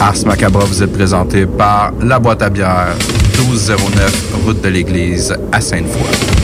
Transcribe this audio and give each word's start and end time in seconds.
Ars 0.00 0.26
Macabra 0.26 0.64
vous 0.64 0.82
est 0.82 0.86
présenté 0.86 1.46
par 1.46 1.92
La 2.02 2.18
Boîte 2.20 2.42
à 2.42 2.50
bière, 2.50 2.94
1209, 3.38 4.34
route 4.44 4.60
de 4.60 4.68
l'église 4.68 5.34
à 5.50 5.60
Sainte-Foy. 5.60 6.43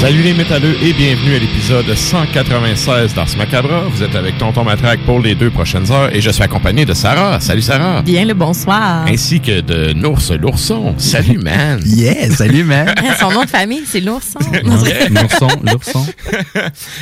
Salut 0.00 0.22
les 0.22 0.32
métalleux 0.32 0.82
et 0.82 0.94
bienvenue 0.94 1.34
à 1.34 1.38
l'épisode 1.40 1.94
196 1.94 3.12
d'Ars 3.12 3.36
Macabra. 3.36 3.82
Vous 3.82 4.02
êtes 4.02 4.14
avec 4.14 4.38
Tonton 4.38 4.64
Matraque 4.64 5.00
pour 5.04 5.20
les 5.20 5.34
deux 5.34 5.50
prochaines 5.50 5.92
heures 5.92 6.08
et 6.16 6.22
je 6.22 6.30
suis 6.30 6.42
accompagné 6.42 6.86
de 6.86 6.94
Sarah. 6.94 7.38
Salut 7.38 7.60
Sarah. 7.60 8.00
Bien 8.00 8.24
le 8.24 8.32
bonsoir. 8.32 9.04
Ainsi 9.06 9.42
que 9.42 9.60
de 9.60 9.92
Nours 9.92 10.22
l'ourson. 10.40 10.94
Salut 10.96 11.36
man. 11.42 11.82
Yeah, 11.84 12.30
salut 12.30 12.64
man. 12.64 12.94
Son 13.20 13.30
nom 13.30 13.44
de 13.44 13.50
famille, 13.50 13.82
c'est 13.84 14.00
l'ourson. 14.00 14.38
l'ourson, 15.10 15.48
l'ourson. 15.70 16.06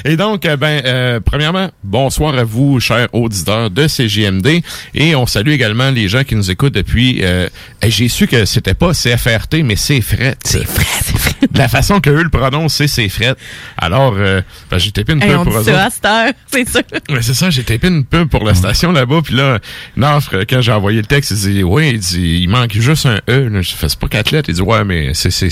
Et 0.04 0.16
donc, 0.16 0.44
euh, 0.44 0.56
ben, 0.56 0.82
euh, 0.84 1.20
premièrement, 1.25 1.70
bonsoir 1.84 2.36
à 2.36 2.42
vous, 2.42 2.80
chers 2.80 3.06
auditeurs 3.12 3.70
de 3.70 3.86
CGMD. 3.86 4.60
Et 4.97 5.15
on 5.15 5.26
salue 5.26 5.50
également 5.50 5.92
les 5.92 6.09
gens 6.09 6.25
qui 6.25 6.34
nous 6.34 6.50
écoutent 6.50 6.75
depuis... 6.75 7.20
Euh, 7.22 7.48
J'ai 7.86 8.09
su 8.09 8.26
que 8.26 8.44
c'était 8.44 8.75
pas 8.75 8.91
CFRT, 8.92 9.62
mais. 9.65 9.76
C'est 9.76 10.00
fret, 10.00 10.36
c'est 10.42 10.66
fret. 10.66 11.18
La 11.54 11.69
façon 11.69 12.00
que 12.00 12.10
eux 12.10 12.22
le 12.22 12.28
prononcent, 12.31 12.75
c'est 12.76 12.88
c'est 12.88 13.09
fret. 13.09 13.34
Alors, 13.76 14.15
euh, 14.16 14.41
ben, 14.71 14.78
j'ai 14.78 14.91
tapé 14.93 15.12
une 15.12 15.21
pub 15.21 15.44
pour 15.44 15.59
eux 15.59 15.65
ça 15.65 15.71
autres. 15.72 15.81
à 15.81 15.91
cette 15.91 16.04
heure, 16.04 16.32
c'est 16.53 16.69
sûr. 16.69 16.82
Ouais, 17.09 17.22
c'est 17.22 17.34
ça, 17.34 17.50
j'ai 17.50 17.62
tapé 17.65 17.88
une 17.88 18.04
pub 18.04 18.28
pour 18.28 18.44
la 18.44 18.54
station 18.54 18.93
là-bas, 18.93 19.21
puis 19.25 19.34
là, 19.34 19.59
Nafre, 19.97 20.47
quand 20.48 20.60
j'ai 20.60 20.72
envoyé 20.72 20.98
le 21.00 21.06
texte, 21.06 21.31
il 21.32 21.37
dit 21.38 21.62
Oui, 21.62 21.91
il 21.94 21.98
dit 21.98 22.41
il 22.43 22.48
manque 22.48 22.72
juste 22.72 23.06
un 23.06 23.21
E. 23.28 23.48
Là. 23.48 23.62
Je 23.62 23.71
fais 23.75 23.88
c'est 23.88 23.98
pas 23.98 24.09
quatre 24.09 24.31
lettres. 24.31 24.48
Il 24.48 24.54
dit 24.56 24.62
Ouais, 24.62 24.84
mais 24.84 25.15
c'est. 25.15 25.31
c'est 25.31 25.48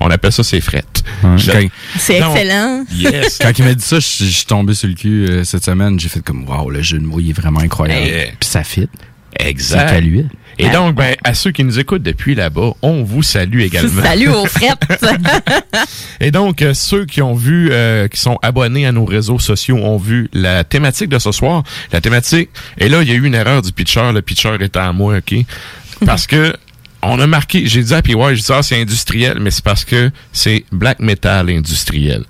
on 0.00 0.10
appelle 0.10 0.32
ça 0.32 0.42
c'est 0.42 0.60
fret. 0.60 0.82
Je- 1.36 1.52
Quand, 1.52 1.60
C'est 1.96 2.18
excellent. 2.18 2.84
Yes. 2.92 3.38
quand 3.40 3.56
il 3.56 3.64
m'a 3.64 3.74
dit 3.74 3.84
ça, 3.84 4.00
je 4.00 4.24
suis 4.24 4.46
tombé 4.46 4.74
sur 4.74 4.88
le 4.88 4.94
cul 4.94 5.26
euh, 5.30 5.44
cette 5.44 5.64
semaine. 5.64 6.00
J'ai 6.00 6.08
fait 6.08 6.24
comme, 6.24 6.48
wow, 6.48 6.70
le 6.70 6.82
jeu 6.82 6.98
de 6.98 7.04
mots 7.04 7.20
il 7.20 7.30
est 7.30 7.32
vraiment 7.40 7.60
incroyable. 7.60 8.06
Yeah. 8.06 8.26
Puis 8.40 8.48
ça 8.48 8.64
fit. 8.64 8.88
C'est 9.38 9.46
exact. 9.48 9.90
qu'à 9.90 10.00
lui. 10.00 10.26
Et 10.58 10.68
donc, 10.68 10.94
ben, 10.94 11.16
à 11.24 11.34
ceux 11.34 11.50
qui 11.50 11.64
nous 11.64 11.78
écoutent 11.78 12.02
depuis 12.02 12.34
là-bas, 12.34 12.72
on 12.82 13.02
vous 13.02 13.22
salue 13.22 13.60
également. 13.60 14.02
Salut 14.04 14.28
aux 14.28 14.46
frettes. 14.46 14.84
Et 16.20 16.30
donc, 16.30 16.62
euh, 16.62 16.74
ceux 16.74 17.04
qui 17.06 17.22
ont 17.22 17.34
vu, 17.34 17.70
euh, 17.72 18.06
qui 18.08 18.20
sont 18.20 18.38
abonnés 18.42 18.86
à 18.86 18.92
nos 18.92 19.04
réseaux 19.04 19.38
sociaux, 19.38 19.76
ont 19.76 19.96
vu 19.98 20.28
la 20.32 20.64
thématique 20.64 21.08
de 21.08 21.18
ce 21.18 21.32
soir. 21.32 21.62
La 21.92 22.00
thématique, 22.00 22.50
et 22.78 22.88
là, 22.88 23.02
il 23.02 23.08
y 23.08 23.12
a 23.12 23.14
eu 23.14 23.24
une 23.24 23.34
erreur 23.34 23.62
du 23.62 23.72
pitcher. 23.72 24.12
Le 24.12 24.22
pitcher 24.22 24.54
était 24.60 24.78
à 24.78 24.92
moi, 24.92 25.16
OK? 25.18 25.34
Parce 26.04 26.26
que 26.26 26.54
on 27.02 27.18
a 27.18 27.26
marqué, 27.26 27.66
j'ai 27.66 27.82
dit 27.82 27.94
à 27.94 28.02
PY, 28.02 28.12
j'ai 28.30 28.34
dit, 28.36 28.46
ah, 28.50 28.62
c'est 28.62 28.80
industriel, 28.80 29.38
mais 29.40 29.50
c'est 29.50 29.64
parce 29.64 29.84
que 29.84 30.10
c'est 30.32 30.64
black 30.70 31.00
metal 31.00 31.50
industriel. 31.50 32.24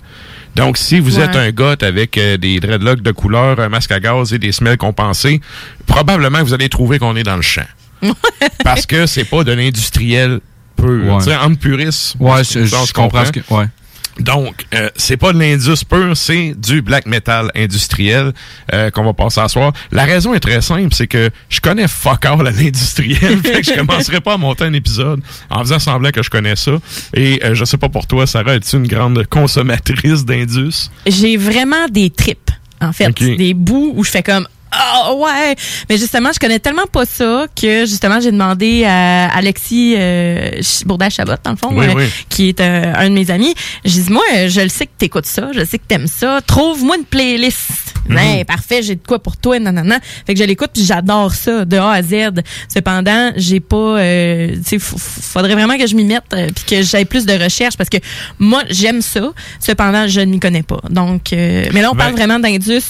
Donc, 0.55 0.77
si 0.77 0.99
vous 0.99 1.17
Ouais. 1.19 1.25
êtes 1.25 1.35
un 1.35 1.51
gars 1.51 1.75
avec 1.81 2.17
euh, 2.17 2.37
des 2.37 2.59
dreadlocks 2.59 3.01
de 3.01 3.11
couleur, 3.11 3.59
un 3.59 3.69
masque 3.69 3.91
à 3.91 3.99
gaz 3.99 4.33
et 4.33 4.39
des 4.39 4.51
semelles 4.51 4.77
compensées, 4.77 5.41
probablement 5.85 6.41
vous 6.43 6.53
allez 6.53 6.69
trouver 6.69 6.99
qu'on 6.99 7.15
est 7.15 7.23
dans 7.23 7.35
le 7.35 7.41
champ. 7.41 7.65
Parce 8.63 8.85
que 8.85 9.05
c'est 9.05 9.25
pas 9.25 9.43
de 9.43 9.51
l'industriel 9.51 10.39
pur. 10.75 10.87
Ouais. 11.13 11.17
Tu 11.19 11.25
sais, 11.25 11.35
entre 11.35 11.59
puristes, 11.59 12.15
Ouais, 12.19 12.43
je, 12.43 12.65
je 12.65 12.75
on 12.75 12.85
se 12.85 12.93
comprends 12.93 13.25
ce 13.25 13.31
que. 13.31 13.39
Ouais. 13.53 13.65
donc, 14.19 14.65
euh, 14.75 14.89
c'est 14.95 15.17
pas 15.17 15.33
de 15.33 15.39
l'indus 15.39 15.83
pur, 15.89 16.15
c'est 16.15 16.53
du 16.55 16.81
black 16.81 17.05
metal 17.07 17.49
industriel 17.55 18.31
euh, 18.73 18.91
qu'on 18.91 19.03
va 19.03 19.13
passer 19.13 19.39
à 19.41 19.47
soir. 19.47 19.73
La 19.91 20.03
raison 20.05 20.33
est 20.33 20.39
très 20.39 20.61
simple, 20.61 20.93
c'est 20.93 21.07
que 21.07 21.29
je 21.49 21.59
connais 21.59 21.87
fuck 21.87 22.25
all 22.25 22.45
à 22.47 22.51
l'industriel, 22.51 23.39
fait 23.43 23.61
que 23.61 23.73
je 23.73 23.77
commencerai 23.77 24.21
pas 24.21 24.33
à 24.33 24.37
monter 24.37 24.65
un 24.65 24.73
épisode 24.73 25.21
en 25.49 25.59
faisant 25.61 25.79
semblant 25.79 26.11
que 26.11 26.21
je 26.21 26.29
connais 26.29 26.55
ça. 26.55 26.73
Et 27.15 27.41
euh, 27.43 27.55
je 27.55 27.65
sais 27.65 27.77
pas 27.77 27.89
pour 27.89 28.05
toi, 28.05 28.27
Sarah, 28.27 28.55
es-tu 28.55 28.75
une 28.75 28.87
grande 28.87 29.25
consommatrice 29.27 30.25
d'indus? 30.25 30.89
J'ai 31.07 31.37
vraiment 31.37 31.87
des 31.89 32.09
tripes, 32.11 32.51
en 32.81 32.93
fait. 32.93 33.11
Des 33.13 33.53
bouts 33.53 33.93
où 33.95 34.03
je 34.03 34.11
fais 34.11 34.23
comme 34.23 34.47
ah 34.75 35.13
ouais! 35.13 35.55
Mais 35.89 35.97
justement, 35.97 36.29
je 36.33 36.39
connais 36.39 36.59
tellement 36.59 36.85
pas 36.91 37.05
ça 37.05 37.45
que 37.59 37.85
justement, 37.85 38.19
j'ai 38.19 38.31
demandé 38.31 38.83
à 38.85 39.27
Alexis 39.35 39.95
euh, 39.97 40.49
Ch- 40.61 40.83
Bourdin-Chabot, 40.85 41.33
dans 41.43 41.51
le 41.51 41.57
fond, 41.57 41.69
Oui, 41.71 41.85
euh, 41.87 41.93
oui. 41.95 42.05
qui 42.29 42.49
est 42.49 42.59
euh, 42.59 42.93
un 42.95 43.09
de 43.09 43.13
mes 43.13 43.29
amis. 43.31 43.53
J'ai 43.85 44.01
dit, 44.01 44.11
moi, 44.11 44.23
je 44.47 44.61
le 44.61 44.69
sais 44.69 44.85
que 44.85 44.91
t'écoutes 44.97 45.25
ça, 45.25 45.49
je 45.53 45.63
sais 45.65 45.77
que 45.77 45.85
t'aimes 45.87 46.07
ça. 46.07 46.39
Trouve-moi 46.45 46.97
une 46.97 47.05
playlist. 47.05 47.69
Ben, 48.09 48.43
parfait, 48.45 48.81
j'ai 48.83 48.95
de 48.95 49.01
quoi 49.07 49.19
pour 49.19 49.37
toi, 49.37 49.57
nanana. 49.59 49.97
Fait 50.27 50.33
que 50.33 50.39
je 50.39 50.43
l'écoute 50.45 50.71
puis 50.73 50.83
j'adore 50.83 51.33
ça, 51.33 51.63
de 51.63 51.77
A 51.77 51.91
à 51.91 52.01
Z. 52.01 52.41
Cependant, 52.67 53.31
j'ai 53.37 53.61
pas... 53.61 53.77
Euh, 53.77 54.49
tu 54.67 54.77
sais, 54.77 54.79
faudrait 54.79 55.53
vraiment 55.53 55.77
que 55.77 55.87
je 55.87 55.95
m'y 55.95 56.03
mette 56.03 56.23
euh, 56.33 56.49
puis 56.53 56.65
que 56.65 56.81
j'aille 56.81 57.05
plus 57.05 57.25
de 57.25 57.33
recherche 57.41 57.77
parce 57.77 57.89
que 57.89 57.97
moi, 58.39 58.63
j'aime 58.69 59.01
ça. 59.01 59.31
Cependant, 59.59 60.07
je 60.09 60.19
ne 60.19 60.25
m'y 60.25 60.39
connais 60.41 60.63
pas. 60.63 60.81
Donc, 60.89 61.31
euh, 61.31 61.65
mais 61.71 61.81
là, 61.81 61.91
on 61.91 61.95
Ben- 61.95 62.03
parle 62.05 62.13
vraiment 62.15 62.39
d'Indus 62.39 62.81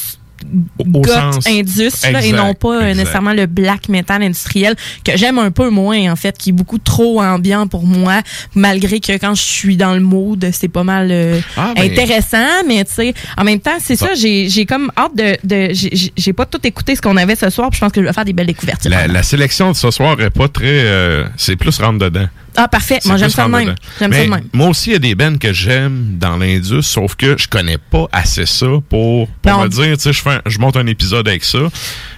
goth 0.85 1.07
sens- 1.07 1.47
indus 1.47 1.91
là, 2.11 2.23
et 2.23 2.31
non 2.31 2.53
pas 2.53 2.75
euh, 2.77 2.81
exact. 2.81 2.95
nécessairement 2.97 3.33
le 3.33 3.45
black 3.45 3.89
metal 3.89 4.21
industriel 4.23 4.75
que 5.03 5.15
j'aime 5.17 5.37
un 5.39 5.51
peu 5.51 5.69
moins 5.69 6.11
en 6.11 6.15
fait 6.15 6.37
qui 6.37 6.49
est 6.49 6.53
beaucoup 6.53 6.77
trop 6.77 7.21
ambiant 7.21 7.67
pour 7.67 7.83
moi 7.85 8.21
malgré 8.55 8.99
que 8.99 9.13
quand 9.17 9.35
je 9.35 9.41
suis 9.41 9.77
dans 9.77 9.93
le 9.93 9.99
mood 10.01 10.49
c'est 10.51 10.67
pas 10.67 10.83
mal 10.83 11.09
euh, 11.11 11.39
Ah, 11.57 11.73
ben- 11.75 11.83
intéressant 11.91 12.63
mais 12.67 12.83
tu 12.85 12.93
sais 12.93 13.13
en 13.37 13.43
même 13.43 13.59
temps 13.59 13.77
c'est 13.79 13.95
ça 13.95 14.09
j'ai 14.15 14.65
comme 14.65 14.91
hâte 14.97 15.15
de, 15.15 15.37
de 15.43 15.73
j'ai- 15.73 16.33
pas 16.33 16.45
tout 16.45 16.59
écouté 16.65 16.95
ce 16.95 17.01
qu'on 17.01 17.17
avait 17.17 17.35
ce 17.35 17.49
soir 17.49 17.69
puis 17.69 17.77
je 17.77 17.81
pense 17.85 17.91
que 17.91 18.01
je 18.01 18.07
vais 18.07 18.13
faire 18.13 18.25
des 18.25 18.33
belles 18.33 18.47
découvertes 18.47 18.85
La, 18.85 19.07
la 19.07 19.23
sélection 19.23 19.71
de 19.71 19.75
ce 19.75 19.91
soir 19.91 20.19
est 20.21 20.29
pas 20.29 20.47
très. 20.47 20.65
euh, 20.65 21.25
c'est 21.37 21.55
plus 21.55 21.77
rentre 21.79 21.99
dedans. 21.99 22.27
Ah 22.55 22.67
parfait 22.67 23.00
moi 23.05 23.17
j'aime 23.17 23.29
ça 23.29 23.45
de 23.45 23.50
même 23.51 23.61
dedans. 23.65 23.75
j'aime 24.00 24.09
Mais 24.11 24.17
ça 24.17 24.23
de 24.25 24.29
même 24.29 24.44
Moi 24.53 24.67
aussi, 24.67 24.89
il 24.89 24.94
y 24.94 24.95
a 24.95 25.00
des 25.00 25.15
bands 25.15 25.38
que 25.38 25.53
j'aime 25.53 26.17
dans 26.19 26.38
l'indus, 26.38 26.81
sauf 26.83 27.15
que 27.15 27.35
je 27.38 27.47
connais 27.47 27.77
pas 27.77 28.07
assez 28.11 28.45
ça 28.45 28.67
pour, 28.89 29.27
pour 29.27 29.59
me 29.63 29.67
dire, 29.67 29.97
tu 29.97 30.03
sais, 30.03 30.13
je 30.13 30.21
fais 30.21 30.29
un- 30.31 30.41
je 30.45 30.59
monte 30.59 30.77
un 30.77 30.88
épisode 30.88 31.27
avec 31.27 31.44
ça. 31.44 31.59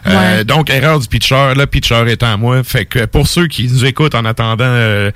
Euh, 0.08 0.44
donc, 0.44 0.70
erreur 0.70 1.00
du 1.00 1.08
pitcher, 1.08 1.54
là, 1.56 1.66
pitcher 1.68 2.04
étant 2.10 2.32
à 2.34 2.38
moi. 2.38 2.64
Fait 2.64 2.86
que 2.86 3.06
pour 3.06 3.28
ceux 3.28 3.48
qui 3.48 3.68
nous 3.68 3.86
écoutent 3.86 4.14
en 4.16 4.24
attendant, 4.26 4.64
euh, 4.66 5.10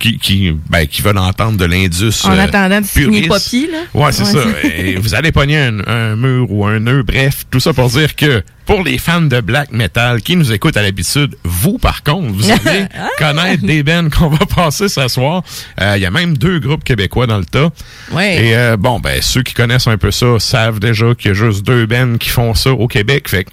qui, 0.00 0.18
qui, 0.18 0.52
ben, 0.68 0.86
qui 0.86 1.00
veulent 1.02 1.18
entendre 1.18 1.56
de 1.58 1.64
l'indus. 1.64 2.24
en 2.24 2.32
euh, 2.32 2.40
attendant 2.40 2.80
de 2.80 2.86
signer 2.86 3.22
puriste. 3.28 3.28
Poppy 3.28 3.68
là 3.70 3.78
Ouais, 3.94 4.10
c'est 4.12 4.24
ça. 4.24 4.40
Et 4.64 4.96
vous 4.96 5.14
allez 5.14 5.30
pogner 5.32 5.58
un, 5.58 5.78
un 5.86 6.16
mur 6.16 6.50
ou 6.50 6.66
un 6.66 6.80
nœud, 6.80 7.02
bref, 7.04 7.44
tout 7.50 7.60
ça 7.60 7.72
pour 7.72 7.88
dire 7.88 8.16
que 8.16 8.42
pour 8.66 8.82
les 8.84 8.96
fans 8.98 9.20
de 9.22 9.40
black 9.40 9.72
metal 9.72 10.22
qui 10.22 10.36
nous 10.36 10.52
écoutent 10.52 10.76
à 10.76 10.82
l'habitude, 10.82 11.36
vous 11.44 11.78
par 11.78 12.02
contre, 12.02 12.32
vous 12.32 12.50
allez 12.50 12.86
connaître 13.18 13.64
des 13.64 13.82
bands 13.82 14.08
qu'on 14.10 14.28
va 14.28 14.44
passer 14.46 14.88
ce 14.88 15.08
soir. 15.08 15.42
Euh, 15.80 15.94
Il 15.96 16.02
y 16.02 16.06
a 16.06 16.10
même 16.10 16.36
deux 16.38 16.58
groupes 16.60 16.84
québécois 16.84 17.26
dans 17.26 17.38
le 17.38 17.44
tas. 17.44 17.70
ouais 18.12 18.44
Et 18.46 18.56
euh, 18.56 18.76
bon, 18.76 19.00
ben 19.00 19.20
ceux 19.20 19.42
qui 19.42 19.54
connaissent 19.54 19.86
un 19.88 19.98
peu 19.98 20.10
ça 20.10 20.38
savent 20.38 20.78
déjà 20.80 21.14
qu'il 21.14 21.28
y 21.28 21.30
a 21.30 21.34
juste 21.34 21.64
deux 21.64 21.86
bands 21.86 22.16
qui 22.18 22.28
font 22.28 22.54
ça 22.54 22.70
au 22.72 22.86
Québec. 22.88 23.28
Fait 23.28 23.44
que 23.44 23.50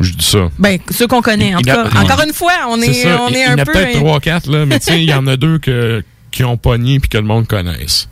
je 0.00 0.12
dis 0.12 0.24
ça. 0.26 0.48
Ben, 0.58 0.78
ceux 0.90 1.06
qu'on 1.06 1.22
connaît, 1.22 1.54
en 1.54 1.58
tout 1.58 1.64
cas. 1.64 1.84
Encore 1.96 2.22
une 2.26 2.32
fois, 2.32 2.52
on 2.68 2.80
est, 2.82 3.06
on 3.06 3.28
Il- 3.28 3.36
est 3.36 3.40
il 3.40 3.40
y 3.40 3.44
un 3.44 3.54
en 3.54 3.58
a 3.58 3.64
peu. 3.64 3.72
peut-être 3.72 3.92
trois, 3.98 4.20
quatre, 4.20 4.50
là, 4.50 4.64
mais 4.66 4.78
tu 4.80 4.86
sais, 4.86 4.98
il 5.02 5.08
y 5.08 5.14
en 5.14 5.26
a 5.26 5.36
deux 5.36 5.58
que, 5.58 6.02
qui 6.32 6.42
ont 6.44 6.56
pogné 6.56 6.98
puis 6.98 7.08
que 7.08 7.18
le 7.18 7.24
monde 7.24 7.46
connaisse. 7.46 8.08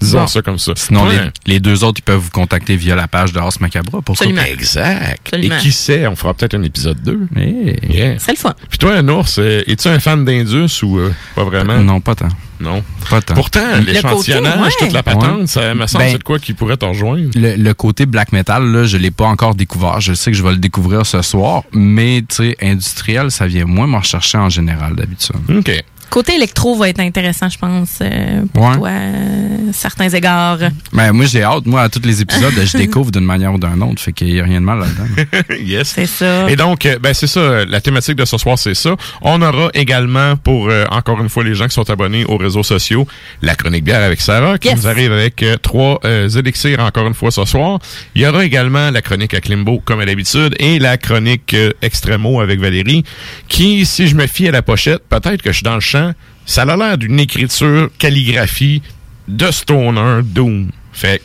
Disons 0.00 0.20
Bon. 0.20 0.26
ça 0.26 0.40
comme 0.42 0.58
ça. 0.58 0.72
Sinon, 0.76 1.06
Ouais. 1.06 1.30
les, 1.46 1.54
les 1.54 1.60
deux 1.60 1.84
autres, 1.84 2.00
ils 2.00 2.04
peuvent 2.04 2.20
vous 2.20 2.30
contacter 2.30 2.76
via 2.76 2.94
la 2.96 3.08
page 3.08 3.32
de 3.32 3.38
Ars 3.38 3.52
Macabra 3.60 4.00
pour 4.00 4.16
ça. 4.16 4.24
Exact. 4.24 5.18
Absolument. 5.26 5.56
Et 5.56 5.58
qui 5.60 5.72
sait, 5.72 6.06
on 6.06 6.16
fera 6.16 6.32
peut-être 6.34 6.54
un 6.54 6.62
épisode 6.62 7.02
2. 7.02 7.26
Hey. 7.36 7.76
Yeah. 7.88 8.14
C'est 8.18 8.32
le 8.32 8.36
fun. 8.38 8.54
Puis 8.68 8.78
toi, 8.78 9.02
Nours, 9.02 9.26
euh, 9.38 9.62
es-tu 9.66 9.88
un 9.88 9.98
fan 10.00 10.24
d'Indus 10.24 10.82
ou 10.82 10.98
euh, 10.98 11.12
pas 11.34 11.44
vraiment? 11.44 11.78
Non, 11.80 12.00
pas 12.00 12.14
tant. 12.14 12.28
Non. 12.60 12.82
Pas 13.10 13.20
tant. 13.20 13.34
Pourtant, 13.34 13.60
l'échantillonnage, 13.84 14.54
côté, 14.54 14.62
ouais. 14.64 14.70
toute 14.78 14.92
la 14.92 15.02
patente, 15.02 15.40
Ouais. 15.40 15.46
ça 15.46 15.74
me 15.74 15.86
semble 15.86 16.04
Ben- 16.04 16.12
c'est 16.12 16.18
de 16.18 16.22
quoi 16.22 16.38
qui 16.38 16.54
pourrait 16.54 16.76
te 16.76 16.84
rejoindre. 16.84 17.28
Le, 17.34 17.56
le 17.56 17.74
côté 17.74 18.06
black 18.06 18.32
metal, 18.32 18.64
là, 18.70 18.84
je 18.84 18.96
l'ai 18.96 19.10
pas 19.10 19.26
encore 19.26 19.54
découvert. 19.56 20.00
Je 20.00 20.14
sais 20.14 20.30
que 20.30 20.36
je 20.36 20.42
vais 20.42 20.52
le 20.52 20.58
découvrir 20.58 21.04
ce 21.04 21.20
soir, 21.22 21.64
mais 21.72 22.22
tu 22.28 22.36
sais, 22.36 22.56
industriel, 22.62 23.30
ça 23.32 23.46
vient 23.46 23.64
moins 23.66 23.86
me 23.88 23.96
rechercher 23.96 24.38
en 24.38 24.48
général 24.48 24.94
d'habitude. 24.94 25.34
OK. 25.50 25.84
Côté 26.10 26.34
électro 26.36 26.76
va 26.76 26.88
être 26.88 27.00
intéressant, 27.00 27.48
je 27.48 27.58
pense, 27.58 27.98
euh, 28.00 28.42
pour 28.52 28.64
Ouais. 28.64 28.76
toi, 28.76 28.88
euh, 28.88 29.56
certains 29.72 30.08
égards. 30.10 30.58
Mais 30.92 31.10
moi, 31.12 31.24
j'ai 31.26 31.42
hâte. 31.42 31.66
Moi, 31.66 31.82
à 31.82 31.88
tous 31.88 32.02
les 32.04 32.20
épisodes, 32.22 32.52
je 32.64 32.76
découvre 32.76 33.10
d'une 33.10 33.24
manière 33.24 33.52
ou 33.52 33.58
d'une 33.58 33.82
autre. 33.82 34.00
Fait 34.00 34.12
qu'il 34.12 34.30
y 34.32 34.40
a 34.40 34.44
rien 34.44 34.60
de 34.60 34.64
mal 34.66 34.78
là-dedans. 34.80 35.54
yes. 35.60 35.92
C'est 35.94 36.06
ça. 36.06 36.48
Et 36.48 36.56
donc, 36.56 36.86
euh, 36.86 36.98
ben 37.00 37.12
c'est 37.14 37.26
ça, 37.26 37.64
la 37.64 37.80
thématique 37.80 38.14
de 38.16 38.24
ce 38.24 38.38
soir, 38.38 38.58
c'est 38.58 38.74
ça. 38.74 38.94
On 39.22 39.42
aura 39.42 39.70
également, 39.74 40.36
pour 40.36 40.68
euh, 40.70 40.84
encore 40.90 41.20
une 41.20 41.28
fois 41.28 41.42
les 41.42 41.54
gens 41.54 41.66
qui 41.66 41.74
sont 41.74 41.88
abonnés 41.90 42.24
aux 42.26 42.36
réseaux 42.36 42.62
sociaux, 42.62 43.06
la 43.42 43.54
chronique 43.56 43.84
bière 43.84 44.02
avec 44.02 44.20
Sarah, 44.20 44.58
qui 44.58 44.68
Yes. 44.68 44.76
nous 44.82 44.88
arrive 44.88 45.12
avec 45.12 45.42
euh, 45.42 45.56
trois 45.56 45.98
euh, 46.04 46.28
élixirs 46.28 46.80
encore 46.80 47.06
une 47.08 47.14
fois 47.14 47.30
ce 47.30 47.44
soir. 47.44 47.78
Il 48.14 48.22
y 48.22 48.26
aura 48.26 48.44
également 48.44 48.90
la 48.90 49.02
chronique 49.02 49.34
à 49.34 49.40
Klimbo, 49.40 49.80
comme 49.84 50.00
à 50.00 50.04
l'habitude, 50.04 50.54
et 50.58 50.78
la 50.78 50.96
chronique 50.96 51.54
euh, 51.54 51.70
Extremo 51.82 52.40
avec 52.40 52.60
Valérie, 52.60 53.04
qui, 53.48 53.84
si 53.84 54.06
je 54.06 54.14
me 54.14 54.26
fie 54.26 54.48
à 54.48 54.52
la 54.52 54.62
pochette, 54.62 55.02
peut-être 55.08 55.42
que 55.42 55.50
je 55.50 55.56
suis 55.56 55.64
dans 55.64 55.74
le 55.74 55.80
ça 56.46 56.62
a 56.62 56.76
l'air 56.76 56.98
d'une 56.98 57.20
écriture 57.20 57.90
calligraphie 57.98 58.82
de 59.28 59.50
Stoner 59.50 60.20
Doom. 60.22 60.70
Fait 60.92 61.22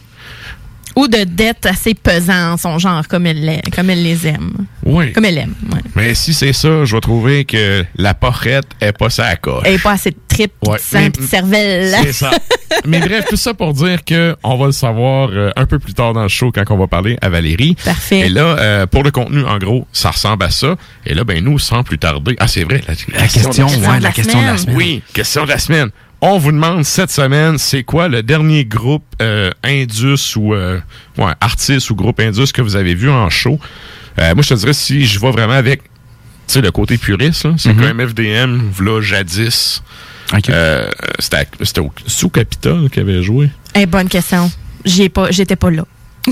Ou 1.00 1.08
de 1.08 1.24
dettes 1.24 1.66
assez 1.66 1.94
pesant, 1.94 2.58
son 2.58 2.78
genre, 2.78 3.08
comme 3.08 3.26
elle, 3.26 3.42
les- 3.46 3.62
comme 3.76 3.90
elle 3.90 4.04
les 4.04 4.28
aime. 4.28 4.52
oui. 4.86 5.12
Comme 5.14 5.26
elle 5.26 5.38
aime. 5.38 5.54
Ouais. 5.72 5.80
Mais 5.96 6.14
si 6.14 6.34
c'est 6.34 6.52
ça, 6.54 6.84
je 6.86 6.94
vais 6.96 7.00
trouver 7.02 7.46
que 7.46 7.86
la 7.96 8.14
porrette 8.14 8.68
est 8.82 8.92
pas 8.98 9.10
sa 9.10 9.36
coche. 9.38 9.64
Elle 9.66 9.74
n'est 9.74 9.80
pas 9.80 9.92
assez 9.92 10.12
de 10.12 10.18
trip, 10.28 10.52
pis 10.62 10.70
Ouais, 10.70 11.10
de 11.10 11.22
cervelle. 11.22 11.96
C'est 12.04 12.14
ça. 12.14 12.32
Mais 12.86 13.00
bref, 13.00 13.26
tout 13.30 13.36
ça 13.36 13.54
pour 13.54 13.74
dire 13.74 14.04
que 14.06 14.36
on 14.44 14.58
va 14.58 14.68
le 14.68 14.72
savoir 14.72 15.30
euh, 15.32 15.52
un 15.56 15.66
peu 15.66 15.80
plus 15.80 15.94
tard 15.94 16.14
dans 16.14 16.24
le 16.24 16.28
show 16.30 16.52
quand 16.54 16.64
on 16.70 16.78
va 16.78 16.88
parler 16.88 17.18
à 17.22 17.30
Valérie. 17.30 17.76
Parfait. 17.84 18.20
Et 18.22 18.30
là, 18.30 18.42
euh, 18.60 18.86
pour 18.86 19.04
le 19.04 19.12
contenu, 19.12 19.44
en 19.44 19.58
gros, 19.58 19.88
ça 19.92 20.12
ressemble 20.12 20.44
à 20.46 20.50
ça. 20.50 20.76
Et 21.06 21.14
là, 21.14 21.24
ben 21.24 21.44
nous, 21.44 21.60
sans 21.60 21.84
plus 21.84 21.98
tarder. 21.98 22.36
Ah, 22.40 22.48
c'est 22.48 22.64
vrai, 22.64 22.82
la, 22.88 22.94
La 23.22 23.28
question, 23.28 23.68
de 23.68 23.82
la 23.82 23.90
ouais, 23.90 24.00
la 24.00 24.12
question 24.12 24.40
de 24.42 24.46
la 24.46 24.58
semaine. 24.58 24.64
semaine. 24.66 24.76
Oui, 24.78 25.02
question 25.14 25.44
de 25.44 25.50
la 25.50 25.58
semaine. 25.60 25.90
On 26.22 26.38
vous 26.38 26.52
demande 26.52 26.84
cette 26.84 27.12
semaine, 27.12 27.58
c'est 27.58 27.84
quoi 27.84 28.10
le 28.10 28.22
dernier 28.24 28.66
groupe 28.66 29.06
euh, 29.22 29.52
Indus 29.64 30.36
ou 30.36 30.54
euh, 30.54 30.80
ouais, 31.18 31.32
artiste 31.40 31.90
ou 31.90 31.96
groupe 31.96 32.20
Indus 32.20 32.52
que 32.52 32.62
vous 32.62 32.76
avez 32.76 32.94
vu 32.94 33.10
en 33.10 33.30
show? 33.30 33.58
Euh, 34.20 34.34
moi, 34.36 34.44
je 34.44 34.50
te 34.50 34.54
dirais 34.56 34.74
si 34.74 35.06
je 35.06 35.18
vais 35.20 35.32
vraiment 35.32 35.54
avec 35.54 35.84
tu 35.84 36.54
sais, 36.56 36.62
le 36.62 36.72
côté 36.72 36.98
puriste, 36.98 37.46
là, 37.46 37.54
c'est 37.58 37.74
Mhm. 37.74 37.80
que 37.82 37.94
MFDM, 37.94 38.72
là, 38.82 39.02
jadis, 39.02 39.82
OK. 40.36 40.50
euh, 40.50 40.90
c'était 41.20 41.80
au 41.80 41.92
sous-Capitole 42.08 42.90
qui 42.90 43.00
avait 43.00 43.22
joué. 43.24 43.50
Eh, 43.76 43.86
bonne 43.86 44.10
question. 44.10 44.52
J'y 44.84 45.04
ai 45.04 45.10
pas, 45.10 45.30
j'étais 45.32 45.56
pas 45.56 45.70
là. 45.70 45.84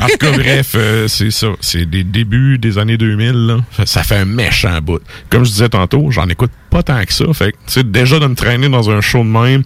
En 0.01 0.07
tout 0.07 0.17
cas, 0.17 0.31
bref, 0.31 0.73
euh, 0.75 1.07
c'est 1.07 1.31
ça. 1.31 1.47
C'est 1.61 1.85
des 1.85 2.03
débuts 2.03 2.57
des 2.57 2.77
années 2.77 2.97
2000. 2.97 3.31
Là. 3.31 3.57
Ça, 3.75 3.85
ça 3.85 4.03
fait 4.03 4.17
un 4.17 4.25
méchant 4.25 4.79
bout. 4.81 5.01
Comme 5.29 5.45
je 5.45 5.51
disais 5.51 5.69
tantôt, 5.69 6.11
j'en 6.11 6.27
écoute 6.27 6.51
pas 6.69 6.83
tant 6.83 7.03
que 7.03 7.13
ça. 7.13 7.25
Fait 7.33 7.51
que, 7.51 7.57
tu 7.67 7.73
sais, 7.73 7.83
déjà 7.83 8.19
de 8.19 8.27
me 8.27 8.35
traîner 8.35 8.69
dans 8.69 8.89
un 8.89 9.01
show 9.01 9.19
de 9.19 9.29
même, 9.29 9.63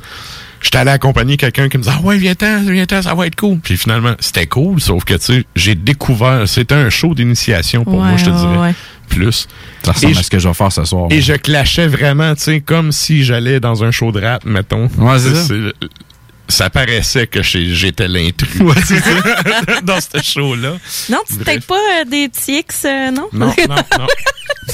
j'étais 0.61 0.77
allé 0.77 0.91
accompagner 0.91 1.37
quelqu'un 1.37 1.69
qui 1.69 1.77
me 1.77 1.83
disait 1.83 1.95
«Ah 1.99 2.01
ouais, 2.05 2.17
viens-t'en, 2.17 2.63
viens-t'en, 2.63 3.01
ça 3.01 3.13
va 3.13 3.27
être 3.27 3.35
cool.» 3.35 3.59
Puis 3.63 3.77
finalement, 3.77 4.13
c'était 4.19 4.47
cool, 4.47 4.79
sauf 4.79 5.03
que, 5.03 5.15
tu 5.15 5.25
sais, 5.25 5.45
j'ai 5.55 5.75
découvert... 5.75 6.47
C'était 6.47 6.75
un 6.75 6.89
show 6.89 7.13
d'initiation 7.15 7.83
pour 7.83 8.01
moi, 8.01 8.17
je 8.17 8.25
te 8.25 8.29
ouais, 8.29 8.35
dirais. 8.37 8.57
ouais. 8.57 8.73
Plus. 9.09 9.47
Ça 9.83 9.91
ressemble 9.91 10.13
et 10.13 10.17
à 10.17 10.23
ce 10.23 10.29
que 10.29 10.39
je 10.39 10.47
vais 10.47 10.53
faire 10.53 10.71
ce 10.71 10.85
soir. 10.85 11.07
Et 11.09 11.21
je 11.21 11.33
clashais 11.33 11.87
vraiment, 11.87 12.33
tu 12.35 12.43
sais, 12.43 12.61
comme 12.61 12.93
si 12.93 13.25
j'allais 13.25 13.59
dans 13.59 13.83
un 13.83 13.91
show 13.91 14.13
de 14.13 14.21
rap, 14.21 14.45
mettons. 14.45 14.89
Ouais, 14.97 15.19
c'est 15.19 15.73
ça. 16.51 16.69
paraissait 16.69 17.27
que 17.27 17.41
j'étais 17.41 18.07
l'intrus. 18.07 18.61
dans 19.83 19.99
ce 19.99 20.21
show-là. 20.21 20.73
Non, 21.09 21.19
tu 21.27 21.37
t'aides 21.37 21.63
pas 21.65 21.75
euh, 21.75 22.05
des 22.05 22.29
petits 22.29 22.59
X, 22.59 22.83
euh, 22.85 23.11
non? 23.11 23.27
Non, 23.33 23.53
non, 23.67 23.75
non. 23.97 24.07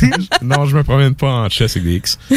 non, 0.41 0.65
je 0.65 0.75
me 0.75 0.83
promène 0.83 1.15
pas 1.15 1.27
en 1.29 1.49
chess 1.49 1.75
avec 1.77 1.87
des 1.87 1.95
X. 1.95 2.19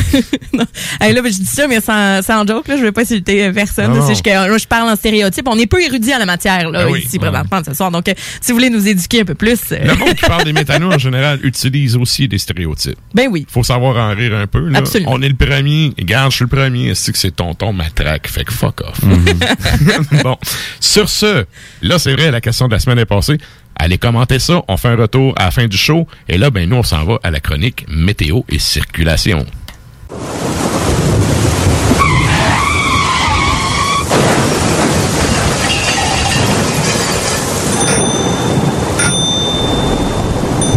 Hey, 1.00 1.14
là, 1.14 1.22
ben, 1.22 1.32
je 1.32 1.38
dis 1.38 1.46
ça, 1.46 1.66
mais 1.66 1.80
sans, 1.80 2.20
sans 2.22 2.46
joke, 2.46 2.68
là, 2.68 2.76
je 2.76 2.82
veux 2.82 2.92
pas 2.92 3.02
insulter 3.02 3.46
euh, 3.46 3.52
personne. 3.52 3.92
Non, 3.92 4.00
non. 4.00 4.08
Juste 4.08 4.22
que 4.22 4.30
je 4.30 4.66
parle 4.66 4.90
en 4.90 4.96
stéréotype. 4.96 5.46
On 5.48 5.58
est 5.58 5.66
peu 5.66 5.82
érudit 5.82 6.12
à 6.12 6.18
la 6.18 6.26
matière, 6.26 6.70
là, 6.70 6.84
Ben 6.84 6.92
oui. 6.92 7.02
ici, 7.06 7.18
présentement, 7.18 7.62
ce 7.64 7.72
soir. 7.72 7.90
Donc, 7.90 8.08
euh, 8.08 8.14
si 8.40 8.52
vous 8.52 8.58
voulez 8.58 8.68
nous 8.70 8.86
éduquer 8.86 9.22
un 9.22 9.24
peu 9.24 9.34
plus, 9.34 9.58
euh, 9.72 9.78
Le 9.82 9.94
monde 9.94 10.14
qui 10.14 10.26
parle 10.26 10.44
des 10.44 10.52
méthanos, 10.52 10.94
en 10.94 10.98
général, 10.98 11.40
utilise 11.42 11.96
aussi 11.96 12.28
des 12.28 12.38
stéréotypes. 12.38 12.98
ben 13.14 13.28
oui. 13.30 13.46
Faut 13.48 13.62
savoir 13.62 13.96
en 13.96 14.14
rire 14.14 14.34
un 14.34 14.46
peu. 14.46 14.68
Là. 14.68 14.78
Absolument. 14.80 15.12
On 15.14 15.22
est 15.22 15.28
le 15.28 15.36
premier. 15.36 15.92
Regarde, 15.98 16.30
je 16.32 16.36
suis 16.36 16.44
le 16.44 16.50
premier. 16.50 16.94
C'est 16.94 17.12
que 17.12 17.18
c'est 17.18 17.34
tonton 17.34 17.72
matraque? 17.72 18.28
Fait 18.28 18.44
que 18.44 18.52
fuck 18.52 18.82
off. 18.82 19.00
bon. 20.22 20.36
Sur 20.80 21.08
ce, 21.08 21.44
là, 21.82 21.98
c'est 21.98 22.12
vrai, 22.12 22.30
la 22.30 22.40
question 22.40 22.66
de 22.68 22.72
la 22.72 22.78
semaine 22.78 22.98
est 22.98 23.06
passée. 23.06 23.38
Allez 23.76 23.98
commenter 23.98 24.38
ça. 24.38 24.62
On 24.68 24.76
fait 24.76 24.88
un 24.88 24.96
retour 24.96 25.32
à 25.36 25.44
la 25.46 25.50
fin 25.50 25.66
du 25.66 25.76
show. 25.76 26.06
Et 26.28 26.36
là, 26.36 26.50
ben, 26.50 26.68
nous, 26.68 26.76
on 26.76 26.82
s'en 26.82 27.04
va 27.04 27.18
à 27.22 27.30
la 27.30 27.40
chronique 27.40 27.86
météo 27.88 28.42
et 28.48 28.58
circulation. 28.58 29.46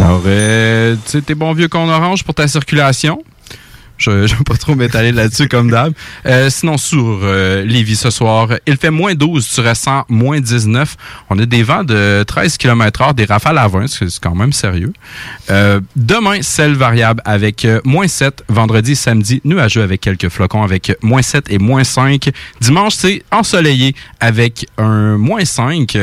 Alors, 0.00 0.22
euh, 0.26 0.96
tu 1.04 1.10
sais, 1.10 1.22
t'es 1.22 1.34
bon 1.34 1.52
vieux 1.52 1.68
con 1.68 1.88
orange 1.88 2.24
pour 2.24 2.34
ta 2.34 2.46
circulation? 2.46 3.22
Je 3.98 4.10
ne 4.10 4.26
vais 4.26 4.44
pas 4.44 4.56
trop 4.56 4.74
m'étaler 4.74 5.12
là-dessus 5.12 5.48
comme 5.48 5.70
d'hab. 5.70 5.92
Euh, 6.26 6.50
sinon, 6.50 6.76
sur 6.76 7.20
euh, 7.22 7.64
Lévis 7.64 7.96
ce 7.96 8.10
soir, 8.10 8.48
il 8.66 8.76
fait 8.76 8.90
moins 8.90 9.14
12, 9.14 9.48
tu 9.54 9.60
ressens 9.60 10.04
moins 10.08 10.40
19. 10.40 10.96
On 11.30 11.38
a 11.38 11.46
des 11.46 11.62
vents 11.62 11.84
de 11.84 12.24
13 12.26 12.56
km 12.58 13.02
heure, 13.02 13.14
des 13.14 13.24
rafales 13.24 13.58
à 13.58 13.68
20, 13.68 13.86
c'est 13.86 14.06
quand 14.20 14.34
même 14.34 14.52
sérieux. 14.52 14.92
Euh, 15.50 15.80
demain, 15.96 16.42
ciel 16.42 16.74
variable 16.74 17.20
avec 17.24 17.64
euh, 17.64 17.80
moins 17.84 18.08
7. 18.08 18.44
Vendredi 18.48 18.96
samedi, 18.96 19.40
nuageux 19.44 19.82
avec 19.82 20.00
quelques 20.00 20.28
flocons 20.28 20.62
avec 20.62 20.96
moins 21.02 21.22
7 21.22 21.50
et 21.50 21.58
moins 21.58 21.84
5. 21.84 22.30
Dimanche, 22.60 22.94
c'est 22.94 23.22
ensoleillé 23.30 23.94
avec 24.20 24.66
un 24.78 25.16
moins 25.16 25.44
5. 25.44 25.96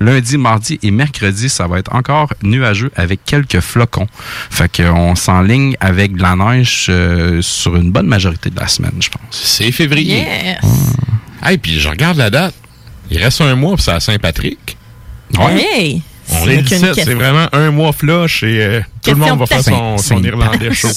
Lundi, 0.00 0.38
mardi 0.38 0.78
et 0.82 0.90
mercredi, 0.90 1.48
ça 1.48 1.66
va 1.66 1.78
être 1.78 1.94
encore 1.94 2.32
nuageux 2.42 2.90
avec 2.96 3.24
quelques 3.24 3.60
flocons. 3.60 4.06
Fait 4.50 4.70
qu'on 4.74 5.14
s'enligne 5.14 5.76
avec 5.80 6.16
de 6.16 6.22
la 6.22 6.36
neige 6.36 6.86
euh, 6.88 7.42
sur 7.48 7.76
une 7.76 7.90
bonne 7.90 8.06
majorité 8.06 8.50
de 8.50 8.58
la 8.58 8.68
semaine, 8.68 8.94
je 9.00 9.08
pense. 9.08 9.20
C'est 9.30 9.72
février. 9.72 10.18
Yes. 10.18 10.58
Hey, 11.42 11.58
puis 11.58 11.78
je 11.78 11.88
regarde 11.88 12.16
la 12.16 12.30
date. 12.30 12.54
Il 13.10 13.18
reste 13.18 13.40
un 13.40 13.54
mois, 13.54 13.74
puis 13.74 13.84
c'est 13.84 13.92
à 13.92 14.00
Saint-Patrick. 14.00 14.76
Hey! 15.38 16.02
On 16.30 16.44
C'est 16.44 16.52
est 16.52 16.56
le 16.56 16.62
qu'une 16.62 16.78
17, 16.78 16.94
c'est 16.94 17.14
vraiment 17.14 17.48
un 17.52 17.70
mois 17.70 17.92
flush 17.92 18.42
et 18.42 18.62
euh, 18.62 18.80
tout 19.02 19.12
le 19.12 19.16
monde 19.16 19.38
va 19.38 19.46
faire 19.46 19.62
son, 19.62 20.22
irlandais 20.22 20.74
chaud. 20.74 20.88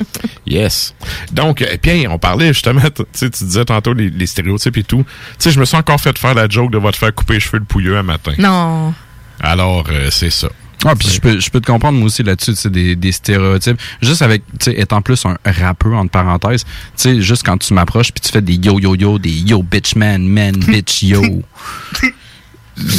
yes. 0.46 0.94
Donc, 1.32 1.60
euh, 1.60 1.76
Pierre, 1.82 2.12
on 2.12 2.18
parlait 2.18 2.52
justement, 2.52 2.82
tu 2.82 3.02
sais, 3.12 3.28
tu 3.30 3.44
disais 3.44 3.64
tantôt 3.64 3.94
les, 3.94 4.10
les 4.10 4.26
stéréotypes 4.26 4.76
et 4.76 4.84
tout. 4.84 5.04
Tu 5.04 5.34
sais, 5.38 5.50
je 5.50 5.58
me 5.58 5.64
suis 5.64 5.76
encore 5.76 6.00
fait 6.00 6.16
faire 6.16 6.34
la 6.34 6.48
joke 6.48 6.70
de 6.70 6.78
va 6.78 6.92
te 6.92 6.98
faire 6.98 7.12
couper 7.12 7.34
les 7.34 7.40
cheveux 7.40 7.58
le 7.58 7.64
pouilleux 7.64 7.96
un 7.96 8.04
matin. 8.04 8.32
Non. 8.38 8.94
Alors, 9.40 9.86
euh, 9.90 10.08
c'est 10.10 10.30
ça. 10.30 10.48
Ah, 10.88 10.94
puis 10.94 11.08
je 11.08 11.20
peux, 11.20 11.40
je 11.40 11.50
peux 11.50 11.60
te 11.60 11.66
comprendre, 11.66 11.98
moi 11.98 12.06
aussi, 12.06 12.22
là-dessus, 12.22 12.54
des, 12.70 12.94
des 12.94 13.12
stéréotypes. 13.12 13.76
Juste 14.00 14.22
avec, 14.22 14.42
tu 14.58 14.70
sais, 14.70 14.80
étant 14.80 15.02
plus 15.02 15.24
un 15.26 15.36
rappeur, 15.44 15.94
entre 15.94 16.10
parenthèses, 16.12 16.64
tu 16.64 16.68
sais, 16.96 17.20
juste 17.20 17.42
quand 17.44 17.58
tu 17.58 17.74
m'approches 17.74 18.12
puis 18.12 18.20
tu 18.20 18.30
fais 18.30 18.40
des 18.40 18.54
yo, 18.54 18.78
yo, 18.78 18.94
yo, 18.94 19.18
des 19.18 19.30
yo, 19.30 19.62
bitch, 19.62 19.96
man, 19.96 20.26
man, 20.28 20.54
bitch, 20.66 21.02
yo. 21.02 21.22
You 21.22 21.42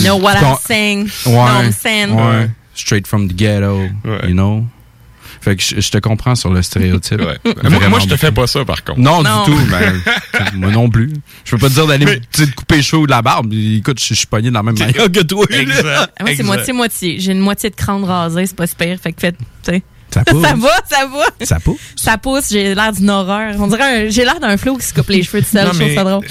know 0.03 0.17
what 0.17 0.35
I'm 0.41 0.57
saying? 0.59 1.09
Ouais. 1.25 1.33
No, 1.33 1.61
I'm 1.61 1.71
saying? 1.71 2.09
Ouais. 2.13 2.49
Straight 2.75 3.07
from 3.07 3.27
the 3.27 3.33
ghetto, 3.33 3.89
Ouais. 4.03 4.27
you 4.27 4.33
know? 4.33 4.65
Fait 5.47 5.55
que 5.55 5.63
je, 5.63 5.79
je 5.79 5.91
te 5.91 5.97
comprends 5.99 6.35
sur 6.35 6.51
le 6.51 6.61
stéréotype. 6.61 7.21
Ouais. 7.27 7.69
moi, 7.69 7.87
moi, 7.89 7.99
je 7.99 8.07
te 8.07 8.15
fais 8.17 8.31
pas 8.31 8.47
ça, 8.47 8.65
par 8.65 8.83
contre. 8.83 8.99
Non, 8.99 9.21
Non. 9.23 9.45
du 9.45 9.51
tout. 9.51 9.59
Ben, 9.71 10.01
moi 10.55 10.71
non 10.71 10.89
plus. 10.89 11.13
Je 11.45 11.51
peux 11.51 11.57
pas 11.57 11.69
te 11.69 11.73
dire 11.75 11.87
d'aller 11.87 12.05
Mais- 12.05 12.19
te 12.19 12.43
couper 12.55 12.77
les 12.77 12.81
cheveux 12.81 13.03
ou 13.03 13.05
de 13.05 13.11
la 13.11 13.21
barbe. 13.21 13.53
Écoute, 13.53 13.99
je 13.99 14.07
je 14.07 14.13
suis 14.15 14.27
pogné 14.27 14.51
dans 14.51 14.59
la 14.59 14.63
même 14.63 14.77
manière 14.77 15.11
que 15.11 15.21
toi. 15.23 15.45
Exact. 15.49 16.11
Ah, 16.19 16.23
Moi, 16.23 16.31
c'est 16.35 16.43
moitié-moitié. 16.43 17.19
J'ai 17.19 17.31
une 17.31 17.39
moitié 17.39 17.69
de 17.69 17.75
crâne 17.75 18.03
rasée, 18.03 18.45
c'est 18.45 18.55
pas 18.55 18.67
super. 18.67 18.99
Fait 18.99 19.13
que 19.13 19.21
faites, 19.21 19.37
tu 19.63 19.71
sais. 19.71 19.83
Ça 20.13 20.23
pousse. 20.25 20.41
Ça 20.43 20.53
va, 20.55 20.69
ça 20.89 21.05
va. 21.07 21.45
Ça 21.45 21.59
pousse. 21.59 21.79
Ça 21.95 22.17
pousse, 22.17 22.49
j'ai 22.51 22.73
l'air 22.75 22.91
d'une 22.93 23.09
horreur. 23.09 23.55
On 23.59 23.67
dirait 23.67 24.07
un- 24.07 24.09
j'ai 24.09 24.23
l'air 24.23 24.39
d'un 24.39 24.57
flot 24.57 24.77
qui 24.77 24.85
se 24.85 24.93
coupe 24.93 25.09
les 25.09 25.23
cheveux 25.23 25.41
tout 25.41 25.49
seul. 25.51 25.65
Non, 25.67 25.73
Je 25.73 25.79
trouve 25.79 25.93
ça 25.95 26.03
drôle. 26.03 26.25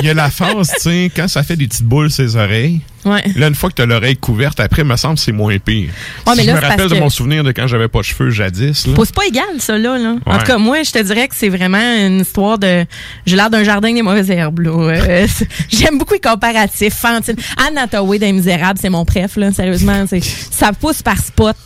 Il 0.00 0.06
y 0.06 0.10
a 0.10 0.14
la 0.14 0.30
phase, 0.30 0.72
tu 0.76 0.80
sais, 0.82 1.10
quand 1.14 1.28
ça 1.28 1.42
fait 1.42 1.56
des 1.56 1.66
petites 1.68 1.84
boules 1.84 2.10
ses 2.10 2.36
oreilles. 2.36 2.80
Ouais. 3.06 3.22
Là, 3.36 3.48
une 3.48 3.54
fois 3.54 3.70
que 3.70 3.74
t'as 3.76 3.86
l'oreille 3.86 4.16
couverte, 4.16 4.60
après, 4.60 4.84
me 4.84 4.96
semble, 4.96 5.16
c'est 5.16 5.32
moins 5.32 5.56
pire. 5.58 5.88
Ouais, 6.26 6.32
si 6.34 6.36
mais 6.38 6.42
je 6.42 6.46
là, 6.48 6.54
me 6.56 6.60
c'est 6.60 6.66
rappelle 6.66 6.88
de 6.88 6.94
que- 6.94 7.00
mon 7.00 7.08
souvenir 7.10 7.44
de 7.44 7.52
quand 7.52 7.66
j'avais 7.66 7.88
pas 7.88 8.00
de 8.00 8.04
cheveux 8.04 8.30
jadis, 8.30 8.86
là. 8.86 8.94
Pousse 8.94 9.12
pas 9.12 9.24
égal, 9.26 9.44
ça, 9.58 9.78
là. 9.78 9.96
là. 9.96 10.16
En 10.26 10.38
tout 10.38 10.44
cas, 10.44 10.58
moi, 10.58 10.82
je 10.82 10.90
te 10.90 10.98
dirais 11.02 11.28
que 11.28 11.34
c'est 11.36 11.48
vraiment 11.48 11.78
une 11.78 12.20
histoire 12.20 12.58
de. 12.58 12.84
J'ai 13.24 13.36
l'air 13.36 13.48
d'un 13.48 13.64
jardin 13.64 13.92
des 13.94 14.02
mauvaises 14.02 14.30
herbes, 14.30 14.58
là. 14.60 14.70
Euh, 14.70 15.26
c'est- 15.32 15.48
J'aime 15.70 15.98
beaucoup 15.98 16.14
les 16.14 16.20
comparatifs. 16.20 16.94
Fantine. 16.94 17.36
Anne 17.66 17.78
Hathaway 17.78 18.18
des 18.18 18.32
Misérables, 18.32 18.78
c'est 18.82 18.90
mon 18.90 19.04
préf, 19.04 19.36
là. 19.36 19.52
Sérieusement, 19.52 20.04
c'est 20.08 20.20
ça 20.22 20.72
pousse 20.72 21.02
par 21.02 21.18
spot. 21.18 21.56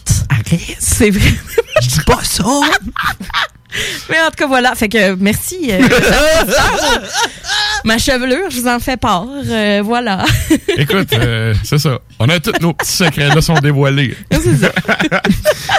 C'est 0.79 1.11
vrai. 1.11 1.33
Je 1.83 1.89
dis 1.89 2.01
pas 2.07 2.19
ça. 2.23 2.45
Mais 4.09 4.21
en 4.21 4.29
tout 4.29 4.37
cas, 4.37 4.47
voilà. 4.47 4.75
Fait 4.75 4.89
que 4.89 5.15
merci. 5.15 5.71
euh, 5.71 5.81
ma 7.85 7.99
chevelure, 7.99 8.51
je 8.51 8.61
vous 8.61 8.69
en 8.69 8.81
fais 8.81 8.97
part. 8.97 9.27
Euh, 9.47 9.83
voilà. 9.85 10.25
Écoute, 10.77 11.13
euh, 11.13 11.55
c'est 11.65 11.79
ça. 11.79 11.99
On 12.19 12.29
a 12.29 12.41
tous 12.41 12.53
nos 12.61 12.73
petits 12.73 12.93
secrets 12.93 13.29
là 13.29 13.41
sont 13.41 13.55
dévoilés. 13.55 14.17
C'est 14.31 14.57
ça. 14.57 14.73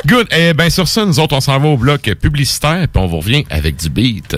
Good. 0.05 0.27
Eh 0.31 0.53
ben 0.53 0.69
sur 0.69 0.87
ça, 0.87 1.05
nous 1.05 1.19
autres, 1.19 1.35
on 1.35 1.41
s'en 1.41 1.59
va 1.59 1.67
au 1.67 1.77
bloc 1.77 2.01
publicitaire, 2.21 2.87
puis 2.91 3.03
on 3.03 3.07
vous 3.07 3.19
revient 3.19 3.43
avec 3.49 3.75
du 3.75 3.89
beat. 3.89 4.37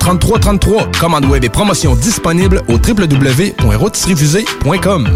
3333. 0.01 0.91
Commande 0.99 1.25
web 1.25 1.43
et 1.43 1.49
promotion 1.49 1.95
disponible 1.95 2.61
au 2.67 2.73
www.rôtisseriefusée.com. 2.73 5.09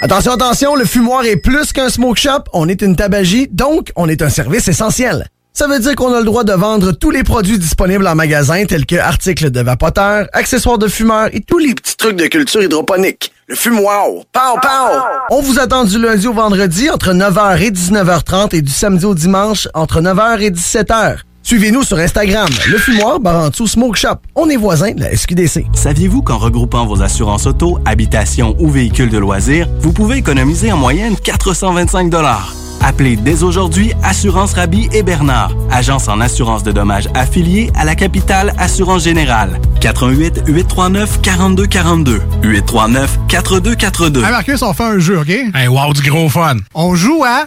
Attention, 0.00 0.32
attention, 0.32 0.74
le 0.74 0.84
fumoir 0.84 1.24
est 1.24 1.36
plus 1.36 1.72
qu'un 1.72 1.90
smoke 1.90 2.18
shop, 2.18 2.44
on 2.52 2.68
est 2.68 2.82
une 2.82 2.96
tabagie, 2.96 3.48
donc 3.50 3.92
on 3.94 4.08
est 4.08 4.22
un 4.22 4.30
service 4.30 4.66
essentiel. 4.68 5.28
Ça 5.52 5.66
veut 5.66 5.80
dire 5.80 5.96
qu'on 5.96 6.14
a 6.14 6.20
le 6.20 6.24
droit 6.24 6.44
de 6.44 6.52
vendre 6.52 6.92
tous 6.92 7.10
les 7.10 7.24
produits 7.24 7.58
disponibles 7.58 8.06
en 8.06 8.14
magasin, 8.14 8.64
tels 8.64 8.86
que 8.86 8.96
articles 8.96 9.50
de 9.50 9.60
vapoteurs, 9.60 10.28
accessoires 10.32 10.78
de 10.78 10.86
fumeurs 10.86 11.28
et 11.32 11.40
tous 11.40 11.58
les 11.58 11.74
petits 11.74 11.96
trucs 11.96 12.16
de 12.16 12.26
culture 12.26 12.62
hydroponique. 12.62 13.32
Le 13.48 13.56
fumoir, 13.56 14.06
pow 14.32 14.60
pow! 14.60 15.00
On 15.30 15.40
vous 15.40 15.58
attend 15.58 15.84
du 15.84 16.00
lundi 16.00 16.26
au 16.26 16.32
vendredi 16.32 16.90
entre 16.90 17.12
9h 17.12 17.60
et 17.60 17.70
19h30 17.70 18.54
et 18.54 18.62
du 18.62 18.70
samedi 18.70 19.04
au 19.04 19.14
dimanche 19.14 19.68
entre 19.74 20.00
9h 20.00 20.40
et 20.40 20.50
17h. 20.50 21.18
Suivez-nous 21.42 21.82
sur 21.82 21.98
Instagram, 21.98 22.48
le 22.68 22.78
fumoir 22.78 23.20
Barantou 23.20 23.66
Smoke 23.66 23.96
Shop. 23.96 24.16
On 24.34 24.50
est 24.50 24.56
voisins 24.56 24.92
de 24.92 25.00
la 25.00 25.16
SQDC. 25.16 25.66
Saviez-vous 25.72 26.22
qu'en 26.22 26.36
regroupant 26.36 26.84
vos 26.84 27.02
assurances 27.02 27.46
auto, 27.46 27.78
habitation 27.86 28.54
ou 28.58 28.68
véhicules 28.68 29.08
de 29.08 29.18
loisirs, 29.18 29.66
vous 29.80 29.92
pouvez 29.92 30.16
économiser 30.16 30.70
en 30.72 30.76
moyenne 30.76 31.16
425 31.16 32.10
Appelez 32.80 33.16
dès 33.16 33.42
aujourd'hui 33.42 33.92
Assurance 34.02 34.54
Rabi 34.54 34.88
et 34.92 35.02
Bernard, 35.02 35.52
agence 35.70 36.08
en 36.08 36.20
assurance 36.20 36.62
de 36.62 36.72
dommages 36.72 37.08
affiliée 37.14 37.70
à 37.74 37.84
la 37.84 37.94
capitale 37.94 38.52
Assurance 38.58 39.04
Générale. 39.04 39.60
88 39.80 40.42
839 40.46 41.20
4242 41.22 42.20
839 42.42 43.18
4242. 43.28 44.22
Hey 44.22 44.30
Marcus, 44.30 44.62
on 44.62 44.72
fait 44.72 44.84
un 44.84 44.98
jeu, 44.98 45.18
OK? 45.18 45.28
Hey, 45.28 45.68
wow, 45.68 45.92
du 45.92 46.08
gros 46.08 46.28
fun. 46.28 46.56
On 46.74 46.94
joue 46.94 47.24
à 47.24 47.46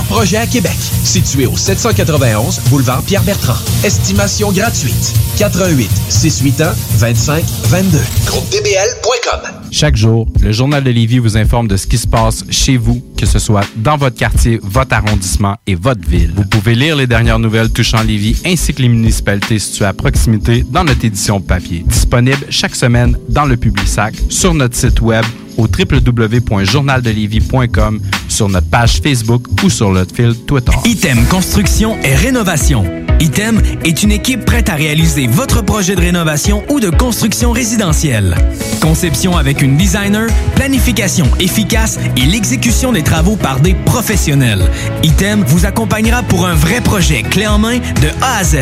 projets 0.00 0.38
à 0.38 0.46
Québec. 0.46 0.76
Situé 1.04 1.46
au 1.46 1.56
791 1.56 2.60
boulevard 2.70 3.02
Pierre-Bertrand. 3.02 3.58
Estimation 3.84 4.50
gratuite. 4.52 5.12
88 5.38 5.90
681 6.08 6.72
25 6.96 7.44
22. 7.64 7.98
GroupeDBL.com. 8.26 9.40
Chaque 9.70 9.96
jour, 9.96 10.28
le 10.40 10.52
Journal 10.52 10.84
de 10.84 10.90
Lévis 10.90 11.18
vous 11.18 11.36
informe 11.36 11.66
de 11.66 11.76
ce 11.76 11.86
qui 11.86 11.98
se 11.98 12.06
passe 12.06 12.44
chez 12.50 12.76
vous, 12.76 13.02
que 13.18 13.26
ce 13.26 13.38
soit 13.38 13.64
dans 13.76 13.96
votre 13.96 14.16
quartier, 14.16 14.60
votre 14.62 14.94
arrondissement 14.94 15.56
et 15.66 15.74
votre 15.74 16.06
ville. 16.08 16.32
Vous 16.36 16.44
pouvez 16.44 16.74
lire 16.74 16.96
les 16.96 17.06
dernières 17.06 17.38
nouvelles 17.38 17.70
touchant 17.70 18.02
Lévis 18.02 18.40
ainsi 18.46 18.74
que 18.74 18.82
les 18.82 18.88
municipalités 18.88 19.58
situées 19.58 19.86
à 19.86 19.92
proximité 19.92 20.64
dans 20.68 20.84
notre 20.84 21.04
édition 21.04 21.40
papier. 21.40 21.84
Disponible 21.86 22.46
chaque 22.50 22.74
semaine 22.74 23.16
dans 23.28 23.44
le 23.44 23.56
Publisac, 23.56 24.14
sur 24.28 24.54
notre 24.54 24.76
site 24.76 25.00
web 25.00 25.24
au 25.56 25.66
www.journaldelévis.com, 25.66 28.00
sur 28.28 28.48
notre 28.48 28.68
page 28.68 29.00
Facebook 29.02 29.42
ou 29.62 29.70
sur 29.70 29.90
notre 29.90 30.14
fil 30.14 30.34
Twitter. 30.46 30.72
Item 30.84 31.24
Construction 31.26 31.96
et 32.02 32.14
Rénovation. 32.14 32.84
Item 33.20 33.60
est 33.84 34.02
une 34.02 34.10
équipe 34.10 34.44
prête 34.44 34.68
à 34.68 34.74
réaliser 34.74 35.28
votre 35.28 35.62
projet 35.62 35.94
de 35.94 36.00
rénovation 36.00 36.64
ou 36.68 36.80
de 36.80 36.90
construction 36.90 37.52
résidentielle. 37.52 38.34
Conception 38.80 39.36
avec 39.36 39.62
une 39.62 39.76
designer, 39.76 40.26
planification 40.56 41.26
efficace 41.38 42.00
et 42.16 42.26
l'exécution 42.26 42.90
des 42.90 43.04
travaux 43.04 43.36
par 43.36 43.60
des 43.60 43.74
professionnels. 43.74 44.68
Item 45.04 45.44
vous 45.46 45.66
accompagnera 45.66 46.24
pour 46.24 46.46
un 46.46 46.54
vrai 46.54 46.80
projet 46.80 47.22
clé 47.22 47.46
en 47.46 47.60
main 47.60 47.78
de 47.78 48.08
A 48.22 48.38
à 48.38 48.44
Z. 48.44 48.56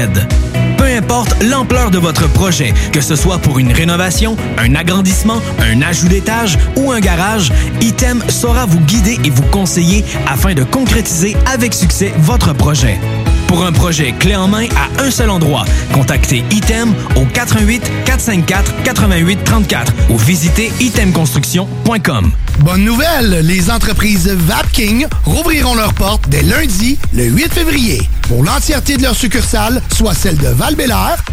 Peu 0.76 0.84
importe 0.86 1.42
l'ampleur 1.42 1.90
de 1.90 1.98
votre 1.98 2.28
projet, 2.30 2.74
que 2.92 3.00
ce 3.00 3.14
soit 3.14 3.38
pour 3.38 3.58
une 3.58 3.72
rénovation, 3.72 4.36
un 4.58 4.74
agrandissement, 4.74 5.40
un 5.58 5.82
ajout 5.82 6.08
d'étage 6.08 6.58
ou 6.76 6.79
un 6.88 7.00
garage, 7.00 7.52
Item 7.80 8.22
saura 8.28 8.66
vous 8.66 8.80
guider 8.80 9.18
et 9.24 9.30
vous 9.30 9.42
conseiller 9.44 10.04
afin 10.26 10.54
de 10.54 10.64
concrétiser 10.64 11.36
avec 11.52 11.74
succès 11.74 12.12
votre 12.18 12.52
projet. 12.54 12.98
Pour 13.46 13.64
un 13.64 13.72
projet 13.72 14.12
clé 14.12 14.34
en 14.36 14.48
main 14.48 14.66
à 14.76 15.02
un 15.02 15.10
seul 15.10 15.28
endroit, 15.28 15.64
contactez 15.92 16.44
ITEM 16.50 16.94
au 17.16 17.24
88 17.26 17.82
454 18.04 18.82
88 18.84 19.44
34 19.44 19.92
ou 20.10 20.16
visitez 20.16 20.72
itemconstruction.com. 20.80 22.32
Bonne 22.58 22.84
nouvelle, 22.84 23.40
les 23.42 23.70
entreprises 23.70 24.28
Vapking 24.28 25.06
rouvriront 25.24 25.74
leurs 25.74 25.94
portes 25.94 26.28
dès 26.28 26.42
lundi, 26.42 26.98
le 27.14 27.24
8 27.24 27.52
février, 27.52 28.02
pour 28.28 28.44
l'entièreté 28.44 28.96
de 28.96 29.02
leurs 29.02 29.14
succursales, 29.14 29.80
soit 29.96 30.14
celles 30.14 30.36
de 30.36 30.48
val 30.48 30.76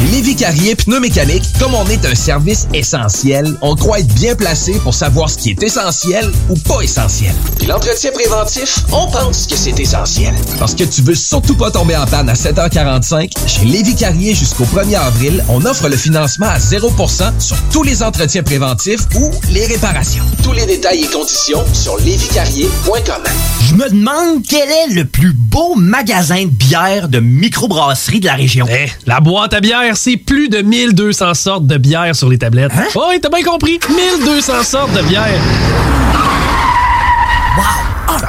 Chez 0.00 0.06
Lévi 0.06 0.34
Carrier 0.34 0.74
Pneumécanique, 0.76 1.44
comme 1.58 1.74
on 1.74 1.86
est 1.88 2.06
un 2.06 2.14
service 2.14 2.66
essentiel, 2.72 3.54
on 3.60 3.74
croit 3.74 4.00
être 4.00 4.14
bien 4.14 4.34
placé 4.34 4.72
pour 4.82 4.94
savoir 4.94 5.28
ce 5.28 5.36
qui 5.36 5.50
est 5.50 5.62
essentiel 5.62 6.30
ou 6.48 6.54
pas 6.54 6.80
essentiel. 6.80 7.34
Puis 7.58 7.66
l'entretien 7.66 8.10
préventif, 8.10 8.78
on 8.92 9.10
pense 9.10 9.46
que 9.46 9.56
c'est 9.56 9.78
essentiel. 9.78 10.34
Parce 10.58 10.74
que 10.74 10.84
tu 10.84 11.02
veux 11.02 11.14
surtout 11.14 11.54
pas 11.54 11.70
tomber 11.70 11.96
en 11.96 12.06
panne 12.06 12.30
à 12.30 12.32
7h45, 12.32 13.30
chez 13.46 13.64
Lévi 13.66 13.94
Carrier 13.94 14.34
jusqu'au 14.34 14.64
1er 14.64 14.96
avril, 14.96 15.44
on 15.50 15.64
offre 15.66 15.88
le 15.88 15.96
financement 15.96 16.46
à 16.46 16.58
0% 16.58 17.38
sur 17.38 17.56
tous 17.70 17.82
les 17.82 18.02
entretiens 18.02 18.42
préventifs 18.42 19.02
ou 19.16 19.30
les 19.50 19.66
réparations. 19.66 20.24
Tous 20.42 20.52
les 20.52 20.64
détails 20.64 21.02
et 21.04 21.08
conditions 21.08 21.62
sur 21.74 21.98
lévicarrier.com. 21.98 23.22
Je 23.68 23.74
me 23.74 23.90
demande 23.90 24.42
quel 24.48 24.70
est 24.70 24.94
le 24.94 25.04
plus 25.04 25.34
beau 25.34 25.74
magasin 25.74 26.44
de 26.44 26.50
bière 26.50 27.08
de 27.08 27.20
microbrasserie 27.20 28.20
de 28.20 28.26
la 28.26 28.34
région. 28.34 28.66
Eh, 28.70 28.88
la 29.06 29.20
boîte 29.20 29.52
à 29.52 29.60
bière, 29.60 29.89
c'est 29.96 30.16
plus 30.16 30.48
de 30.48 30.62
1200 30.62 31.34
sortes 31.34 31.66
de 31.66 31.76
bière 31.76 32.14
sur 32.14 32.28
les 32.28 32.38
tablettes. 32.38 32.72
Hein? 32.76 32.84
Oh, 32.94 33.06
oui, 33.08 33.20
t'as 33.20 33.28
bien 33.28 33.42
compris. 33.42 33.78
1200 33.88 34.62
sortes 34.62 34.92
de 34.92 35.02
bière. 35.02 35.40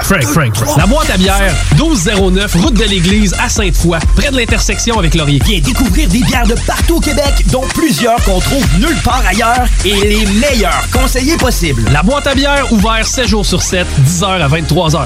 Frank, 0.03 0.24
Frank, 0.24 0.56
Frank. 0.56 0.77
La 0.77 0.86
boîte 0.86 1.10
à 1.10 1.18
bière, 1.18 1.53
1209, 1.75 2.56
route 2.56 2.74
de 2.74 2.84
l'église 2.84 3.36
à 3.39 3.50
Sainte-Foy, 3.50 3.98
près 4.15 4.30
de 4.30 4.38
l'intersection 4.38 5.00
avec 5.00 5.15
Laurier. 5.15 5.41
Viens 5.46 5.60
découvrir 5.60 6.08
des 6.10 6.20
bières 6.20 6.48
de 6.48 6.56
partout 6.68 6.98
au 6.98 7.00
Québec, 7.00 7.46
dont 7.51 7.65
plusieurs 7.74 8.22
qu'on 8.24 8.39
trouve 8.39 8.65
nulle 8.77 8.98
part 9.03 9.24
ailleurs 9.27 9.65
et 9.86 9.96
les 10.01 10.25
meilleurs 10.25 10.85
conseillers 10.92 11.38
possibles. 11.38 11.83
La 11.92 12.03
boîte 12.03 12.27
à 12.27 12.35
bière, 12.35 12.72
ouvert 12.72 13.05
7 13.05 13.27
jours 13.27 13.46
sur 13.46 13.62
7, 13.62 13.88
10h 14.05 14.25
à 14.25 14.48
23h. 14.48 15.05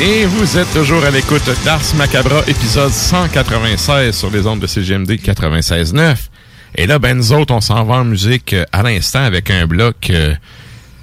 Et 0.00 0.26
vous 0.26 0.56
êtes 0.56 0.72
toujours 0.72 1.04
à 1.04 1.10
l'écoute 1.10 1.50
d'Ars 1.64 1.82
Macabra, 1.96 2.42
épisode 2.46 2.92
196 2.92 4.16
sur 4.16 4.30
les 4.30 4.46
ondes 4.46 4.60
de 4.60 4.68
CGMD 4.68 5.10
96.9. 5.10 6.16
Et 6.76 6.86
là, 6.86 7.00
ben 7.00 7.16
nous 7.16 7.32
autres, 7.32 7.52
on 7.52 7.60
s'en 7.60 7.82
va 7.82 7.96
en 7.96 8.04
musique 8.04 8.52
euh, 8.52 8.64
à 8.70 8.84
l'instant 8.84 9.24
avec 9.24 9.50
un 9.50 9.66
bloc 9.66 10.10
euh, 10.10 10.36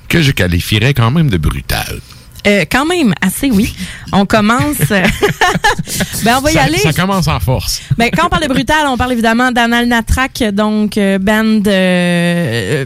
que 0.08 0.22
je 0.22 0.32
qualifierais 0.32 0.94
quand 0.94 1.12
même 1.12 1.30
de 1.30 1.36
brutal. 1.36 2.00
Euh, 2.48 2.64
quand 2.72 2.86
même, 2.86 3.14
assez, 3.22 3.50
oui. 3.52 3.76
On 4.12 4.26
commence. 4.26 4.92
euh, 4.92 5.02
ben, 6.24 6.36
on 6.38 6.42
va 6.42 6.52
y 6.52 6.54
ça, 6.54 6.62
aller. 6.64 6.78
Ça 6.78 6.94
commence 6.94 7.28
en 7.28 7.40
force. 7.40 7.82
Ben, 7.98 8.10
quand 8.16 8.28
on 8.28 8.30
parle 8.30 8.44
de 8.44 8.48
brutal, 8.48 8.86
on 8.88 8.98
parle 8.98 9.14
évidemment 9.14 9.52
d'Anal 9.52 9.88
Natrak, 9.88 10.44
donc 10.54 10.98
euh, 10.98 11.18
band, 11.18 11.62
euh, 11.68 12.86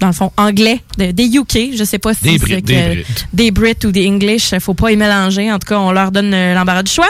dans 0.00 0.06
le 0.08 0.12
fond, 0.12 0.32
anglais, 0.36 0.80
de- 0.98 1.10
des 1.12 1.24
UK. 1.36 1.76
Je 1.76 1.84
sais 1.84 1.98
pas 1.98 2.14
si 2.14 2.20
c'est 2.24 2.30
des 2.32 2.38
Brits. 2.38 3.04
des 3.32 3.50
Brits 3.50 3.76
ou 3.84 3.90
des 3.90 4.06
English. 4.08 4.54
Faut 4.60 4.74
pas 4.74 4.90
y 4.90 4.96
mélanger. 4.96 5.52
En 5.52 5.58
tout 5.58 5.68
cas, 5.68 5.78
on 5.78 5.92
leur 5.92 6.10
donne 6.10 6.30
l'embarras 6.30 6.82
du 6.82 6.90
choix. 6.92 7.08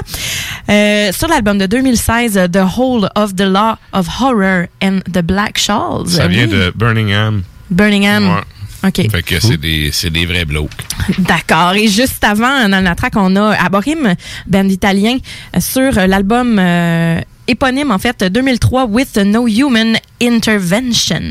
Sur 0.69 1.29
l'album 1.29 1.59
de 1.59 1.67
2016, 1.67 2.37
euh, 2.37 2.49
The 2.49 2.59
Whole 2.77 3.09
of 3.15 3.35
the 3.37 3.43
Law 3.43 3.77
of 3.93 4.07
Horror 4.21 4.67
and 4.83 5.01
the 5.13 5.21
Black 5.23 5.59
Shawls. 5.59 6.09
Ça 6.09 6.27
vient 6.29 6.45
Oui. 6.47 6.51
de 6.53 6.73
Birmingham. 6.75 7.43
Birmingham. 7.71 8.29
Ouais. 8.29 8.41
OK. 8.87 9.11
Fait 9.11 9.23
que 9.23 9.41
c'est 9.41 9.57
des, 9.57 9.91
c'est 9.93 10.11
des 10.11 10.27
vrais 10.27 10.45
blocs. 10.45 10.71
D'accord. 11.19 11.73
Et 11.75 11.89
juste 11.89 12.23
avant, 12.23 12.69
dans 12.69 12.83
la 12.83 12.95
track, 12.95 13.15
on 13.17 13.35
a 13.37 13.55
Aborim, 13.55 14.15
band 14.47 14.69
italien, 14.69 15.19
sur 15.59 15.93
l'album 15.93 16.59
euh, 16.59 17.21
éponyme, 17.47 17.91
en 17.91 17.99
fait, 17.99 18.25
2003, 18.25 18.87
With 18.87 19.17
No 19.17 19.47
Human 19.49 19.97
Intervention. 20.21 21.23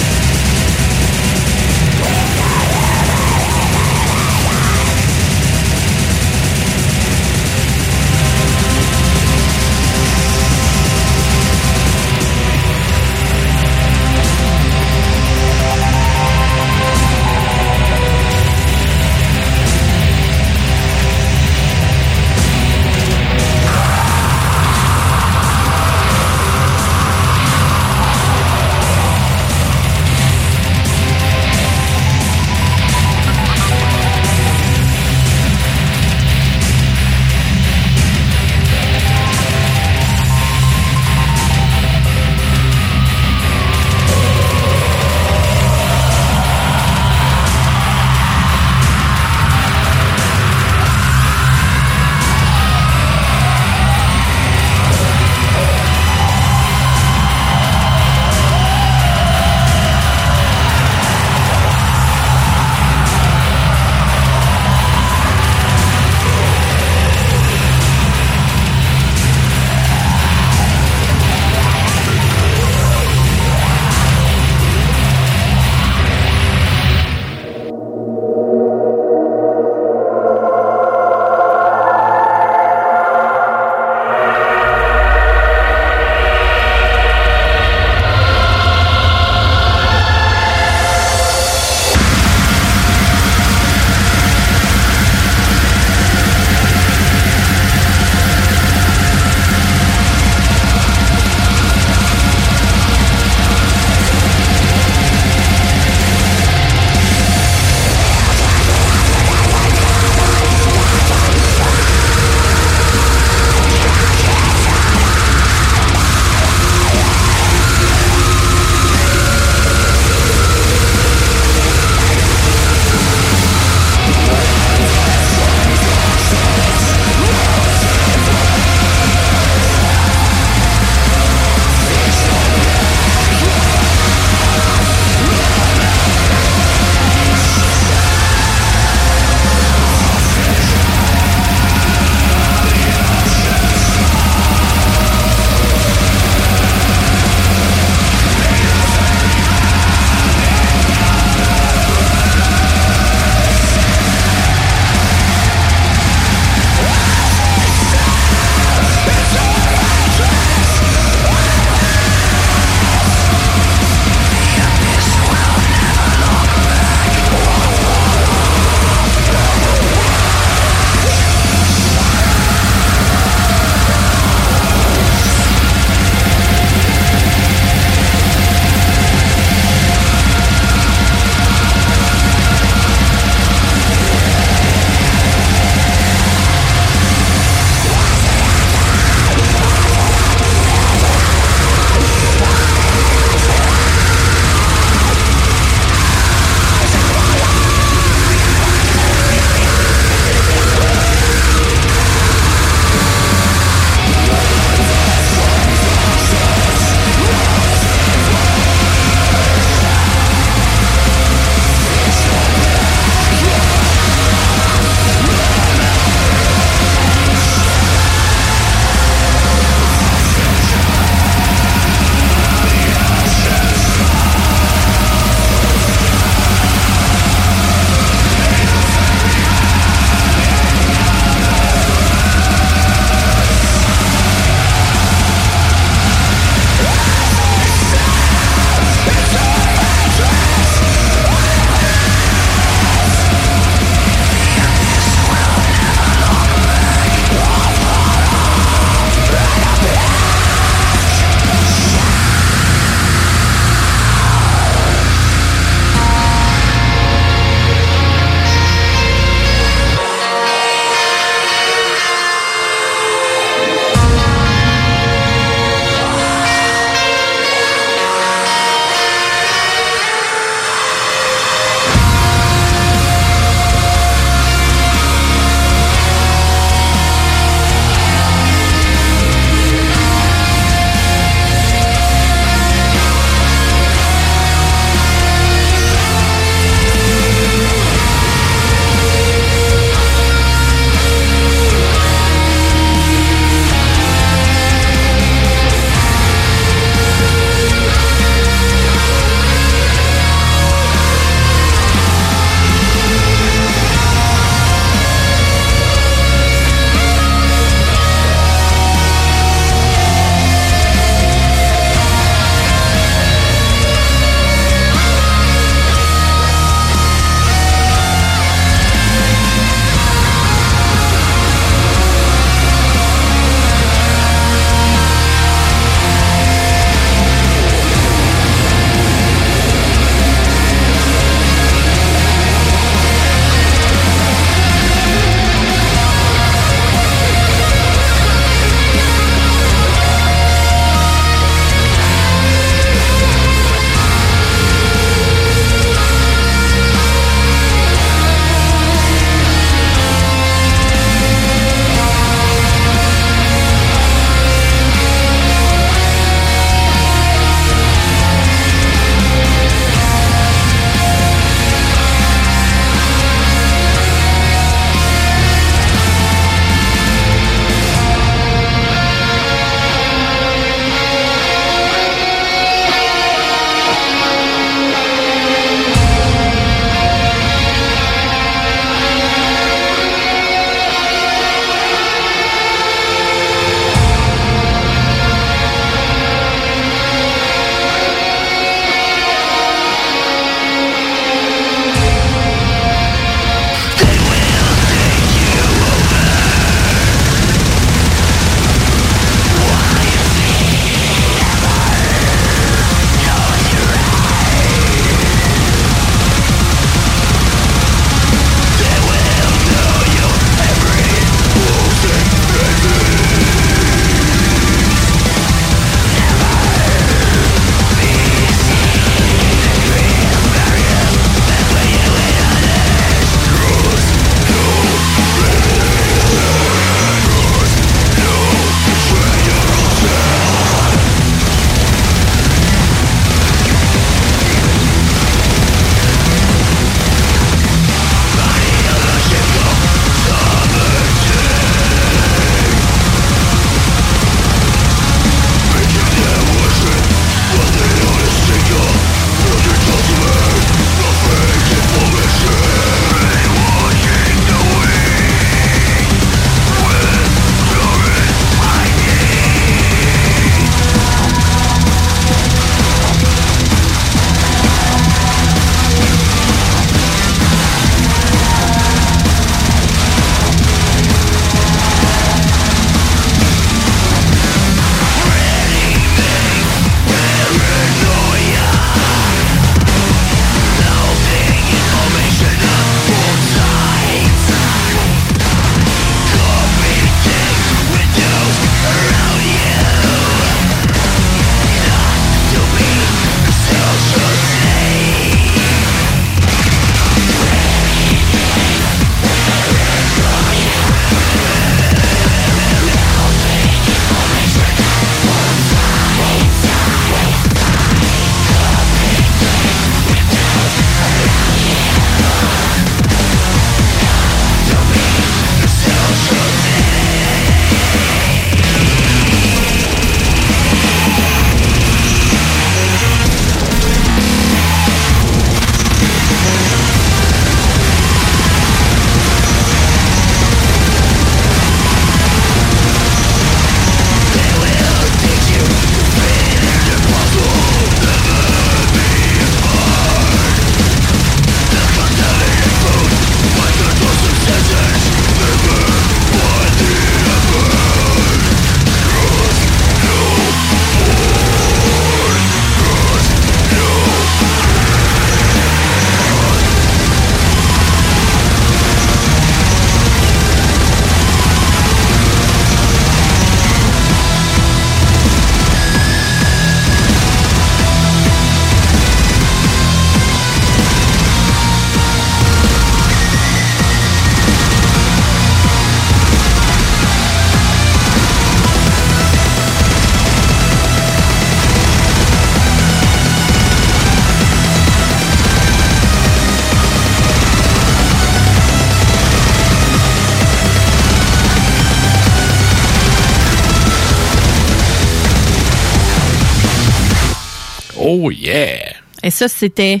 Et 599.30 599.32
ça, 599.32 599.46
c'était 599.46 600.00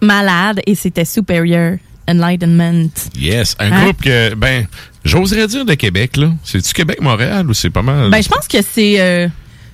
malade 0.00 0.62
et 0.66 0.74
c'était 0.74 1.04
Superior 1.04 1.76
Enlightenment. 2.08 2.88
Yes. 3.14 3.54
Un 3.58 3.70
Hein? 3.70 3.82
groupe 3.84 4.00
que, 4.00 4.32
ben, 4.34 4.66
j'oserais 5.04 5.46
dire 5.46 5.66
de 5.66 5.74
Québec, 5.74 6.16
là. 6.16 6.32
C'est-tu 6.42 6.72
Québec-Montréal 6.72 7.50
ou 7.50 7.52
c'est 7.52 7.68
pas 7.68 7.82
mal? 7.82 8.08
Ben, 8.08 8.22
je 8.22 8.30
pense 8.30 8.48
que 8.48 8.62
c'est. 8.62 8.98
euh, 8.98 9.28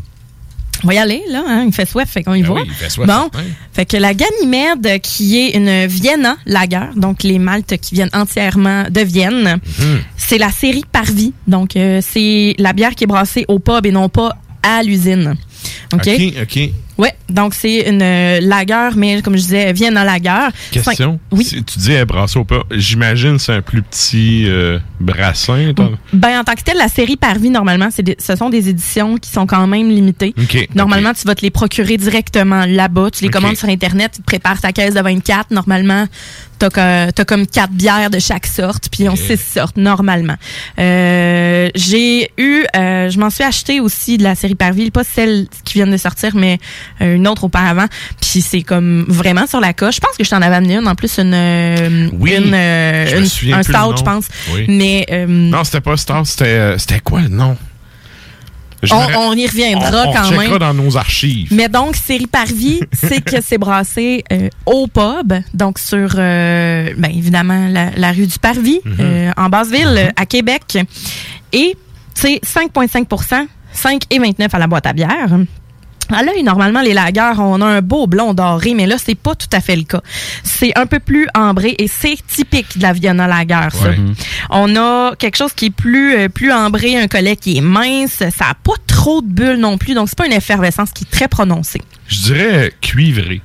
On 0.85 0.87
va 0.87 0.95
y 0.95 0.99
aller, 0.99 1.23
là, 1.31 1.43
hein, 1.47 1.65
il 1.67 1.73
fait 1.73 1.87
soif, 1.89 2.09
fait 2.09 2.23
qu'on 2.23 2.35
y 2.35 2.43
Ben 2.43 2.49
va. 2.49 2.55
oui, 2.55 2.63
il 2.67 2.73
fait 2.73 2.89
soif, 2.89 3.07
bon, 3.09 3.31
fait 3.73 3.85
que 3.85 3.97
la 3.97 4.15
Ganymède, 4.15 5.01
qui 5.03 5.39
est 5.39 5.51
une 5.57 5.87
Vienna 5.87 6.37
lager, 6.47 6.91
donc 6.97 7.23
les 7.25 7.39
maltes 7.41 7.77
qui 7.79 7.95
viennent 7.97 8.11
entièrement 8.13 8.85
de 8.89 9.01
Vienne, 9.01 9.59
Mhm. 9.81 9.99
c'est 10.17 10.39
la 10.39 10.51
série 10.51 10.85
Parvis. 10.91 11.33
Donc, 11.47 11.75
euh, 11.77 12.01
c'est 12.01 12.55
la 12.59 12.73
bière 12.73 12.95
qui 12.95 13.05
est 13.05 13.09
brassée 13.09 13.45
au 13.49 13.59
pub 13.59 13.87
et 13.87 13.91
non 13.91 14.09
pas 14.09 14.37
à 14.63 14.83
l'usine. 14.83 15.35
OK? 15.93 16.07
OK, 16.09 16.33
OK. 16.43 16.71
Ouais, 16.99 17.15
donc 17.31 17.55
c'est 17.55 17.89
une 17.89 18.03
euh, 18.03 18.41
lager, 18.41 18.91
mais 18.97 19.23
comme 19.23 19.35
je 19.37 19.43
disais, 19.43 19.73
Vienna 19.73 20.05
lager. 20.05 20.49
Question. 20.73 21.21
Oui. 21.31 21.45
Si 21.45 21.63
tu 21.63 21.79
dis 21.79 21.95
euh, 21.95 22.05
brasser 22.05 22.39
au 22.41 22.45
pas, 22.45 22.65
j'imagine 22.73 23.39
c'est 23.39 23.53
un 23.53 23.63
plus 23.63 23.83
petit 23.83 24.45
euh, 24.49 24.81
brassin. 24.99 25.73
toi? 25.77 25.91
Ben, 26.13 26.41
en 26.41 26.45
tant 26.45 26.55
que 26.55 26.63
tel, 26.63 26.77
la 26.77 26.89
série 26.89 27.17
Parvis, 27.17 27.51
normalement, 27.51 27.89
c'est 27.93 28.03
des- 28.03 28.17
ce 28.19 28.35
sont 28.35 28.51
des 28.51 28.69
éditions 28.69 29.17
qui 29.17 29.31
sont 29.31 29.47
quand 29.47 29.67
même 29.69 29.89
limitées. 29.89 30.35
OK, 30.37 30.69
Normalement, 30.75 31.13
tu 31.15 31.27
vas 31.27 31.35
te 31.37 31.43
les 31.43 31.51
procurer 31.51 31.97
directement 31.97 32.65
là-bas. 32.67 33.11
Tu 33.13 33.23
les 33.25 33.31
commandes 33.31 33.57
sur 33.57 33.69
Internet, 33.69 34.13
tu 34.17 34.21
te 34.23 34.27
prépares 34.27 34.61
ta 34.61 34.73
caisse 34.73 34.95
de 34.95 35.01
24. 35.01 35.53
Normalement, 35.53 36.07
t'as 36.59 36.71
que- 36.71 37.11
t'as 37.11 37.25
comme 37.25 37.47
quatre 37.47 37.73
bières 37.73 38.11
de 38.11 38.19
chaque 38.19 38.47
sorte, 38.47 38.89
puis 38.91 39.05
ils 39.05 39.09
ont 39.09 39.13
OK. 39.15 39.19
six 39.19 39.39
sortes, 39.41 39.77
normalement. 39.77 40.37
Euh, 40.79 41.69
J'ai 41.75 42.31
eu, 42.39 42.65
euh, 42.77 43.11
je 43.11 43.19
m'en 43.19 43.31
suis 43.31 43.45
acheté 43.45 43.81
aussi 43.81 44.19
de 44.19 44.23
la 44.25 44.35
série 44.35 44.55
Parvis, 44.55 44.91
pas 44.91 45.05
celle 45.05 45.47
qui 45.65 45.75
vient 45.75 45.87
de 45.87 45.97
sortir, 45.97 46.35
mais 46.35 46.59
une 47.01 47.27
autre 47.29 47.45
auparavant. 47.45 47.87
Puis 48.21 48.41
c'est 48.41 48.63
comme 48.63 49.05
vraiment 49.09 49.47
sur 49.47 49.61
la 49.61 49.73
coche. 49.73 49.97
Je 49.97 50.01
pense 50.01 50.17
que 50.17 50.25
je 50.25 50.31
t'en 50.31 50.43
avais 50.43 50.57
amené 50.57 50.77
une, 50.77 50.89
en 50.89 50.95
plus, 50.95 51.19
une, 51.19 51.33
euh, 51.35 52.09
Oui, 52.15 52.35
une, 52.37 52.53
euh, 52.55 53.19
une- 53.43 53.55
un 53.55 53.63
stout, 53.63 53.97
je 53.99 54.03
pense. 54.03 54.27
Oui. 54.55 54.65
Mais 54.69 55.07
euh, 55.11 55.27
Non, 55.29 55.65
c'était 55.65 55.81
pas 55.81 55.97
Star, 55.97 56.27
c'était 56.27 56.45
euh, 56.47 56.79
c'était 56.79 57.01
quoi 57.01 57.21
le 57.21 57.29
nom? 57.29 57.57
On- 58.91 59.29
on 59.31 59.33
y 59.35 59.47
reviendra 59.47 60.05
on, 60.07 60.11
on 60.11 60.13
quand 60.13 60.31
même. 60.31 60.59
dans 60.59 60.75
nos 60.75 60.97
archives. 60.97 61.49
Mais 61.53 61.69
donc, 61.69 61.97
série 61.97 62.27
Parvis, 62.27 62.81
c'est 62.93 63.21
que 63.23 63.41
c'est 63.43 63.59
brassé 63.59 64.25
euh, 64.33 64.49
au 64.67 64.87
pub, 64.87 65.33
donc 65.55 65.79
sur, 65.79 66.11
euh, 66.17 66.93
ben, 66.97 67.11
évidemment, 67.11 67.67
la, 67.69 67.91
la 67.97 68.13
rue 68.13 68.27
du 68.27 68.39
Parvis, 68.39 68.81
Mhm. 68.85 68.97
euh, 69.01 69.31
en 69.37 69.49
Basse-Ville, 69.49 69.95
euh, 69.97 70.09
à 70.17 70.27
Québec. 70.27 70.79
Et 71.53 71.77
c'est 72.15 72.41
5,5% 72.45 73.47
5 73.73 74.03
et 74.11 74.19
29 74.19 74.53
à 74.55 74.59
la 74.59 74.67
boîte 74.67 74.87
à 74.87 74.93
bière. 74.93 75.29
À 76.11 76.23
l'œil, 76.23 76.43
normalement, 76.43 76.81
les 76.81 76.95
lagers, 76.95 77.39
on 77.39 77.61
a 77.61 77.67
un 77.67 77.83
beau 77.83 78.07
blond 78.07 78.35
doré, 78.35 78.75
mais 78.75 78.87
là, 78.87 78.97
c'est 79.03 79.15
pas 79.15 79.35
tout 79.35 79.49
à 79.53 79.61
fait 79.61 79.77
le 79.77 79.83
cas. 79.83 80.01
C'est 80.43 80.77
un 80.77 80.87
peu 80.87 81.01
plus 81.01 81.29
ambré 81.35 81.75
et 81.79 81.87
c'est 81.89 82.17
typique 82.27 82.79
de 82.79 82.83
la 82.83 82.93
Vienna 82.93 83.27
Lager, 83.27 83.69
ça. 83.73 83.91
Ouais. 83.91 83.99
On 84.51 84.75
a 84.77 85.15
quelque 85.17 85.37
chose 85.37 85.53
qui 85.55 85.67
est 85.67 85.71
plus, 85.71 86.17
euh, 86.17 86.29
plus 86.29 86.53
ambré, 86.53 86.97
un 86.97 87.09
collet 87.09 87.37
qui 87.37 87.59
est 87.59 87.61
mince. 87.61 88.23
Ça 88.37 88.47
a 88.51 88.55
pas 88.55 88.75
trop 88.87 89.21
de 89.21 89.29
bulles 89.29 89.59
non 89.59 89.77
plus, 89.79 89.95
donc 89.95 90.09
c'est 90.09 90.19
pas 90.19 90.27
une 90.27 90.33
effervescence 90.33 90.91
qui 90.93 91.05
est 91.05 91.11
très 91.11 91.29
prononcée. 91.29 91.83
Je 92.07 92.23
dirais 92.23 92.73
cuivré. 92.81 93.43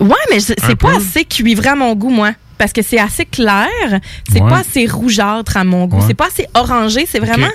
Ouais, 0.00 0.14
mais 0.30 0.40
c'est 0.40 0.56
pas 0.76 0.90
peu. 0.90 0.96
assez 0.96 1.24
cuivré 1.24 1.68
à 1.70 1.74
mon 1.76 1.94
goût, 1.94 2.10
moi. 2.10 2.32
Parce 2.58 2.72
que 2.72 2.80
c'est 2.82 2.98
assez 2.98 3.26
clair, 3.26 3.66
c'est 4.32 4.40
Ouais. 4.40 4.48
pas 4.48 4.58
assez 4.60 4.86
rougeâtre 4.86 5.56
à 5.58 5.64
mon 5.64 5.86
goût, 5.86 5.98
Ouais. 5.98 6.04
c'est 6.08 6.14
pas 6.14 6.28
assez 6.28 6.46
orangé, 6.54 7.06
c'est 7.06 7.18
vraiment. 7.18 7.48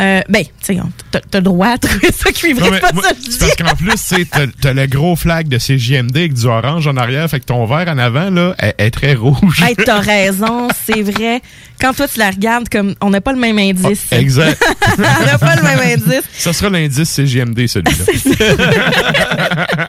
euh, 0.00 0.20
ben, 0.28 0.42
tu 0.44 0.74
sais, 0.74 0.78
t'as 1.10 1.38
le 1.38 1.42
droit 1.42 1.68
à 1.68 1.78
trouver 1.78 2.10
ça 2.12 2.32
cuivré, 2.32 2.68
c'est 2.74 2.80
pas 2.80 2.92
moi, 2.92 3.02
ça 3.04 3.10
que 3.14 3.18
je 3.32 3.38
parce 3.38 3.54
qu'en 3.56 3.76
plus, 3.76 3.90
tu 3.92 3.98
sais, 3.98 4.24
t'as 4.24 4.46
t'as 4.60 4.72
le 4.72 4.86
gros 4.86 5.14
flag 5.16 5.46
de 5.48 5.58
CJMD 5.58 6.16
avec 6.16 6.34
du 6.34 6.46
orange 6.46 6.86
en 6.88 6.96
arrière, 6.96 7.28
fait 7.30 7.40
que 7.40 7.44
ton 7.46 7.64
verre 7.66 7.88
en 7.88 7.98
avant, 7.98 8.30
là, 8.30 8.54
est, 8.58 8.74
est 8.78 8.90
très 8.90 9.14
rouge. 9.14 9.62
Hey, 9.62 9.76
t'as 9.76 10.00
raison, 10.00 10.68
c'est 10.86 11.02
vrai. 11.02 11.40
Quand 11.80 11.94
toi, 11.94 12.08
tu 12.08 12.18
la 12.18 12.30
regardes, 12.30 12.68
comme 12.68 12.94
on 13.00 13.10
n'a 13.10 13.20
pas 13.20 13.32
le 13.32 13.38
même 13.38 13.58
indice. 13.58 14.06
Ah, 14.10 14.18
exact. 14.18 14.62
on 14.98 15.02
n'a 15.26 15.38
pas 15.38 15.56
le 15.56 15.62
même 15.62 15.80
indice. 15.80 16.22
Ça 16.36 16.52
sera 16.52 16.70
l'indice 16.70 17.14
CJMD, 17.14 17.66
celui-là. 17.66 17.92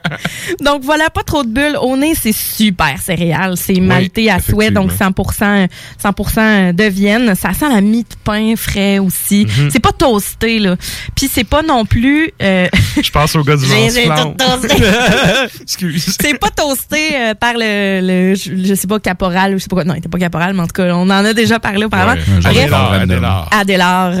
Donc 0.64 0.82
voilà, 0.82 1.10
pas 1.10 1.22
trop 1.22 1.42
de 1.44 1.48
bulles. 1.48 1.76
Au 1.80 1.96
nez, 1.96 2.14
c'est 2.20 2.32
super 2.32 2.96
céréal. 3.00 3.54
C'est 3.56 3.80
malté 3.80 4.30
à 4.30 4.40
souhait, 4.40 4.70
donc 4.70 4.92
100%, 4.92 5.68
100% 6.02 6.74
de 6.74 6.84
Vienne. 6.84 7.34
Ça 7.34 7.52
sent 7.52 7.68
la 7.72 7.80
mie 7.80 8.02
de 8.02 8.14
pain 8.24 8.54
frais 8.56 8.98
aussi. 8.98 9.46
Mhm. 9.46 9.70
C'est 9.70 9.80
pas 9.80 9.92
toasté, 9.92 10.58
là. 10.58 10.76
Puis 11.14 11.28
c'est 11.32 11.44
pas 11.44 11.62
non 11.62 11.84
plus... 11.84 12.30
euh, 12.42 12.68
Je 13.02 13.10
pense 13.10 13.34
au 13.36 13.42
gars 13.42 13.56
du. 13.56 13.64
Excuse. 15.62 16.16
c'est 16.20 16.38
pas 16.38 16.50
toasté 16.50 16.98
euh, 17.14 17.34
par 17.34 17.54
le, 17.54 18.00
le- 18.02 18.34
je, 18.34 18.50
je 18.68 18.74
sais 18.74 18.86
pas, 18.86 19.00
caporal 19.00 19.54
ou 19.54 19.58
je 19.58 19.62
sais 19.64 19.68
pas 19.68 19.76
quoi. 19.76 19.84
Non, 19.84 19.94
il 19.94 19.98
était 19.98 20.08
pas 20.08 20.18
caporal, 20.18 20.54
mais 20.54 20.60
en 20.62 20.66
tout 20.66 20.72
cas, 20.72 20.92
on 20.94 21.02
en 21.02 21.10
a 21.10 21.32
déjà 21.32 21.58
parlé 21.58 21.79
auparavant. 21.86 22.12
Ouais, 22.12 22.46
Adélard, 22.46 22.92
Adélard. 22.92 23.48
Adélard. 23.50 24.12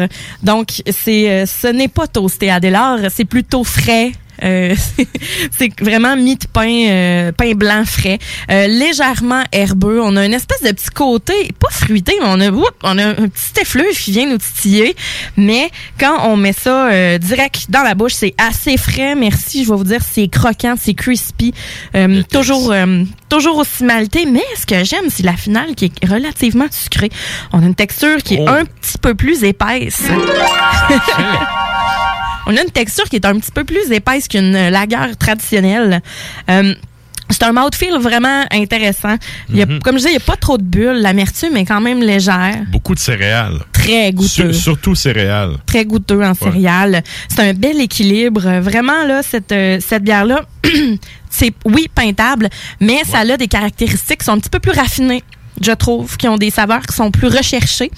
Donc, 0.42 0.82
c'est, 0.90 1.30
euh, 1.30 1.46
ce 1.46 1.68
n'est 1.68 1.88
pas 1.88 2.06
toasté 2.06 2.50
Adélard, 2.50 2.98
c'est 3.10 3.24
plutôt 3.24 3.64
frais. 3.64 4.12
Euh, 4.42 4.74
c'est 5.58 5.70
vraiment 5.80 6.16
mis 6.16 6.36
de 6.36 6.46
pain, 6.52 6.86
euh, 6.88 7.32
pain 7.32 7.52
blanc 7.54 7.84
frais, 7.86 8.18
euh, 8.50 8.66
légèrement 8.66 9.42
herbeux. 9.52 10.00
On 10.02 10.16
a 10.16 10.24
une 10.26 10.34
espèce 10.34 10.62
de 10.62 10.70
petit 10.72 10.90
côté, 10.90 11.50
pas 11.58 11.70
fruité, 11.70 12.14
mais 12.20 12.26
on 12.28 12.40
a, 12.40 12.50
oups, 12.50 12.66
on 12.82 12.98
a 12.98 13.06
un 13.06 13.14
petit 13.28 13.60
effluve 13.60 13.92
qui 13.98 14.12
vient 14.12 14.26
nous 14.30 14.38
titiller. 14.38 14.96
Mais 15.36 15.70
quand 15.98 16.26
on 16.28 16.36
met 16.36 16.52
ça 16.52 16.88
euh, 16.90 17.18
direct 17.18 17.66
dans 17.70 17.82
la 17.82 17.94
bouche, 17.94 18.14
c'est 18.14 18.34
assez 18.38 18.76
frais. 18.76 19.14
Merci, 19.14 19.64
je 19.64 19.70
vais 19.70 19.76
vous 19.76 19.84
dire, 19.84 20.00
c'est 20.08 20.28
croquant, 20.28 20.74
c'est 20.80 20.94
crispy, 20.94 21.52
euh, 21.94 22.22
toujours, 22.30 22.72
euh, 22.72 23.04
toujours 23.28 23.58
aussi 23.58 23.84
malté. 23.84 24.26
Mais 24.26 24.42
ce 24.58 24.66
que 24.66 24.82
j'aime, 24.84 25.08
c'est 25.10 25.22
la 25.24 25.36
finale 25.36 25.74
qui 25.74 25.86
est 25.86 26.06
relativement 26.06 26.66
sucrée. 26.70 27.10
On 27.52 27.62
a 27.62 27.66
une 27.66 27.74
texture 27.74 28.18
qui 28.22 28.34
est 28.34 28.40
Oh. 28.40 28.48
un 28.48 28.64
petit 28.64 28.98
peu 28.98 29.14
plus 29.14 29.44
épaisse. 29.44 30.02
On 32.52 32.56
a 32.56 32.62
une 32.62 32.70
texture 32.70 33.04
qui 33.08 33.16
est 33.16 33.24
un 33.24 33.38
petit 33.38 33.52
peu 33.52 33.64
plus 33.64 33.92
épaisse 33.92 34.26
qu'une 34.28 34.52
lager 34.70 35.14
traditionnelle. 35.18 36.00
Euh, 36.50 36.74
c'est 37.32 37.44
un 37.44 37.52
mouthfeel 37.52 37.96
vraiment 38.00 38.44
intéressant. 38.50 39.14
Il 39.50 39.56
y 39.58 39.62
a, 39.62 39.66
Mhm. 39.66 39.78
Comme 39.82 39.92
je 39.94 39.98
disais, 39.98 40.08
il 40.10 40.16
n'y 40.16 40.22
a 40.22 40.26
pas 40.26 40.34
trop 40.36 40.58
de 40.58 40.64
bulles. 40.64 41.00
L'amertume 41.00 41.56
est 41.56 41.64
quand 41.64 41.80
même 41.80 42.00
légère. 42.00 42.56
Beaucoup 42.72 42.92
de 42.96 42.98
céréales. 42.98 43.60
Très 43.72 44.10
goûteux. 44.12 44.52
Sur- 44.52 44.54
surtout 44.54 44.94
céréales. 44.96 45.58
Très 45.64 45.84
goûteux 45.84 46.24
en 46.24 46.34
céréales. 46.34 47.04
C'est 47.28 47.40
un 47.48 47.54
bel 47.54 47.80
équilibre. 47.80 48.40
Vraiment, 48.60 49.04
là, 49.06 49.22
cette, 49.22 49.52
euh, 49.52 49.78
cette 49.80 50.02
bière-là, 50.02 50.40
c'est, 51.30 51.52
oui, 51.66 51.86
peintable, 51.94 52.48
mais 52.80 52.98
ça 53.08 53.18
a 53.18 53.36
des 53.36 53.46
caractéristiques 53.46 54.18
qui 54.18 54.24
sont 54.24 54.32
un 54.32 54.38
petit 54.40 54.50
peu 54.50 54.58
plus 54.58 54.72
raffinées. 54.72 55.22
je 55.62 55.72
trouve, 55.72 56.16
qui 56.16 56.26
ont 56.26 56.36
des 56.38 56.50
saveurs 56.50 56.80
qui 56.82 56.96
sont 56.96 57.10
plus 57.10 57.28
recherchées. 57.28 57.90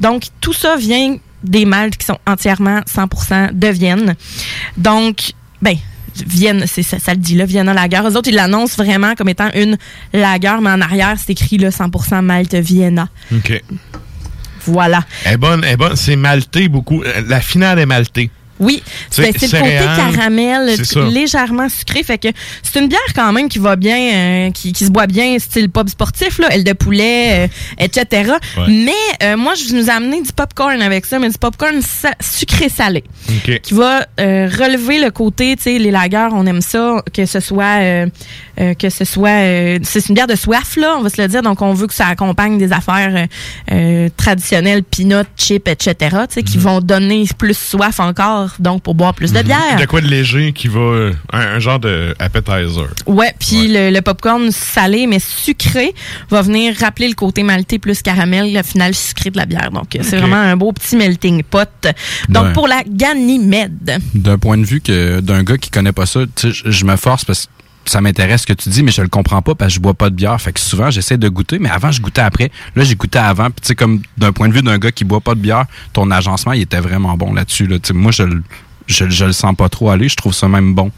Donc, 0.00 0.24
tout 0.40 0.54
ça 0.54 0.74
vient 0.76 1.16
des 1.42 1.64
maltes 1.64 1.96
qui 1.96 2.06
sont 2.06 2.18
entièrement 2.26 2.80
100% 2.80 3.52
de 3.52 3.68
Vienne. 3.68 4.14
Donc, 4.76 5.32
ben, 5.62 5.76
Vienne, 6.26 6.64
c'est 6.66 6.82
ça, 6.82 6.98
ça 6.98 7.12
le 7.12 7.20
dit 7.20 7.34
là, 7.36 7.44
Vienna 7.44 7.72
Lager. 7.72 8.00
Eux 8.04 8.16
autres, 8.16 8.28
ils 8.28 8.34
l'annoncent 8.34 8.82
vraiment 8.82 9.14
comme 9.14 9.28
étant 9.28 9.50
une 9.54 9.78
lager, 10.12 10.56
mais 10.60 10.70
en 10.70 10.80
arrière, 10.80 11.14
c'est 11.18 11.30
écrit 11.32 11.58
là, 11.58 11.70
100% 11.70 12.22
Malte 12.22 12.54
Vienna. 12.54 13.08
OK. 13.32 13.62
Voilà. 14.66 15.04
Elle 15.24 15.34
est 15.34 15.36
bonne, 15.36 15.64
elle 15.64 15.72
est 15.72 15.76
bonne. 15.76 15.96
C'est 15.96 16.16
malté 16.16 16.68
beaucoup. 16.68 17.02
Euh, 17.02 17.22
La 17.26 17.40
finale 17.40 17.78
est 17.78 17.86
maltée. 17.86 18.30
Oui, 18.60 18.82
ben, 19.22 19.32
c'est 19.38 19.46
le 19.52 19.58
côté 19.58 19.78
caramel, 20.12 20.76
légèrement 21.10 21.68
sucré. 21.68 22.02
Fait 22.02 22.18
que 22.18 22.28
c'est 22.62 22.78
une 22.78 22.88
bière 22.88 23.00
quand 23.14 23.32
même 23.32 23.48
qui 23.48 23.58
va 23.58 23.74
bien, 23.76 23.96
euh, 23.98 24.50
qui, 24.50 24.72
qui 24.72 24.84
se 24.84 24.90
boit 24.90 25.06
bien, 25.06 25.38
style 25.38 25.70
pub 25.70 25.88
sportif, 25.88 26.38
là, 26.38 26.48
aile 26.54 26.62
de 26.64 26.72
poulet, 26.74 27.46
euh, 27.46 27.48
etc. 27.78 28.32
Ouais. 28.58 28.64
Mais 28.68 28.92
euh, 29.22 29.36
moi, 29.36 29.54
je 29.54 29.74
nous 29.74 29.86
ai 29.86 29.90
amené 29.90 30.20
du 30.22 30.32
popcorn 30.32 30.80
avec 30.82 31.06
ça, 31.06 31.18
mais 31.18 31.30
du 31.30 31.38
popcorn 31.38 31.80
sa- 31.80 32.14
sucré-salé. 32.20 33.02
OK. 33.30 33.60
Qui 33.60 33.74
va 33.74 34.06
euh, 34.20 34.46
relever 34.48 34.98
le 35.00 35.10
côté, 35.10 35.56
tu 35.56 35.62
sais, 35.62 35.78
les 35.78 35.90
lagers, 35.90 36.28
on 36.32 36.46
aime 36.46 36.60
ça, 36.60 37.02
que 37.14 37.24
ce 37.26 37.40
soit, 37.40 37.80
euh, 37.80 38.06
euh, 38.60 38.74
que 38.74 38.90
ce 38.90 39.04
soit, 39.06 39.30
euh, 39.30 39.78
c'est 39.82 40.06
une 40.08 40.14
bière 40.14 40.26
de 40.26 40.36
soif, 40.36 40.76
là, 40.76 40.96
on 40.98 41.02
va 41.02 41.08
se 41.08 41.20
le 41.20 41.28
dire, 41.28 41.42
donc 41.42 41.62
on 41.62 41.72
veut 41.72 41.86
que 41.86 41.94
ça 41.94 42.06
accompagne 42.08 42.58
des 42.58 42.72
affaires 42.72 43.26
traditionnelles, 44.16 44.82
peanuts, 44.82 45.24
chips, 45.36 45.68
etc., 45.68 45.94
tu 46.28 46.34
sais, 46.34 46.42
qui 46.42 46.58
vont 46.58 46.80
donner 46.80 47.24
plus 47.38 47.56
soif 47.56 48.00
encore, 48.00 48.49
donc 48.58 48.82
pour 48.82 48.94
boire 48.94 49.14
plus 49.14 49.32
de 49.32 49.42
bière. 49.42 49.58
Mhm. 49.74 49.80
De 49.80 49.86
quoi 49.86 50.00
de 50.00 50.06
léger 50.08 50.52
qui 50.52 50.68
va. 50.68 50.80
euh, 50.80 51.12
un, 51.32 51.40
un 51.40 51.58
genre 51.58 51.78
de 51.78 52.14
appetizer. 52.18 52.88
Ouais, 53.06 53.34
puis 53.38 53.68
le, 53.68 53.90
le 53.90 54.00
popcorn 54.02 54.50
salé 54.50 55.06
mais 55.06 55.18
sucré 55.20 55.94
va 56.30 56.42
venir 56.42 56.74
rappeler 56.80 57.08
le 57.08 57.14
côté 57.14 57.42
malté 57.42 57.78
plus 57.78 58.02
caramel, 58.02 58.52
le 58.52 58.62
final 58.62 58.94
sucré 58.94 59.30
de 59.30 59.36
la 59.36 59.46
bière. 59.46 59.70
Donc 59.70 59.96
c'est 60.00 60.16
vraiment 60.18 60.36
un 60.36 60.56
beau 60.56 60.72
petit 60.72 60.96
melting 60.96 61.42
pot. 61.42 61.68
Donc 62.28 62.44
Ouais. 62.46 62.52
pour 62.54 62.68
la 62.68 62.82
Ganymède. 62.86 63.98
D'un 64.14 64.38
point 64.38 64.56
de 64.58 64.64
vue 64.64 64.80
que 64.80 65.20
d'un 65.20 65.42
gars 65.42 65.58
qui 65.58 65.70
connaît 65.70 65.92
pas 65.92 66.06
ça, 66.06 66.20
je 66.42 66.84
me 66.84 66.96
force 66.96 67.24
parce 67.24 67.46
que 67.46 67.50
ça 67.84 68.00
m'intéresse 68.00 68.42
ce 68.42 68.46
que 68.46 68.52
tu 68.52 68.68
dis, 68.68 68.82
mais 68.82 68.92
je 68.92 69.02
le 69.02 69.08
comprends 69.08 69.42
pas 69.42 69.54
parce 69.54 69.70
que 69.70 69.74
je 69.76 69.80
bois 69.80 69.94
pas 69.94 70.10
de 70.10 70.14
bière. 70.14 70.40
Fait 70.40 70.52
que 70.52 70.60
souvent, 70.60 70.90
j'essaie 70.90 71.18
de 71.18 71.28
goûter, 71.28 71.58
mais 71.58 71.70
avant, 71.70 71.90
je 71.90 72.00
goûtais 72.00 72.20
après. 72.20 72.50
Là, 72.76 72.84
j'ai 72.84 72.94
goûté 72.94 73.18
avant. 73.18 73.46
Puis, 73.46 73.62
tu 73.62 73.68
sais, 73.68 73.74
comme 73.74 74.02
d'un 74.16 74.32
point 74.32 74.48
de 74.48 74.54
vue 74.54 74.62
d'un 74.62 74.78
gars 74.78 74.92
qui 74.92 75.04
boit 75.04 75.20
pas 75.20 75.34
de 75.34 75.40
bière, 75.40 75.64
ton 75.92 76.10
agencement, 76.10 76.52
il 76.52 76.62
était 76.62 76.80
vraiment 76.80 77.16
bon 77.16 77.32
là-dessus. 77.32 77.68
Moi, 77.92 78.12
je, 78.12 78.24
je 78.86 79.24
le 79.24 79.32
sens 79.32 79.54
pas 79.56 79.68
trop 79.68 79.90
aller. 79.90 80.08
Je 80.08 80.16
trouve 80.16 80.34
ça 80.34 80.48
même 80.48 80.74
bon. 80.74 80.90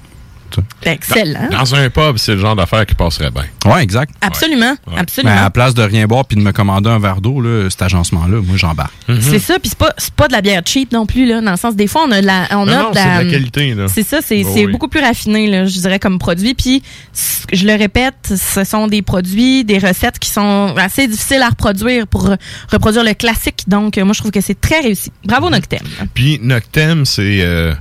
Sais. 0.55 0.92
Excellent. 0.92 1.48
Dans 1.50 1.74
un 1.74 1.88
pub, 1.90 2.16
c'est 2.18 2.34
le 2.34 2.40
genre 2.40 2.57
d'affaire 2.57 2.84
qui 2.86 2.94
passerait 2.94 3.30
bien. 3.30 3.44
Ouais, 3.64 3.82
exact. 3.82 4.14
Absolument, 4.20 4.74
Mais 4.90 4.98
absolument. 4.98 5.32
à 5.36 5.42
la 5.42 5.50
place 5.50 5.74
de 5.74 5.82
rien 5.82 6.07
boire 6.07 6.24
puis 6.24 6.36
de 6.36 6.42
me 6.42 6.53
commander 6.53 6.90
un 6.90 6.98
verre 6.98 7.20
d'eau, 7.20 7.40
là, 7.40 7.68
cet 7.70 7.82
agencement-là, 7.82 8.40
moi, 8.42 8.57
j'embarque. 8.57 8.92
C'est 9.20 9.38
ça, 9.38 9.59
puis 9.59 9.68
c'est 9.68 9.78
pas, 9.78 9.92
c'est 9.98 10.12
pas 10.14 10.28
de 10.28 10.32
la 10.32 10.40
bière 10.42 10.62
cheap 10.64 10.92
non 10.92 11.07
plus, 11.07 11.26
là, 11.26 11.40
dans 11.40 11.50
le 11.53 11.57
sens, 11.57 11.74
des 11.76 11.86
fois, 11.86 12.05
on 12.07 12.11
a 12.12 12.20
de 12.20 12.26
la... 12.26 12.46
On 12.53 12.66
Non, 12.66 12.72
a 12.72 12.82
non, 12.82 12.90
de 12.90 12.96
c'est 12.98 13.05
la, 13.05 13.18
de 13.20 13.24
la 13.26 13.30
qualité, 13.30 13.74
là. 13.74 13.86
C'est 13.88 14.03
ça, 14.07 14.18
c'est 14.22 14.42
Oh, 14.44 14.50
c'est 14.55 14.66
oui. 14.66 14.72
beaucoup 14.72 14.88
plus 14.88 15.00
raffiné, 15.00 15.46
là, 15.48 15.66
je 15.66 15.78
dirais, 15.80 15.98
comme 15.98 16.18
produit. 16.18 16.55
Puis, 16.55 16.82
je 17.53 17.66
le 17.66 17.74
répète, 17.74 18.34
ce 18.36 18.64
sont 18.64 18.86
des 18.88 19.03
produits, 19.03 19.64
des 19.64 19.78
recettes 19.78 20.18
qui 20.18 20.30
sont 20.30 20.74
assez 20.76 21.07
difficiles 21.07 21.42
à 21.42 21.48
reproduire 21.50 22.07
pour 22.07 22.28
re- 22.28 22.38
reproduire 22.70 23.05
le 23.05 23.14
classique. 23.14 23.62
Donc, 23.68 23.96
moi, 23.98 24.12
je 24.12 24.18
trouve 24.20 24.30
que 24.32 24.40
c'est 24.40 24.61
très 24.61 24.80
réussi. 24.80 25.11
Bravo, 25.24 25.48
Noctem. 25.50 25.80
Puis 26.14 26.40
Noctem, 26.42 27.05
c'est 27.07 27.38
euh, 27.42 27.72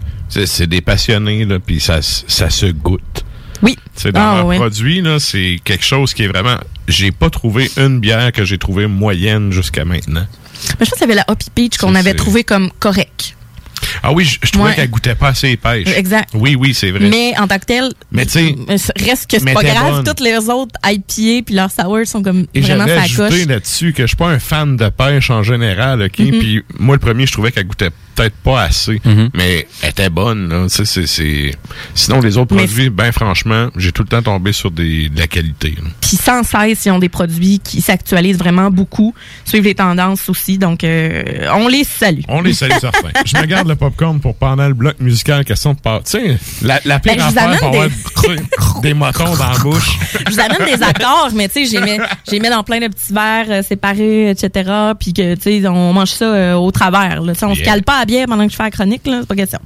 c'est 0.46 0.68
des 0.68 0.82
passionnés, 0.82 1.46
là, 1.46 1.60
puis 1.60 1.80
ça, 1.80 2.00
ça 2.02 2.50
se 2.50 2.66
goûte. 2.68 3.24
Oui. 3.62 3.78
C'est 3.96 4.12
dans 4.12 4.20
Ah, 4.22 4.44
leur 4.44 4.56
produit, 4.56 5.02
là, 5.02 5.20
c'est 5.20 5.60
quelque 5.64 5.86
chose 5.86 6.14
qui 6.14 6.24
est 6.24 6.28
vraiment. 6.28 6.58
J'ai 6.88 7.12
pas 7.12 7.30
trouvé 7.30 7.70
une 7.78 8.00
bière 8.00 8.32
que 8.32 8.44
j'ai 8.44 8.58
trouvée 8.58 8.88
moyenne 8.88 9.52
jusqu'à 9.52 9.86
maintenant. 9.86 10.26
Mais 10.80 10.86
je 10.86 10.90
pense 10.90 11.00
qu'il 11.00 11.02
y 11.02 11.04
avait 11.04 11.16
la 11.16 11.26
Hoppy 11.28 11.50
Peach 11.54 11.78
qu'on 11.78 11.94
avait 11.96 12.12
c'est- 12.12 12.16
trouvé 12.18 12.44
comme 12.44 12.72
correct. 12.80 13.36
Ah 14.04 14.12
oui, 14.14 14.26
je, 14.26 14.38
je 14.44 14.52
trouvais 14.52 14.70
Ouais. 14.70 14.76
qu'elle 14.76 14.90
goûtait 14.92 15.16
pas 15.16 15.30
assez 15.30 15.58
pêche. 15.58 15.88
Exact. 15.96 16.30
Oui, 16.36 16.56
oui, 16.56 16.74
c'est 16.76 16.92
vrai. 16.92 17.08
Mais 17.10 17.34
en 17.40 17.48
tant 17.48 17.58
que 17.58 17.66
tel, 17.66 17.90
Mais 18.12 18.26
tu 18.28 18.32
sais, 18.34 18.56
reste 18.96 19.30
que 19.30 19.40
c'est 19.40 19.54
pas 19.54 19.64
grave. 19.64 19.92
bonne. 19.96 20.04
Toutes 20.06 20.20
les 20.20 20.38
autres 20.50 20.76
IPA 20.86 21.44
puis 21.46 21.56
leurs 21.56 21.72
sour 21.72 22.00
sont 22.06 22.22
comme 22.22 22.46
Et 22.54 22.62
vraiment 22.62 22.86
sa 22.88 22.96
coche. 23.02 23.20
ajouté 23.20 23.46
là-dessus 23.46 23.94
que 23.94 24.04
je 24.04 24.08
suis 24.08 24.16
pas 24.18 24.30
un 24.30 24.38
fan 24.40 24.78
de 24.78 24.90
pêche 24.90 25.30
en 25.32 25.42
général, 25.44 26.02
OK? 26.04 26.20
Mhm. 26.20 26.40
Puis 26.40 26.64
moi, 26.80 26.96
le 26.96 27.00
premier, 27.00 27.26
je 27.26 27.32
trouvais 27.32 27.52
qu'elle 27.52 27.66
goûtait 27.68 27.90
peut-être 28.16 28.36
pas 28.38 28.64
assez, 28.64 29.02
Mhm. 29.06 29.30
mais 29.34 29.68
elle 29.82 29.90
était 29.90 30.10
bonne, 30.10 30.50
là. 30.50 30.68
Sinon, 31.96 32.22
les 32.22 32.38
autres 32.38 32.54
Mais 32.56 32.64
produits, 32.66 32.90
ben 32.90 33.12
franchement, 33.12 33.68
j'ai 33.78 33.92
tout 33.92 34.04
le 34.04 34.08
temps 34.08 34.22
tombé 34.22 34.52
sur 34.54 34.72
des, 34.72 35.10
de 35.10 35.20
la 35.20 35.28
qualité. 35.28 35.76
Puis 36.02 36.18
sans 36.18 36.44
cesse, 36.44 36.86
ils 36.86 36.92
ont 36.92 37.00
des 37.00 37.10
produits 37.10 37.60
qui 37.60 37.82
s'actualisent 37.82 38.38
vraiment 38.38 38.70
beaucoup, 38.70 39.14
suivent 39.46 39.64
les 39.64 39.76
tendances 39.76 40.30
aussi. 40.30 40.58
Donc, 40.58 40.84
euh, 40.84 41.24
on 41.54 41.68
les 41.68 41.84
salue. 41.84 42.22
On 42.28 42.42
les 42.42 42.54
salue 42.54 42.74
certains. 42.80 43.10
Je 43.26 43.38
me 43.38 43.46
garde 43.46 43.68
le 43.68 43.76
popcorn 43.76 44.20
pour 44.20 44.36
pendant 44.36 44.68
le 44.68 44.74
bloc 44.74 44.96
musical, 45.00 45.44
question 45.46 45.74
de 45.74 45.80
part. 45.80 46.04
Tu 46.04 46.12
sais, 46.12 46.38
la, 46.62 46.80
la 46.86 47.00
pire 47.00 47.16
Ben, 47.16 47.22
affaire 47.24 47.58
pour 47.60 47.68
avoir 47.70 47.88
des- 47.88 48.36
des... 48.36 48.42
des 48.82 48.94
motons 48.94 49.36
dans 49.36 49.50
la 49.52 49.58
bouche. 49.60 49.98
Je 50.28 50.34
vous 50.34 50.40
amène 50.40 50.66
des 50.78 50.84
accords, 50.84 51.30
mais 51.36 51.48
tu 51.48 51.66
sais, 51.66 51.72
j'ai 51.72 51.82
mis, 51.82 51.98
j'ai 52.30 52.40
mis 52.40 52.50
dans 52.50 52.64
plein 52.64 52.80
de 52.80 52.88
petits 52.88 53.14
verres 53.14 53.46
euh, 53.50 53.64
séparés, 53.64 54.30
etc. 54.32 54.70
Puis 55.00 55.14
que, 55.14 55.36
tu 55.36 55.42
sais, 55.62 55.68
on 55.68 55.94
mange 55.94 56.10
ça 56.12 56.26
euh, 56.26 56.54
au 56.56 56.72
travers. 56.72 57.22
Là. 57.22 57.34
On 57.44 57.54
se 57.56 57.62
Yeah. 57.62 57.66
cale 57.74 57.84
pas 57.84 58.00
à 58.02 58.06
bière 58.06 58.26
pendant 58.28 58.46
que 58.46 58.52
je 58.52 58.58
fais 58.58 58.64
la 58.64 58.72
chronique, 58.72 59.06
là. 59.06 59.20
C'est 59.22 59.28
pas 59.28 59.36
question. 59.36 59.60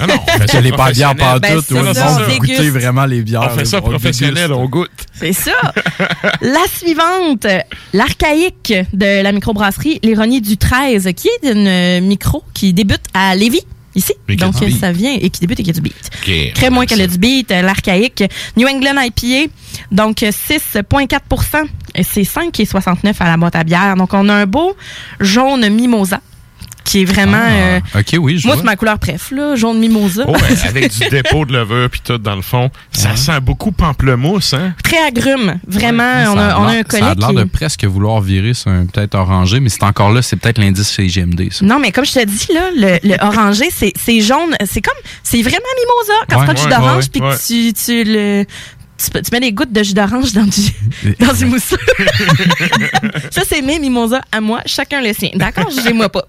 Ah 0.00 0.06
non, 0.06 0.14
on 0.26 0.48
fait 0.48 0.60
les 0.60 0.72
pas 0.72 0.88
de 0.88 0.94
bière 0.94 1.14
pas 1.14 1.38
Ben, 1.38 1.56
toutes, 1.56 1.66
c'est 1.66 1.74
ou 1.74 1.94
ça, 1.94 2.08
on 2.08 2.22
on 2.22 2.26
va 2.26 2.36
goûter 2.38 2.70
vraiment 2.70 3.04
les 3.04 3.22
bières. 3.22 3.48
On 3.52 3.56
fait 3.56 3.64
ça 3.64 3.76
le 3.76 3.82
professionnel, 3.82 4.34
déguste. 4.34 4.52
on 4.58 4.66
goûte. 4.66 4.90
C'est 5.14 5.32
ça. 5.32 5.52
la 6.40 6.64
suivante, 6.74 7.46
l'archaïque 7.92 8.74
de 8.92 9.22
la 9.22 9.32
microbrasserie 9.32 10.00
L'Ironie 10.02 10.40
du 10.40 10.56
13, 10.56 11.10
qui 11.16 11.28
est 11.28 11.52
une 11.52 11.66
euh, 11.66 12.00
micro 12.00 12.42
qui 12.54 12.72
débute 12.72 13.02
à 13.14 13.34
Lévis. 13.34 13.62
Ici. 13.94 14.14
Donc, 14.38 14.54
ça 14.80 14.90
vient 14.90 15.14
et 15.20 15.28
qui 15.28 15.40
débute 15.40 15.60
et 15.60 15.62
qui 15.62 15.70
a 15.70 15.74
du 15.74 15.82
beat. 15.82 16.10
Ok, 16.22 16.52
Très 16.54 16.68
on 16.68 16.72
moins 16.72 16.86
qu'elle 16.86 17.02
a 17.02 17.06
du 17.06 17.18
beat, 17.18 17.50
euh, 17.50 17.60
l'archaïque. 17.60 18.24
New 18.56 18.66
England 18.66 18.98
IPA, 18.98 19.52
donc 19.90 20.22
euh, 20.22 20.30
6,4 20.30 21.66
et 21.94 22.02
c'est 22.02 22.22
5,69 22.22 23.12
à 23.20 23.24
la 23.26 23.36
boîte 23.36 23.54
à 23.54 23.64
bière. 23.64 23.94
Donc, 23.96 24.14
on 24.14 24.28
a 24.30 24.34
un 24.34 24.46
beau 24.46 24.74
jaune 25.20 25.68
mimosa 25.68 26.20
qui 26.84 27.02
est 27.02 27.04
vraiment... 27.04 27.36
euh, 27.40 27.80
Ah, 27.94 28.00
ok, 28.00 28.16
oui, 28.20 28.38
je 28.38 28.46
moi, 28.46 28.56
c'est 28.56 28.64
ma 28.64 28.76
couleur 28.76 28.98
préf, 28.98 29.30
là, 29.30 29.54
jaune 29.56 29.78
mimosa. 29.78 30.24
Oh, 30.26 30.34
avec 30.66 30.90
du 30.98 31.08
dépôt 31.08 31.44
de 31.44 31.52
levure 31.52 31.88
puis 31.90 32.00
tout 32.04 32.18
dans 32.18 32.36
le 32.36 32.42
fond. 32.42 32.70
Ça 32.92 33.16
sent 33.16 33.40
beaucoup 33.40 33.72
pamplemousse, 33.72 34.54
hein? 34.54 34.74
Très 34.82 34.98
agrume. 35.06 35.58
Vraiment, 35.66 36.02
on, 36.28 36.38
a, 36.38 36.58
on 36.58 36.64
a 36.66 36.72
un 36.78 36.82
collet 36.82 37.02
Ça 37.02 37.10
a 37.10 37.14
l'air 37.14 37.28
qui... 37.28 37.34
de 37.36 37.44
presque 37.44 37.84
vouloir 37.84 38.20
virer 38.20 38.54
sur 38.54 38.70
un 38.70 38.86
peut-être 38.86 39.14
orangé, 39.14 39.60
mais 39.60 39.68
c'est 39.68 39.82
encore 39.84 40.12
là, 40.12 40.22
c'est 40.22 40.36
peut-être 40.36 40.58
l'indice 40.58 40.88
CGMD, 40.88 41.50
ça. 41.52 41.64
Non, 41.64 41.78
mais 41.78 41.92
comme 41.92 42.04
je 42.04 42.12
te 42.12 42.24
dis, 42.24 42.48
là, 42.52 42.68
le, 42.76 42.98
le 43.08 43.16
orangé, 43.24 43.66
c'est 43.70 44.20
jaune. 44.20 44.54
C'est 44.64 44.80
comme, 44.80 44.94
c'est 45.22 45.42
vraiment 45.42 45.56
mimosa. 45.78 46.12
Quand 46.28 46.40
Ouais, 46.40 46.46
tu 46.46 46.54
prends 46.54 46.62
du 46.64 46.74
d'orange 46.84 47.10
puis 47.10 47.20
que 47.20 47.46
tu, 47.46 47.72
tu 47.72 48.04
le. 48.04 48.44
Tu, 49.02 49.32
mets 49.32 49.40
des 49.40 49.52
gouttes 49.52 49.72
de 49.72 49.82
jus 49.82 49.94
d'orange 49.94 50.32
dans 50.32 50.44
du, 50.44 51.14
dans 51.18 51.32
du 51.32 51.46
mousseux. 51.46 51.76
ça, 53.30 53.42
c'est 53.48 53.62
mes 53.62 53.78
mimosas 53.78 54.20
à 54.30 54.40
moi, 54.40 54.60
chacun 54.66 55.00
le 55.00 55.12
sien. 55.12 55.30
D'accord? 55.34 55.70
Jugez-moi 55.70 56.08
pas. 56.08 56.24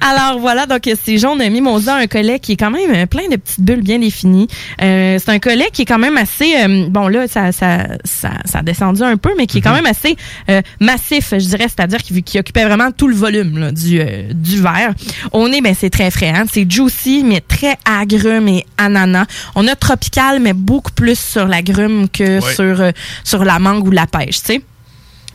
Alors 0.00 0.38
voilà, 0.38 0.66
donc 0.66 0.88
c'est 1.04 1.18
jaune 1.18 1.46
mimosa, 1.50 1.96
un 1.96 2.06
collet 2.06 2.38
qui 2.38 2.52
est 2.52 2.56
quand 2.56 2.70
même 2.70 2.90
euh, 2.94 3.06
plein 3.06 3.28
de 3.28 3.36
petites 3.36 3.60
bulles 3.60 3.82
bien 3.82 3.98
définies. 3.98 4.48
Euh, 4.82 5.18
c'est 5.18 5.30
un 5.30 5.38
collet 5.38 5.68
qui 5.72 5.82
est 5.82 5.84
quand 5.84 5.98
même 5.98 6.16
assez, 6.16 6.54
euh, 6.56 6.88
bon 6.88 7.08
là, 7.08 7.26
ça, 7.26 7.52
ça, 7.52 7.86
ça, 8.04 8.30
ça 8.44 8.58
a 8.60 8.62
descendu 8.62 9.02
un 9.02 9.16
peu, 9.16 9.30
mais 9.36 9.46
qui 9.46 9.58
est 9.58 9.60
quand 9.60 9.74
même 9.74 9.86
assez 9.86 10.16
euh, 10.50 10.62
massif, 10.80 11.30
je 11.32 11.46
dirais, 11.46 11.66
c'est-à-dire 11.68 11.98
qui, 11.98 12.22
qui 12.22 12.38
occupait 12.38 12.64
vraiment 12.64 12.90
tout 12.90 13.08
le 13.08 13.14
volume 13.14 13.58
là, 13.58 13.72
du, 13.72 14.00
du 14.34 14.60
verre. 14.60 14.94
Au 15.32 15.48
nez, 15.48 15.60
ben, 15.60 15.74
c'est 15.78 15.90
très 15.90 16.10
frais. 16.10 16.32
Hein? 16.34 16.44
C'est 16.52 16.70
juicy, 16.70 17.22
mais 17.24 17.40
très 17.40 17.76
agrume 17.84 18.48
et 18.48 18.66
ananas. 18.76 19.26
On 19.54 19.66
a 19.66 19.74
tropical, 19.74 20.40
mais 20.40 20.52
beaucoup 20.52 20.92
plus 20.92 21.18
sur 21.18 21.46
l'agrume 21.46 21.97
que 22.06 22.40
Ouais. 22.40 22.54
sur, 22.54 22.80
euh, 22.80 22.92
sur 23.24 23.44
la 23.44 23.58
mangue 23.58 23.86
ou 23.86 23.90
la 23.90 24.06
pêche, 24.06 24.40
tu 24.40 24.46
sais. 24.54 24.62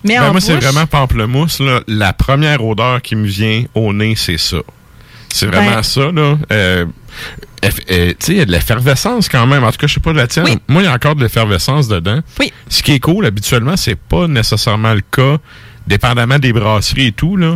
Mais 0.05 0.18
Ben, 0.18 0.30
en 0.30 0.32
moi, 0.32 0.41
c'est 0.41 0.55
vraiment 0.55 0.86
pamplemousse. 0.86 1.59
Là. 1.59 1.82
La 1.88 2.14
première 2.14 2.64
odeur 2.64 3.01
qui 3.01 3.16
me 3.16 3.26
vient 3.26 3.64
au 3.74 3.93
nez, 3.93 4.16
c'est 4.16 4.38
ça. 4.38 4.57
C'est 5.30 5.45
vraiment 5.47 5.78
Ouais. 5.78 5.84
ça. 5.84 6.11
là. 6.11 6.38
Euh, 6.51 6.86
euh, 7.89 8.09
tu 8.09 8.16
sais, 8.20 8.32
il 8.34 8.38
y 8.38 8.41
a 8.41 8.45
de 8.45 8.51
l'effervescence 8.51 9.30
quand 9.30 9.47
même. 9.47 9.64
En 9.64 9.72
tout 9.72 9.78
cas, 9.78 9.88
je 9.88 9.93
sais 9.93 9.99
pas 10.01 10.11
de 10.11 10.18
la 10.18 10.28
tienne. 10.28 10.45
Oui. 10.45 10.57
Moi, 10.68 10.82
il 10.82 10.86
y 10.86 10.88
a 10.89 10.93
encore 10.93 11.16
de 11.16 11.22
l'effervescence 11.24 11.88
dedans. 11.88 12.20
Oui. 12.39 12.51
Ce 12.70 12.84
qui 12.84 12.91
est 12.91 12.99
cool, 12.99 13.26
habituellement, 13.26 13.78
c'est 13.78 13.95
pas 13.97 14.28
nécessairement 14.28 14.93
le 14.93 15.01
cas, 15.09 15.38
dépendamment 15.88 16.38
des 16.39 16.51
brasseries 16.53 17.07
et 17.07 17.11
tout. 17.14 17.38
là. 17.38 17.55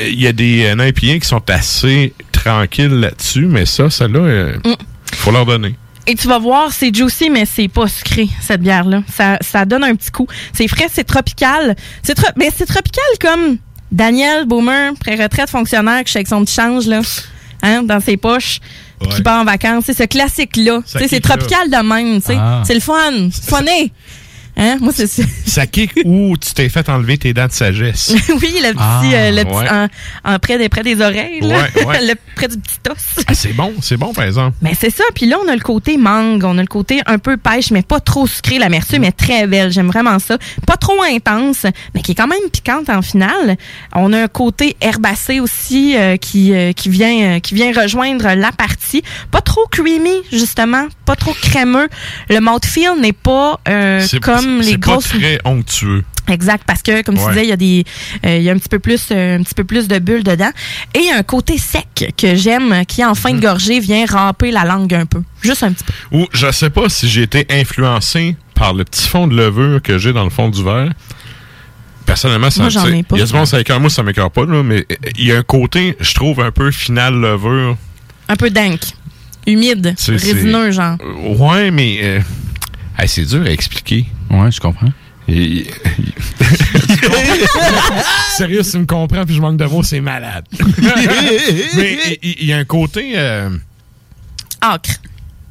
Il 0.00 0.20
y 0.20 0.26
a 0.26 0.32
des 0.32 0.64
euh, 0.66 0.90
qui 0.90 1.20
sont 1.22 1.48
assez 1.48 2.12
tranquilles 2.32 2.98
là-dessus, 2.98 3.46
mais 3.46 3.64
ça, 3.64 3.88
celle-là, 3.88 4.18
euh, 4.20 4.56
Mm. 4.64 4.74
faut 5.14 5.30
leur 5.30 5.46
donner. 5.46 5.76
Et 6.08 6.14
tu 6.14 6.26
vas 6.26 6.38
voir, 6.38 6.72
c'est 6.72 6.92
juicy, 6.94 7.28
mais 7.28 7.44
c'est 7.44 7.68
pas 7.68 7.86
sucré, 7.86 8.28
cette 8.40 8.62
bière-là. 8.62 9.02
Ça, 9.14 9.36
ça 9.42 9.64
donne 9.66 9.84
un 9.84 9.94
petit 9.94 10.10
coup. 10.10 10.26
C'est 10.54 10.66
frais, 10.66 10.86
c'est 10.90 11.04
tropical. 11.04 11.76
C'est 12.02 12.14
tro- 12.14 12.32
mais 12.36 12.50
c'est 12.56 12.64
tropical 12.66 13.04
comme 13.20 13.58
Daniel 13.92 14.46
Boomer, 14.46 14.92
pré-retraite 14.98 15.50
fonctionnaire, 15.50 16.02
qui 16.04 16.16
avec 16.16 16.26
son 16.26 16.44
petit 16.44 16.54
change, 16.54 16.86
là, 16.86 17.00
hein, 17.62 17.82
dans 17.82 18.00
ses 18.00 18.16
poches, 18.16 18.58
qui 19.14 19.22
part 19.22 19.42
en 19.42 19.44
vacances. 19.44 19.84
C'est 19.86 19.96
ce 19.96 20.04
classique-là. 20.04 20.80
C'est 21.08 21.20
tropical 21.20 21.70
de 21.70 21.76
même. 21.86 22.20
Ah. 22.40 22.62
C'est 22.66 22.74
le 22.74 22.80
fun. 22.80 23.28
Funné. 23.56 23.92
Hein? 24.58 24.76
Moi, 24.80 24.92
c'est 24.94 25.06
ça. 25.06 25.22
Ça 25.46 25.66
kick 25.66 25.92
où 26.04 26.36
tu 26.36 26.52
t'es 26.52 26.68
fait 26.68 26.88
enlever 26.88 27.16
tes 27.16 27.32
dents 27.32 27.46
de 27.46 27.52
sagesse? 27.52 28.12
oui, 28.28 28.54
le 28.62 28.72
petit, 28.72 28.76
Ah, 28.78 29.02
euh, 29.04 29.30
le 29.30 29.44
petit 29.44 29.54
ouais. 29.54 29.70
en, 29.70 29.88
en 30.34 30.38
près, 30.40 30.58
des, 30.58 30.68
près 30.68 30.82
des 30.82 31.00
oreilles, 31.00 31.40
là. 31.40 31.56
Ouais, 31.76 31.84
ouais. 31.86 32.00
le 32.06 32.14
près 32.34 32.48
du 32.48 32.58
petit 32.58 32.78
os. 32.90 33.24
Ah, 33.26 33.34
c'est 33.34 33.52
bon, 33.52 33.72
c'est 33.80 33.96
bon, 33.96 34.12
par 34.12 34.24
exemple. 34.24 34.56
Mais 34.60 34.72
c'est 34.78 34.90
ça. 34.90 35.04
Puis 35.14 35.26
là, 35.26 35.36
on 35.44 35.48
a 35.48 35.54
le 35.54 35.60
côté 35.60 35.96
mangue, 35.96 36.42
on 36.44 36.58
a 36.58 36.60
le 36.60 36.66
côté 36.66 37.00
un 37.06 37.18
peu 37.18 37.36
pêche, 37.36 37.70
mais 37.70 37.82
pas 37.82 38.00
trop 38.00 38.26
sucré. 38.26 38.58
L'amertume 38.58 39.04
est 39.04 39.12
très 39.12 39.46
belle. 39.46 39.70
J'aime 39.70 39.88
vraiment 39.88 40.18
ça. 40.18 40.38
Pas 40.66 40.76
trop 40.76 41.00
intense, 41.02 41.64
mais 41.94 42.02
qui 42.02 42.12
est 42.12 42.16
quand 42.16 42.26
même 42.26 42.38
piquante 42.52 42.88
en 42.90 43.00
finale. 43.02 43.56
On 43.94 44.12
a 44.12 44.22
un 44.24 44.28
côté 44.28 44.76
herbacé 44.80 45.38
aussi 45.40 45.96
euh, 45.96 46.16
qui, 46.16 46.52
euh, 46.54 46.72
qui, 46.72 46.88
vient, 46.88 47.36
euh, 47.36 47.38
qui 47.40 47.54
vient 47.54 47.72
rejoindre 47.72 48.34
la 48.34 48.50
partie. 48.52 49.02
Pas 49.30 49.40
trop 49.40 49.66
creamy, 49.70 50.16
justement. 50.32 50.86
Pas 51.04 51.14
trop 51.16 51.32
crémeux. 51.32 51.88
Le 52.28 52.40
mouthfeel 52.40 53.00
n'est 53.00 53.12
pas 53.12 53.60
euh, 53.68 54.04
comme 54.22 54.47
les 54.60 54.78
pas 54.78 54.92
grosses... 54.92 55.08
très 55.08 55.38
onctueux. 55.44 56.04
Exact, 56.28 56.62
parce 56.66 56.82
que 56.82 57.02
comme 57.02 57.14
tu 57.16 57.22
Ouais. 57.22 57.28
disais, 57.30 57.44
il 57.44 57.48
y 57.48 57.52
a 57.52 57.56
des, 57.56 57.84
euh, 58.26 58.36
il 58.36 58.42
y 58.42 58.50
a 58.50 58.52
un 58.52 58.58
petit 58.58 58.68
peu 58.68 58.78
plus, 58.78 59.08
euh, 59.12 59.38
un 59.38 59.42
petit 59.42 59.54
peu 59.54 59.64
plus 59.64 59.88
de 59.88 59.98
bulles 59.98 60.22
dedans, 60.24 60.50
et 60.94 60.98
il 60.98 61.04
y 61.06 61.10
a 61.10 61.16
un 61.16 61.22
côté 61.22 61.56
sec 61.56 62.12
que 62.18 62.34
j'aime, 62.34 62.84
qui 62.86 63.02
en 63.04 63.10
Mhm. 63.10 63.14
fin 63.14 63.32
de 63.32 63.40
gorgée 63.40 63.80
vient 63.80 64.04
râper 64.06 64.50
la 64.50 64.64
langue 64.64 64.92
un 64.94 65.06
peu, 65.06 65.22
juste 65.40 65.62
un 65.62 65.72
petit 65.72 65.84
peu. 65.84 65.92
Ou 66.18 66.26
je 66.32 66.50
sais 66.52 66.68
pas 66.70 66.88
si 66.90 67.08
j'ai 67.08 67.22
été 67.22 67.46
influencé 67.50 68.36
par 68.54 68.74
le 68.74 68.84
petit 68.84 69.08
fond 69.08 69.26
de 69.26 69.34
levure 69.36 69.80
que 69.80 69.96
j'ai 69.98 70.12
dans 70.12 70.24
le 70.24 70.30
fond 70.30 70.48
du 70.50 70.62
verre. 70.62 70.92
Personnellement, 72.04 72.50
ça 72.50 72.62
Moi, 72.62 72.70
j'en 72.70 72.84
tu 72.84 72.90
sais, 72.90 72.98
ai 72.98 73.02
pas. 73.02 73.16
Il 73.16 73.20
y 73.20 73.22
a 73.22 73.26
du 73.26 73.32
monde, 73.34 73.46
ça 73.46 73.60
écoeure, 73.60 73.80
moi, 73.80 73.90
ça 73.90 74.02
m'écoeure 74.02 74.30
pas, 74.30 74.44
là, 74.46 74.62
mais 74.62 74.86
il 75.18 75.26
y 75.26 75.32
a 75.32 75.36
un 75.38 75.42
côté, 75.42 75.94
je 76.00 76.14
trouve, 76.14 76.40
un 76.40 76.50
peu 76.50 76.70
final 76.70 77.14
levure. 77.14 77.76
Un 78.28 78.36
peu 78.36 78.48
dank, 78.50 78.80
humide, 79.46 79.94
résineux 80.06 80.70
genre. 80.72 80.96
Euh, 81.02 81.34
Ouais, 81.36 81.70
mais 81.70 81.98
euh, 82.02 82.20
hey, 82.98 83.08
c'est 83.08 83.24
dur 83.24 83.42
à 83.46 83.50
expliquer. 83.50 84.06
Ouais, 84.30 84.50
je 84.50 84.60
comprends. 84.60 84.88
Et- 85.28 85.66
Sérieux, 88.36 88.62
si 88.62 88.72
tu 88.72 88.78
me 88.78 88.86
comprends 88.86 89.24
puis 89.24 89.34
je 89.34 89.40
manque 89.40 89.56
de 89.58 89.64
mots, 89.66 89.82
c'est 89.82 90.00
malade. 90.00 90.44
mais 91.76 92.18
il- 92.22 92.44
y, 92.46 92.52
a 92.52 92.56
un 92.58 92.64
côté. 92.64 93.12
euh, 93.16 93.50
Acre. 94.60 94.90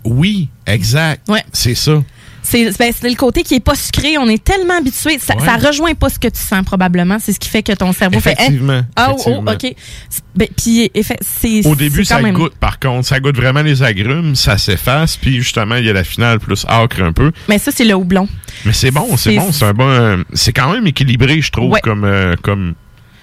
oui, 0.03 0.49
exact. 0.65 1.27
Ouais. 1.29 1.43
C'est 1.53 1.75
ça. 1.75 2.01
C'est 2.43 2.71
ben, 2.79 2.93
le 3.03 3.15
côté 3.15 3.43
qui 3.43 3.55
est 3.55 3.59
pas 3.59 3.75
sucré. 3.75 4.17
On 4.17 4.27
est 4.29 4.41
tellement 4.41 4.77
habitué. 4.77 5.19
Ça, 5.19 5.35
Ouais. 5.35 5.43
ça 5.45 5.57
rejoint 5.57 5.93
pas 5.95 6.09
ce 6.09 6.17
que 6.17 6.27
tu 6.29 6.39
sens 6.39 6.63
probablement. 6.63 7.17
C'est 7.19 7.33
ce 7.33 7.39
qui 7.39 7.49
fait 7.49 7.61
que 7.63 7.73
ton 7.73 7.91
cerveau 7.91 8.19
fait. 8.21 8.35
hein? 8.39 8.85
Ah, 8.95 9.09
oh, 9.11 9.15
effectivement. 9.19 9.51
ok. 9.51 9.75
Ben, 10.35 10.47
puis 10.55 10.91
c'est. 11.21 11.65
Au 11.67 11.75
début, 11.75 11.99
quand 11.99 12.05
ça 12.05 12.21
même- 12.21 12.35
goûte, 12.35 12.55
par 12.55 12.79
contre. 12.79 13.05
Ça 13.07 13.19
goûte 13.19 13.35
vraiment 13.35 13.61
les 13.63 13.83
agrumes, 13.83 14.35
ça 14.35 14.57
s'efface, 14.57 15.17
puis 15.17 15.37
justement, 15.37 15.75
il 15.75 15.85
y 15.85 15.89
a 15.89 15.93
la 15.93 16.03
finale 16.05 16.39
plus 16.39 16.65
acre 16.69 17.01
un 17.01 17.11
peu. 17.11 17.31
Mais 17.49 17.57
ça, 17.57 17.71
c'est 17.71 17.85
le 17.85 17.95
houblon. 17.95 18.27
Mais 18.65 18.73
c'est 18.73 18.91
bon, 18.91 19.17
c'est 19.17 19.35
bon. 19.35 19.51
C'est 19.51 19.65
un 19.65 19.73
bon. 19.73 19.87
euh, 19.89 20.17
c'est 20.33 20.53
quand 20.53 20.71
même 20.71 20.87
équilibré, 20.87 21.41
je 21.41 21.51
trouve, 21.51 21.71
Ouais. 21.71 21.81
comme, 21.81 22.05
euh, 22.05 22.35
comme 22.41 22.75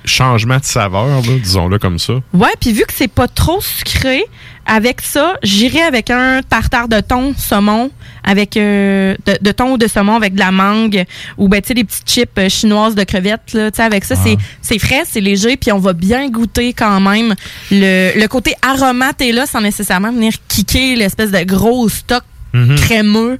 changement 0.04 0.58
de 0.58 0.64
saveur, 0.64 1.22
disons-le 1.22 1.78
comme 1.78 1.98
ça. 1.98 2.14
Ouais, 2.34 2.52
puis 2.60 2.72
vu 2.72 2.82
que 2.82 2.92
c'est 2.94 3.08
pas 3.08 3.26
trop 3.28 3.60
sucré, 3.62 4.22
avec 4.66 5.00
ça, 5.02 5.34
j'irais 5.42 5.82
avec 5.82 6.10
un 6.10 6.40
tartare 6.42 6.88
de 6.88 7.00
thon 7.00 7.34
saumon, 7.36 7.90
avec 8.22 8.56
euh, 8.56 9.14
de, 9.26 9.36
de 9.40 9.52
thon 9.52 9.72
ou 9.72 9.78
de 9.78 9.86
saumon 9.86 10.16
avec 10.16 10.34
de 10.34 10.38
la 10.40 10.50
mangue, 10.52 11.04
ou 11.36 11.48
ben 11.48 11.60
tu 11.60 11.68
sais 11.68 11.74
des 11.74 11.84
petites 11.84 12.08
chips 12.08 12.30
euh, 12.38 12.48
chinoises 12.48 12.94
de 12.94 13.04
crevettes 13.04 13.52
là, 13.52 13.70
tu 13.70 13.76
sais 13.76 13.82
avec 13.82 14.04
ça 14.04 14.14
c'est 14.16 14.36
c'est 14.62 14.78
frais, 14.78 15.02
c'est 15.06 15.20
léger, 15.20 15.56
puis 15.56 15.70
on 15.72 15.78
va 15.78 15.92
bien 15.92 16.28
goûter 16.30 16.72
quand 16.72 17.00
même 17.00 17.34
le, 17.70 18.18
le 18.18 18.26
côté 18.28 18.54
aromate 18.62 19.20
est 19.20 19.32
là 19.32 19.46
sans 19.46 19.60
nécessairement 19.60 20.12
venir 20.12 20.32
kicker 20.48 20.96
l'espèce 20.96 21.30
de 21.30 21.42
gros 21.44 21.88
stock 21.88 22.22
Mhm. 22.54 22.76
crémeux 22.76 23.38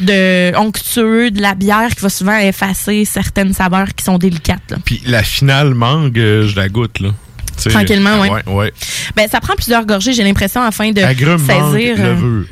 de 0.00 0.56
onctueux 0.56 1.30
de 1.32 1.40
la 1.42 1.54
bière 1.54 1.88
qui 1.94 2.00
va 2.00 2.08
souvent 2.08 2.36
effacer 2.38 3.04
certaines 3.04 3.52
saveurs 3.54 3.94
qui 3.94 4.04
sont 4.04 4.18
délicates. 4.18 4.70
là. 4.70 4.76
Puis 4.84 5.02
la 5.06 5.22
finale 5.24 5.74
mangue, 5.74 6.16
euh, 6.18 6.46
je 6.46 6.54
la 6.56 6.68
goûte, 6.68 7.00
là. 7.00 7.08
Tu 7.56 7.62
sais, 7.62 7.70
Tranquillement, 7.70 8.20
ouais. 8.20 8.30
Ouais, 8.30 8.42
ouais. 8.46 8.72
Ben 9.14 9.28
ça 9.28 9.40
prend 9.40 9.54
plusieurs 9.54 9.84
gorgées, 9.86 10.12
j'ai 10.12 10.22
l'impression 10.24 10.62
afin 10.62 10.90
de 10.92 11.00
mangue, 11.00 11.72
saisir. 11.72 11.96
euh. 11.98 12.42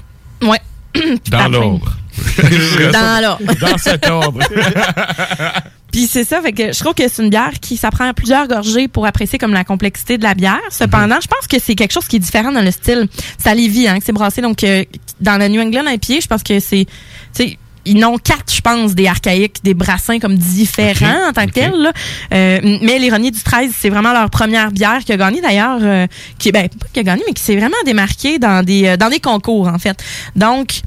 Ouais. 0.42 0.60
Dans 1.30 1.48
l'ordre. 1.48 1.96
Dans 2.92 3.22
l'ordre. 3.22 3.54
Dans 3.60 3.78
cet 3.78 4.08
ordre. 4.08 4.40
Puis 5.92 6.08
c'est 6.08 6.24
ça, 6.24 6.40
fait 6.42 6.52
que 6.52 6.72
je 6.72 6.78
trouve 6.80 6.94
que 6.94 7.06
c'est 7.08 7.22
une 7.22 7.30
bière 7.30 7.52
qui 7.60 7.76
ça 7.76 7.90
prend 7.92 8.12
plusieurs 8.14 8.48
gorgées 8.48 8.88
pour 8.88 9.06
apprécier 9.06 9.38
comme 9.38 9.52
la 9.52 9.62
complexité 9.62 10.18
de 10.18 10.24
la 10.24 10.34
bière. 10.34 10.58
Cependant, 10.70 11.18
je 11.22 11.28
pense 11.28 11.46
que 11.46 11.56
c'est 11.60 11.76
quelque 11.76 11.92
chose 11.92 12.08
qui 12.08 12.16
est 12.16 12.20
différent 12.20 12.50
dans 12.50 12.62
le 12.62 12.72
style. 12.72 13.06
C'est 13.38 13.48
à 13.48 13.54
Lévis, 13.54 13.86
hein, 13.86 13.98
que 14.00 14.04
c'est 14.04 14.12
brassé. 14.12 14.40
Donc 14.42 14.64
euh, 14.64 14.82
dans 15.20 15.38
le 15.38 15.46
New 15.46 15.60
England 15.60 15.84
IPA, 15.88 16.20
je 16.20 16.26
pense 16.26 16.42
que 16.42 16.58
c'est, 16.58 16.86
ils 17.86 17.98
n'ont 17.98 18.18
quatre, 18.18 18.52
je 18.52 18.60
pense, 18.60 18.94
des 18.94 19.06
archaïques, 19.06 19.56
des 19.62 19.74
brassins 19.74 20.18
comme 20.18 20.36
différents 20.36 21.28
en 21.28 21.32
tant 21.32 21.46
que 21.46 21.52
tels. 21.52 21.72
là. 21.72 21.92
Euh, 22.32 22.78
mais 22.82 22.98
l'ironie 22.98 23.30
du 23.30 23.42
13, 23.42 23.72
c'est 23.78 23.90
vraiment 23.90 24.12
leur 24.12 24.30
première 24.30 24.70
bière 24.72 25.00
qui 25.04 25.12
a 25.12 25.16
gagné 25.16 25.40
d'ailleurs, 25.40 25.78
euh, 25.82 26.06
qui 26.38 26.50
ben 26.52 26.68
pas 26.68 26.86
qui 26.92 27.00
a 27.00 27.02
gagné, 27.02 27.22
mais 27.26 27.32
qui 27.34 27.42
s'est 27.42 27.56
vraiment 27.56 27.76
démarquée 27.84 28.38
dans 28.38 28.64
des 28.64 28.86
euh, 28.86 28.96
dans 28.96 29.08
des 29.10 29.20
concours 29.20 29.68
en 29.68 29.78
fait. 29.78 30.02
Donc 30.36 30.80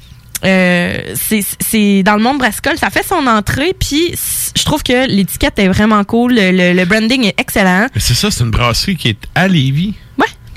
euh, 0.45 1.13
c'est 1.23 2.03
dans 2.03 2.15
le 2.15 2.21
monde 2.21 2.37
brassicole, 2.37 2.77
ça 2.77 2.89
fait 2.91 3.05
son 3.07 3.25
entrée, 3.27 3.73
puis 3.79 4.13
je 4.55 4.63
trouve 4.63 4.83
que 4.83 5.07
l'étiquette 5.07 5.57
est 5.59 5.67
vraiment 5.67 6.03
cool, 6.03 6.35
le, 6.35 6.51
le- 6.51 6.73
le 6.73 6.85
branding 6.85 7.25
est 7.25 7.39
excellent. 7.39 7.87
C'est 7.97 8.13
ça, 8.13 8.29
c'est 8.29 8.43
une 8.43 8.51
brasserie 8.51 8.95
qui 8.97 9.09
est 9.09 9.17
à 9.33 9.47
Lévis. 9.47 9.95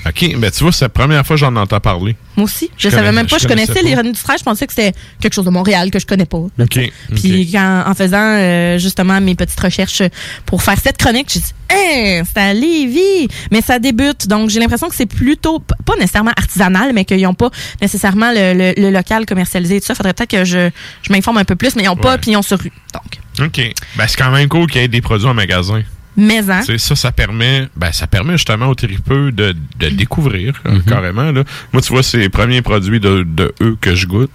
OK, 0.07 0.35
ben 0.37 0.49
tu 0.51 0.63
vois, 0.63 0.71
c'est 0.71 0.85
la 0.85 0.89
première 0.89 1.25
fois 1.25 1.35
que 1.35 1.39
j'en 1.39 1.55
entends 1.55 1.79
parler. 1.79 2.15
Moi 2.35 2.45
aussi, 2.45 2.69
je, 2.77 2.89
Je 2.89 2.95
savais 2.95 3.11
même 3.11 3.27
pas, 3.27 3.37
je 3.37 3.43
je 3.43 3.47
connaissais 3.47 3.67
connaissais 3.67 3.83
pas. 3.83 3.87
l'ironie 3.89 4.11
du 4.13 4.19
13, 4.21 4.39
je 4.39 4.43
pensais 4.43 4.65
que 4.65 4.73
c'était 4.73 4.93
quelque 5.21 5.33
chose 5.33 5.45
de 5.45 5.49
Montréal 5.51 5.91
que 5.91 5.99
je 5.99 6.05
connais 6.07 6.25
pas. 6.25 6.37
OK. 6.37 6.79
Puis 7.15 7.49
quand, 7.51 7.83
en 7.85 7.93
faisant 7.93 8.17
euh, 8.37 8.77
justement 8.79 9.21
mes 9.21 9.35
petites 9.35 9.59
recherches 9.59 10.01
pour 10.45 10.63
faire 10.63 10.77
cette 10.79 10.97
chronique, 10.97 11.27
j'ai 11.31 11.39
dit 11.39 11.51
Hein, 11.73 12.23
c'est 12.25 12.41
à 12.41 12.53
Lévis! 12.53 13.27
Mais 13.51 13.61
ça 13.61 13.79
débute, 13.79 14.27
donc 14.27 14.49
j'ai 14.49 14.59
l'impression 14.59 14.89
que 14.89 14.95
c'est 14.95 15.05
plutôt, 15.05 15.59
pas 15.59 15.95
nécessairement 15.99 16.33
artisanal, 16.35 16.91
mais 16.93 17.05
qu'ils 17.05 17.21
n'ont 17.21 17.33
pas 17.33 17.49
nécessairement 17.81 18.31
le, 18.33 18.53
le- 18.53 18.73
le 18.81 18.89
local 18.91 19.25
commercialisé 19.25 19.77
et 19.77 19.79
tout 19.81 19.85
ça. 19.87 19.95
Faudrait 19.95 20.13
peut-être 20.13 20.31
que 20.31 20.43
je, 20.45 20.69
je 21.03 21.13
m'informe 21.13 21.37
un 21.37 21.45
peu 21.45 21.55
plus, 21.55 21.75
mais 21.75 21.83
ils 21.83 21.87
n'ont 21.87 21.95
pas 21.95 22.13
Ouais. 22.13 22.17
pignon 22.17 22.41
sur 22.41 22.59
rue. 22.59 22.71
Donc, 22.93 23.47
OK. 23.47 23.73
Ben 23.97 24.05
c'est 24.07 24.17
quand 24.17 24.31
même 24.31 24.49
cool 24.49 24.67
qu'il 24.67 24.81
y 24.81 24.83
ait 24.83 24.87
des 24.89 25.01
produits 25.01 25.27
en 25.27 25.33
magasin. 25.33 25.81
Mais 26.17 26.49
hein, 26.49 26.61
ça, 26.77 26.95
ça 26.95 27.11
permet, 27.11 27.67
ben, 27.75 27.91
ça 27.91 28.07
permet 28.07 28.33
justement 28.33 28.67
aux 28.67 28.75
tripeux 28.75 29.31
de, 29.31 29.55
de 29.79 29.89
découvrir, 29.89 30.61
euh, 30.65 30.71
Mhm. 30.73 30.83
carrément. 30.83 31.31
Là. 31.31 31.43
Moi, 31.73 31.81
tu 31.81 31.93
vois, 31.93 32.03
c'est 32.03 32.17
les 32.17 32.29
premiers 32.29 32.61
produits 32.61 32.99
de, 32.99 33.23
de 33.27 33.53
eux 33.61 33.77
que 33.79 33.95
je 33.95 34.07
goûte. 34.07 34.31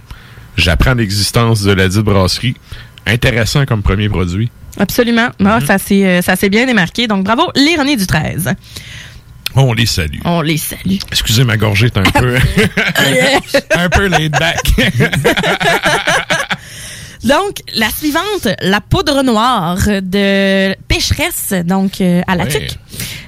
J'apprends 0.57 0.95
l'existence 0.95 1.63
de 1.63 1.73
la 1.73 1.89
dite 1.89 2.01
brasserie. 2.01 2.57
Intéressant 3.07 3.67
comme 3.67 3.83
premier 3.83 4.09
produit. 4.09 4.51
absolument. 4.79 5.29
Ah, 5.45 5.61
ça 5.65 5.79
s'est 5.79 6.05
euh, 6.07 6.23
ça 6.23 6.35
s'est 6.37 6.49
bien 6.49 6.67
démarqué. 6.67 7.07
Donc 7.07 7.25
bravo, 7.25 7.43
l'ironie 7.55 7.97
du 7.97 8.07
13. 8.07 8.55
On 9.55 9.73
les 9.73 9.87
salue. 9.87 10.19
On 10.25 10.43
les 10.43 10.59
salue. 10.59 10.99
Excusez, 11.11 11.45
ma 11.45 11.57
gorgée 11.57 11.87
est 11.87 11.97
un 11.97 12.03
peu, 12.21 12.37
un 13.75 13.89
peu 13.89 14.07
laid 14.07 14.29
back. 14.31 14.61
Donc, 17.25 17.61
la 17.75 17.91
suivante, 17.91 18.49
la 18.61 18.81
poudre 18.81 19.23
noire 19.23 19.79
de 19.87 20.75
Pécheresse, 20.89 21.55
donc 21.65 22.01
euh, 22.01 22.23
à 22.27 22.37
la 22.37 22.47
tuque. 22.47 22.79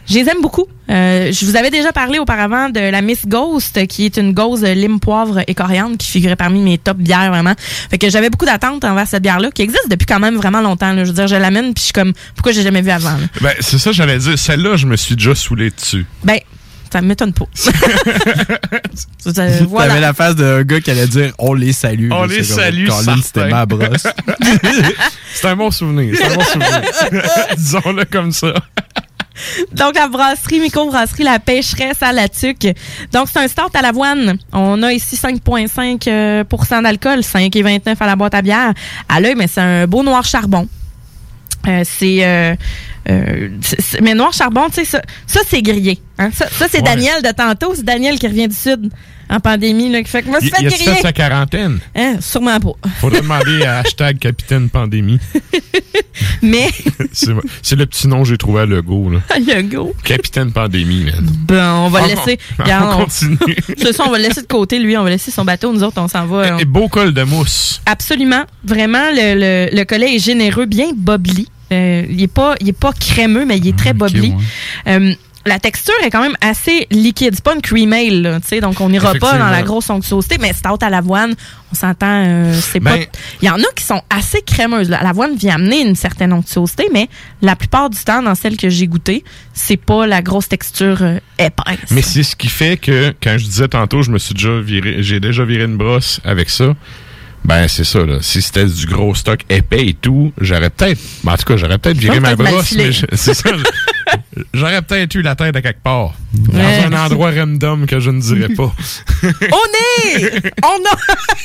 Je 0.08 0.14
les 0.14 0.28
aime 0.28 0.40
beaucoup. 0.40 0.66
Euh, 0.90 1.30
je 1.32 1.44
vous 1.44 1.56
avais 1.56 1.70
déjà 1.70 1.92
parlé 1.92 2.18
auparavant 2.18 2.70
de 2.70 2.80
la 2.80 3.02
Miss 3.02 3.26
Ghost, 3.26 3.86
qui 3.88 4.06
est 4.06 4.16
une 4.16 4.32
gauze 4.32 4.64
lime, 4.64 5.00
poivre 5.00 5.40
et 5.46 5.54
coriandre, 5.54 5.98
qui 5.98 6.10
figurait 6.10 6.36
parmi 6.36 6.60
mes 6.60 6.78
top 6.78 6.96
bières, 6.96 7.30
vraiment. 7.30 7.52
Fait 7.90 7.98
que 7.98 8.08
j'avais 8.08 8.30
beaucoup 8.30 8.46
d'attentes 8.46 8.84
envers 8.84 9.06
cette 9.06 9.22
bière-là, 9.22 9.50
qui 9.50 9.62
existe 9.62 9.90
depuis 9.90 10.06
quand 10.06 10.20
même 10.20 10.36
vraiment 10.36 10.62
longtemps. 10.62 10.94
là. 10.94 11.04
Je 11.04 11.10
veux 11.10 11.14
dire, 11.14 11.26
je 11.26 11.36
l'amène, 11.36 11.74
puis 11.74 11.80
je 11.80 11.84
suis 11.84 11.92
comme, 11.92 12.14
pourquoi 12.34 12.52
j'ai 12.52 12.62
jamais 12.62 12.80
vu 12.80 12.90
avant? 12.90 13.10
là? 13.10 13.26
ben, 13.42 13.52
c'est 13.60 13.78
ça, 13.78 13.92
j'allais 13.92 14.18
dire. 14.18 14.38
Celle-là, 14.38 14.76
je 14.76 14.86
me 14.86 14.96
suis 14.96 15.14
déjà 15.14 15.34
saoulé 15.34 15.70
dessus. 15.70 16.06
Ben, 16.24 16.38
ça 16.90 17.00
m'étonne 17.00 17.32
pas. 17.32 17.46
Ça, 17.54 17.72
ça, 19.18 19.32
T'avais 19.32 19.64
voilà. 19.64 20.00
la 20.00 20.12
face 20.12 20.34
d'un 20.34 20.62
gars 20.62 20.80
qui 20.80 20.90
allait 20.90 21.06
dire 21.06 21.32
on 21.38 21.54
les 21.54 21.72
salue. 21.72 22.10
On 22.10 22.24
les 22.24 22.42
salue, 22.42 22.88
c'était 23.22 23.48
ma 23.48 23.66
brosse. 23.66 24.06
c'est 25.34 25.48
un 25.48 25.56
bon 25.56 25.70
souvenir. 25.70 26.14
C'est 26.16 26.24
un 26.24 26.34
bon 26.34 26.42
souvenir. 26.42 26.82
Disons-le 27.56 28.04
comme 28.04 28.32
ça. 28.32 28.54
Donc, 29.72 29.94
la 29.94 30.08
brasserie, 30.08 30.60
micro-brasserie, 30.60 31.24
la 31.24 31.38
pêcheresse 31.38 32.02
à 32.02 32.12
la 32.12 32.28
tuque. 32.28 32.68
Donc, 33.12 33.28
c'est 33.32 33.38
un 33.38 33.48
start 33.48 33.74
à 33.76 33.82
l'avoine. 33.82 34.38
On 34.52 34.82
a 34.82 34.92
ici 34.92 35.16
5,5 35.16 36.08
euh, 36.08 36.44
pourcent 36.44 36.82
d'alcool, 36.82 37.20
5,29 37.20 37.96
à 38.00 38.06
la 38.06 38.16
boîte 38.16 38.34
à 38.34 38.42
bière. 38.42 38.72
À 39.08 39.20
l'œil, 39.20 39.34
mais 39.36 39.46
c'est 39.46 39.60
un 39.60 39.86
beau 39.86 40.02
noir 40.02 40.24
charbon. 40.24 40.68
Euh, 41.66 41.82
c'est 41.84 42.24
euh, 42.24 42.54
euh, 43.10 43.48
mais 44.02 44.14
noir 44.14 44.32
charbon, 44.32 44.66
tu 44.68 44.74
sais, 44.74 44.84
ça, 44.84 45.02
ça 45.26 45.40
c'est 45.48 45.62
grillé. 45.62 45.98
Hein? 46.18 46.30
Ça, 46.34 46.46
ça, 46.50 46.66
c'est 46.70 46.78
Ouais. 46.78 46.82
Daniel 46.84 47.22
de 47.22 47.30
tantôt. 47.30 47.72
C'est 47.74 47.84
Daniel 47.84 48.18
qui 48.18 48.26
revient 48.26 48.48
du 48.48 48.54
Sud 48.54 48.90
en 49.30 49.40
pandémie. 49.40 49.90
Là, 49.90 50.02
qui 50.02 50.08
fait 50.10 50.22
que 50.22 50.28
moi, 50.28 50.38
Il, 50.42 50.48
c'est 50.48 50.56
fait 50.56 50.62
il 50.62 50.66
a 50.66 50.70
fait 50.70 50.84
griller. 50.84 51.00
sa 51.00 51.12
quarantaine. 51.12 51.78
Hein? 51.94 52.16
Sûrement 52.20 52.58
pas. 52.60 52.72
Faudrait 53.00 53.20
demander 53.20 53.62
à 53.64 53.78
hashtag 53.78 54.18
capitaine 54.18 54.68
pandémie. 54.68 55.20
Mais, 56.42 56.68
C'est 57.62 57.76
le 57.76 57.86
petit 57.86 58.08
nom 58.08 58.22
que 58.22 58.28
j'ai 58.28 58.38
trouvé 58.38 58.62
à 58.62 58.66
Lego. 58.66 59.10
Là. 59.10 59.62
go. 59.62 59.94
Capitaine 60.04 60.50
pandémie, 60.52 61.04
man. 61.04 61.24
Bon, 61.46 61.54
on 61.86 61.88
va 61.90 62.00
Ah, 62.02 62.08
le 62.08 62.14
laisser. 62.14 62.38
on- 62.58 62.62
Regarde, 62.62 62.94
on 63.00 63.04
continue. 63.04 63.36
Va 63.38 64.18
le 64.18 64.22
laisser 64.22 64.42
de 64.42 64.46
côté, 64.46 64.78
lui. 64.78 64.96
On 64.96 65.04
va 65.04 65.10
laisser 65.10 65.30
son 65.30 65.44
bateau. 65.44 65.72
Nous 65.72 65.82
autres, 65.82 66.00
on 66.00 66.08
s'en 66.08 66.26
va. 66.26 66.54
on- 66.54 66.58
Et 66.58 66.64
beau 66.64 66.88
col 66.88 67.14
de 67.14 67.22
mousse. 67.22 67.80
Absolument. 67.86 68.44
Vraiment, 68.64 69.10
le, 69.12 69.34
le, 69.70 69.76
le 69.76 69.84
collet 69.84 70.16
est 70.16 70.18
généreux, 70.18 70.66
bien 70.66 70.88
bobli. 70.96 71.48
Euh, 71.72 72.04
il 72.08 72.22
est 72.22 72.26
pas, 72.32 72.54
il 72.60 72.68
est 72.68 72.72
pas 72.78 72.92
crémeux, 72.92 73.44
mais 73.44 73.58
il 73.58 73.68
est 73.68 73.76
très 73.76 73.92
bobli. 73.92 74.32
Euh, 74.86 75.14
la 75.46 75.58
texture 75.58 75.94
est 76.04 76.10
quand 76.10 76.20
même 76.20 76.36
assez 76.42 76.86
liquide. 76.90 77.30
C'est 77.34 77.44
pas 77.44 77.54
une 77.54 77.62
cream 77.62 77.90
ale, 77.92 78.38
tu 78.42 78.48
sais, 78.48 78.60
donc 78.60 78.80
on 78.82 78.90
n'ira 78.90 79.12
pas 79.20 79.32
dans 79.38 79.46
la 79.50 79.62
grosse 79.62 79.88
onctuosité, 79.88 80.36
mais 80.38 80.52
c'est 80.54 80.68
haute 80.68 80.82
à 80.82 80.90
l'avoine. 80.90 81.34
On 81.72 81.74
s'entend, 81.74 82.24
euh, 82.26 82.52
c'est 82.60 82.80
pas. 82.80 82.96
Ben- 82.98 83.06
Il 83.40 83.46
y 83.46 83.50
en 83.50 83.54
a 83.56 83.66
qui 83.74 83.84
sont 83.84 84.02
assez 84.10 84.42
crémeuses. 84.42 84.90
L'avoine 84.90 85.36
vient 85.36 85.54
amener 85.54 85.80
une 85.80 85.94
certaine 85.94 86.34
onctuosité, 86.34 86.88
mais 86.92 87.08
la 87.40 87.56
plupart 87.56 87.88
du 87.88 87.98
temps, 87.98 88.20
dans 88.22 88.34
celles 88.34 88.56
que 88.58 88.68
j'ai 88.68 88.88
goûtées, 88.88 89.24
c'est 89.54 89.76
pas 89.78 90.06
la 90.06 90.20
grosse 90.20 90.48
texture 90.48 90.98
euh, 91.02 91.18
épaisse. 91.38 91.78
Mais 91.92 92.02
c'est 92.02 92.24
ce 92.24 92.36
qui 92.36 92.48
fait 92.48 92.76
que, 92.78 93.14
quand 93.22 93.38
je 93.38 93.44
disais 93.44 93.68
tantôt, 93.68 94.02
je 94.02 94.10
me 94.10 94.18
suis 94.18 94.34
déjà 94.34 94.60
viré, 94.60 94.96
j'ai 95.02 95.20
déjà 95.20 95.44
viré 95.44 95.64
une 95.64 95.76
brosse 95.78 96.20
avec 96.24 96.50
ça. 96.50 96.74
Ben, 97.48 97.66
c'est 97.66 97.84
ça, 97.84 98.04
là. 98.04 98.18
Si 98.20 98.42
c'était 98.42 98.66
du 98.66 98.84
gros 98.86 99.14
stock 99.14 99.40
épais 99.48 99.86
et 99.88 99.94
tout, 99.94 100.32
j'aurais 100.38 100.68
peut-être, 100.68 101.00
ben, 101.24 101.32
en 101.32 101.36
tout 101.38 101.44
cas, 101.44 101.56
j'aurais 101.56 101.78
peut-être 101.78 101.96
viré 101.96 102.20
ma 102.20 102.36
brosse, 102.36 102.72
mais 102.76 102.92
je- 102.92 103.06
c'est 103.14 103.32
ça. 103.32 103.48
J'aurais 104.54 104.82
peut-être 104.82 105.14
eu 105.14 105.22
la 105.22 105.34
tête 105.34 105.56
à 105.56 105.62
quelque 105.62 105.82
part. 105.82 106.14
Ouais. 106.52 106.82
Dans 106.88 106.96
un 106.96 107.04
endroit 107.06 107.30
random 107.30 107.86
que 107.86 108.00
je 108.00 108.10
ne 108.10 108.20
dirais 108.20 108.48
pas. 108.54 108.72
On 109.22 110.04
est! 110.06 110.52
On 110.62 110.66
a, 110.66 110.96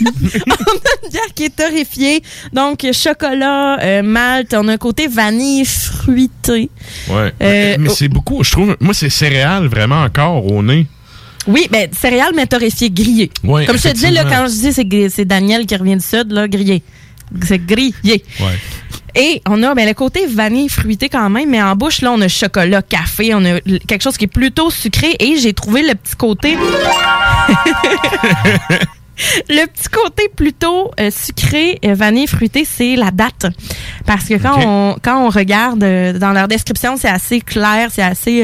on 0.06 0.51
a 0.51 0.56
une 1.04 1.10
bière 1.10 1.34
qui 1.36 1.45
est 1.45 1.56
torréfiée. 1.56 2.22
Donc, 2.51 2.86
chocolat, 2.93 3.80
euh, 3.82 4.01
malt, 4.04 4.54
on 4.54 4.68
a 4.68 4.74
un 4.74 4.78
côté 4.78 5.08
vanille 5.08 5.66
fruité. 5.66 6.70
Ouais. 7.10 7.34
Euh, 7.41 7.76
mais 7.80 7.89
c'est 7.89 8.08
beaucoup, 8.10 8.43
je 8.43 8.51
trouve, 8.51 8.76
moi, 8.80 8.93
c'est 8.93 9.10
céréales 9.10 9.68
vraiment 9.68 10.01
encore 10.04 10.45
au 10.45 10.62
nez. 10.62 10.86
Oui, 11.48 11.68
ben, 11.70 11.89
céréales, 11.91 12.34
mais 12.36 12.48
torréfiées, 12.48 12.89
grillées. 12.89 13.32
Ouais, 13.44 13.66
Comme 13.66 13.78
je 13.78 13.84
te 13.84 13.94
disais, 13.94 14.12
là, 14.12 14.24
quand 14.24 14.48
je 14.48 14.54
dis 14.54 14.74
c'est, 14.74 15.10
c'est 15.10 15.26
Daniel 15.26 15.66
qui 15.66 15.76
revient 15.76 15.96
du 15.96 16.04
Sud, 16.04 16.32
là, 16.32 16.48
grillé. 16.48 16.84
C'est 17.44 17.66
grillé. 17.66 18.24
Ouais. 18.39 18.60
Et 19.16 19.41
on 19.48 19.62
a 19.62 19.76
ben, 19.76 19.88
le 19.88 19.94
côté 19.94 20.26
vanille 20.26 20.70
fruité 20.70 21.08
quand 21.10 21.30
même, 21.30 21.50
mais 21.50 21.62
en 21.62 21.76
bouche, 21.76 22.02
là, 22.02 22.12
on 22.12 22.22
a 22.22 22.28
chocolat, 22.28 22.82
café, 22.82 23.34
on 23.36 23.46
a 23.46 23.60
quelque 23.88 24.02
chose 24.02 24.18
qui 24.18 24.26
est 24.26 24.28
plutôt 24.28 24.72
sucré 24.72 25.16
et 25.20 25.38
j'ai 25.38 25.54
trouvé 25.54 25.84
le 25.84 25.94
petit 25.94 26.16
côté. 26.16 26.58
le 29.49 29.66
petit 29.66 29.89
côté 29.89 30.30
plutôt 30.36 30.91
euh, 30.99 31.09
sucré, 31.11 31.80
euh, 31.86 31.93
vanille 31.93 32.28
fruité, 32.28 32.66
c'est 32.66 32.95
la 32.95 33.11
date. 33.11 33.47
Parce 34.05 34.26
que 34.26 34.36
quand, 34.36 34.59
on, 34.66 34.97
quand 35.01 35.26
on 35.26 35.30
regarde 35.30 35.84
euh, 35.84 36.14
dans 36.14 36.32
leur 36.32 36.47
description, 36.47 36.97
c'est 36.97 37.09
assez 37.09 37.41
clair, 37.41 37.89
c'est 37.91 38.03
assez. 38.03 38.43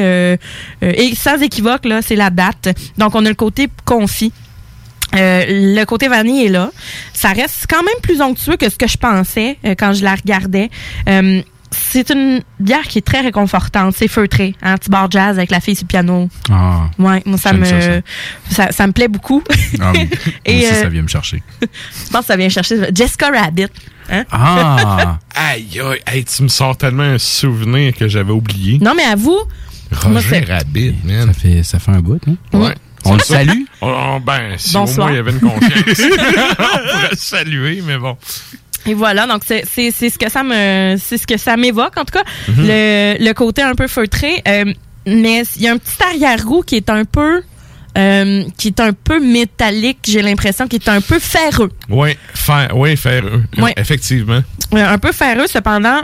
et 0.82 1.15
sans 1.15 1.41
équivoque, 1.41 1.86
là, 1.86 2.01
c'est 2.01 2.15
la 2.15 2.30
date. 2.30 2.70
Donc, 2.97 3.15
on 3.15 3.26
a 3.26 3.30
le 3.30 3.36
côté 3.36 3.67
confit. 3.86 4.32
Euh, 5.15 5.45
le 5.47 5.84
côté 5.86 6.07
vanille 6.07 6.45
est 6.45 6.49
là. 6.49 6.72
Ça 7.13 7.30
reste 7.30 7.65
quand 7.70 7.84
même 7.84 8.01
plus 8.01 8.22
onctueux 8.22 8.57
que 8.57 8.70
ce 8.70 8.78
que 8.78 8.88
je 8.88 8.97
pensais 8.97 9.57
euh, 9.65 9.76
quand 9.78 9.93
je 9.93 10.03
la 10.03 10.15
regardais. 10.15 10.70
Euh, 11.07 11.41
c'est 11.72 12.09
une 12.09 12.41
bière 12.59 12.84
qui 12.84 12.97
est 12.97 13.05
très 13.05 13.22
réconfortante. 13.22 13.95
C'est 13.97 14.07
feutré. 14.07 14.55
Un 14.61 14.78
petit 14.78 14.89
bar 14.89 15.09
jazz 15.09 15.38
avec 15.38 15.51
la 15.51 15.59
fille 15.59 15.76
sur 15.76 15.84
le 15.84 15.88
piano. 15.88 16.30
Ah. 16.49 16.89
Ouais, 16.97 17.22
moi, 17.26 17.38
ça 17.38 17.53
me, 17.53 17.65
ça, 17.65 17.82
ça. 17.82 18.01
ça, 18.49 18.72
ça 18.72 18.88
me 18.88 18.91
plaît 18.93 19.07
beaucoup. 19.07 19.43
Ah 19.80 19.91
oui. 19.93 20.09
Et, 20.45 20.53
Moi 20.59 20.63
aussi, 20.70 20.74
euh, 20.76 20.82
ça 20.84 20.89
vient 20.89 21.01
me 21.01 21.07
chercher. 21.07 21.43
Je 21.61 22.09
pense 22.11 22.22
que 22.22 22.28
ça 22.28 22.38
vient 22.38 22.49
chercher 22.49 22.78
Jessica 22.93 23.30
Rabbit. 23.30 23.67
Hein? 24.11 24.26
Ah! 24.32 25.20
aïe, 25.36 25.80
aïe, 25.80 25.99
hey, 26.07 26.26
tu 26.26 26.43
me 26.43 26.47
sors 26.47 26.76
tellement 26.76 27.03
un 27.03 27.17
souvenir 27.20 27.93
que 27.93 28.07
j'avais 28.07 28.32
oublié. 28.32 28.80
Non, 28.80 28.93
mais 28.95 29.03
à 29.03 29.15
vous, 29.15 29.39
Roger 29.91 30.39
Rabbit, 30.41 30.95
man. 31.03 31.28
Ça 31.28 31.34
fait, 31.34 31.63
ça 31.63 31.80
fait 31.80 31.91
un 31.91 31.99
bout, 31.99 32.22
hein? 32.28 32.36
Ouais. 32.53 32.74
On 33.05 33.13
le 33.13 33.20
Ça- 33.20 33.36
salue? 33.36 33.61
Oh, 33.82 33.88
oh, 33.95 34.20
ben, 34.20 34.57
si 34.57 34.74
Bonsoir. 34.74 35.07
au 35.07 35.09
moins 35.09 35.11
il 35.11 35.15
y 35.15 35.20
avait 35.20 35.32
une 35.32 35.39
confiance. 35.39 35.84
on 35.88 36.65
pourrait 36.65 37.09
le 37.11 37.17
saluer, 37.17 37.84
mais 37.86 37.97
bon. 37.97 38.17
Et 38.86 38.93
voilà, 38.93 39.27
donc 39.27 39.43
c'est 39.45 39.63
c'est 39.71 39.91
c'est 39.91 40.09
ce 40.09 40.17
que 40.17 40.30
ça 40.30 40.43
me 40.43 40.95
c'est 40.97 41.17
ce 41.17 41.27
que 41.27 41.38
ça 41.38 41.57
m'évoque 41.57 41.97
en 41.97 42.05
tout 42.05 42.13
cas 42.17 42.23
Mhm. 42.47 42.65
le, 42.67 43.15
le 43.19 43.34
côté 43.34 43.61
un 43.61 43.75
peu 43.75 43.88
feutré 43.88 44.41
euh, 44.47 44.65
mais 45.05 45.43
il 45.55 45.61
y 45.63 45.67
a 45.67 45.71
un 45.73 45.77
petit 45.77 46.01
arrière-goût 46.03 46.61
qui 46.61 46.75
est 46.75 46.89
un 46.89 47.03
peu 47.05 47.41
euh, 47.97 48.43
qui 48.57 48.67
est 48.69 48.80
un 48.80 48.93
peu 48.93 49.19
métallique, 49.19 49.99
j'ai 50.07 50.21
l'impression 50.21 50.67
qui 50.67 50.75
est 50.77 50.88
un 50.89 51.01
peu 51.01 51.17
ferreux. 51.19 51.71
Oui, 51.89 52.15
faire, 52.36 52.69
oui, 52.77 52.95
faire, 52.95 53.23
euh, 53.25 53.41
Ouais. 53.61 53.73
effectivement. 53.77 54.41
Euh, 54.75 54.88
un 54.93 54.97
peu 54.99 55.11
ferreux 55.11 55.47
cependant 55.47 56.01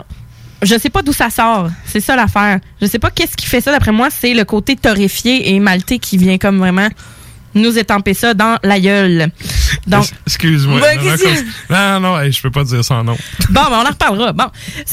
je 0.63 0.79
sais 0.79 0.89
pas 0.89 1.03
d'où 1.03 1.13
ça 1.13 1.29
sort. 1.29 1.69
C'est 1.85 1.99
ça 1.99 2.15
l'affaire. 2.15 2.59
Je 2.81 2.87
sais 2.87 2.97
pas 2.97 3.11
qu'est-ce 3.11 3.35
qui 3.37 3.45
fait 3.45 3.61
ça. 3.61 3.71
D'après 3.71 3.91
moi, 3.91 4.07
c'est 4.09 4.33
le 4.33 4.45
côté 4.45 4.75
torréfié 4.75 5.53
et 5.53 5.59
maltais 5.59 5.99
qui 5.99 6.17
vient 6.17 6.37
comme 6.39 6.57
vraiment 6.57 6.87
nous 7.55 7.77
étamper 7.79 8.13
ça 8.13 8.33
dans 8.33 8.57
la 8.63 8.79
gueule. 8.79 9.29
Donc, 9.87 10.05
Excuse-moi. 10.27 10.79
Non, 11.69 11.99
non, 11.99 12.19
hey, 12.19 12.31
je 12.31 12.41
peux 12.41 12.51
pas 12.51 12.63
dire 12.63 12.83
son 12.83 13.03
nom. 13.03 13.17
Bon, 13.49 13.61
ben, 13.69 13.71
on 13.83 13.85
en 13.85 13.89
reparlera. 13.89 14.33
Bon, 14.33 14.45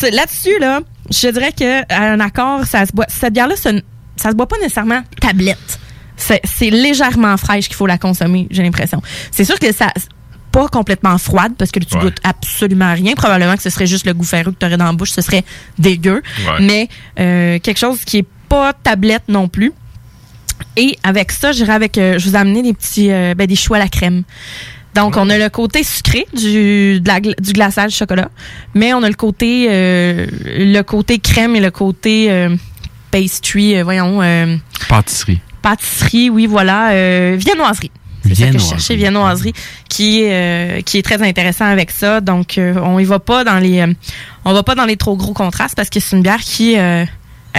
là-dessus, 0.02 0.58
là, 0.60 0.80
je 1.10 1.28
dirais 1.28 1.52
que 1.52 1.92
un 1.92 2.20
accord, 2.20 2.64
ça 2.64 2.86
se 2.86 2.92
boit. 2.92 3.06
Cette 3.08 3.32
bière-là, 3.34 3.56
ça, 3.56 3.72
ne- 3.72 3.80
ça 4.16 4.30
se 4.30 4.34
boit 4.36 4.46
pas 4.46 4.56
nécessairement 4.58 5.02
tablette. 5.20 5.78
C'est 6.16 6.40
c'est 6.44 6.70
légèrement 6.70 7.36
fraîche 7.36 7.66
qu'il 7.66 7.76
faut 7.76 7.86
la 7.86 7.98
consommer, 7.98 8.46
j'ai 8.50 8.62
l'impression. 8.62 9.02
C'est 9.30 9.44
sûr 9.44 9.58
que 9.58 9.72
ça 9.72 9.92
pas 10.52 10.68
complètement 10.68 11.16
froide 11.16 11.54
parce 11.58 11.70
que 11.70 11.80
tu 11.80 11.96
Ouais. 11.96 12.02
goûtes 12.02 12.18
absolument 12.24 12.92
rien. 12.92 13.14
Probablement 13.14 13.56
que 13.56 13.62
ce 13.62 13.70
serait 13.70 13.86
juste 13.86 14.04
le 14.06 14.12
goût 14.12 14.22
ferreux 14.24 14.52
que 14.52 14.58
tu 14.58 14.66
aurais 14.66 14.76
dans 14.76 14.84
la 14.84 14.92
bouche, 14.92 15.10
ce 15.12 15.22
serait 15.22 15.44
dégueu. 15.78 16.22
Ouais. 16.46 16.60
Mais 16.60 16.88
euh, 17.18 17.58
quelque 17.58 17.78
chose 17.78 18.04
qui 18.04 18.18
est 18.18 18.26
pas 18.50 18.74
tablette 18.74 19.22
non 19.28 19.48
plus. 19.48 19.72
Et 20.76 20.98
avec 21.02 21.32
ça, 21.32 21.52
j'irai 21.52 21.72
avec. 21.72 21.98
euh, 21.98 22.18
je 22.18 22.28
vous 22.28 22.34
ai 22.34 22.38
amené 22.38 22.62
des 22.62 22.72
petits 22.72 23.10
euh, 23.10 23.34
ben, 23.34 23.46
des 23.46 23.56
choux 23.56 23.74
à 23.74 23.78
la 23.78 23.88
crème. 23.88 24.22
Donc, 24.94 25.16
on 25.16 25.30
a 25.30 25.38
le 25.38 25.48
côté 25.48 25.82
sucré 25.84 26.26
du, 26.34 27.00
de 27.00 27.08
la 27.08 27.20
gla- 27.20 27.40
du 27.40 27.52
glaçage 27.52 27.92
chocolat, 27.92 28.30
mais 28.74 28.92
on 28.94 29.02
a 29.02 29.08
le 29.08 29.14
côté 29.14 29.68
euh, 29.70 30.26
le 30.44 30.82
côté 30.82 31.18
crème 31.18 31.56
et 31.56 31.60
le 31.60 31.70
côté 31.70 32.30
euh, 32.30 32.54
pastry, 33.10 33.80
voyons, 33.82 34.20
Pâtisserie. 34.88 35.40
pâtisserie, 35.62 36.28
oui, 36.30 36.46
voilà, 36.46 37.36
viennoiserie. 37.36 37.90
C'est 38.24 38.34
ça 38.36 38.46
que 38.46 38.52
je 38.52 38.58
cherchais, 38.68 38.94
viennoiserie, 38.96 39.52
qui 39.88 40.20
est 40.22 40.32
euh, 40.32 40.80
qui 40.82 40.98
est 40.98 41.02
très 41.02 41.20
intéressant 41.22 41.64
avec 41.66 41.90
ça. 41.90 42.20
Donc, 42.20 42.56
euh, 42.58 42.74
on 42.82 42.98
y 42.98 43.04
va 43.04 43.18
pas 43.18 43.44
dans 43.44 43.58
les 43.58 43.80
euh, 43.80 43.92
on 44.44 44.52
va 44.52 44.62
pas 44.62 44.74
dans 44.74 44.84
les 44.84 44.96
trop 44.96 45.16
gros 45.16 45.32
contrastes 45.32 45.74
parce 45.74 45.90
que 45.90 46.00
c'est 46.00 46.16
une 46.16 46.22
bière 46.22 46.40
qui 46.40 46.74
est 46.74 47.06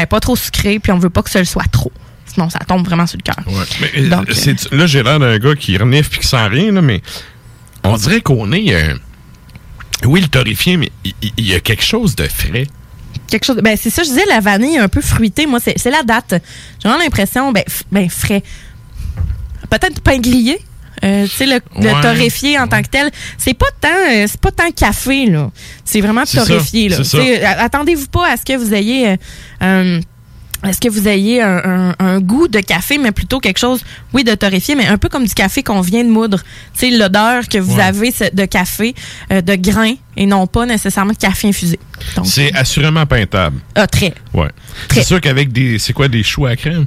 pas 0.09 0.19
trop 0.19 0.35
sucrée, 0.35 0.79
puis 0.79 0.91
on 0.91 0.99
veut 0.99 1.09
pas 1.09 1.21
que 1.23 1.37
le 1.37 1.45
soit 1.45 1.65
trop. 1.71 1.91
Sinon, 2.33 2.49
ça 2.49 2.59
tombe 2.59 2.85
vraiment 2.85 3.05
sur 3.05 3.17
le 3.17 3.23
cœur. 3.23 3.43
Ouais. 3.47 3.91
Euh, 3.97 4.09
Donc, 4.09 4.29
euh, 4.29 4.55
là, 4.77 4.87
j'ai 4.87 5.03
l'air 5.03 5.19
d'un 5.19 5.37
gars 5.37 5.55
qui 5.55 5.77
renifle 5.77 6.09
puis 6.09 6.19
qui 6.21 6.27
sent 6.27 6.47
rien, 6.47 6.71
là, 6.71 6.81
mais 6.81 7.01
on 7.83 7.95
dirait 7.97 8.21
qu'on 8.21 8.51
est. 8.51 8.73
euh, 8.73 8.95
oui, 10.05 10.21
le 10.21 10.27
torréfié, 10.27 10.77
mais 10.77 10.91
il- 11.05 11.45
y, 11.45 11.53
a 11.53 11.59
quelque 11.59 11.83
chose 11.83 12.15
de 12.15 12.27
frais. 12.27 12.67
quelque 13.27 13.45
chose. 13.45 13.57
Ben, 13.63 13.77
c'est 13.79 13.89
ça, 13.89 14.03
je 14.03 14.09
disais, 14.09 14.25
la 14.27 14.39
vanille 14.39 14.77
un 14.77 14.87
peu 14.89 15.01
fruitée. 15.01 15.45
Moi, 15.45 15.59
c'est 15.59 15.85
la 15.89 16.03
date. 16.03 16.35
J'ai 16.81 16.89
vraiment 16.89 17.03
l'impression, 17.03 17.51
ben, 17.51 17.63
ben, 17.91 18.09
frais. 18.09 18.43
Peut-être 19.69 20.01
pain 20.01 20.19
grillé. 20.19 20.59
Euh, 21.03 21.23
tu 21.23 21.29
sais, 21.31 21.45
le, 21.45 21.59
torréfié 22.01 22.57
en 22.59 22.67
tant 22.67 22.81
que 22.81 22.87
tel, 22.87 23.11
c'est 23.37 23.53
pas 23.55 23.65
tant, 23.81 23.89
euh, 23.89 24.25
c'est 24.29 24.39
pas 24.39 24.51
tant 24.51 24.71
café 24.71 25.25
là. 25.25 25.51
C'est 25.83 25.99
vraiment 25.99 26.25
ça, 26.25 26.45
torréfié 26.45 26.89
là. 26.89 26.97
Attendez-vous 27.59 28.07
pas 28.07 28.31
à 28.31 28.37
ce 28.37 28.45
que 28.45 28.55
vous 28.55 28.73
ayez, 28.73 29.17
euh, 29.61 29.99
est-ce 30.63 30.79
que 30.79 30.89
vous 30.89 31.07
ayez 31.07 31.41
un, 31.41 31.57
un- 31.91 31.95
un 31.99 32.19
goût 32.19 32.47
de 32.47 32.59
café, 32.59 32.97
mais 32.97 33.11
plutôt 33.11 33.39
quelque 33.39 33.59
chose, 33.59 33.81
oui, 34.13 34.23
de 34.23 34.33
torréfié, 34.35 34.75
mais 34.75 34.85
un 34.87 34.97
peu 34.97 35.09
comme 35.09 35.25
du 35.25 35.33
café 35.33 35.63
qu'on 35.63 35.81
vient 35.81 36.03
de 36.03 36.09
moudre? 36.09 36.39
Tu 36.73 36.89
sais, 36.89 36.89
l'odeur 36.91 37.47
que 37.49 37.57
vous 37.57 37.75
Ouais. 37.77 37.83
avez 37.83 38.13
de 38.33 38.45
café, 38.45 38.95
euh, 39.31 39.41
de 39.41 39.55
grain, 39.55 39.93
et 40.15 40.25
non 40.25 40.47
pas 40.47 40.65
nécessairement 40.65 41.13
de 41.13 41.17
café 41.17 41.47
infusé. 41.49 41.79
C'est 42.23 42.53
assurément 42.53 43.05
peintable. 43.05 43.57
ah, 43.75 43.87
très. 43.87 44.13
Ouais. 44.33 44.49
C'est 44.91 45.03
sûr 45.03 45.19
qu'avec 45.21 45.51
des. 45.51 45.79
C'est 45.79 45.93
quoi, 45.93 46.07
des 46.07 46.23
choux 46.23 46.45
à 46.45 46.55
crème? 46.55 46.85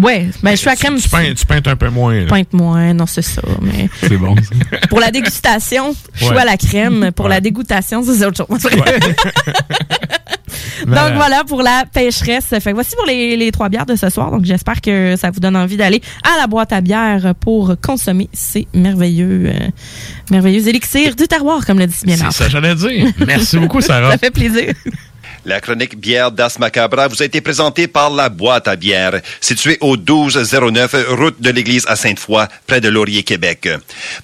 Ouais, 0.00 0.28
ben 0.42 0.50
je 0.52 0.56
suis 0.56 0.68
à 0.68 0.76
crème. 0.76 0.96
Tu 1.00 1.08
peintes, 1.08 1.34
tu 1.36 1.46
peintes 1.46 1.66
un 1.68 1.76
peu 1.76 1.88
moins. 1.88 2.14
là. 2.20 2.26
Pointe 2.26 2.52
moins, 2.52 2.92
non, 2.94 3.06
c'est 3.06 3.22
ça. 3.22 3.42
Mais 3.62 3.88
C'est 4.00 4.16
bon. 4.16 4.34
pour 4.88 5.00
la 5.00 5.10
dégustation, 5.10 5.94
je 6.14 6.24
suis 6.24 6.34
Ouais. 6.34 6.40
à 6.40 6.44
la 6.44 6.56
crème. 6.56 7.10
Pour 7.14 7.28
la 7.28 7.40
dégoûtation, 7.40 8.02
c'est 8.02 8.24
autre 8.24 8.36
chose. 8.36 8.48
Donc 10.80 10.88
Malade. 10.94 11.14
voilà 11.16 11.44
pour 11.44 11.62
la 11.62 11.84
pêcheresse. 11.92 12.46
Fait 12.46 12.60
que 12.60 12.70
voici 12.72 12.94
pour 12.96 13.04
les, 13.06 13.36
les 13.36 13.50
trois 13.52 13.68
bières 13.68 13.84
de 13.86 13.96
ce 13.96 14.08
soir. 14.10 14.30
Donc 14.30 14.44
j'espère 14.44 14.80
que 14.80 15.16
ça 15.16 15.30
vous 15.30 15.40
donne 15.40 15.56
envie 15.56 15.76
d'aller 15.76 16.00
à 16.22 16.38
la 16.40 16.46
boîte 16.46 16.72
à 16.72 16.80
bière 16.80 17.34
pour 17.40 17.74
consommer 17.82 18.28
ces 18.32 18.66
merveilleux, 18.72 19.46
euh, 19.46 19.68
merveilleux 20.30 20.66
élixirs 20.68 21.16
du 21.16 21.26
terroir, 21.26 21.66
comme 21.66 21.78
le 21.78 21.86
dit 21.86 21.94
si 21.94 22.06
bien 22.06 22.16
C'est 22.16 22.30
ça, 22.30 22.48
j'allais 22.48 22.74
dire. 22.74 23.06
Merci 23.26 23.58
beaucoup, 23.58 23.80
Sarah. 23.80 24.10
Ça 24.12 24.18
fait 24.18 24.30
plaisir. 24.30 24.72
La 25.44 25.60
chronique 25.60 25.98
bière 25.98 26.32
d'As 26.32 26.58
Macabra 26.58 27.08
vous 27.08 27.22
a 27.22 27.24
été 27.24 27.40
présentée 27.40 27.86
par 27.86 28.10
la 28.10 28.28
boîte 28.28 28.68
à 28.68 28.76
bière, 28.76 29.20
située 29.40 29.78
au 29.80 29.96
1209 29.96 31.06
route 31.10 31.40
de 31.40 31.50
l'église 31.50 31.84
à 31.86 31.96
Sainte-Foy, 31.96 32.46
près 32.66 32.80
de 32.80 32.88
Laurier, 32.88 33.22
Québec. 33.22 33.68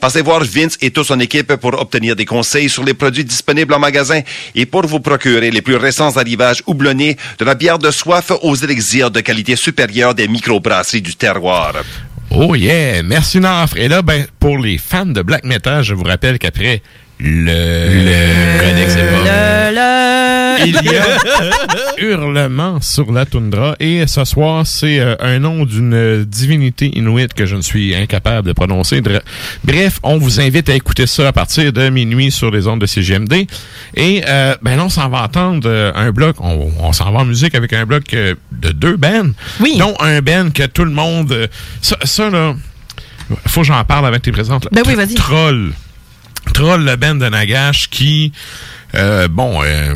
Passez 0.01 0.23
voir 0.23 0.43
Vince 0.45 0.77
et 0.81 0.91
toute 0.91 1.07
son 1.07 1.21
équipe 1.21 1.55
pour 1.57 1.81
obtenir 1.81 2.17
des 2.17 2.25
conseils 2.25 2.69
sur 2.69 2.85
les 2.85 2.95
produits 2.95 3.25
disponibles 3.25 3.75
en 3.75 3.79
magasin 3.79 4.21
et 4.55 4.67
pour 4.67 4.87
vous 4.87 5.01
procurer 5.01 5.51
les 5.51 5.63
plus 5.63 5.77
récents 5.77 6.17
arrivages 6.17 6.63
houblonnés 6.67 7.17
de 7.39 7.45
la 7.45 7.55
bière 7.55 7.79
de 7.79 7.91
soif 7.91 8.33
aux 8.43 8.55
élixirs 8.55 9.11
de 9.11 9.21
qualité 9.21 9.57
supérieure 9.57 10.15
des 10.15 10.29
microbrasseries 10.29 11.03
du 11.03 11.15
terroir. 11.15 11.75
Oh 12.31 12.55
yeah, 12.57 13.03
merci 13.03 13.39
Nafre. 13.39 13.77
Et 13.77 13.87
là, 13.87 14.03
ben, 14.03 14.27
pour 14.41 14.59
les 14.59 14.79
fans 14.79 15.07
de 15.07 15.23
black 15.23 15.45
metal, 15.45 15.85
je 15.85 15.95
vous 15.95 16.03
rappelle 16.03 16.39
qu'après 16.39 16.83
le, 17.21 17.47
le, 17.47 18.59
Codex 18.61 18.97
Le, 18.97 20.67
il 20.67 20.75
y 20.85 20.97
a 20.97 21.05
Hurlement 21.99 22.81
sur 22.81 23.13
la 23.13 23.25
toundra 23.25 23.77
et 23.79 24.07
ce 24.07 24.25
soir 24.25 24.67
c'est 24.67 24.99
euh, 24.99 25.15
un 25.21 25.39
nom 25.39 25.65
d'une 25.65 26.25
divinité 26.25 26.91
inuite 26.99 27.35
que 27.35 27.47
je 27.47 27.55
ne 27.57 27.63
suis 27.63 27.95
incapable 27.95 28.49
de 28.49 28.53
prononcer. 28.53 29.01
Bref, 29.65 30.01
on 30.03 30.19
vous 30.19 30.41
invite 30.41 30.69
à 30.69 30.75
écouter 30.75 31.07
ça 31.07 31.29
à 31.29 31.33
partir 31.33 31.73
de 31.73 31.89
minuit 31.89 32.31
sur 32.31 32.51
les 32.51 32.67
ondes 32.67 32.81
de 32.81 32.87
CGMD 32.87 33.47
et 33.95 34.23
euh, 34.27 34.55
ben 34.63 34.77
là 34.77 34.85
on 34.85 34.89
s'en 34.89 35.09
va 35.09 35.23
entendre 35.23 35.69
euh, 35.69 35.93
un 35.95 36.11
bloc, 36.11 36.37
on, 36.41 36.71
on 36.81 36.93
s'en 36.93 37.13
va 37.13 37.21
en 37.21 37.25
musique 37.25 37.55
avec 37.55 37.73
un 37.73 37.87
bloc 37.87 38.13
euh, 38.15 38.35
de 38.53 38.71
deux 38.71 38.97
bands, 38.97 39.31
dont 39.79 39.95
un 40.01 40.21
band 40.21 40.51
que 40.53 40.67
tout 40.67 40.85
le 40.85 40.91
monde, 40.91 41.49
ça, 41.81 41.97
ça 42.05 42.31
là, 42.31 42.55
faut 43.47 43.61
que 43.61 43.67
j'en 43.67 43.85
parle 43.85 44.07
avec 44.07 44.23
tes 44.23 44.33
présentes. 44.33 44.65
là. 44.65 44.71
Ben 44.73 44.83
oui, 44.87 44.95
vas-y. 44.95 45.15
Troll. 45.15 45.73
Troll, 46.53 46.85
le 46.85 46.97
band 46.97 47.15
de 47.17 47.29
Nagash 47.29 47.89
qui, 47.91 48.33
euh, 48.95 49.29
bon, 49.29 49.61
euh, 49.65 49.95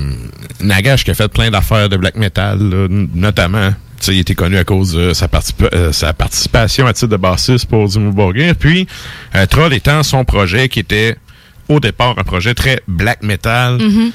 Nagash 0.61 1.05
qui 1.05 1.11
a 1.11 1.15
fait 1.15 1.29
plein 1.29 1.51
d'affaires 1.51 1.89
de 1.89 1.97
black 1.97 2.17
metal, 2.17 2.59
là, 2.59 2.87
notamment. 3.15 3.71
tu 3.71 4.07
sais, 4.07 4.15
Il 4.15 4.21
était 4.21 4.35
connu 4.35 4.57
à 4.57 4.65
cause 4.65 4.93
de 4.93 5.13
sa, 5.13 5.27
participa- 5.29 5.73
euh, 5.75 5.93
sa 5.93 6.13
participation 6.13 6.87
à 6.87 6.93
titre 6.93 7.09
de 7.09 7.17
bassiste 7.17 7.67
pour 7.67 7.87
Dimmu 7.89 8.13
Borgir. 8.13 8.55
Puis, 8.57 8.87
euh, 9.35 9.47
Troll 9.47 9.75
étant 9.75 10.03
son 10.03 10.25
projet 10.25 10.69
qui 10.69 10.81
était 10.81 11.17
au 11.69 11.81
départ 11.81 12.15
un 12.19 12.25
projet 12.25 12.55
très 12.55 12.81
black 12.89 13.23
metal. 13.23 13.79
Mhm. 13.79 14.11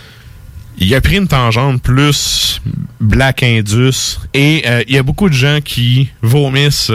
Il 0.80 0.96
a 0.96 1.02
pris 1.02 1.18
une 1.18 1.28
tangente 1.28 1.84
plus 1.84 2.60
Black 3.00 3.44
Indus 3.44 4.18
et 4.34 4.64
euh, 4.66 4.82
il 4.88 4.96
y 4.96 4.98
a 4.98 5.04
beaucoup 5.04 5.30
de 5.30 5.34
gens 5.36 5.60
qui 5.64 6.10
vomissent 6.24 6.90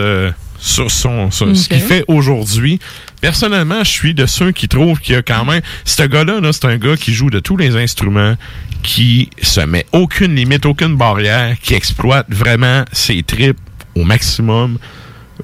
sur, 0.58 0.90
son, 0.90 1.30
sur 1.30 1.56
ce 1.56 1.68
qu'il 1.68 1.80
fait 1.80 2.04
aujourd'hui. 2.08 2.78
Personnellement, 3.20 3.84
je 3.84 3.90
suis 3.90 4.14
de 4.14 4.26
ceux 4.26 4.52
qui 4.52 4.68
trouvent 4.68 5.00
qu'il 5.00 5.14
y 5.14 5.18
a 5.18 5.22
quand 5.22 5.44
même... 5.44 5.62
Ce 5.84 6.02
gars-là, 6.02 6.40
là, 6.40 6.52
c'est 6.52 6.66
un 6.66 6.76
gars 6.76 6.96
qui 6.96 7.12
joue 7.12 7.30
de 7.30 7.40
tous 7.40 7.56
les 7.56 7.76
instruments, 7.76 8.34
qui 8.82 9.30
se 9.42 9.60
met 9.60 9.86
aucune 9.92 10.34
limite, 10.34 10.66
aucune 10.66 10.96
barrière, 10.96 11.56
qui 11.60 11.74
exploite 11.74 12.26
vraiment 12.28 12.84
ses 12.92 13.22
tripes 13.22 13.58
au 13.94 14.04
maximum. 14.04 14.78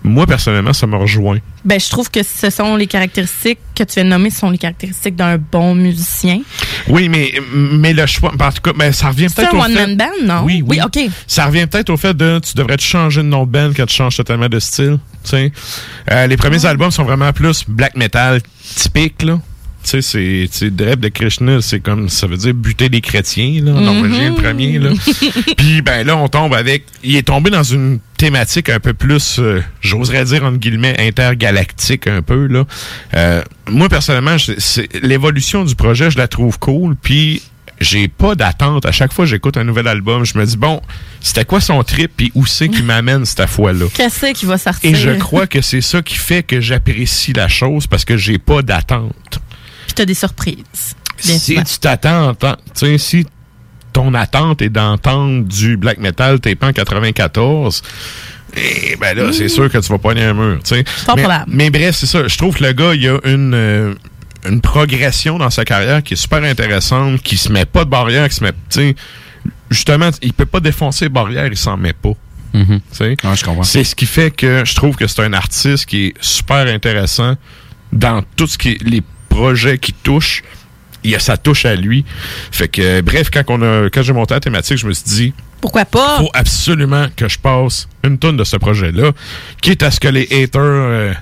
Moi, 0.03 0.27
personnellement, 0.27 0.73
ça 0.73 0.87
me 0.87 0.97
rejoint. 0.97 1.39
Ben, 1.65 1.79
je 1.79 1.89
trouve 1.89 2.11
que 2.11 2.23
ce 2.23 2.51
sont 2.51 2.77
les 2.77 2.87
caractéristiques 2.87 3.59
que 3.75 3.85
tu 3.85 3.95
viens 3.95 4.05
de 4.05 4.11
nommer, 4.11 4.31
ce 4.31 4.41
sont 4.41 4.51
les 4.51 4.59
caractéristiques 4.59 5.17
d'un 5.17 5.39
bon 5.39 5.75
musicien. 5.75 6.41
Oui, 6.89 7.09
mais, 7.09 7.33
mais 7.53 7.93
le 7.93 8.05
choix, 8.07 8.33
en 8.33 8.53
tout 8.53 8.61
cas, 8.63 8.73
ben, 8.77 8.93
ça 8.93 9.09
revient 9.09 9.29
C'est 9.29 9.37
peut-être 9.37 9.55
un 9.55 9.59
au 9.59 9.63
fait... 9.63 9.83
one-man 9.83 9.97
band, 9.97 10.25
non? 10.25 10.43
Oui, 10.45 10.63
oui. 10.67 10.81
OK. 10.85 10.99
Ça 11.27 11.47
revient 11.47 11.67
peut-être 11.67 11.91
au 11.91 11.97
fait 11.97 12.15
de 12.17 12.41
tu 12.41 12.55
devrais 12.55 12.77
te 12.77 12.83
changer 12.83 13.23
de 13.23 13.29
nom 13.29 13.45
de 13.47 13.51
band 13.51 13.71
quand 13.77 13.87
tu 13.87 13.95
changes 13.95 14.17
totalement 14.17 14.49
de 14.49 14.59
style. 14.59 14.99
tu 15.23 15.31
sais. 15.31 15.53
Euh, 16.11 16.27
les 16.27 16.37
premiers 16.37 16.65
albums 16.67 16.91
sont 16.91 17.05
vraiment 17.05 17.33
plus 17.33 17.65
black 17.69 17.97
metal 17.97 18.41
typique, 18.77 19.23
là. 19.23 19.39
Tu 19.85 20.01
sais, 20.01 20.49
c'est, 20.51 20.71
de 20.71 21.09
Krishna, 21.09 21.61
c'est 21.61 21.81
comme, 21.81 22.09
ça 22.09 22.27
veut 22.27 22.39
dire 22.39 22.55
buter 22.55 22.89
les 22.89 23.03
chrétiens, 23.03 23.63
là. 23.63 23.73
Norvégien, 23.73 24.31
le 24.31 24.35
premier, 24.35 24.79
là. 24.79 24.91
Puis, 25.57 25.83
ben 25.83 26.07
là, 26.07 26.17
on 26.17 26.29
tombe 26.29 26.55
avec, 26.55 26.85
il 27.03 27.17
est 27.17 27.25
tombé 27.27 27.51
dans 27.51 27.63
une 27.63 27.99
thématique 28.17 28.71
un 28.71 28.81
peu 28.81 28.95
plus, 28.95 29.39
euh, 29.39 29.63
j'oserais 29.83 30.25
dire, 30.25 30.45
entre 30.45 30.57
guillemets, 30.57 30.97
intergalactique 30.99 32.07
un 32.07 32.23
peu, 32.23 32.47
là. 32.47 32.65
Euh, 33.15 33.43
moi, 33.69 33.91
personnellement, 33.91 34.37
l'évolution 35.03 35.65
du 35.65 35.75
projet, 35.75 36.11
je 36.11 36.17
la 36.17 36.29
trouve 36.29 36.59
cool, 36.59 36.97
puis 36.97 37.43
j'ai 37.81 38.09
pas 38.09 38.35
d'attente. 38.35 38.87
À 38.87 38.93
chaque 38.93 39.13
fois 39.13 39.25
que 39.25 39.31
j'écoute 39.31 39.57
un 39.57 39.65
nouvel 39.65 39.89
album, 39.89 40.25
je 40.25 40.39
me 40.39 40.45
dis, 40.45 40.57
bon, 40.57 40.81
c'était 41.21 41.45
quoi 41.45 41.61
son 41.61 41.83
trip, 41.83 42.13
puis 42.17 42.33
où 42.35 42.47
c'est 42.47 42.69
qui 42.69 42.83
m'amène 42.83 43.25
cette 43.25 43.47
fois-là? 43.47 43.87
Qu'est-ce 43.93 44.33
qui 44.33 44.47
va 44.47 44.59
sortir? 44.59 44.91
Et 44.91 44.95
je 44.95 45.11
crois 45.11 45.47
que 45.47 45.61
c'est 45.61 45.81
ça 45.81 46.03
qui 46.03 46.17
fait 46.17 46.43
que 46.43 46.61
j'apprécie 46.61 47.33
la 47.33 47.49
chose, 47.49 47.87
parce 47.87 48.05
que 48.05 48.17
j'ai 48.17 48.39
pas 48.39 48.63
d'attente. 48.63 49.41
Puis 49.95 50.03
t'as 50.03 50.05
des 50.07 50.15
surprises. 50.15 50.95
Si 51.19 51.55
tu 51.55 51.79
t'attends, 51.79 52.35
tu 52.35 52.47
sais, 52.75 52.99
si 52.99 53.27
ton 53.93 54.13
attente 54.15 54.61
est 54.61 54.69
d'entendre 54.69 55.45
du 55.45 55.77
black 55.77 55.99
metal 55.99 56.41
tapé 56.41 56.67
en 56.67 56.73
94, 56.73 57.83
eh 58.57 58.97
ben 59.01 59.17
là, 59.17 59.33
c'est 59.33 59.49
sûr 59.49 59.71
que 59.71 59.79
tu 59.79 59.89
vas 59.89 59.99
pogner 59.99 60.25
un 60.25 60.35
mur, 60.35 60.59
tu 60.65 60.75
sais. 60.75 60.85
Mais, 61.47 61.71
bref, 61.71 61.95
c'est 61.97 62.07
ça. 62.07 62.27
Je 62.27 62.37
trouve 62.37 62.57
que 62.57 62.65
le 62.65 62.73
gars, 62.73 62.95
il 62.95 63.09
a 63.09 63.19
une, 63.25 63.55
euh, 63.55 63.95
une 64.49 64.61
progression 64.61 65.39
dans 65.39 65.51
sa 65.51 65.65
carrière 65.65 66.03
qui 66.03 66.15
est 66.15 66.17
super 66.17 66.43
intéressante, 66.43 67.23
qui 67.23 67.37
se 67.37 67.51
met 67.51 67.65
pas 67.65 67.85
de 67.85 67.91
barrière, 67.91 68.29
qui 68.29 68.35
se 68.35 68.45
met, 68.45 68.53
tu 68.53 68.59
sais, 68.71 68.97
justement, 69.71 70.11
il 70.23 70.33
peut 70.33 70.47
pas 70.47 70.61
défoncer 70.61 71.07
les 71.07 71.09
barrières, 71.11 71.47
il 71.47 71.57
s'en 71.57 71.77
met 71.77 71.93
pas. 71.93 72.13
Tu 72.93 72.97
sais? 72.97 73.17
C'est 73.63 73.85
ce 73.85 73.95
qui 73.95 74.07
fait 74.07 74.31
que 74.31 74.65
je 74.65 74.75
trouve 74.75 74.95
que 74.97 75.07
c'est 75.07 75.23
un 75.23 75.33
artiste 75.33 75.87
qui 75.87 76.07
est 76.07 76.15
super 76.21 76.67
intéressant 76.67 77.35
dans 77.93 78.23
tout 78.37 78.47
ce 78.47 78.59
qui 78.59 78.71
est 78.71 78.83
les 78.83 79.03
projets 79.35 79.79
qui 79.79 79.93
touchent. 79.93 80.43
Il 81.03 81.11
y 81.11 81.15
a 81.15 81.19
sa 81.19 81.37
touche 81.37 81.67
à 81.67 81.75
lui. 81.75 82.05
Fait 82.51 82.69
que 82.69 83.01
bref, 83.03 83.29
quand 83.33 83.43
on 83.49 83.61
a 83.63 83.91
quand 83.91 84.03
j'ai 84.03 84.13
monté 84.15 84.33
la 84.35 84.41
thématique, 84.41 84.79
je 84.79 84.87
me 84.87 84.93
suis 84.95 85.05
dit 85.05 85.33
Pourquoi 85.61 85.85
pas? 85.85 86.17
faut 86.19 86.31
absolument 86.33 87.09
que 87.15 87.29
je 87.29 87.39
passe 87.39 87.89
une 88.05 88.19
tonne 88.19 88.37
de 88.39 88.45
ce 88.45 88.57
projet-là, 88.57 89.13
quitte 89.61 89.83
à 89.83 89.91
ce 89.91 90.01
que 90.01 90.09
les 90.09 90.27
haters 90.31 90.61
euh, 90.63 91.13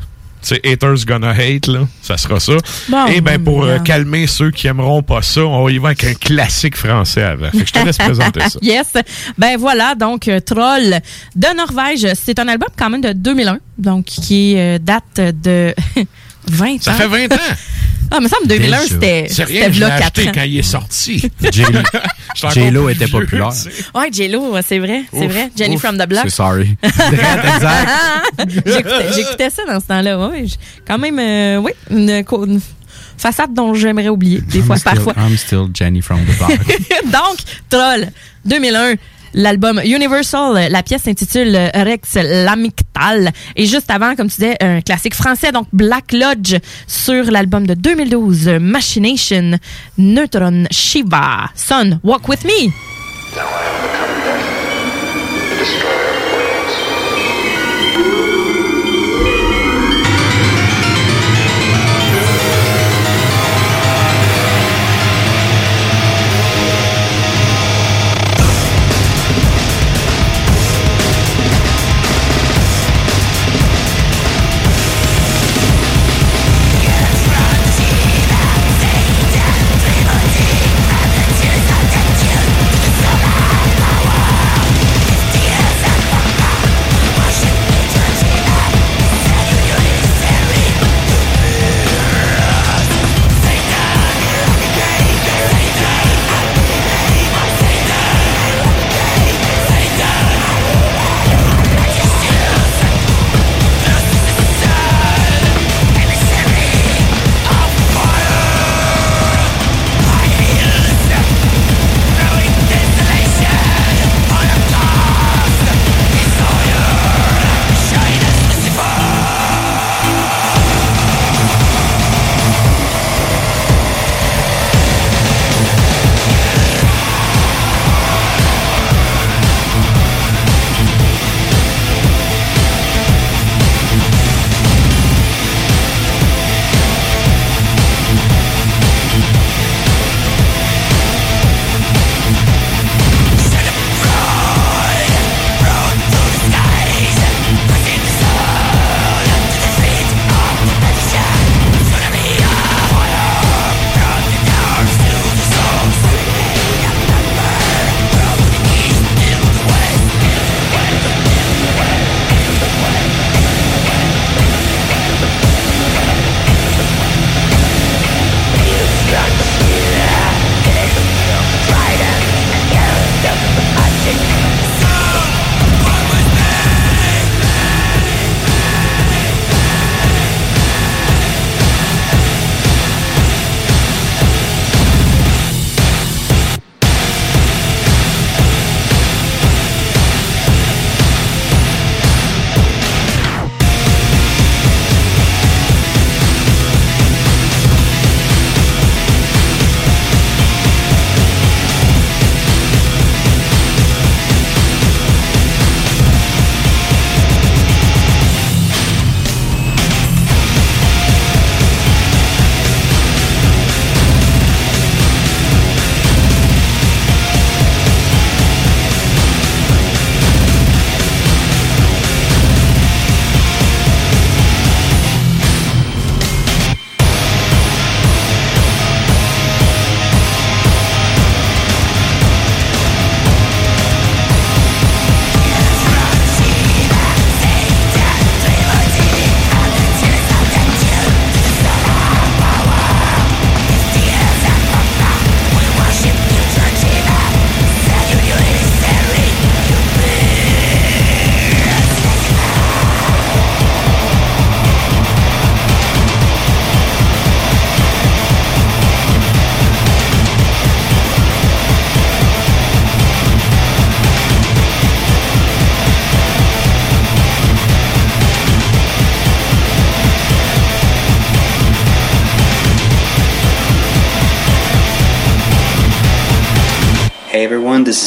tu 0.41 0.57
sais, 0.57 0.61
haters 0.65 1.05
gonna 1.07 1.31
hate, 1.31 1.69
là, 1.69 1.81
ça 2.01 2.17
sera 2.17 2.41
ça. 2.41 2.55
Bon, 2.89 3.07
Et 3.07 3.21
ben 3.21 3.43
pour 3.43 3.65
euh, 3.65 3.79
calmer 3.79 4.27
ceux 4.27 4.51
qui 4.51 4.67
aimeront 4.67 5.03
pas 5.03 5.23
ça, 5.23 5.43
on 5.43 5.69
y 5.69 5.79
va 5.79 5.89
avec 5.89 6.03
un 6.05 6.15
classique 6.15 6.77
français 6.77 7.23
avant. 7.23 7.51
Fait 7.53 7.61
que 7.61 7.67
je 7.67 7.73
te 7.73 7.79
laisse 7.85 7.99
présenter 8.09 8.41
ça. 8.41 8.59
yes. 8.61 8.93
Ben 9.39 9.57
voilà, 9.57 9.95
donc 9.95 10.27
euh, 10.29 10.41
Troll 10.41 10.99
de 11.37 11.57
Norvège. 11.57 12.07
C'est 12.15 12.39
un 12.41 12.49
album 12.49 12.69
quand 12.77 12.91
même 12.91 13.03
de 13.03 13.13
2001, 13.13 13.59
donc 13.79 14.05
qui 14.07 14.57
euh, 14.59 14.79
date 14.81 15.21
de 15.43 15.75
20 16.53 16.75
ans. 16.75 16.79
Ça 16.81 16.93
fait 16.95 17.07
20 17.09 17.33
ans. 17.33 17.39
Ah, 18.15 18.21
me 18.21 18.29
semble 18.29 18.47
2001, 18.47 18.67
Déjà. 18.69 18.89
c'était 18.89 19.27
C'est 19.31 19.45
rien, 19.45 19.55
c'était 19.63 19.73
je 19.73 19.81
l'ai 19.81 19.87
v'là 19.87 19.95
acheté 19.95 20.25
4 20.25 20.29
ans. 20.29 20.33
quand 20.35 20.43
il 20.43 20.59
est 20.59 20.63
sorti. 20.63 21.31
J-Lo- 22.53 22.89
était 22.91 23.07
vieux, 23.07 23.21
populaire. 23.21 23.49
Ouais, 23.95 24.09
J-Lo, 24.13 24.55
c'est 24.67 24.79
vrai, 24.81 25.05
c'est 25.13 25.27
vrai. 25.27 25.51
Jenny 25.57 25.77
ouf. 25.77 25.81
from 25.81 25.97
the 25.97 26.07
Block. 26.07 26.21
C'est 26.25 26.31
sorry. 26.31 26.77
J'écoutais 28.67 29.13
j'écoutais 29.15 29.51
ça 29.51 29.63
dans 29.67 29.81
ce 29.81 29.87
temps-là. 29.87 30.19
Ouais, 30.29 30.45
quand 30.87 30.99
même, 30.99 31.19
euh, 31.19 31.57
oui, 31.59 31.73
une, 31.91 32.11
une 32.11 32.61
façade 33.17 33.55
dont 33.55 33.73
j'aimerais 33.75 34.09
oublier 34.09 34.41
des 34.43 34.61
fois, 34.63 34.77
I'm 34.77 34.81
still- 34.81 34.95
parfois. 35.05 35.15
I'm 35.17 35.37
still 35.37 35.69
Jenny 35.73 36.03
from 36.03 36.21
the 36.25 36.37
block. 36.37 36.51
Donc, 37.07 37.39
Troll, 37.69 38.09
2001. 38.45 38.95
L'album 39.35 39.81
Universal, 39.85 40.71
la 40.71 40.83
pièce 40.83 41.03
s'intitule 41.03 41.57
Rex 41.75 42.15
Lamictal. 42.15 43.31
Et 43.57 43.67
juste 43.67 43.91
avant, 43.91 44.15
comme 44.15 44.29
tu 44.29 44.41
disais, 44.41 44.57
un 44.61 44.81
classique 44.81 45.15
français, 45.15 45.53
donc 45.53 45.67
Black 45.73 46.13
Lodge, 46.13 46.57
sur 46.87 47.25
l'album 47.31 47.67
de 47.67 47.75
2012, 47.75 48.49
Machination, 48.61 49.59
Neutron 49.99 50.65
Shiva, 50.71 51.51
Son, 51.55 51.99
Walk 52.03 52.29
With 52.29 52.45
Me. 52.45 52.71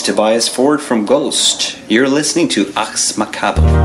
Tobias 0.06 0.48
Ford 0.48 0.82
from 0.82 1.04
Ghost. 1.04 1.80
You're 1.90 2.08
listening 2.08 2.48
to 2.50 2.72
Ax 2.76 3.18
Macabre. 3.18 3.85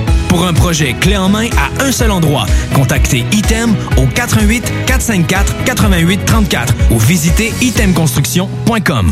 Pour 0.31 0.45
un 0.45 0.53
projet 0.53 0.93
clé 0.93 1.17
en 1.17 1.27
main 1.27 1.49
à 1.57 1.83
un 1.83 1.91
seul 1.91 2.09
endroit, 2.09 2.45
contactez 2.73 3.25
Item 3.33 3.75
au 3.97 4.07
88 4.07 4.63
454 4.85 5.65
88 5.65 6.25
34 6.25 6.73
ou 6.91 6.99
visitez 6.99 7.51
itemconstruction.com. 7.59 9.11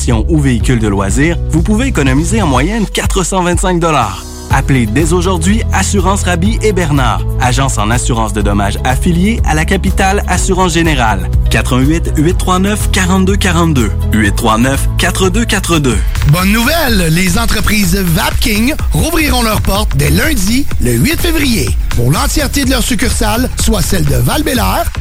ou 0.09 0.39
véhicules 0.39 0.79
de 0.79 0.87
loisirs, 0.87 1.37
vous 1.49 1.61
pouvez 1.61 1.87
économiser 1.87 2.41
en 2.41 2.47
moyenne 2.47 2.85
425 2.91 3.79
Appelez 4.49 4.85
dès 4.85 5.13
aujourd'hui 5.13 5.61
Assurance 5.71 6.23
Rabi 6.23 6.59
et 6.61 6.73
Bernard, 6.73 7.21
agence 7.39 7.77
en 7.77 7.89
assurance 7.89 8.33
de 8.33 8.41
dommages 8.41 8.79
affiliée 8.83 9.39
à 9.45 9.53
la 9.53 9.63
capitale 9.63 10.23
Assurance 10.27 10.73
Générale. 10.73 11.29
88 11.51 12.13
839 12.17 12.91
4242 12.91 13.91
839 14.11 14.89
4242. 14.97 15.97
Bonne 16.31 16.51
nouvelle, 16.51 17.13
les 17.13 17.37
entreprises 17.37 17.95
Vapking 17.95 18.73
rouvriront 18.91 19.43
leurs 19.43 19.61
portes 19.61 19.95
dès 19.95 20.09
lundi, 20.09 20.65
le 20.81 20.93
8 20.93 21.21
février, 21.21 21.69
pour 21.95 22.11
l'entièreté 22.11 22.65
de 22.65 22.69
leurs 22.69 22.83
succursales, 22.83 23.49
soit 23.63 23.81
celles 23.81 24.05
de 24.05 24.15
val 24.15 24.43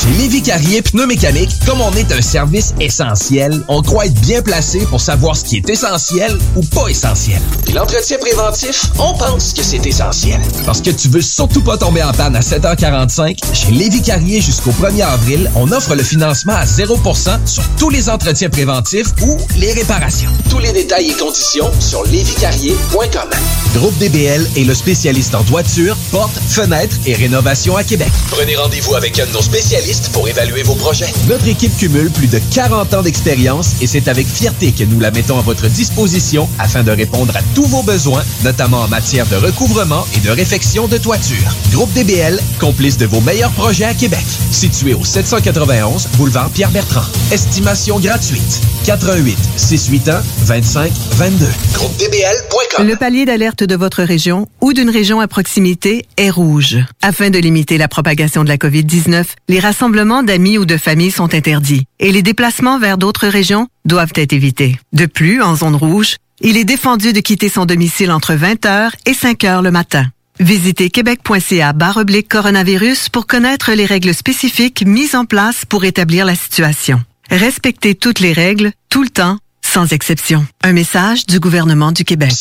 Chez 0.00 0.08
Lévi 0.12 0.40
Carrier 0.40 0.80
Pneumécanique, 0.80 1.50
comme 1.66 1.82
on 1.82 1.92
est 1.92 2.10
un 2.10 2.22
service 2.22 2.72
essentiel, 2.80 3.62
on 3.68 3.82
croit 3.82 4.06
être 4.06 4.18
bien 4.22 4.40
placé 4.40 4.78
pour 4.86 4.98
savoir 4.98 5.36
ce 5.36 5.44
qui 5.44 5.58
est 5.58 5.68
essentiel 5.68 6.38
ou 6.56 6.62
pas 6.62 6.88
essentiel. 6.88 7.38
L'entretien 7.74 8.16
préventif, 8.16 8.86
on 8.98 9.12
pense 9.12 9.52
que 9.52 9.62
c'est 9.62 9.84
essentiel. 9.84 10.40
Parce 10.64 10.80
que 10.80 10.88
tu 10.88 11.08
veux 11.08 11.20
surtout 11.20 11.60
pas 11.60 11.76
tomber 11.76 12.02
en 12.02 12.14
panne 12.14 12.34
à 12.34 12.40
7h45, 12.40 13.36
chez 13.52 13.72
Lévi 13.72 14.00
Carrier 14.00 14.40
jusqu'au 14.40 14.70
1er 14.70 15.04
avril, 15.04 15.50
on 15.54 15.70
offre 15.70 15.94
le 15.94 16.02
financement 16.02 16.54
à 16.54 16.64
0% 16.64 17.46
sur 17.46 17.62
tous 17.78 17.90
les 17.90 18.08
entretiens 18.08 18.48
préventifs 18.48 19.08
ou 19.20 19.36
les 19.58 19.72
réparations. 19.72 20.30
Tous 20.48 20.60
les 20.60 20.72
détails 20.72 21.10
et 21.10 21.14
conditions 21.14 21.70
sur 21.78 22.04
lévicarrier.com. 22.04 23.28
Groupe 23.74 23.98
DBL 23.98 24.48
est 24.56 24.64
le 24.64 24.74
spécialiste 24.74 25.34
en 25.34 25.42
toiture, 25.44 25.94
portes, 26.10 26.40
fenêtres 26.48 26.96
et 27.04 27.12
rénovation 27.12 27.76
à 27.76 27.84
Québec. 27.84 28.08
Prenez 28.30 28.56
rendez-vous 28.56 28.94
avec 28.94 29.18
un 29.18 29.26
de 29.26 29.32
nos 29.32 29.42
spécialistes 29.42 29.89
pour 30.12 30.28
évaluer 30.28 30.62
vos 30.62 30.76
projets. 30.76 31.12
Notre 31.28 31.48
équipe 31.48 31.76
cumule 31.76 32.10
plus 32.10 32.28
de 32.28 32.40
40 32.52 32.94
ans 32.94 33.02
d'expérience 33.02 33.74
et 33.80 33.88
c'est 33.88 34.06
avec 34.06 34.26
fierté 34.26 34.70
que 34.70 34.84
nous 34.84 35.00
la 35.00 35.10
mettons 35.10 35.38
à 35.38 35.42
votre 35.42 35.66
disposition 35.66 36.48
afin 36.58 36.84
de 36.84 36.92
répondre 36.92 37.36
à 37.36 37.40
tous 37.54 37.64
vos 37.64 37.82
besoins, 37.82 38.22
notamment 38.44 38.82
en 38.82 38.88
matière 38.88 39.26
de 39.26 39.34
recouvrement 39.34 40.06
et 40.16 40.20
de 40.20 40.30
réfection 40.30 40.86
de 40.86 40.96
toiture. 40.96 41.56
Groupe 41.72 41.92
DBL, 41.92 42.40
complice 42.60 42.98
de 42.98 43.06
vos 43.06 43.20
meilleurs 43.20 43.50
projets 43.50 43.86
à 43.86 43.94
Québec. 43.94 44.24
Situé 44.52 44.94
au 44.94 45.04
791 45.04 46.06
boulevard 46.16 46.50
Pierre-Bertrand. 46.50 47.06
Estimation 47.32 47.98
gratuite. 47.98 48.60
88 48.86 49.36
681 49.56 50.22
25 50.44 50.92
22. 51.12 51.46
Groupe 51.74 51.96
DBL.com. 51.98 52.86
Le 52.86 52.96
palier 52.96 53.24
d'alerte 53.24 53.64
de 53.64 53.74
votre 53.74 54.04
région 54.04 54.46
ou 54.60 54.72
d'une 54.72 54.90
région 54.90 55.20
à 55.20 55.26
proximité 55.26 56.06
est 56.16 56.30
rouge. 56.30 56.78
Afin 57.02 57.30
de 57.30 57.38
limiter 57.38 57.76
la 57.76 57.88
propagation 57.88 58.44
de 58.44 58.48
la 58.48 58.56
COVID-19, 58.56 59.24
les 59.48 59.58
rassemblements 59.58 59.79
d'amis 60.22 60.58
ou 60.58 60.66
de 60.66 60.76
familles 60.76 61.10
sont 61.10 61.34
interdits 61.34 61.84
et 61.98 62.12
les 62.12 62.22
déplacements 62.22 62.78
vers 62.78 62.98
d'autres 62.98 63.28
régions 63.28 63.68
doivent 63.84 64.12
être 64.14 64.32
évités. 64.32 64.78
De 64.92 65.06
plus, 65.06 65.42
en 65.42 65.56
zone 65.56 65.74
rouge, 65.74 66.16
il 66.42 66.56
est 66.56 66.64
défendu 66.64 67.12
de 67.12 67.20
quitter 67.20 67.48
son 67.48 67.64
domicile 67.64 68.12
entre 68.12 68.34
20h 68.34 68.90
et 69.06 69.12
5h 69.12 69.62
le 69.62 69.70
matin. 69.70 70.06
Visitez 70.38 70.90
québec.ca 70.90 71.74
oblique 71.96 72.28
coronavirus 72.28 73.08
pour 73.08 73.26
connaître 73.26 73.72
les 73.72 73.86
règles 73.86 74.14
spécifiques 74.14 74.84
mises 74.86 75.14
en 75.14 75.24
place 75.24 75.64
pour 75.64 75.84
établir 75.84 76.24
la 76.24 76.34
situation. 76.34 77.02
Respectez 77.30 77.94
toutes 77.94 78.20
les 78.20 78.32
règles, 78.32 78.72
tout 78.88 79.02
le 79.02 79.10
temps, 79.10 79.38
sans 79.62 79.92
exception. 79.92 80.46
Un 80.62 80.72
message 80.72 81.26
du 81.26 81.40
gouvernement 81.40 81.92
du 81.92 82.04
Québec. 82.04 82.34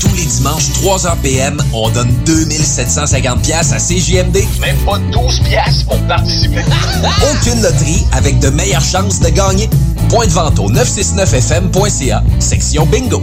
Tous 0.00 0.14
les 0.14 0.24
dimanches, 0.24 0.68
3h 0.82 1.16
PM, 1.22 1.60
on 1.72 1.90
donne 1.90 2.12
2750 2.24 3.42
pièces 3.42 3.72
à 3.72 3.78
CJMD. 3.78 4.38
Même 4.60 4.76
pas 4.86 4.98
12 4.98 5.40
pièces 5.40 5.82
pour 5.82 5.98
participer. 6.02 6.62
Aucune 7.32 7.60
loterie 7.62 8.06
avec 8.12 8.38
de 8.38 8.48
meilleures 8.50 8.84
chances 8.84 9.18
de 9.20 9.28
gagner. 9.28 9.68
Point 10.08 10.26
de 10.26 10.32
vente 10.32 10.58
au 10.58 10.70
969fm.ca, 10.70 12.22
section 12.38 12.86
bingo. 12.86 13.22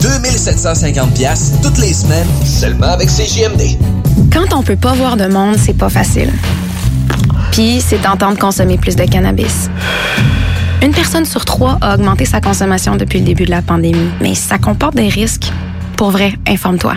2750 0.00 1.14
pièces 1.14 1.52
toutes 1.62 1.78
les 1.78 1.92
semaines, 1.92 2.28
seulement 2.44 2.88
avec 2.88 3.08
CJMD. 3.08 3.78
Quand 4.32 4.56
on 4.56 4.62
peut 4.62 4.76
pas 4.76 4.94
voir 4.94 5.16
de 5.16 5.26
monde, 5.26 5.56
c'est 5.58 5.76
pas 5.76 5.88
facile. 5.88 6.32
Puis, 7.52 7.80
c'est 7.80 8.02
tentant 8.02 8.32
de 8.32 8.38
consommer 8.38 8.76
plus 8.76 8.96
de 8.96 9.04
cannabis. 9.04 9.70
Une 10.82 10.92
personne 10.92 11.24
sur 11.24 11.44
trois 11.44 11.78
a 11.80 11.94
augmenté 11.94 12.24
sa 12.24 12.40
consommation 12.40 12.96
depuis 12.96 13.18
le 13.20 13.24
début 13.24 13.44
de 13.44 13.50
la 13.50 13.62
pandémie, 13.62 14.10
mais 14.20 14.34
ça 14.34 14.58
comporte 14.58 14.94
des 14.94 15.08
risques. 15.08 15.50
Pour 15.98 16.12
vrai, 16.12 16.32
informe-toi. 16.46 16.94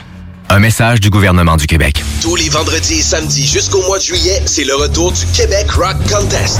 Un 0.50 0.60
message 0.60 1.00
du 1.00 1.10
gouvernement 1.10 1.58
du 1.58 1.66
Québec. 1.66 2.04
Tous 2.22 2.36
les 2.36 2.50
vendredis 2.50 3.00
et 3.00 3.02
samedis 3.02 3.48
jusqu'au 3.48 3.82
mois 3.88 3.98
de 3.98 4.04
juillet, 4.04 4.44
c'est 4.46 4.64
le 4.64 4.76
retour 4.76 5.12
du 5.12 5.26
Québec 5.36 5.72
Rock 5.72 5.96
Contest. 6.08 6.60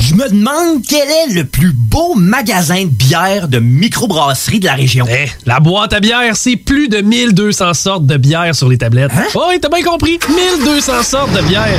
Je 0.00 0.14
me 0.14 0.28
demande 0.28 0.82
quel 0.88 1.08
est 1.08 1.34
le 1.34 1.44
plus 1.44 1.72
beau 1.72 2.14
magasin 2.14 2.84
de 2.84 2.90
bière 2.90 3.48
de 3.48 3.58
microbrasserie 3.58 4.60
de 4.60 4.64
la 4.66 4.74
région. 4.74 5.06
Eh, 5.10 5.26
la 5.44 5.60
boîte 5.60 5.92
à 5.92 6.00
bière, 6.00 6.36
c'est 6.36 6.56
plus 6.56 6.88
de 6.88 6.98
1200 6.98 7.74
sortes 7.74 8.06
de 8.06 8.16
bière 8.16 8.54
sur 8.54 8.68
les 8.68 8.78
tablettes. 8.78 9.10
Hein? 9.14 9.24
Oh, 9.34 9.46
oui, 9.50 9.58
t'as 9.60 9.68
bien 9.68 9.82
compris. 9.82 10.18
1200 10.28 11.02
sortes 11.02 11.32
de 11.32 11.42
bière. 11.42 11.78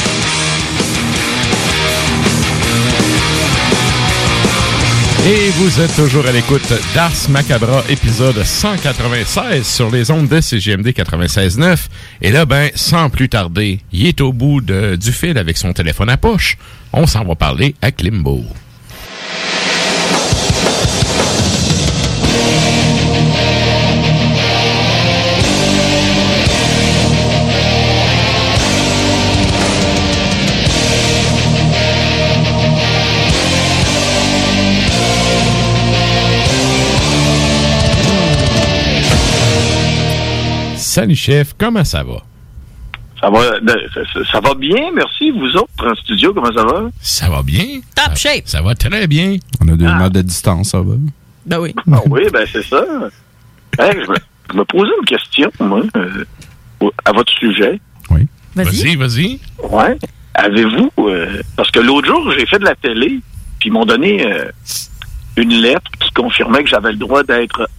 Et 5.25 5.49
vous 5.51 5.79
êtes 5.79 5.95
toujours 5.95 6.25
à 6.25 6.31
l'écoute 6.31 6.73
d'Ars 6.95 7.11
Macabra, 7.29 7.83
épisode 7.89 8.43
196 8.43 9.65
sur 9.67 9.91
les 9.91 10.09
ondes 10.09 10.27
de 10.27 10.41
CGMD 10.41 10.87
96.9. 10.89 11.77
Et 12.23 12.31
là, 12.31 12.45
ben, 12.45 12.71
sans 12.73 13.09
plus 13.11 13.29
tarder, 13.29 13.79
il 13.93 14.07
est 14.07 14.19
au 14.21 14.33
bout 14.33 14.61
de- 14.61 14.95
du 14.95 15.11
fil 15.11 15.37
avec 15.37 15.57
son 15.57 15.73
téléphone 15.73 16.09
à 16.09 16.17
poche. 16.17 16.57
On 16.91 17.05
s'en 17.05 17.23
va 17.23 17.35
parler 17.35 17.75
à 17.83 17.91
Klimbo. 17.91 18.43
Salut 40.91 41.15
chef, 41.15 41.53
comment 41.57 41.85
ça 41.85 42.03
va? 42.03 42.17
Ça 43.21 43.29
va, 43.29 43.61
de- 43.61 43.89
ça, 43.93 44.01
ça- 44.13 44.29
ça 44.29 44.39
va 44.41 44.53
bien, 44.55 44.91
merci. 44.93 45.31
Vous 45.31 45.55
autres, 45.55 45.89
en 45.89 45.95
studio, 45.95 46.33
comment 46.33 46.51
ça 46.53 46.65
va? 46.65 46.89
Ça 46.99 47.29
va 47.29 47.41
bien? 47.43 47.79
Top 47.95 48.17
shape. 48.17 48.43
Ça 48.45 48.61
va 48.61 48.75
très 48.75 49.07
bien. 49.07 49.37
On 49.61 49.69
a 49.69 49.77
deux 49.77 49.85
mètres 49.85 50.09
de 50.09 50.21
distance, 50.21 50.71
ça 50.71 50.81
va? 50.81 50.95
Ben 51.45 51.59
oui. 51.61 51.73
Ah 51.89 52.01
oui, 52.09 52.23
ben 52.33 52.45
c'est 52.51 52.63
ça. 52.63 52.83
Hey, 53.79 53.93
je, 54.05 54.11
me, 54.11 54.15
je 54.51 54.57
me 54.57 54.65
posais 54.65 54.91
une 54.99 55.05
question, 55.05 55.49
moi, 55.61 55.81
euh, 55.95 56.25
à 57.05 57.13
votre 57.13 57.31
sujet. 57.39 57.79
Vas-y, 58.53 58.97
vas-y. 58.97 59.39
Ouais. 59.63 59.97
Avez-vous, 60.33 60.91
euh, 61.07 61.41
parce 61.55 61.71
que 61.71 61.79
l'autre 61.79 62.09
jour, 62.09 62.33
j'ai 62.37 62.45
fait 62.45 62.59
de 62.59 62.65
la 62.65 62.75
télé, 62.75 63.21
puis 63.61 63.69
ils 63.69 63.71
m'ont 63.71 63.85
donné 63.85 64.25
euh, 64.29 64.51
une 65.37 65.53
lettre 65.53 65.89
qui 66.01 66.11
confirmait 66.11 66.63
que 66.65 66.69
j'avais 66.69 66.91
le 66.91 66.97
droit 66.97 67.23
d'être 67.23 67.69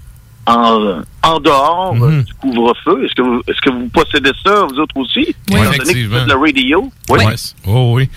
en, 0.46 1.02
en 1.22 1.40
dehors 1.40 1.94
Mhm. 1.94 2.02
euh, 2.02 2.22
du 2.22 2.34
couvre-feu. 2.34 3.04
Est-ce 3.04 3.14
que, 3.14 3.22
vous, 3.22 3.40
est-ce 3.48 3.60
que 3.60 3.70
vous 3.70 3.88
possédez 3.88 4.32
ça, 4.44 4.66
vous 4.68 4.78
autres 4.78 4.96
aussi? 4.96 5.34
Oui, 5.50 5.58
effectivement. 5.70 6.24
la 6.26 6.36
radio? 6.36 6.92
Oui. 7.08 7.24
Ouais. 7.24 7.34
Oh, 7.66 7.92
oui. 7.96 8.08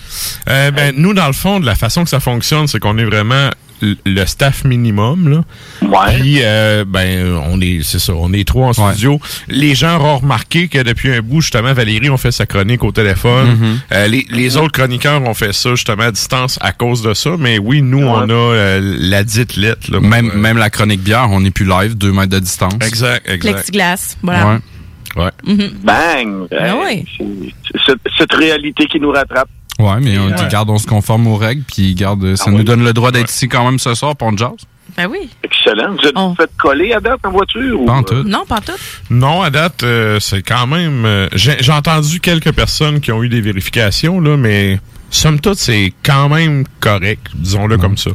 Euh, 0.49 0.72
ben, 0.72 0.94
nous, 0.98 1.14
dans 1.14 1.27
le 1.27 1.34
fond, 1.34 1.60
de 1.60 1.65
la 1.65 1.76
façon 1.76 2.03
que 2.03 2.10
ça 2.10 2.19
fonctionne, 2.19 2.68
c'est 2.68 2.80
qu'on 2.80 2.98
est 2.98 3.06
vraiment 3.06 3.49
le 3.82 4.26
staff 4.26 4.64
minimum. 4.64 5.27
Là. 5.30 5.44
Ouais. 5.82 6.19
Puis, 6.19 6.38
euh, 6.41 6.86
ben, 6.88 7.38
on 7.49 7.60
est, 7.60 7.82
c'est 7.84 7.99
ça, 7.99 8.14
on 8.15 8.32
est 8.32 8.48
trois 8.48 8.68
en 8.69 8.73
studio. 8.73 9.19
Les 9.49 9.76
gens 9.76 9.98
auront 9.98 10.19
remarqué 10.19 10.69
que 10.69 10.82
depuis 10.82 11.14
un 11.14 11.22
bout, 11.22 11.41
justement, 11.41 11.73
Valérie, 11.73 12.10
on 12.10 12.15
fait 12.18 12.32
sa 12.32 12.45
chronique 12.45 12.84
au 12.86 12.94
téléphone. 12.94 13.49
Mhm. 13.60 13.80
Euh, 13.91 14.07
les, 14.07 14.26
les 14.30 14.56
autres 14.56 14.72
chroniqueurs 14.72 15.22
ont 15.23 15.34
fait 15.34 15.53
ça, 15.53 15.72
justement, 15.72 16.03
à 16.03 16.11
distance 16.11 16.57
à 16.61 16.72
cause 16.72 17.02
de 17.02 17.14
ça. 17.14 17.32
Mais 17.38 17.60
oui, 17.60 17.82
nous, 17.82 18.02
on 18.02 18.30
a 18.30 18.34
euh, 18.34 18.80
la 18.82 19.26
dite 19.26 19.57
lettre. 19.57 19.91
Là, 19.91 19.99
Même, 19.99 20.32
euh, 20.34 20.38
même 20.38 20.57
la 20.57 20.69
chronique 20.69 21.02
bière, 21.03 21.27
on 21.30 21.41
n'est 21.41 21.52
plus 21.52 21.65
live, 21.65 21.95
deux 21.98 22.14
mètres 22.14 22.30
de 22.32 22.40
distance. 22.40 22.73
Exact, 22.96 23.30
exact. 23.30 23.54
Plexiglas. 23.54 24.18
Voilà. 24.24 24.46
Ouais. 24.48 25.24
Ouais. 25.24 25.32
Mhm. 25.46 25.70
Bang! 25.84 26.48
Ah 26.52 26.76
c'est- 27.18 27.96
cette, 28.18 28.34
réalité 28.34 28.86
qui 28.88 29.00
nous 29.00 29.12
rattrape. 29.12 29.48
Ouais, 29.80 30.00
mais 30.02 30.18
on, 30.18 30.28
Ouais. 30.28 30.48
garde, 30.50 30.70
on 30.70 30.78
se 30.78 30.88
conforme 30.88 31.28
aux 31.28 31.36
règles, 31.38 31.64
puis 31.68 31.94
garde, 31.96 32.36
ça 32.36 32.46
Ah 32.48 32.52
nous 32.52 32.58
oui. 32.60 32.64
donne 32.64 32.84
le 32.84 32.94
droit 32.94 33.12
d'être 33.12 33.30
ici 33.30 33.48
quand 33.48 33.64
même 33.66 33.80
ce 33.80 33.94
soir 33.94 34.16
pour 34.16 34.30
une 34.30 34.38
jazz. 34.38 34.52
Ben 34.98 35.08
oui. 35.10 35.30
Excellent. 35.44 35.92
Vous 35.94 36.08
êtes 36.08 36.18
vous 36.18 36.36
faites 36.36 36.56
coller 36.58 36.94
à 36.94 37.00
date 37.02 37.20
en 37.26 37.32
voiture? 37.32 37.82
Ou, 37.82 37.86
Pas 37.86 37.94
en 37.94 38.04
tout. 38.04 38.24
Non, 38.24 38.46
pas 38.46 38.62
tout. 38.62 38.72
Non, 39.10 39.42
à 39.42 39.50
date, 39.50 39.84
euh, 39.84 40.20
c'est 40.22 40.42
quand 40.42 40.68
même. 40.68 41.06
euh, 41.06 41.28
J'ai 41.34 41.58
j'ai 41.60 41.72
entendu 41.72 42.20
quelques 42.22 42.52
personnes 42.54 43.00
qui 43.02 43.12
ont 43.12 43.22
eu 43.24 43.28
des 43.30 43.42
vérifications, 43.42 44.20
là, 44.22 44.38
mais 44.38 44.80
somme 45.10 45.40
toute, 45.40 45.58
c'est 45.58 45.94
quand 46.04 46.30
même 46.30 46.64
correct, 46.80 47.28
disons-le 47.36 47.78
comme 47.78 47.98
ça. 47.98 48.12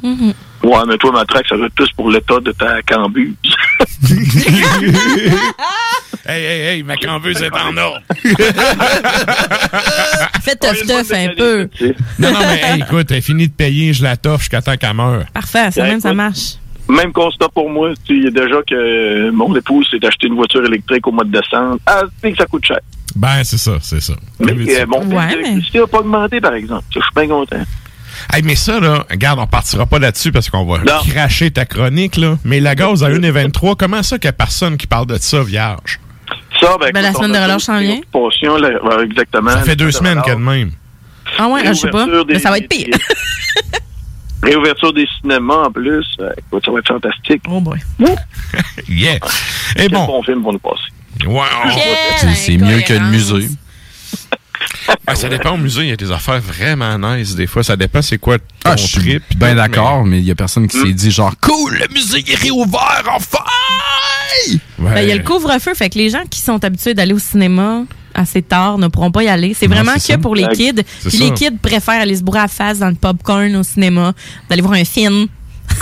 Ouais, 0.62 0.78
mais 0.86 0.96
toi, 0.98 1.12
ma 1.12 1.24
traque, 1.24 1.46
ça 1.48 1.56
va 1.56 1.66
être 1.66 1.74
plus 1.74 1.90
pour 1.92 2.10
l'état 2.10 2.38
de 2.40 2.52
ta 2.52 2.82
cambuse. 2.82 3.34
hey, 6.26 6.42
hey, 6.44 6.60
hey, 6.66 6.82
ma 6.82 6.96
cambeuse 6.96 7.40
est 7.42 7.52
en 7.52 7.76
ordre. 7.76 8.02
Fais 10.42 10.56
teuf 10.56 10.86
teuf 10.86 11.10
un 11.12 11.28
peu. 11.36 11.68
non, 12.18 12.32
non, 12.32 12.40
mais 12.40 12.60
hey, 12.62 12.80
écoute, 12.82 13.10
elle 13.10 13.18
est 13.18 13.22
finie 13.22 13.48
de 13.48 13.52
payer, 13.52 13.92
je 13.92 14.02
la 14.02 14.16
toffe 14.16 14.40
jusqu'à 14.40 14.60
temps 14.62 14.76
qu'elle 14.76 14.94
meure. 14.94 15.24
Parfait, 15.32 15.70
ça 15.70 15.82
même, 15.84 16.00
ça 16.00 16.12
marche. 16.12 16.54
Même 16.88 17.12
constat 17.12 17.48
pour 17.54 17.70
moi. 17.70 17.90
Tu 18.04 18.14
sais, 18.14 18.18
Il 18.18 18.24
y 18.24 18.26
a 18.26 18.30
déjà 18.30 18.62
que 18.66 19.30
mon 19.30 19.54
épouse 19.56 19.88
s'est 19.90 20.04
acheté 20.04 20.26
une 20.26 20.34
voiture 20.34 20.64
électrique 20.64 21.06
au 21.06 21.12
mois 21.12 21.24
de 21.24 21.30
décembre. 21.30 21.78
Ah, 21.86 22.02
c'est 22.22 22.32
que 22.32 22.38
ça 22.38 22.46
coûte 22.46 22.66
cher. 22.66 22.80
Ben, 23.16 23.42
c'est 23.44 23.58
ça, 23.58 23.78
c'est 23.80 24.00
ça. 24.00 24.14
Mais 24.38 24.52
euh, 24.52 24.86
mon 24.86 25.00
prix 25.00 25.16
Ouais, 25.16 25.30
de 25.32 25.36
l'électricité 25.36 25.78
n'a 25.80 25.86
pas 25.86 25.98
augmenté, 25.98 26.40
par 26.40 26.54
exemple. 26.54 26.84
Je 26.94 27.00
suis 27.00 27.10
bien 27.14 27.28
content. 27.28 27.62
Hey, 28.32 28.42
mais 28.42 28.55
ça, 28.56 28.80
là, 28.80 29.05
regarde, 29.10 29.38
on 29.38 29.47
partira 29.47 29.86
pas 29.86 29.98
là-dessus 29.98 30.32
parce 30.32 30.48
qu'on 30.51 30.64
va 30.64 30.78
Non. 30.78 31.01
cracher 31.09 31.51
ta 31.51 31.64
chronique, 31.66 32.16
là. 32.16 32.36
Mais 32.44 32.60
la 32.60 32.74
gaz 32.74 33.02
à 33.05 33.09
1,23, 33.10 33.76
comment 33.76 34.02
ça 34.02 34.18
qu'il 34.18 34.26
y 34.26 34.28
a 34.28 34.32
personne 34.32 34.76
qui 34.76 34.86
parle 34.86 35.06
de 35.06 35.16
ça, 35.18 35.42
vierge? 35.42 36.01
Ça, 36.60 36.76
ben, 36.80 36.90
Ben, 36.92 37.01
la 37.02 37.09
écoute, 37.10 37.22
semaine 37.22 37.30
on 37.36 37.38
de 37.38 37.44
relâche 37.44 37.62
s'en 37.62 37.78
vient. 37.78 37.98
occupations, 38.12 38.56
là, 38.56 38.68
exactement. 39.05 39.51
Ça 39.51 39.62
fait 39.62 39.76
deux 39.76 39.86
La 39.86 39.92
semaines 39.92 40.22
qu'elle 40.22 40.34
de 40.34 40.40
même. 40.40 40.70
Ah 41.38 41.48
ouais, 41.48 41.60
ah, 41.64 41.72
je 41.72 41.78
sais 41.78 41.90
pas. 41.90 42.06
Des- 42.06 42.34
Mais 42.34 42.38
ça 42.38 42.51
va 42.51 42.59
être 42.59 42.68
pire. 42.68 42.88
Réouverture 44.42 44.92
des 44.94 45.06
cinémas 45.20 45.66
en 45.66 45.70
plus. 45.70 46.06
Euh, 46.20 46.30
écoute, 46.38 46.64
ça 46.64 46.72
va 46.72 46.78
être 46.78 46.88
fantastique. 46.88 47.42
Oh 47.48 47.60
boy. 47.60 47.78
Yeah. 48.88 49.16
Et 49.16 49.20
Quel 49.76 49.90
bon. 49.92 50.06
bon 50.06 50.22
film 50.22 50.42
pour 50.42 50.52
nous 50.52 50.59
passer. 50.59 50.82
C'est- 52.18 52.34
C'est 52.34 52.56
mieux 52.56 52.80
que 52.80 52.94
le 52.94 53.10
musée. 53.10 53.48
Ben, 55.06 55.14
ça 55.14 55.28
dépend 55.28 55.52
au 55.52 55.56
musée, 55.56 55.82
il 55.82 55.88
y 55.88 55.92
a 55.92 55.97
des 55.97 56.10
affaires 56.12 56.40
vraiment 56.40 56.97
nice 56.98 57.34
des 57.34 57.47
fois. 57.47 57.62
Ça 57.64 57.76
dépend 57.76 58.02
c'est 58.02 58.18
quoi 58.18 58.38
ton 58.38 58.44
Ah, 58.64 58.76
je 58.76 58.86
suis 58.86 59.01
trip. 59.01 59.22
bien 59.36 59.55
d'accord, 59.55 60.05
mais 60.05 60.18
il 60.18 60.24
y 60.24 60.30
a 60.30 60.34
personne 60.34 60.68
qui 60.68 60.76
Hmm. 60.78 60.86
s'est 60.86 60.92
dit 60.92 61.10
genre 61.10 61.34
cool, 61.40 61.74
le 61.78 61.92
musée 61.94 62.24
est 62.26 62.36
réouvert 62.36 63.05
enfin! 63.14 63.38
Ben, 64.78 65.02
il 65.02 65.09
y 65.09 65.12
a 65.12 65.16
le 65.16 65.22
couvre-feu, 65.24 65.74
fait 65.74 65.90
que 65.90 65.98
les 65.98 66.09
gens 66.10 66.22
qui 66.30 66.40
sont 66.40 66.62
habitués 66.64 66.94
d'aller 66.94 67.12
au 67.12 67.18
cinéma 67.18 67.82
assez 68.14 68.42
tard 68.42 68.78
ne 68.78 68.88
pourront 68.88 69.10
pas 69.10 69.22
y 69.22 69.28
aller. 69.28 69.55
C'est 69.55 69.66
vraiment 69.66 69.94
que 69.94 70.01
ça. 70.01 70.18
pour 70.18 70.34
les 70.34 70.47
kids. 70.48 70.82
Puis 71.06 71.18
les 71.18 71.32
kids 71.32 71.59
préfèrent 71.62 72.01
aller 72.01 72.16
se 72.16 72.22
bourrer 72.22 72.38
à 72.40 72.42
la 72.42 72.48
face 72.48 72.78
dans 72.78 72.88
le 72.88 72.94
popcorn 72.94 73.55
au 73.56 73.62
cinéma, 73.62 74.12
d'aller 74.48 74.62
voir 74.62 74.74
un 74.74 74.84
film. 74.84 75.26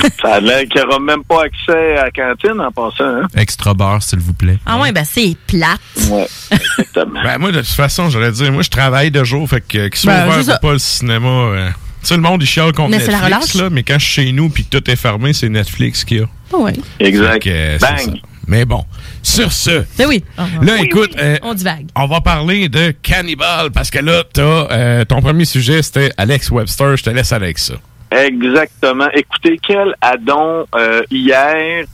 Ça 0.22 0.34
a 0.34 0.40
l'air 0.40 0.60
qu'il 0.68 0.80
n'y 0.80 0.86
aura 0.86 0.98
même 1.00 1.24
pas 1.24 1.44
accès 1.44 1.96
à 1.98 2.04
la 2.04 2.10
cantine 2.10 2.60
en 2.60 2.70
passant. 2.70 3.04
Hein? 3.22 3.26
Extra 3.36 3.74
beurre, 3.74 4.02
s'il 4.02 4.18
vous 4.20 4.32
plaît. 4.34 4.58
Ah 4.66 4.78
ouais, 4.78 4.92
ben 4.92 5.04
c'est 5.04 5.36
plate. 5.46 5.80
Ouais, 6.10 6.26
exactement. 6.50 7.20
Ben, 7.22 7.38
moi, 7.38 7.50
de 7.52 7.58
toute 7.60 7.68
façon, 7.68 8.08
j'allais 8.10 8.32
dire, 8.32 8.50
moi, 8.52 8.62
je 8.62 8.70
travaille 8.70 9.10
de 9.10 9.22
jour, 9.24 9.48
fait 9.48 9.60
que, 9.60 9.88
qu'ils 9.88 9.96
soient 9.96 10.12
Ben, 10.12 10.40
ouverts 10.40 10.56
ou 10.56 10.60
pas 10.66 10.72
le 10.72 10.78
cinéma, 10.78 11.28
euh, 11.28 11.68
tu 12.00 12.06
sais, 12.08 12.14
le 12.16 12.22
monde, 12.22 12.42
il 12.42 12.46
chiale 12.46 12.72
contre 12.72 12.90
Mais 12.90 13.00
c'est 13.00 13.10
la 13.10 13.18
Netflix, 13.20 13.52
relâche. 13.52 13.62
là, 13.62 13.70
mais 13.70 13.82
quand 13.82 13.98
je 13.98 14.04
suis 14.04 14.22
chez 14.26 14.32
nous 14.32 14.48
puis 14.48 14.64
que 14.64 14.78
tout 14.78 14.90
est 14.90 14.96
fermé, 14.96 15.32
c'est 15.32 15.48
Netflix 15.48 16.04
qu'il 16.04 16.18
y 16.18 16.20
a. 16.22 16.26
Ah 16.52 16.56
ouais. 16.58 16.72
Exact. 17.00 17.46
Euh, 17.46 17.78
Bang. 17.78 18.20
Mais 18.46 18.64
bon, 18.64 18.84
sur 19.22 19.52
ce, 19.52 19.84
Ben 19.98 20.06
oui. 20.08 20.24
Ah, 20.38 20.46
ah. 20.60 20.64
là, 20.64 20.80
écoute, 20.80 21.10
euh, 21.18 21.36
On 21.42 21.52
divague. 21.52 21.86
on 21.94 22.06
va 22.06 22.20
parler 22.22 22.68
de 22.70 22.94
Cannibal, 23.02 23.70
parce 23.72 23.90
que 23.90 23.98
là, 23.98 24.22
t'as, 24.32 24.42
euh, 24.42 25.04
ton 25.04 25.20
premier 25.20 25.44
sujet, 25.44 25.82
c'était 25.82 26.12
Alex 26.16 26.50
Webster. 26.50 26.96
Je 26.96 27.04
te 27.04 27.10
laisse 27.10 27.32
avec 27.32 27.58
ça. 27.58 27.74
Exactement. 28.10 29.08
Écoutez, 29.12 29.58
quel 29.62 29.94
addon 30.00 30.66
euh, 30.74 31.02
hier, 31.10 31.84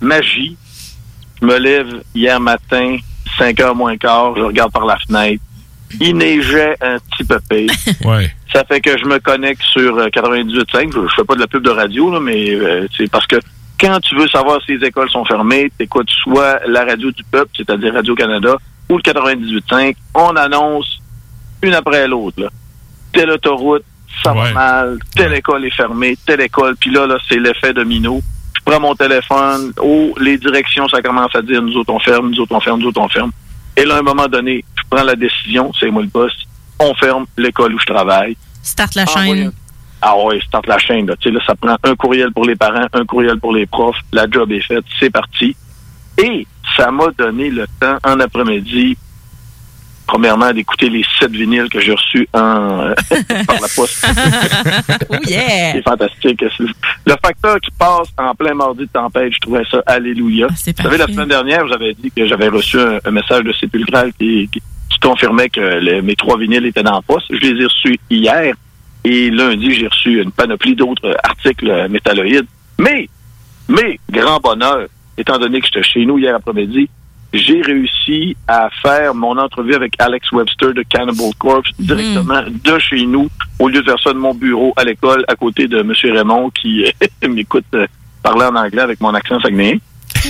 magie. 0.00 0.56
Je 1.40 1.46
me 1.46 1.58
lève 1.58 2.02
hier 2.14 2.38
matin, 2.38 2.98
5 3.38 3.58
heures 3.60 3.74
moins 3.74 3.96
quart, 3.96 4.36
je 4.36 4.42
regarde 4.42 4.72
par 4.72 4.84
la 4.84 4.98
fenêtre. 4.98 5.42
Il 5.98 6.16
neigeait 6.16 6.76
un 6.80 6.98
petit 6.98 7.24
peu. 7.24 7.38
Ouais. 8.08 8.30
Ça 8.52 8.64
fait 8.64 8.80
que 8.80 8.96
je 8.98 9.04
me 9.04 9.18
connecte 9.18 9.62
sur 9.62 9.96
euh, 9.96 10.08
98.5. 10.08 10.92
Je, 10.92 11.08
je 11.08 11.14
fais 11.14 11.24
pas 11.24 11.34
de 11.34 11.40
la 11.40 11.46
pub 11.46 11.62
de 11.62 11.70
radio, 11.70 12.10
là, 12.12 12.20
mais 12.20 12.50
euh, 12.54 12.86
c'est 12.96 13.10
parce 13.10 13.26
que 13.26 13.36
quand 13.80 13.98
tu 14.00 14.14
veux 14.14 14.28
savoir 14.28 14.60
si 14.64 14.76
les 14.76 14.86
écoles 14.86 15.10
sont 15.10 15.24
fermées, 15.24 15.70
tu 15.78 15.84
écoutes 15.84 16.10
soit 16.10 16.60
la 16.66 16.84
radio 16.84 17.10
du 17.10 17.24
peuple, 17.24 17.50
c'est-à-dire 17.56 17.94
Radio-Canada, 17.94 18.56
ou 18.88 18.96
le 18.96 19.02
98.5. 19.02 19.96
On 20.14 20.36
annonce 20.36 21.00
une 21.62 21.74
après 21.74 22.06
l'autre. 22.06 22.50
Telle 23.12 23.30
autoroute, 23.30 23.84
ça 24.22 24.32
va 24.32 24.52
mal. 24.52 24.98
Telle 25.14 25.34
école 25.34 25.64
est 25.64 25.74
fermée, 25.74 26.16
telle 26.26 26.40
école. 26.40 26.76
Puis 26.76 26.90
là, 26.90 27.06
là 27.06 27.16
c'est 27.28 27.38
l'effet 27.38 27.72
domino. 27.72 28.20
Je 28.56 28.60
prends 28.64 28.80
mon 28.80 28.94
téléphone. 28.94 29.72
Oh, 29.80 30.14
les 30.20 30.36
directions, 30.38 30.86
ça 30.88 31.00
commence 31.02 31.34
à 31.34 31.42
dire, 31.42 31.62
nous 31.62 31.74
autres 31.76 31.92
on 31.92 31.98
ferme, 32.00 32.30
nous 32.30 32.40
autres 32.40 32.54
on 32.54 32.60
ferme, 32.60 32.80
nous 32.80 32.88
autres 32.88 33.00
on 33.00 33.08
ferme. 33.08 33.30
Et 33.76 33.84
là, 33.84 33.96
à 33.96 33.98
un 33.98 34.02
moment 34.02 34.26
donné, 34.26 34.64
je 34.76 34.82
prends 34.90 35.04
la 35.04 35.14
décision, 35.14 35.72
c'est 35.78 35.90
moi 35.90 36.02
le 36.02 36.08
boss. 36.08 36.32
on 36.78 36.94
ferme 36.94 37.26
l'école 37.36 37.74
où 37.74 37.78
je 37.78 37.84
travaille. 37.86 38.36
Start 38.62 38.94
la 38.94 39.02
Envoyez- 39.04 39.42
chaîne. 39.44 39.52
Ah 40.02 40.16
ouais, 40.16 40.40
start 40.40 40.66
la 40.66 40.78
chaîne. 40.78 41.06
Là. 41.06 41.14
Tu 41.16 41.28
sais, 41.28 41.34
là, 41.34 41.40
ça 41.46 41.54
prend 41.54 41.76
un 41.82 41.94
courriel 41.94 42.32
pour 42.32 42.44
les 42.46 42.56
parents, 42.56 42.86
un 42.94 43.04
courriel 43.04 43.38
pour 43.38 43.52
les 43.54 43.66
profs. 43.66 43.98
La 44.12 44.26
job 44.30 44.50
est 44.52 44.60
faite, 44.66 44.84
c'est 44.98 45.10
parti. 45.10 45.54
Et 46.16 46.46
ça 46.76 46.90
m'a 46.90 47.08
donné 47.18 47.50
le 47.50 47.66
temps 47.80 47.98
en 48.04 48.18
après-midi, 48.20 48.96
premièrement, 50.10 50.52
d'écouter 50.52 50.88
les 50.88 51.04
sept 51.18 51.30
vinyles 51.30 51.68
que 51.68 51.80
j'ai 51.80 51.92
reçus 51.92 52.26
en, 52.32 52.92
par 53.46 53.60
la 53.60 53.68
poste. 53.76 54.04
oh 55.10 55.14
yeah! 55.26 55.72
C'est 55.72 55.82
fantastique. 55.82 56.44
Le 57.06 57.14
facteur 57.24 57.60
qui 57.60 57.70
passe 57.78 58.08
en 58.18 58.34
plein 58.34 58.54
mardi 58.54 58.82
de 58.82 58.88
tempête, 58.92 59.32
je 59.32 59.38
trouvais 59.38 59.62
ça 59.70 59.80
alléluia. 59.86 60.48
Vous 60.48 60.82
savez, 60.82 60.98
la 60.98 61.06
semaine 61.06 61.28
dernière, 61.28 61.66
j'avais 61.68 61.94
dit 61.94 62.10
que 62.10 62.26
j'avais 62.26 62.48
reçu 62.48 62.78
un, 62.80 62.98
un 63.04 63.10
message 63.12 63.44
de 63.44 63.52
Sépulcral 63.52 64.12
qui, 64.18 64.48
qui, 64.52 64.60
qui 64.90 64.98
confirmait 65.00 65.48
que 65.48 65.60
le- 65.60 66.02
mes 66.02 66.16
trois 66.16 66.36
vinyles 66.36 66.66
étaient 66.66 66.82
dans 66.82 66.96
la 66.96 67.02
poste. 67.02 67.26
Je 67.30 67.38
les 67.38 67.62
ai 67.62 67.64
reçus 67.66 67.98
hier 68.10 68.54
et 69.04 69.30
lundi, 69.30 69.72
j'ai 69.74 69.86
reçu 69.86 70.20
une 70.22 70.32
panoplie 70.32 70.74
d'autres 70.74 71.16
articles 71.22 71.88
métalloïdes. 71.88 72.46
Mais, 72.78 73.08
mais, 73.68 73.98
grand 74.10 74.40
bonheur, 74.40 74.86
étant 75.16 75.38
donné 75.38 75.60
que 75.60 75.66
j'étais 75.66 75.82
chez 75.84 76.04
nous 76.04 76.18
hier 76.18 76.34
après-midi, 76.34 76.90
j'ai 77.32 77.62
réussi 77.62 78.36
à 78.48 78.68
faire 78.82 79.14
mon 79.14 79.38
entrevue 79.38 79.74
avec 79.74 79.94
Alex 80.00 80.32
Webster 80.32 80.74
de 80.74 80.82
Cannibal 80.82 81.30
Corpse 81.38 81.70
directement 81.78 82.42
de 82.42 82.78
chez 82.78 83.06
nous, 83.06 83.28
au 83.58 83.68
lieu 83.68 83.80
de 83.80 83.84
faire 83.84 84.00
ça 84.02 84.12
de 84.12 84.18
mon 84.18 84.34
bureau 84.34 84.72
à 84.76 84.84
l'école, 84.84 85.24
à 85.28 85.36
côté 85.36 85.68
de 85.68 85.78
M. 85.78 85.92
Raymond 86.16 86.50
qui 86.50 86.84
euh, 86.84 87.28
m'écoute 87.28 87.64
euh, 87.74 87.86
parler 88.22 88.46
en 88.46 88.56
anglais 88.56 88.82
avec 88.82 89.00
mon 89.00 89.14
accent 89.14 89.40
saguenéen. 89.40 89.78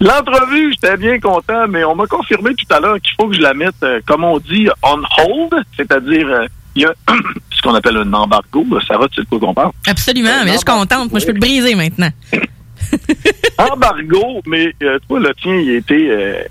L'entrevue, 0.00 0.72
j'étais 0.72 0.96
bien 0.96 1.18
content, 1.18 1.66
mais 1.68 1.84
on 1.84 1.94
m'a 1.94 2.06
confirmé 2.06 2.54
tout 2.54 2.72
à 2.72 2.80
l'heure 2.80 3.00
qu'il 3.00 3.12
faut 3.20 3.28
que 3.28 3.34
je 3.34 3.40
la 3.40 3.54
mette, 3.54 3.74
euh, 3.82 4.00
comme 4.06 4.24
on 4.24 4.38
dit, 4.38 4.68
on 4.82 5.02
hold, 5.18 5.64
c'est-à-dire 5.76 6.28
euh, 6.28 6.46
il 6.76 6.82
y 6.82 6.84
a 6.84 6.92
ce 7.50 7.62
qu'on 7.62 7.74
appelle 7.74 7.96
un 7.96 8.12
embargo. 8.12 8.64
Sarah, 8.86 9.08
tu 9.08 9.16
sais 9.16 9.22
de 9.22 9.28
quoi 9.28 9.40
qu'on 9.40 9.54
parle? 9.54 9.72
Absolument, 9.86 10.44
mais 10.44 10.46
là, 10.46 10.52
je 10.52 10.58
suis 10.58 10.64
contente. 10.64 11.10
Moi, 11.10 11.20
je 11.20 11.26
peux 11.26 11.32
le 11.32 11.40
briser 11.40 11.74
maintenant. 11.74 12.10
embargo, 13.58 14.40
mais 14.46 14.74
euh, 14.82 14.98
toi, 15.08 15.20
le 15.20 15.34
tien, 15.34 15.54
il 15.54 15.70
était, 15.70 16.08
euh, 16.10 16.42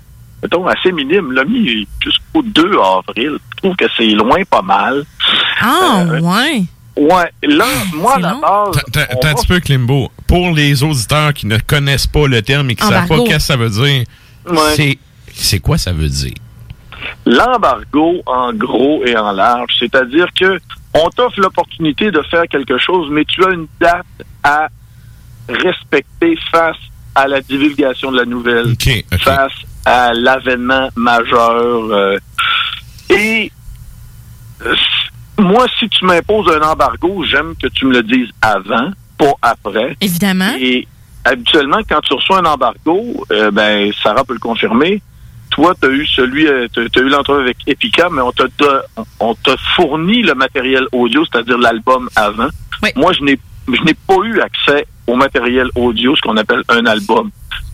mettons, 0.42 0.66
assez 0.66 0.92
minime. 0.92 1.32
Le 1.32 1.44
mien, 1.44 1.50
il 1.64 1.82
est 1.82 1.86
jusqu'au 2.04 2.42
2 2.42 2.70
avril. 2.78 3.38
Je 3.52 3.56
trouve 3.56 3.76
que 3.76 3.86
c'est 3.96 4.06
loin 4.10 4.38
pas 4.48 4.62
mal. 4.62 5.04
Ah, 5.60 6.04
Euh, 6.08 6.20
ouais. 6.20 6.62
Ouais, 6.96 7.30
là, 7.44 7.64
moi, 7.94 8.16
à 8.16 8.18
la 8.18 8.34
base, 8.34 8.82
T'as 8.92 9.30
un 9.30 9.34
petit 9.34 9.46
peu, 9.46 9.60
Klimbo. 9.60 10.10
Pour 10.26 10.50
les 10.52 10.82
auditeurs 10.82 11.32
qui 11.32 11.46
ne 11.46 11.56
connaissent 11.58 12.08
pas 12.08 12.26
le 12.26 12.42
terme 12.42 12.70
et 12.70 12.74
qui 12.74 12.84
ne 12.84 12.90
savent 12.90 13.06
pas 13.08 13.18
qu'est-ce 13.24 13.36
que 13.36 13.42
ça 13.42 13.56
veut 13.56 13.70
dire, 13.70 14.04
Ouais. 14.48 14.56
c'est 14.74 14.98
c'est 15.32 15.60
quoi 15.60 15.78
ça 15.78 15.92
veut 15.92 16.08
dire? 16.08 16.34
L'embargo, 17.26 18.22
en 18.26 18.52
gros 18.52 19.04
et 19.04 19.16
en 19.16 19.32
large, 19.32 19.70
c'est-à-dire 19.78 20.26
que 20.38 20.58
on 20.94 21.08
t'offre 21.10 21.38
l'opportunité 21.40 22.10
de 22.10 22.20
faire 22.30 22.44
quelque 22.50 22.78
chose, 22.78 23.08
mais 23.12 23.24
tu 23.24 23.44
as 23.44 23.50
une 23.50 23.66
date 23.80 24.06
à 24.42 24.68
respecter 25.48 26.36
face 26.52 26.76
à 27.14 27.26
la 27.26 27.40
divulgation 27.40 28.12
de 28.12 28.18
la 28.18 28.24
nouvelle, 28.24 28.76
face 29.18 29.52
à 29.84 30.12
l'avènement 30.12 30.88
majeur. 30.96 31.90
euh, 31.90 32.18
et 33.10 33.50
euh, 34.64 34.74
moi, 35.38 35.66
si 35.78 35.88
tu 35.88 36.04
m'imposes 36.04 36.50
un 36.54 36.60
embargo, 36.62 37.24
j'aime 37.24 37.54
que 37.60 37.68
tu 37.68 37.86
me 37.86 37.92
le 37.94 38.02
dises 38.02 38.28
avant, 38.42 38.90
pas 39.16 39.32
après. 39.42 39.96
Évidemment. 40.00 40.54
Et 40.60 40.86
habituellement, 41.24 41.78
quand 41.88 42.00
tu 42.02 42.14
reçois 42.14 42.38
un 42.40 42.44
embargo, 42.44 43.24
euh, 43.32 43.50
ben 43.50 43.90
Sarah 44.02 44.24
peut 44.24 44.34
le 44.34 44.38
confirmer. 44.40 45.00
Toi, 45.50 45.74
tu 45.80 45.88
as 45.88 45.90
eu 45.90 46.06
celui, 46.06 46.46
tu 46.72 46.80
as 46.80 46.98
eu 47.00 47.08
l'entrevue 47.08 47.42
avec 47.42 47.56
Epica, 47.66 48.08
mais 48.10 48.20
on 48.20 48.32
t'a 48.32 48.44
on- 48.96 49.04
on 49.20 49.34
t'a 49.34 49.56
fourni 49.74 50.22
le 50.22 50.34
matériel 50.34 50.84
audio, 50.92 51.24
c'est-à-dire 51.24 51.56
l'album 51.58 52.08
avant. 52.14 52.48
Moi, 52.96 53.12
je 53.14 53.22
n'ai 53.22 53.38
je 53.72 53.82
n'ai 53.82 53.94
pas 53.94 54.16
eu 54.24 54.40
accès 54.40 54.86
au 55.08 55.16
matériel 55.16 55.68
audio, 55.74 56.14
ce 56.14 56.20
qu'on 56.20 56.36
appelle 56.36 56.62
un 56.68 56.86
album. 56.86 57.30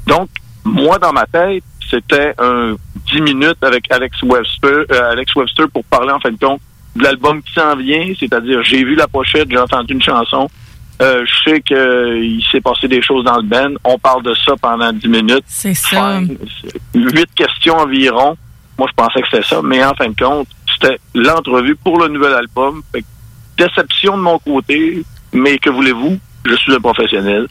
Donc, 0.06 0.28
moi, 0.65 0.98
dans 0.98 1.12
ma 1.12 1.27
tête, 1.27 1.65
c'était 1.90 2.35
un 2.39 2.77
10 3.12 3.20
minutes 3.20 3.62
avec 3.62 3.90
Alex 3.93 4.23
Webster, 4.23 4.86
euh, 4.90 5.11
Alex 5.12 5.35
Webster 5.35 5.69
pour 5.69 5.85
parler, 5.85 6.12
en 6.12 6.20
fin 6.20 6.31
de 6.31 6.39
compte, 6.39 6.61
de 6.97 7.02
l'album 7.02 7.43
qui 7.43 7.52
s'en 7.52 7.77
vient, 7.77 8.12
c'est-à-dire 8.19 8.62
j'ai 8.62 8.85
vu 8.85 8.94
la 8.94 9.09
pochette, 9.09 9.51
j'ai 9.51 9.59
entendu 9.59 9.94
une 9.94 10.02
chanson, 10.02 10.48
euh, 11.02 11.27
je 11.27 11.51
sais 11.51 11.61
qu'il 11.61 12.43
s'est 12.51 12.61
passé 12.61 12.86
des 12.86 13.02
choses 13.02 13.24
dans 13.24 13.36
le 13.36 13.43
band, 13.43 13.74
on 13.82 13.98
parle 13.98 14.23
de 14.23 14.32
ça 14.35 14.55
pendant 14.61 14.93
10 14.93 15.09
minutes. 15.09 15.44
C'est 15.47 15.74
ça. 15.74 16.20
Huit 16.94 17.28
questions 17.35 17.77
environ. 17.77 18.36
Moi, 18.78 18.89
je 18.89 18.94
pensais 18.94 19.20
que 19.20 19.28
c'était 19.31 19.47
ça, 19.47 19.61
mais 19.62 19.85
en 19.85 19.94
fin 19.94 20.09
de 20.09 20.15
compte, 20.15 20.48
c'était 20.73 20.98
l'entrevue 21.15 21.77
pour 21.77 21.98
le 21.98 22.09
nouvel 22.09 22.32
album. 22.32 22.82
Fait 22.93 23.02
que 23.02 23.06
déception 23.56 24.16
de 24.16 24.23
mon 24.23 24.39
côté, 24.39 25.05
mais 25.32 25.59
que 25.59 25.70
voulez-vous? 25.70 26.19
Je 26.45 26.55
suis 26.57 26.75
un 26.75 26.81
professionnel. 26.81 27.47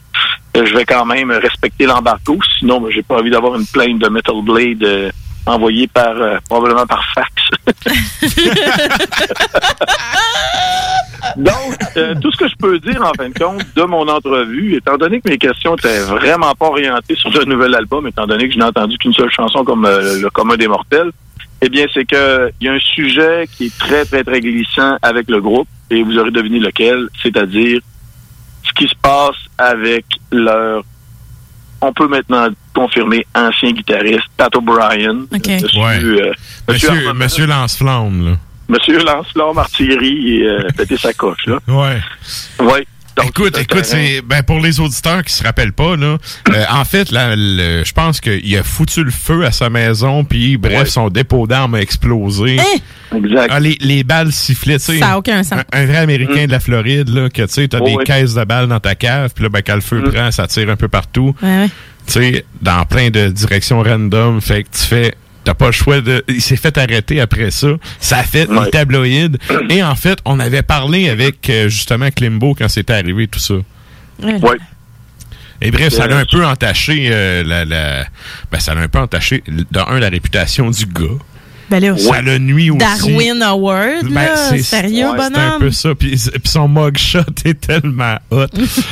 Euh, 0.56 0.66
je 0.66 0.74
vais 0.74 0.84
quand 0.84 1.04
même 1.04 1.30
respecter 1.30 1.86
l'embargo, 1.86 2.38
sinon 2.58 2.80
ben, 2.80 2.90
j'ai 2.90 3.02
pas 3.02 3.18
envie 3.18 3.30
d'avoir 3.30 3.56
une 3.56 3.66
plainte 3.66 3.98
de 3.98 4.08
Metal 4.08 4.40
Blade 4.42 4.84
euh, 4.84 5.10
envoyée 5.46 5.86
par 5.88 6.16
euh, 6.16 6.38
probablement 6.48 6.86
par 6.86 7.04
fax. 7.14 7.32
Donc, 11.36 11.76
euh, 11.96 12.14
tout 12.20 12.30
ce 12.32 12.36
que 12.36 12.48
je 12.48 12.54
peux 12.56 12.78
dire 12.78 13.02
en 13.02 13.12
fin 13.14 13.28
de 13.28 13.34
compte 13.38 13.64
de 13.74 13.82
mon 13.82 14.06
entrevue, 14.08 14.76
étant 14.76 14.96
donné 14.96 15.20
que 15.20 15.30
mes 15.30 15.38
questions 15.38 15.74
étaient 15.74 16.00
vraiment 16.00 16.52
pas 16.54 16.66
orientées 16.66 17.16
sur 17.16 17.30
le 17.30 17.44
nouvel 17.44 17.74
album, 17.74 18.06
étant 18.06 18.26
donné 18.26 18.46
que 18.46 18.54
je 18.54 18.58
n'ai 18.58 18.64
entendu 18.64 18.98
qu'une 18.98 19.12
seule 19.12 19.30
chanson 19.30 19.64
comme 19.64 19.86
euh, 19.86 20.20
Le 20.20 20.30
commun 20.30 20.56
des 20.56 20.68
mortels, 20.68 21.10
eh 21.60 21.68
bien, 21.68 21.86
c'est 21.92 22.04
que 22.04 22.50
il 22.60 22.66
y 22.66 22.68
a 22.68 22.74
un 22.74 22.78
sujet 22.78 23.48
qui 23.56 23.66
est 23.66 23.78
très, 23.78 24.04
très, 24.04 24.22
très 24.22 24.40
glissant 24.40 24.96
avec 25.02 25.28
le 25.28 25.40
groupe, 25.40 25.68
et 25.90 26.02
vous 26.02 26.18
aurez 26.18 26.30
deviné 26.30 26.58
lequel, 26.58 27.08
c'est-à-dire 27.22 27.80
ce 27.80 27.93
qui 28.74 28.86
se 28.88 28.94
passe 29.00 29.36
avec 29.58 30.04
leur, 30.32 30.82
on 31.80 31.92
peut 31.92 32.08
maintenant 32.08 32.48
confirmer, 32.74 33.26
ancien 33.34 33.72
guitariste, 33.72 34.24
Pat 34.36 34.54
O'Brien. 34.56 35.26
Monsieur, 35.30 35.80
Ouais. 35.80 35.98
euh, 36.02 36.32
Monsieur, 36.68 36.90
Armand- 36.90 37.14
monsieur 37.14 37.46
Lance-Flamme, 37.46 38.30
là. 38.30 38.36
Monsieur 38.68 38.98
Lancelot 39.04 39.52
Martillerie 39.52 40.38
et 40.40 40.46
euh, 40.46 40.68
péter 40.76 40.96
sa 40.96 41.12
coche, 41.12 41.44
là. 41.46 41.58
Ouais. 41.68 42.00
Ouais. 42.60 42.86
Écoute, 43.22 43.56
écoute, 43.58 43.84
c'est 43.84 44.22
ben 44.22 44.42
pour 44.42 44.60
les 44.60 44.80
auditeurs 44.80 45.22
qui 45.22 45.32
se 45.32 45.42
rappellent 45.44 45.72
pas 45.72 45.96
là, 45.96 46.16
euh, 46.50 46.64
en 46.72 46.84
fait, 46.84 47.10
là, 47.12 47.34
le- 47.36 47.82
je 47.84 47.92
pense 47.92 48.20
qu'il 48.20 48.56
a 48.56 48.62
foutu 48.62 49.04
le 49.04 49.10
feu 49.10 49.44
à 49.44 49.52
sa 49.52 49.70
maison, 49.70 50.24
puis 50.24 50.56
bref, 50.56 50.78
Ouais. 50.80 50.84
son 50.86 51.08
dépôt 51.08 51.46
d'armes 51.46 51.74
a 51.76 51.80
explosé. 51.80 52.56
Exact. 53.14 53.48
Ah, 53.50 53.60
les, 53.60 53.76
les 53.80 54.02
balles 54.02 54.32
sifflaient, 54.32 54.78
tu 54.78 54.84
sais. 54.86 54.98
Ça 54.98 55.12
a 55.12 55.18
aucun 55.18 55.42
sens. 55.42 55.60
Un, 55.72 55.82
un 55.82 55.86
vrai 55.86 55.98
Américain 55.98 56.46
de 56.46 56.50
la 56.50 56.60
Floride, 56.60 57.08
là, 57.10 57.28
que 57.28 57.42
tu 57.42 57.48
sais, 57.52 57.68
t'as 57.68 57.78
Oh, 57.80 57.86
des 57.86 57.94
oui. 57.94 58.04
caisses 58.04 58.34
de 58.34 58.44
balles 58.44 58.66
dans 58.68 58.80
ta 58.80 58.94
cave, 58.94 59.30
puis 59.34 59.44
là, 59.44 59.50
ben, 59.50 59.62
quand 59.64 59.74
le 59.76 59.80
feu 59.80 60.02
prend, 60.02 60.30
ça 60.32 60.46
tire 60.46 60.68
un 60.70 60.76
peu 60.76 60.88
partout. 60.88 61.34
Ouais, 61.42 61.48
ouais. 61.62 61.68
Tu 62.06 62.12
sais, 62.12 62.44
dans 62.60 62.84
plein 62.84 63.10
de 63.10 63.28
directions 63.28 63.82
random, 63.82 64.40
fait 64.40 64.64
que 64.64 64.68
tu 64.76 64.82
fais. 64.84 65.14
T'as 65.44 65.54
pas 65.54 65.66
le 65.66 65.72
choix 65.72 66.00
de. 66.00 66.24
Il 66.28 66.40
s'est 66.40 66.56
fait 66.56 66.76
arrêter 66.78 67.20
après 67.20 67.50
ça. 67.50 67.68
Ça 68.00 68.18
a 68.18 68.22
fait 68.22 68.48
Ouais. 68.48 68.64
les 68.64 68.70
tabloïds. 68.70 69.36
Et 69.68 69.82
en 69.82 69.94
fait, 69.94 70.18
on 70.24 70.40
avait 70.40 70.62
parlé 70.62 71.08
avec 71.10 71.48
euh, 71.50 71.68
justement 71.68 72.10
Klimbo 72.10 72.54
quand 72.54 72.68
c'était 72.68 72.94
arrivé 72.94 73.28
tout 73.28 73.38
ça. 73.38 73.54
Ouais. 74.22 74.56
Et 75.60 75.70
bref, 75.70 75.92
ça 75.92 76.06
l'a 76.06 76.16
Euh, 76.16 76.20
un 76.22 76.24
peu 76.26 76.44
entaché 76.44 77.08
euh, 77.10 77.42
la, 77.44 77.64
la- 77.64 78.04
ben, 78.50 78.58
ça 78.58 78.74
l'a 78.74 78.80
un 78.82 78.88
peu 78.88 78.98
entaché 78.98 79.42
de 79.46 79.78
un 79.78 79.98
la 80.00 80.08
réputation 80.08 80.70
du 80.70 80.86
gars. 80.86 81.18
Ben 81.70 81.80
là, 81.80 81.96
Ça 81.96 82.20
l'a 82.22 82.38
nuit 82.38 82.70
aussi. 82.70 82.78
Darwin 82.78 83.42
Award, 83.42 84.04
Ben, 84.04 84.14
là. 84.14 84.36
c'est 84.50 84.62
Sérieux, 84.62 85.06
ouais, 85.10 85.16
C'est 85.18 85.24
un 85.24 85.30
bonhomme? 85.30 85.60
peu 85.60 85.70
ça. 85.70 85.94
Puis, 85.94 86.10
puis 86.10 86.40
son 86.44 86.68
mugshot 86.68 87.20
est 87.44 87.60
tellement 87.60 88.18
hot. 88.30 88.46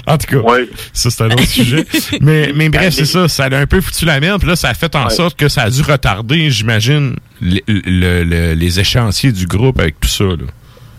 En 0.06 0.16
tout 0.18 0.42
cas, 0.42 0.54
ça, 0.92 1.10
c'est 1.10 1.22
un 1.22 1.30
autre 1.30 1.46
sujet. 1.46 1.84
Mais, 2.20 2.52
mais 2.54 2.68
bref, 2.68 2.94
c'est 2.94 3.04
ça. 3.04 3.28
Ça 3.28 3.44
a 3.44 3.56
un 3.56 3.66
peu 3.66 3.80
foutu 3.80 4.04
la 4.04 4.20
merde. 4.20 4.40
Puis 4.40 4.48
là, 4.48 4.56
ça 4.56 4.70
a 4.70 4.74
fait 4.74 4.94
en 4.96 5.04
Ouais. 5.04 5.10
sorte 5.10 5.36
que 5.38 5.48
ça 5.48 5.62
a 5.62 5.70
dû 5.70 5.82
retarder, 5.82 6.50
j'imagine, 6.50 7.16
le- 7.40 7.60
le- 7.68 8.24
le- 8.24 8.54
les 8.54 8.80
échéanciers 8.80 9.32
du 9.32 9.46
groupe 9.46 9.78
avec 9.80 10.00
tout 10.00 10.08
ça. 10.08 10.24
Là. 10.24 10.36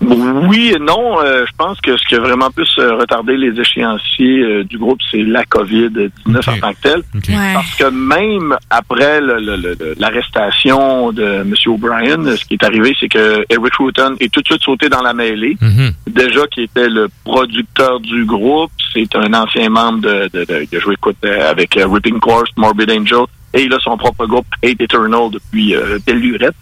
Oui 0.04 0.74
et 0.76 0.80
non. 0.80 1.20
Euh, 1.20 1.46
je 1.46 1.52
pense 1.58 1.80
que 1.82 1.96
ce 1.98 2.06
qui 2.08 2.16
a 2.16 2.20
vraiment 2.20 2.50
plus 2.50 2.74
euh, 2.80 2.96
retardé 2.96 3.38
les 3.38 3.60
échéanciers 3.60 4.42
euh, 4.42 4.64
du 4.64 4.78
groupe, 4.78 5.00
c'est 5.12 5.22
la 5.24 5.44
COVID-19 5.44 6.10
en 6.28 6.58
tant 6.60 6.74
que 6.74 6.82
telle. 6.82 7.04
Ouais. 7.30 7.54
Parce 7.54 7.76
que 7.76 7.90
même 7.90 8.56
après 8.70 9.22
l'arrestation 9.98 11.12
de 11.12 11.24
M. 11.24 11.54
O'Brien, 11.68 12.36
ce 12.36 12.46
qui 12.46 12.54
est 12.56 12.64
arrivé, 12.64 12.96
c'est 13.00 13.10
que 13.10 13.46
Eric 13.50 13.76
Rutan 13.76 14.16
est 14.20 14.32
tout 14.32 14.42
de 14.42 14.48
suite 14.48 14.64
sauté 14.64 14.90
dans 14.90 15.02
la 15.02 15.14
mêlée. 15.14 15.58
Déjà 16.08 16.48
qui 16.48 16.64
était 16.64 16.90
le 16.90 17.08
producteur 17.24 18.00
du 18.00 18.26
groupe, 18.26 18.72
c'est 18.94 19.16
un 19.16 19.34
ancien 19.34 19.70
membre 19.70 20.02
de, 20.02 20.30
de, 20.34 20.46
de, 20.46 20.68
de 20.72 20.80
jouer 20.80 20.94
écoute, 21.04 21.18
euh, 21.26 21.52
avec 21.52 21.76
euh, 21.76 21.88
Ripping 21.88 22.20
Course, 22.20 22.50
Morbid 22.56 22.90
Angel, 22.90 23.26
et 23.54 23.64
il 23.64 23.74
a 23.74 23.80
son 23.80 23.98
propre 23.98 24.26
groupe 24.26 24.48
Hate 24.64 24.82
Eternal 24.82 25.30
depuis 25.32 25.76
euh, 25.76 26.00
belle 26.06 26.20
lurette. 26.20 26.56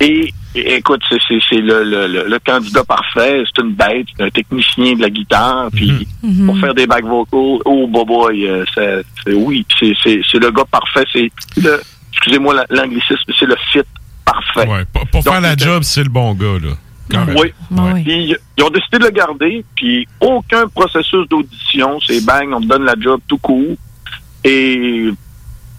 Et, 0.00 0.32
et 0.54 0.74
écoute, 0.76 1.02
c'est, 1.08 1.18
c'est, 1.28 1.38
c'est 1.48 1.60
le, 1.60 1.84
le, 1.84 2.06
le, 2.06 2.28
le 2.28 2.38
candidat 2.38 2.82
parfait, 2.84 3.42
c'est 3.46 3.62
une 3.62 3.72
bête, 3.74 4.06
c'est 4.16 4.24
un 4.24 4.30
technicien 4.30 4.94
de 4.94 5.02
la 5.02 5.10
guitare, 5.10 5.68
puis 5.72 6.08
pour 6.46 6.58
faire 6.58 6.74
des 6.74 6.86
back 6.86 7.04
vocals, 7.04 7.60
oh 7.64 7.86
boy, 7.86 8.04
boy 8.06 8.46
euh, 8.48 8.64
c'est, 8.74 9.02
c'est- 9.24 9.32
oui, 9.34 9.64
c'est, 9.78 9.92
c'est, 10.02 10.20
c'est 10.30 10.38
le 10.38 10.50
gars 10.50 10.64
parfait, 10.70 11.04
c'est 11.12 11.30
le, 11.60 11.80
excusez-moi 12.12 12.54
la- 12.54 12.66
l'anglicisme, 12.70 13.32
c'est 13.38 13.46
le 13.46 13.56
fit 13.70 13.80
parfait. 14.24 14.68
Ouais, 14.68 14.84
pour, 14.92 15.06
pour 15.08 15.22
Donc, 15.22 15.32
faire 15.32 15.40
la 15.42 15.56
job, 15.56 15.82
c'est 15.82 16.02
le 16.02 16.08
bon 16.10 16.34
gars, 16.34 16.58
là. 16.62 16.72
Quand 17.10 17.26
même. 17.26 17.36
Oui. 17.36 17.52
Puis, 18.04 18.36
ils 18.56 18.62
ont 18.62 18.70
décidé 18.70 18.98
de 18.98 19.04
le 19.04 19.10
garder, 19.10 19.64
puis 19.74 20.06
aucun 20.20 20.68
processus 20.68 21.26
d'audition. 21.28 21.98
C'est 22.06 22.24
bang, 22.24 22.52
on 22.52 22.60
te 22.60 22.66
donne 22.66 22.84
la 22.84 22.94
job 23.00 23.20
tout 23.26 23.38
court. 23.38 23.74
Et, 24.44 25.10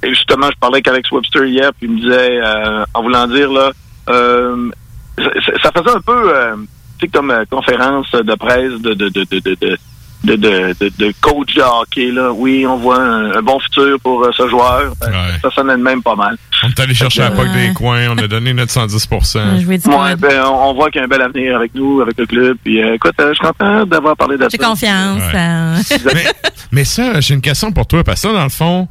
et 0.03 0.09
justement, 0.09 0.47
je 0.51 0.57
parlais 0.59 0.75
avec 0.77 0.87
Alex 0.87 1.11
Webster 1.11 1.45
hier, 1.45 1.71
puis 1.77 1.87
il 1.87 1.95
me 1.95 1.99
disait, 2.01 2.39
euh, 2.41 2.83
en 2.93 3.01
voulant 3.03 3.27
dire, 3.27 3.51
là, 3.51 3.71
euh, 4.09 4.69
ça, 5.17 5.51
ça 5.63 5.71
faisait 5.71 5.95
un 5.95 6.01
peu, 6.01 6.35
euh, 6.35 6.55
tu 6.99 7.05
sais, 7.05 7.07
comme 7.09 7.31
euh, 7.31 7.43
conférence 7.49 8.11
de 8.11 8.35
presse 8.35 8.79
de, 8.81 8.93
de, 8.93 9.09
de, 9.09 9.23
de, 9.29 9.39
de, 9.39 9.55
de 9.59 9.77
de, 10.23 10.35
de, 10.35 10.75
de, 10.79 10.91
de 10.99 11.11
coach 11.19 11.55
de 11.55 11.63
hockey, 11.63 12.11
là. 12.11 12.31
Oui, 12.31 12.63
on 12.67 12.77
voit 12.77 13.01
un, 13.01 13.31
un 13.37 13.41
bon 13.41 13.57
futur 13.59 13.99
pour 14.01 14.23
euh, 14.23 14.29
ce 14.37 14.47
joueur. 14.47 14.93
Euh, 15.01 15.07
Ça 15.41 15.49
sonnait 15.49 15.75
de 15.75 15.81
même 15.81 16.03
pas 16.03 16.15
mal. 16.15 16.37
On 16.63 16.67
est 16.69 16.79
allé 16.79 16.93
chercher 16.93 17.23
à 17.23 17.29
la 17.29 17.35
POC 17.35 17.51
des 17.53 17.73
coins, 17.73 18.07
on 18.11 18.17
a 18.19 18.27
donné 18.27 18.53
notre 18.53 18.71
110 18.71 19.07
Ouais, 19.11 20.15
ben, 20.17 20.43
on, 20.45 20.69
on 20.69 20.73
voit 20.75 20.91
qu'il 20.91 20.99
y 20.99 21.01
a 21.01 21.05
un 21.05 21.07
bel 21.07 21.23
avenir 21.23 21.55
avec 21.55 21.73
nous, 21.73 22.01
avec 22.01 22.19
le 22.19 22.27
club. 22.27 22.55
Puis, 22.63 22.83
euh, 22.83 22.93
écoute, 22.93 23.13
euh, 23.19 23.29
je 23.29 23.33
suis 23.33 23.47
content 23.47 23.83
d'avoir 23.87 24.15
parlé 24.15 24.37
de 24.37 24.43
ça. 24.43 24.49
J'ai 24.51 24.59
confiance. 24.59 25.23
Ouais. 25.23 25.39
euh. 25.39 26.11
mais, 26.13 26.25
mais 26.71 26.83
ça, 26.83 27.19
j'ai 27.19 27.33
une 27.33 27.41
question 27.41 27.71
pour 27.71 27.87
toi, 27.87 28.03
parce 28.03 28.21
que 28.21 28.27
ça, 28.27 28.33
dans 28.35 28.43
le 28.43 28.49
fond, 28.49 28.87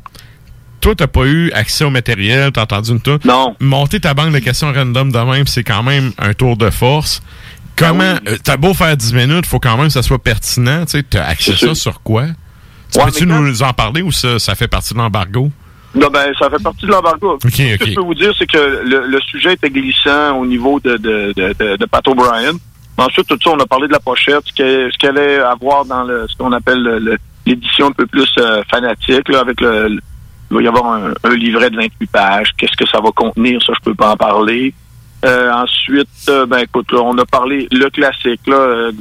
toi, 0.80 0.94
t'as 0.96 1.06
pas 1.06 1.24
eu 1.26 1.50
accès 1.52 1.84
au 1.84 1.90
matériel, 1.90 2.50
t'as 2.52 2.62
entendu 2.62 2.90
une 2.90 3.00
tout. 3.00 3.18
Non. 3.24 3.54
Monter 3.60 4.00
ta 4.00 4.14
banque 4.14 4.32
de 4.32 4.38
questions 4.38 4.72
random 4.72 5.12
de 5.12 5.18
même, 5.18 5.46
c'est 5.46 5.64
quand 5.64 5.82
même 5.82 6.12
un 6.18 6.32
tour 6.34 6.56
de 6.56 6.70
force. 6.70 7.22
Comment, 7.76 7.98
Ben 7.98 8.20
euh, 8.28 8.36
t'as 8.42 8.56
beau 8.56 8.74
faire 8.74 8.96
10 8.96 9.14
minutes, 9.14 9.46
faut 9.46 9.58
quand 9.60 9.76
même 9.76 9.86
que 9.86 9.92
ça 9.92 10.02
soit 10.02 10.22
pertinent, 10.22 10.84
tu 10.84 10.98
sais, 10.98 11.02
t'as 11.02 11.24
accès 11.24 11.54
ça 11.56 11.74
sur 11.74 12.02
quoi? 12.02 12.24
Tu 12.92 12.98
Ouais, 12.98 13.04
Peux-tu 13.06 13.26
quand- 13.26 13.40
nous 13.40 13.62
en 13.62 13.72
parler 13.72 14.02
ou 14.02 14.10
ça, 14.12 14.38
ça 14.38 14.54
fait 14.54 14.68
partie 14.68 14.92
de 14.94 14.98
l'embargo? 14.98 15.50
Non, 15.94 16.08
ben, 16.12 16.30
ça 16.38 16.50
fait 16.50 16.62
partie 16.62 16.86
de 16.86 16.90
l'embargo. 16.90 17.38
Ce 17.42 17.48
que 17.48 17.84
je 17.86 17.94
peux 17.94 18.00
vous 18.02 18.14
dire, 18.14 18.32
c'est 18.38 18.46
que 18.46 18.82
le, 18.84 19.06
le 19.06 19.20
sujet 19.22 19.54
était 19.54 19.70
glissant 19.70 20.36
au 20.38 20.46
niveau 20.46 20.78
de, 20.80 20.96
de, 20.96 21.32
de, 21.76 21.84
Pat 21.86 22.06
O'Brien. 22.08 22.52
Ensuite, 22.96 23.26
tout 23.28 23.38
ça, 23.42 23.50
on 23.50 23.58
a 23.58 23.66
parlé 23.66 23.86
de 23.88 23.92
la 23.92 23.98
pochette, 24.00 24.42
ce 24.46 24.52
qu'elle 24.98 25.18
allait 25.18 25.38
avoir 25.38 25.84
dans 25.86 26.04
le, 26.04 26.26
ce 26.28 26.36
qu'on 26.36 26.52
appelle 26.52 26.82
le- 26.82 26.98
le- 26.98 27.18
l'édition 27.46 27.86
un 27.86 27.92
peu 27.92 28.06
plus 28.06 28.28
euh, 28.38 28.62
fanatique, 28.70 29.28
là, 29.30 29.40
avec 29.40 29.60
le- 29.60 29.98
il 30.50 30.56
va 30.56 30.62
y 30.62 30.66
avoir 30.68 30.86
un, 30.92 31.12
un 31.24 31.34
livret 31.36 31.70
de 31.70 31.76
28 31.76 32.10
pages. 32.10 32.50
Qu'est-ce 32.58 32.76
que 32.76 32.88
ça 32.88 33.00
va 33.00 33.10
contenir? 33.12 33.62
Ça, 33.62 33.72
je 33.76 33.80
peux 33.84 33.94
pas 33.94 34.12
en 34.12 34.16
parler. 34.16 34.74
Euh, 35.24 35.52
ensuite, 35.52 36.08
euh, 36.28 36.46
ben 36.46 36.58
écoute, 36.58 36.90
là, 36.92 37.00
on 37.02 37.16
a 37.18 37.24
parlé 37.26 37.68
le 37.70 37.90
classique, 37.90 38.40
là, 38.46 38.56
euh, 38.56 38.92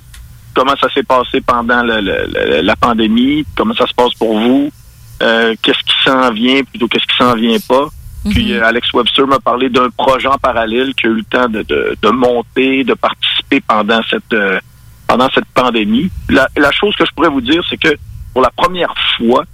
comment 0.53 0.75
ça 0.79 0.89
s'est 0.93 1.03
passé 1.03 1.39
pendant 1.41 1.81
le- 1.81 2.01
le- 2.01 2.27
le- 2.33 2.61
la 2.61 2.75
pandémie, 2.75 3.45
comment 3.55 3.73
ça 3.73 3.87
se 3.87 3.93
passe 3.93 4.13
pour 4.15 4.37
vous, 4.37 4.69
euh, 5.23 5.55
qu'est-ce 5.61 5.79
qui 5.79 6.03
s'en 6.03 6.31
vient, 6.31 6.61
plutôt 6.63 6.87
qu'est-ce 6.89 7.05
qui 7.05 7.15
s'en 7.17 7.35
vient 7.35 7.57
pas? 7.67 7.87
Puis 8.31 8.51
euh, 8.51 8.65
Alex 8.65 8.91
Webster 8.93 9.25
m'a 9.27 9.39
parlé 9.39 9.69
d'un 9.69 9.89
projet 9.91 10.27
en 10.27 10.37
parallèle 10.37 10.93
qui 10.93 11.07
a 11.07 11.09
eu 11.09 11.13
le 11.15 11.23
temps 11.23 11.47
de, 11.47 11.61
de, 11.61 11.95
de 12.01 12.09
monter, 12.09 12.83
de 12.83 12.93
participer 12.95 13.61
pendant 13.61 14.01
cette 14.09 14.35
pendant 15.07 15.29
cette 15.33 15.45
pandémie. 15.55 16.11
La, 16.29 16.49
la 16.57 16.71
chose 16.73 16.95
que 16.97 17.05
je 17.05 17.11
pourrais 17.13 17.29
vous 17.29 17.39
dire, 17.41 17.63
c'est 17.69 17.77
que 17.77 17.95
pour 18.33 18.41
la 18.41 18.51
première 18.55 18.93
fois, 19.17 19.45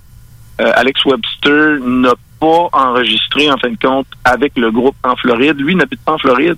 euh, 0.62 0.72
Alex 0.76 1.04
Webster 1.06 1.80
n'a 1.82 2.14
pas 2.40 2.70
enregistré, 2.74 3.50
en 3.52 3.58
fin 3.58 3.70
de 3.72 3.78
compte, 3.82 4.08
avec 4.24 4.54
le 4.58 4.72
groupe 4.72 4.96
en 5.04 5.16
Floride. 5.16 5.60
Lui 5.60 5.76
n'habite 5.76 6.02
pas 6.02 6.14
en 6.14 6.18
Floride. 6.18 6.58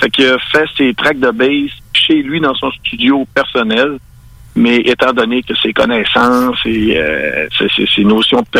Fait 0.00 0.10
qu'il 0.10 0.26
a 0.26 0.38
fait 0.52 0.66
ses 0.76 0.94
tracks 0.94 1.18
de 1.18 1.30
base 1.30 1.70
chez 1.92 2.22
lui 2.22 2.40
dans 2.40 2.54
son 2.54 2.70
studio 2.72 3.26
personnel. 3.34 3.98
Mais 4.54 4.76
étant 4.78 5.12
donné 5.12 5.42
que 5.42 5.54
ses 5.56 5.72
connaissances 5.72 6.58
et 6.64 6.96
euh, 6.98 7.46
ses, 7.56 7.68
ses- 7.76 7.86
ses 7.94 8.04
notions 8.04 8.42
te- 8.50 8.58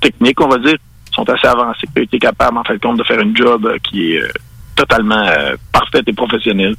techniques, 0.00 0.40
on 0.40 0.48
va 0.48 0.58
dire, 0.58 0.76
sont 1.12 1.28
assez 1.28 1.46
avancées, 1.46 1.86
qu'il 1.92 2.00
a 2.00 2.02
été 2.04 2.18
capable, 2.18 2.56
en 2.58 2.64
fin 2.64 2.74
de 2.74 2.78
compte, 2.80 2.98
de 2.98 3.04
faire 3.04 3.20
une 3.20 3.36
job 3.36 3.70
qui 3.82 4.12
est 4.14 4.22
euh, 4.22 4.28
totalement 4.76 5.26
euh, 5.26 5.54
parfaite 5.72 6.04
et 6.08 6.12
professionnelle. 6.14 6.74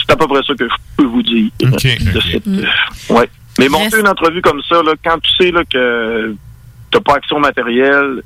C'est 0.00 0.12
à 0.12 0.16
peu 0.16 0.28
près 0.28 0.42
ça 0.46 0.54
que 0.54 0.68
je 0.68 0.74
peux 0.96 1.04
vous 1.04 1.22
dire. 1.22 1.50
de 2.12 2.20
cette, 2.20 2.46
euh, 2.46 3.14
ouais. 3.14 3.28
Mais 3.58 3.68
monter 3.68 3.98
une 4.00 4.08
entrevue 4.08 4.42
comme 4.42 4.62
ça, 4.68 4.80
là, 4.82 4.92
quand 5.04 5.18
tu 5.20 5.32
sais 5.34 5.50
là, 5.50 5.64
que 5.64 6.36
tu 6.90 7.00
pas 7.00 7.14
accès 7.14 7.34
au 7.34 7.38
matériel, 7.38 8.22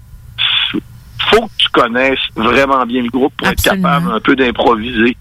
faut 1.31 1.47
que 1.47 1.53
tu 1.59 1.69
connaisses 1.71 2.19
vraiment 2.37 2.85
bien 2.85 3.03
le 3.03 3.09
groupe 3.11 3.33
pour 3.37 3.49
être 3.49 3.63
capable 3.63 4.11
un 4.13 4.21
peu 4.21 4.35
d'improviser. 4.37 5.17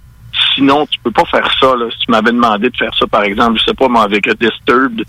Sinon, 0.56 0.86
tu 0.88 1.00
peux 1.04 1.12
pas 1.12 1.26
faire 1.30 1.48
ça. 1.60 1.68
Là. 1.76 1.86
Si 1.92 2.00
tu 2.06 2.12
m'avais 2.12 2.32
demandé 2.32 2.70
de 2.70 2.76
faire 2.78 2.92
ça, 2.98 3.06
par 3.08 3.24
exemple, 3.24 3.60
je 3.60 3.66
sais 3.66 3.74
pas, 3.74 3.88
moi, 3.88 4.04
avec 4.04 4.28
Disturbed, 4.40 5.04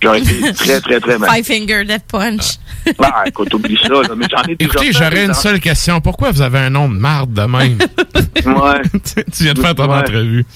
j'aurais 0.00 0.20
été 0.20 0.52
très, 0.54 0.80
très, 0.80 1.00
très 1.00 1.18
mal. 1.18 1.30
Five 1.30 1.44
Finger 1.44 1.84
Death 1.84 2.04
Punch. 2.10 2.58
Ah, 3.02 3.24
écoute, 3.26 3.52
oublie 3.54 3.78
ça, 3.82 3.88
là, 3.88 4.14
mais 4.16 4.26
j'en 4.30 4.42
ai 4.44 4.54
déjà 4.54 4.70
Écoutez, 4.72 4.92
j'aurais 4.92 5.24
une 5.24 5.34
seule 5.34 5.58
question. 5.60 6.00
Pourquoi 6.00 6.30
vous 6.30 6.40
avez 6.42 6.58
un 6.60 6.70
nom 6.70 6.88
de 6.88 6.94
marde 6.94 7.32
de 7.32 7.42
même? 7.42 7.78
Ouais. 8.46 8.80
tu 9.36 9.42
viens 9.42 9.54
de 9.54 9.60
faire 9.60 9.74
ton 9.74 9.90
Ouais. 9.90 9.98
entrevue. 9.98 10.46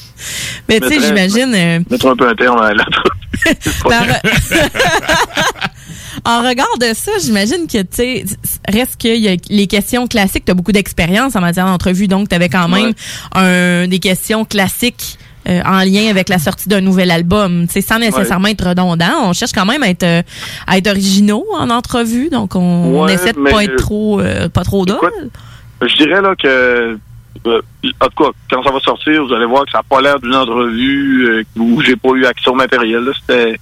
Mais 0.69 0.79
tu 0.79 0.89
sais, 0.89 1.01
j'imagine. 1.01 1.53
euh, 1.55 1.81
Mettre 1.91 2.07
un 2.09 2.15
peu 2.15 2.29
un 2.29 2.35
terme 2.35 2.61
à 2.61 2.73
l'entrevue. 2.73 3.11
En 6.25 6.43
regard 6.43 6.79
de 6.79 6.95
ça, 6.95 7.13
j'imagine 7.23 7.67
que, 7.67 7.83
tu 7.83 7.89
sais, 7.91 8.25
reste 8.69 8.97
qu'il 8.97 9.17
y 9.17 9.29
a 9.29 9.37
les 9.49 9.67
questions 9.67 10.07
classiques. 10.07 10.45
Tu 10.45 10.53
as 10.53 10.55
beaucoup 10.55 10.73
d'expérience 10.73 11.37
en 11.37 11.41
matière 11.41 11.67
d'entrevue, 11.67 12.09
donc 12.09 12.29
tu 12.29 12.35
avais 12.35 12.49
quand 12.49 12.69
même 12.69 12.93
un, 13.35 13.87
des 13.87 13.99
questions 13.99 14.45
classiques 14.45 15.19
euh, 15.49 15.63
en 15.65 15.81
lien 15.81 16.09
avec 16.11 16.29
la 16.29 16.39
sortie 16.39 16.69
d'un 16.69 16.81
nouvel 16.81 17.11
album. 17.11 17.67
Tu 17.67 17.75
sais, 17.75 17.81
sans 17.81 17.99
nécessairement 17.99 18.49
être 18.49 18.69
redondant, 18.69 19.29
on 19.29 19.33
cherche 19.33 19.53
quand 19.53 19.67
même 19.67 19.83
à 19.83 19.89
être, 19.89 20.03
euh, 20.03 20.23
à 20.67 20.79
être 20.79 20.89
originaux 20.89 21.47
en 21.59 21.71
entrevue, 21.71 22.29
donc 22.29 22.55
on, 22.55 23.09
essaie 23.09 23.33
de 23.33 23.51
pas 23.51 23.65
être 23.65 23.77
trop, 23.77 24.21
euh, 24.21 24.49
pas 24.49 24.63
trop 24.63 24.85
drôle. 24.85 25.31
Je 25.81 25.97
dirais 25.97 26.21
là 26.21 26.35
que 26.37 26.99
euh, 27.47 27.63
en 28.01 28.07
tout 28.09 28.25
cas, 28.25 28.31
quand 28.51 28.63
ça 28.63 28.71
va 28.71 28.81
sortir, 28.81 29.25
vous 29.25 29.33
allez 29.33 29.47
voir 29.47 29.65
que 29.65 29.71
ça 29.71 29.79
n'a 29.79 29.83
pas 29.83 30.01
l'air 30.01 30.19
d'une 30.21 30.35
entrevue 30.35 31.27
euh, 31.29 31.43
où 31.57 31.81
j'ai 31.81 31.97
pas 31.97 32.11
eu 32.11 32.25
accès 32.27 32.51
au 32.51 32.55
matériel. 32.55 33.11
C'était 33.21 33.59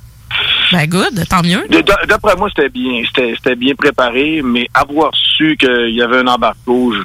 Ben 0.73 0.87
good, 0.87 1.27
tant 1.29 1.43
mieux. 1.43 1.67
d'après 2.09 2.37
moi, 2.37 2.49
c'était 2.55 2.69
bien, 2.69 3.03
c'était 3.15 3.57
bien 3.57 3.75
préparé, 3.75 4.43
mais 4.45 4.69
avoir 4.75 5.13
su 5.15 5.57
qu'il 5.57 5.95
y 5.95 6.03
avait 6.03 6.19
un 6.19 6.27
embargo, 6.27 6.93
je- 6.93 7.03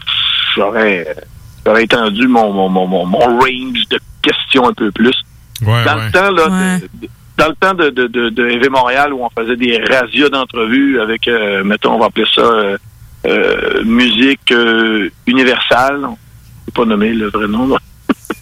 j'aurais 0.55 1.07
j'aurais 1.65 1.83
étendu 1.85 2.27
mon, 2.27 2.51
mon, 2.51 2.67
mon, 2.69 2.85
mon, 2.87 3.05
mon 3.05 3.19
range 3.19 3.87
de 3.89 3.99
questions 4.21 4.67
un 4.67 4.73
peu 4.73 4.91
plus. 4.91 5.15
Ouais, 5.65 5.83
dans 5.85 5.95
ouais. 5.97 6.05
le 6.07 6.11
temps 6.11 6.31
là, 6.31 6.77
de- 6.79 6.87
de- 7.05 7.09
dans 7.37 7.47
le 7.47 7.55
temps 7.55 7.73
de, 7.73 7.89
de, 7.89 8.07
de, 8.07 8.29
de 8.29 8.49
EV 8.49 8.69
Montréal 8.69 9.13
où 9.13 9.23
on 9.23 9.29
faisait 9.29 9.55
des 9.55 9.77
rasias 9.89 10.29
d'entrevues 10.29 10.99
avec, 11.01 11.27
euh, 11.27 11.63
mettons, 11.63 11.93
on 11.95 11.99
va 11.99 12.07
appeler 12.07 12.27
ça 12.35 12.41
euh, 12.41 12.77
euh, 13.25 13.83
musique 13.85 14.51
euh, 14.51 15.09
universelle. 15.25 16.01
On 16.05 16.15
peut 16.65 16.83
pas 16.83 16.85
nommer 16.85 17.13
le 17.13 17.29
vrai 17.29 17.47
nom. 17.47 17.67
là. 17.67 17.77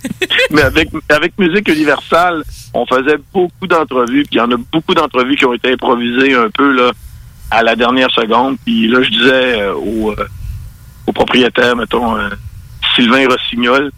Mais 0.51 0.61
avec, 0.61 0.89
avec 1.09 1.37
musique 1.37 1.67
universelle, 1.67 2.43
on 2.73 2.85
faisait 2.85 3.17
beaucoup 3.33 3.67
d'entrevues. 3.67 4.23
Puis 4.23 4.33
il 4.33 4.37
y 4.37 4.41
en 4.41 4.51
a 4.51 4.57
beaucoup 4.71 4.93
d'entrevues 4.93 5.35
qui 5.35 5.45
ont 5.45 5.53
été 5.53 5.73
improvisées 5.73 6.33
un 6.33 6.49
peu 6.49 6.71
là 6.71 6.91
à 7.49 7.63
la 7.63 7.75
dernière 7.75 8.09
seconde. 8.11 8.57
Puis 8.65 8.87
là, 8.87 9.01
je 9.03 9.09
disais 9.09 9.61
euh, 9.61 9.73
au, 9.73 10.11
euh, 10.11 10.27
au 11.07 11.11
propriétaire, 11.11 11.75
mettons, 11.75 12.15
euh, 12.17 12.29
Sylvain 12.95 13.27
Rossignol, 13.27 13.91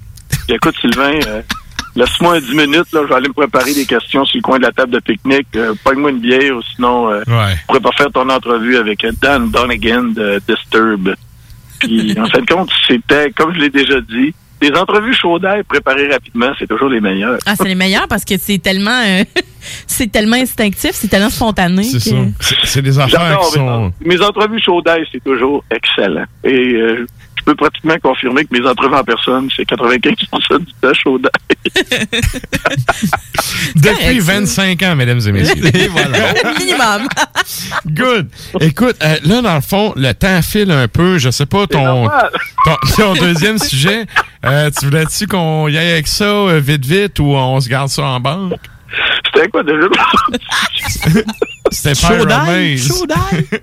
puis, 0.45 0.55
écoute 0.55 0.75
Sylvain, 0.81 1.19
laisse-moi 1.95 2.41
10 2.41 2.55
minutes, 2.55 2.91
là, 2.91 3.01
je 3.03 3.07
vais 3.07 3.15
aller 3.15 3.27
me 3.27 3.33
préparer 3.33 3.73
des 3.73 3.85
questions 3.85 4.25
sur 4.25 4.37
le 4.37 4.41
coin 4.41 4.57
de 4.57 4.63
la 4.63 4.71
table 4.71 4.91
de 4.93 4.99
pique-nique. 4.99 5.47
Pogne-moi 5.83 6.09
une 6.11 6.19
bière, 6.19 6.57
ou 6.57 6.61
sinon, 6.75 7.07
Ouais. 7.09 7.23
je 7.27 7.65
pourrais 7.67 7.79
pas 7.79 7.91
faire 7.95 8.11
ton 8.11 8.27
entrevue 8.29 8.77
avec 8.77 9.05
Dan 9.21 9.51
Donegan 9.51 10.05
de 10.13 10.41
Disturb. 10.47 11.15
Puis, 11.79 12.19
en 12.19 12.25
fin 12.27 12.39
de 12.41 12.45
compte, 12.51 12.71
c'était, 12.87 13.31
comme 13.31 13.53
je 13.53 13.59
l'ai 13.59 13.69
déjà 13.69 14.01
dit, 14.01 14.33
des 14.69 14.77
entrevues 14.77 15.13
chaudes 15.13 15.41
d'air 15.41 15.61
préparées 15.67 16.07
rapidement, 16.09 16.51
c'est 16.57 16.67
toujours 16.67 16.89
les 16.89 17.01
meilleures. 17.01 17.37
Ah, 17.45 17.55
c'est 17.55 17.67
les 17.67 17.75
meilleurs 17.75 18.07
parce 18.07 18.23
que 18.25 18.35
c'est 18.39 18.59
tellement, 18.59 19.01
euh, 19.05 19.23
c'est 19.87 20.11
tellement 20.11 20.37
instinctif, 20.37 20.91
c'est 20.93 21.07
tellement 21.09 21.29
spontané. 21.29 21.83
C'est 21.83 21.97
que- 22.11 22.15
ça. 22.39 22.55
C'est- 22.63 22.81
des 22.81 22.97
affaires 22.99 23.39
qui 23.51 23.59
mes, 23.59 23.65
sont... 23.65 23.93
mes 24.05 24.21
entrevues 24.21 24.61
chaudes 24.63 24.85
d'air, 24.85 24.97
c'est 25.11 25.23
toujours 25.23 25.63
excellent. 25.69 26.25
Et 26.43 26.51
euh, 26.75 27.05
je 27.37 27.43
peux 27.43 27.55
pratiquement 27.55 27.95
confirmer 28.01 28.45
que 28.45 28.57
mes 28.57 28.65
entrevues 28.65 28.95
en 28.95 29.03
personne, 29.03 29.49
c'est 29.55 29.65
95 29.65 30.15
du 30.15 30.25
temps 30.81 30.93
chaud. 30.93 31.19
Depuis 33.75 34.19
25 34.19 34.81
ans, 34.83 34.95
mesdames 34.95 35.19
et 35.27 35.31
messieurs. 35.31 35.65
Et 35.75 35.87
voilà. 35.87 36.17
Au 36.43 36.59
minimum. 36.59 37.07
Good. 37.87 38.29
Écoute, 38.61 38.95
euh, 39.03 39.15
là, 39.25 39.41
dans 39.41 39.55
le 39.55 39.61
fond, 39.61 39.93
le 39.95 40.13
temps 40.13 40.41
file 40.41 40.71
un 40.71 40.87
peu. 40.87 41.17
Je 41.17 41.29
sais 41.31 41.45
pas, 41.45 41.67
ton, 41.67 42.07
ton 42.97 43.13
deuxième 43.13 43.57
sujet, 43.57 44.05
euh, 44.45 44.69
tu 44.77 44.85
voulais-tu 44.85 45.27
qu'on 45.27 45.67
y 45.67 45.77
aille 45.77 45.91
avec 45.91 46.07
ça 46.07 46.25
euh, 46.25 46.59
vite, 46.59 46.85
vite 46.85 47.19
ou 47.19 47.25
on 47.33 47.59
se 47.61 47.69
garde 47.69 47.89
ça 47.89 48.03
en 48.03 48.19
banque? 48.19 48.53
C'était 49.33 49.47
quoi 49.49 49.63
déjà? 49.63 49.87
C'était 51.71 51.95
Chaud 51.95 52.25
d'air, 52.25 52.43
Pyramaze. 52.43 52.87
chaud 52.87 53.05
d'air. 53.07 53.59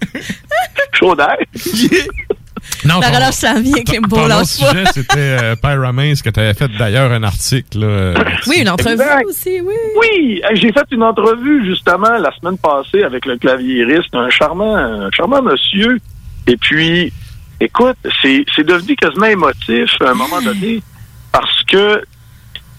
chaud 0.92 1.14
d'air? 1.14 1.36
Non, 2.84 2.98
La 3.00 3.08
ton- 3.08 3.14
relâche 3.14 3.34
s'en 3.34 3.60
vient, 3.60 3.72
autre 3.72 4.28
lâche 4.28 4.38
pas. 4.38 4.44
sujet, 4.44 4.84
c'était 4.92 5.16
euh, 5.16 5.54
Pyramaze, 5.56 6.22
que 6.22 6.30
tu 6.30 6.40
avais 6.40 6.54
fait 6.54 6.68
d'ailleurs 6.78 7.10
un 7.12 7.22
article. 7.22 7.78
là, 7.78 7.86
euh, 7.86 8.14
Oui, 8.46 8.56
une 8.60 8.68
entrevue 8.68 8.94
Exact. 8.94 9.24
aussi, 9.26 9.60
oui. 9.60 9.74
Oui, 9.98 10.42
j'ai 10.54 10.72
fait 10.72 10.84
une 10.90 11.02
entrevue 11.02 11.64
justement 11.66 12.18
la 12.18 12.30
semaine 12.38 12.58
passée 12.58 13.02
avec 13.04 13.24
le 13.26 13.38
claviériste, 13.38 14.14
un 14.14 14.28
charmant, 14.30 14.76
un 14.76 15.10
charmant 15.12 15.42
monsieur. 15.42 15.98
Et 16.46 16.56
puis, 16.56 17.12
écoute, 17.60 17.96
c'est 18.22 18.64
devenu 18.64 18.96
quasiment 18.96 19.26
émotif 19.26 19.90
à 20.00 20.10
un 20.10 20.14
moment 20.14 20.40
donné. 20.42 20.82
parce 21.32 21.62
que 21.64 22.02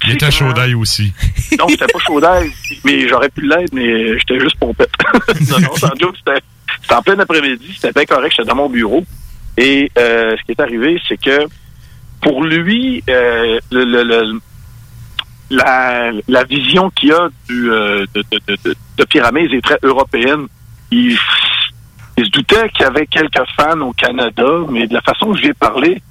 Il 0.06 0.14
était 0.14 0.32
chaud 0.32 0.52
d'ail 0.54 0.74
aussi. 0.76 1.14
non, 1.60 1.68
j'étais 1.70 1.86
pas 1.88 2.00
chaud 2.00 2.20
d'ail, 2.20 2.52
mais 2.84 3.08
j'aurais 3.08 3.30
pu 3.30 3.42
l'être, 3.48 3.74
mais 3.74 4.18
j'étais 4.20 4.40
juste 4.40 4.58
pompette. 4.58 4.92
non, 5.50 5.60
non, 5.60 5.76
sans 5.76 5.96
joke, 6.00 6.16
c'était 6.18 6.94
en 6.94 7.02
plein 7.02 7.20
après-midi, 7.20 7.74
c'était 7.76 7.92
bien 7.94 8.06
correct, 8.06 8.34
j'étais 8.36 8.48
dans 8.50 8.56
mon 8.56 8.70
bureau. 8.70 9.04
Et 9.58 9.92
euh, 9.98 10.36
ce 10.38 10.44
qui 10.46 10.52
est 10.52 10.60
arrivé, 10.62 11.00
c'est 11.08 11.18
que 11.22 11.46
pour 12.22 12.44
lui, 12.44 13.04
euh, 13.10 13.60
le, 13.72 13.84
le- 13.86 14.04
le- 14.04 14.40
la, 15.50 16.12
la 16.30 16.44
vision 16.46 16.90
qu'il 16.92 17.12
a 17.12 17.28
du, 17.50 17.70
euh, 17.72 18.06
de, 18.16 18.24
de, 18.32 18.40
de, 18.48 18.58
de, 18.64 18.76
de 18.98 19.04
Pyramide 19.06 19.52
est 19.54 19.62
très 19.62 19.78
européenne. 19.84 20.48
Il, 20.92 21.18
il 22.22 22.28
se 22.28 22.32
doutait 22.32 22.70
qu'il 22.70 22.82
y 22.82 22.86
avait 22.86 23.08
quelques 23.08 23.44
fans 23.56 23.80
au 23.82 23.94
Canada, 23.94 24.46
mais 24.70 24.86
de 24.86 24.94
la 24.94 25.02
façon 25.02 25.32
que 25.32 25.38
je 25.38 25.42
lui 25.42 25.50
ai 25.50 25.54
parlé, 25.54 26.02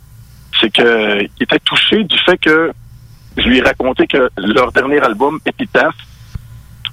c'est 0.60 0.70
que 0.70 1.22
il 1.22 1.42
était 1.42 1.60
touché 1.60 2.02
du 2.02 2.18
fait 2.18 2.36
que 2.36 2.72
je 3.36 3.42
lui 3.42 3.58
ai 3.58 3.62
raconté 3.62 4.08
que 4.08 4.28
leur 4.36 4.72
dernier 4.72 4.98
album, 5.00 5.38
Epitaph, 5.46 5.94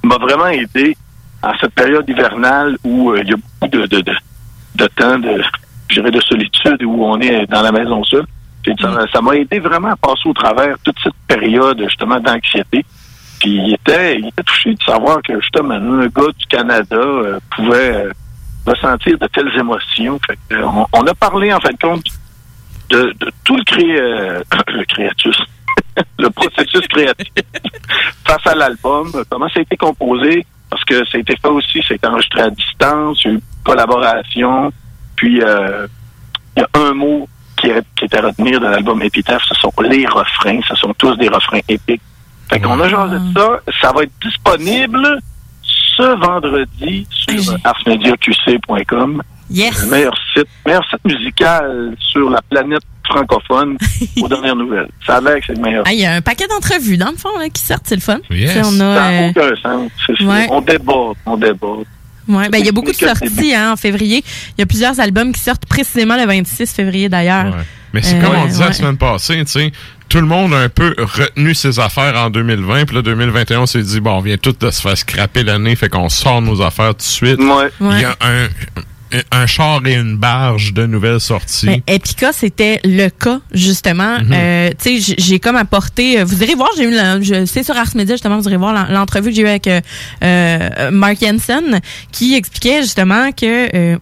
m'a 0.04 0.18
vraiment 0.18 0.48
aidé 0.48 0.96
en 1.42 1.52
cette 1.60 1.74
période 1.74 2.08
hivernale 2.08 2.78
où 2.84 3.12
euh, 3.12 3.22
il 3.24 3.30
y 3.30 3.34
a 3.34 3.38
beaucoup 3.38 3.76
de, 3.76 3.86
de, 3.88 4.88
temps 4.96 5.18
de, 5.18 5.42
de 6.10 6.22
solitude 6.22 6.84
où 6.84 7.04
on 7.04 7.20
est 7.20 7.48
dans 7.48 7.64
la 7.64 7.72
maison 7.72 8.04
seule. 8.04 8.26
Ça 9.12 9.22
m'a 9.22 9.36
aidé 9.36 9.60
vraiment 9.60 9.90
à 9.90 9.96
passer 9.96 10.28
au 10.28 10.34
travers 10.34 10.78
toute 10.84 10.98
cette 11.04 11.16
période 11.28 11.82
justement 11.84 12.20
d'anxiété. 12.20 12.86
Puis 13.40 13.50
il 13.50 13.74
était, 13.74 14.20
il 14.20 14.32
touché 14.46 14.76
de 14.76 14.84
savoir 14.84 15.22
que 15.24 15.40
justement 15.40 15.76
un 15.76 16.08
gars 16.08 16.32
du 16.38 16.46
Canada 16.48 16.96
euh, 16.96 17.40
pouvait 17.56 17.96
euh, 17.96 18.12
ressentir 18.72 19.18
de 19.18 19.28
telles 19.28 19.52
émotions. 19.58 20.20
Fait 20.26 20.38
que, 20.50 20.56
euh, 20.56 20.66
on, 20.66 20.86
on 20.94 21.08
a 21.08 21.14
parlé 21.14 21.54
en 21.54 21.60
fin 21.60 21.72
de 21.72 21.78
compte 21.78 22.06
de, 22.90 23.14
de 23.20 23.32
tout 23.44 23.58
le 23.58 23.64
cré, 23.64 24.00
euh, 24.00 24.42
le 24.68 24.86
créatus, 24.86 25.38
le 26.20 26.30
processus 26.30 26.88
créatif 26.88 27.32
face 28.26 28.48
à 28.48 28.56
l'album, 28.56 29.12
comment 29.30 29.48
ça 29.50 29.60
a 29.60 29.62
été 29.62 29.78
composé, 29.78 30.46
parce 30.70 30.84
que 30.84 31.06
ça 31.06 31.18
a 31.18 31.20
été 31.20 31.36
fait 31.36 31.48
aussi, 31.48 31.82
ça 31.82 31.94
a 31.94 31.96
été 31.96 32.08
enregistré 32.08 32.42
à 32.42 32.50
distance, 32.50 33.24
eu 33.26 33.40
collaboration, 33.64 34.72
puis 35.16 35.42
euh, 35.42 35.88
il 36.56 36.62
y 36.62 36.64
a 36.64 36.82
un 36.82 36.94
mot 36.94 37.28
qui 37.58 37.68
est, 37.68 37.84
qui 37.96 38.06
est 38.06 38.16
à 38.16 38.22
retenir 38.22 38.60
de 38.60 38.68
l'album 38.68 39.02
Épitaphe, 39.02 39.44
ce 39.48 39.56
sont 39.56 39.72
les 39.82 40.06
refrains, 40.06 40.60
ce 40.68 40.76
sont 40.76 40.94
tous 40.94 41.16
des 41.18 41.30
refrains 41.30 41.60
épiques. 41.68 42.02
Fait 42.50 42.60
qu'on 42.62 42.80
a 42.80 42.88
jasé 42.88 43.18
de 43.20 43.34
ça, 43.40 43.60
ça 43.82 43.92
va 43.92 44.04
être 44.04 44.14
disponible 44.22 45.20
ce 45.98 46.20
vendredi 46.20 47.08
sur 47.10 47.58
arsmediaqc.com. 47.64 49.22
Yes. 49.50 49.84
Le 49.84 49.90
meilleur 49.92 50.14
site, 50.34 50.48
meilleur 50.66 50.84
site 50.90 51.06
musical 51.06 51.96
sur 52.00 52.30
la 52.30 52.42
planète 52.50 52.82
francophone 53.08 53.78
aux 54.22 54.28
dernières 54.28 54.56
nouvelles. 54.58 54.90
Ça 55.06 55.18
a 55.18 55.22
l'air 55.22 55.36
que 55.40 55.46
c'est 55.48 55.56
le 55.56 55.62
meilleur. 55.62 55.84
Ah, 55.88 55.94
Il 55.94 56.00
y 56.00 56.06
a 56.06 56.14
un 56.16 56.22
paquet 56.22 56.48
d'entrevues, 56.48 56.98
dans 56.98 57.12
le 57.12 57.16
fond, 57.18 57.30
là, 57.40 57.48
qui 57.50 57.62
sortent, 57.64 57.86
c'est 57.86 57.96
le 57.96 58.02
fun. 58.02 58.20
Yes. 58.30 58.58
On 58.60 58.64
Ça 58.72 59.06
a, 59.06 59.12
n'a 59.12 59.22
euh, 59.24 59.30
aucun 59.30 59.56
sens. 59.62 59.92
Ouais. 60.20 60.48
On 60.52 60.60
déborde, 60.62 61.16
on 61.26 61.38
déborde. 61.38 61.86
ouais, 62.28 62.50
ben, 62.50 62.58
il 62.58 62.66
y 62.66 62.70
a 62.70 62.74
beaucoup 62.74 62.92
de 62.92 62.96
sorties 62.98 63.56
hein, 63.56 63.72
en 63.72 63.76
février. 63.78 64.22
Il 64.58 64.60
y 64.60 64.64
a 64.64 64.66
plusieurs 64.66 65.00
albums 65.00 65.32
qui 65.32 65.40
sortent 65.40 65.66
précisément 65.66 66.18
le 66.18 66.26
26 66.26 66.70
février, 66.74 67.08
d'ailleurs. 67.08 67.56
Mais 67.94 68.02
c'est 68.02 68.18
Euh, 68.18 68.22
comme 68.22 68.36
on 68.36 68.42
ouais, 68.42 68.48
disait 68.50 68.66
la 68.66 68.74
semaine 68.74 68.98
passée, 68.98 69.38
tu 69.46 69.52
sais, 69.52 69.72
tout 70.10 70.20
le 70.20 70.26
monde 70.28 70.54
a 70.54 70.58
un 70.60 70.70
peu 70.70 70.96
retenu 70.98 71.54
ses 71.54 71.80
affaires 71.80 72.16
en 72.18 72.30
2020, 72.30 72.86
puis 72.86 72.96
là, 72.96 73.02
2021, 73.02 73.62
on 73.62 73.66
s'est 73.66 73.82
dit, 73.82 74.00
bon, 74.00 74.12
on 74.14 74.22
vient 74.22 74.38
tout 74.38 74.54
de 74.60 74.72
se 74.72 74.82
faire 74.82 74.98
scraper 74.98 75.44
l'année, 75.44 75.76
fait 75.76 75.90
qu'on 75.90 76.10
sort 76.10 76.42
nos 76.42 76.62
affaires 76.62 76.92
tout 76.92 76.98
de 76.98 77.02
suite. 77.04 77.40
Il 77.40 78.00
y 78.02 78.06
a 78.06 78.16
un, 78.22 78.48
un 79.32 79.46
char 79.46 79.80
et 79.86 79.94
une 79.96 80.18
barge 80.18 80.74
de 80.74 80.86
nouvelles 80.86 81.20
sorties. 81.22 81.66
Ben, 81.68 81.82
Epica, 81.88 82.32
c'était 82.34 82.80
le 82.84 83.08
cas, 83.10 83.40
justement. 83.54 84.20
Mhm. 84.20 84.32
Euh, 84.34 84.70
tu 84.82 85.00
sais, 85.02 85.16
j'ai 85.18 85.40
comme 85.40 85.56
apporté... 85.56 86.20
euh, 86.20 86.26
Vous 86.26 86.44
irez 86.44 86.56
voir, 86.56 86.70
j'ai 86.78 86.84
eu... 86.84 86.92
la- 86.94 87.22
je- 87.22 87.46
C'est 87.46 87.64
sur 87.64 87.76
Ars 87.78 87.96
Media, 87.96 88.16
justement, 88.16 88.38
vous 88.38 88.48
irez 88.50 88.58
voir 88.58 88.74
l'en- 88.74 88.94
l'entrevue 88.94 89.30
que 89.30 89.36
j'ai 89.36 89.44
eue 89.44 89.48
avec 89.48 89.68
euh, 89.68 90.92
Mark 90.92 91.18
Jensen, 91.22 91.80
qui 92.12 92.36
expliquait, 92.36 92.82
justement, 92.82 93.32
que... 93.32 93.76
euh, 93.76 93.98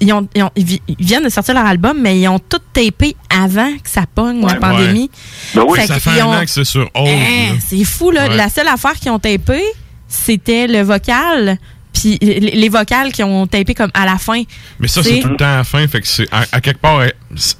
ils, 0.00 0.12
ont, 0.12 0.28
ils, 0.34 0.42
ont- 0.42 0.50
ils 0.56 0.64
vi- 0.64 0.82
ils 0.88 0.96
viennent 1.04 1.24
de 1.24 1.28
sortir 1.28 1.54
leur 1.54 1.66
album, 1.66 1.98
mais 2.00 2.18
ils 2.20 2.28
ont 2.28 2.38
tout 2.38 2.60
tapé 2.72 3.16
avant 3.30 3.72
que 3.82 3.88
ça 3.88 4.02
pogne, 4.14 4.40
la 4.40 4.54
Ouais. 4.54 4.58
pandémie. 4.58 5.10
Ben 5.54 5.64
oui, 5.68 5.78
Fait 5.80 5.86
ça 5.86 5.98
fait 6.00 6.20
un 6.20 6.26
ont- 6.26 6.32
an 6.34 6.40
que 6.42 6.50
c'est 6.50 6.64
sur. 6.64 6.88
Hein, 6.94 7.04
là. 7.04 7.56
c'est 7.66 7.84
fou, 7.84 8.10
là. 8.10 8.28
Ouais. 8.28 8.36
La 8.36 8.48
seule 8.48 8.68
affaire 8.68 8.94
qu'ils 8.94 9.10
ont 9.10 9.18
tapé, 9.18 9.62
c'était 10.08 10.66
le 10.66 10.82
vocal, 10.82 11.58
puis 11.92 12.18
les 12.20 12.40
les 12.40 12.68
vocales 12.68 13.10
qui 13.12 13.22
ont 13.22 13.46
tapé 13.46 13.74
comme 13.74 13.90
à 13.94 14.04
la 14.04 14.18
fin. 14.18 14.42
Mais 14.78 14.88
ça, 14.88 15.02
c'est 15.02 15.20
tout 15.20 15.28
le 15.28 15.36
temps 15.36 15.44
à 15.46 15.56
la 15.58 15.64
fin, 15.64 15.86
fait 15.88 16.00
que 16.00 16.06
c'est, 16.06 16.28
à, 16.32 16.44
à 16.52 16.60
quelque 16.60 16.80
part, 16.80 17.00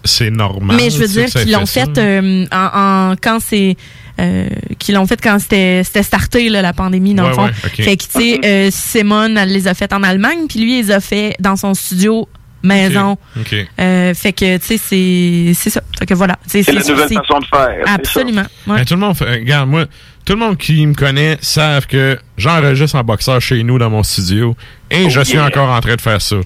c'est- 0.04 0.30
normal. 0.30 0.76
Mais 0.76 0.90
je 0.90 0.98
veux 0.98 1.08
dire 1.08 1.26
qu'ils 1.26 1.50
l'ont 1.52 1.66
fait, 1.66 1.96
euh, 1.98 2.44
en, 2.52 3.10
en- 3.12 3.14
quand 3.20 3.38
c'est 3.40 3.76
euh, 4.20 4.48
qu'ils 4.78 4.94
l'ont 4.94 5.06
fait 5.06 5.20
quand 5.20 5.38
c'était 5.38 5.82
c'était 5.84 6.02
starté 6.02 6.48
là, 6.48 6.62
la 6.62 6.72
pandémie 6.72 7.14
dans 7.14 7.24
Ouais, 7.24 7.28
le 7.30 7.34
fond. 7.34 7.44
ouais. 7.46 7.52
Fait 7.84 7.96
que 7.96 8.02
tu 8.04 8.08
sais 8.20 8.40
euh, 8.44 8.68
Simone 8.70 9.36
elle 9.36 9.52
les 9.52 9.68
a 9.68 9.74
fait 9.74 9.92
en 9.92 10.02
Allemagne 10.02 10.46
puis 10.48 10.60
lui 10.60 10.78
il 10.78 10.86
les 10.86 10.90
a 10.92 11.00
fait 11.00 11.34
dans 11.38 11.56
son 11.56 11.74
studio 11.74 12.28
maison. 12.62 13.16
OK. 13.38 13.54
Euh, 13.78 14.14
fait 14.14 14.32
que 14.32 14.56
tu 14.56 14.64
sais 14.66 14.78
c'est 14.78 15.52
c'est 15.54 15.70
ça. 15.70 15.82
Fait 15.98 16.06
que 16.06 16.14
voilà. 16.14 16.36
C'est 16.46 16.66
la 16.72 16.80
nouvelle 16.80 17.08
façon 17.08 17.38
de 17.40 17.44
faire. 17.44 17.68
c'est 17.84 17.86
ça. 17.88 17.94
Absolument. 17.94 18.46
Ouais. 18.66 18.76
Ben, 18.78 18.84
tout 18.84 18.94
le 18.94 19.00
monde 19.00 19.16
fait, 19.16 19.30
regarde, 19.30 19.68
moi, 19.68 19.84
tout 20.24 20.32
le 20.32 20.38
monde 20.40 20.56
qui 20.56 20.84
me 20.84 20.94
connaît 20.94 21.38
savent 21.40 21.86
que 21.86 22.18
j'enregistre 22.36 22.96
en 22.96 23.04
boxeur 23.04 23.40
chez 23.40 23.62
nous 23.62 23.78
dans 23.78 23.90
mon 23.90 24.02
studio 24.02 24.56
et 24.90 25.04
Oh 25.06 25.08
je 25.10 25.20
suis 25.20 25.34
yeah. 25.36 25.46
encore 25.46 25.68
en 25.70 25.80
train 25.80 25.94
de 25.94 26.00
faire 26.00 26.20
ça. 26.20 26.36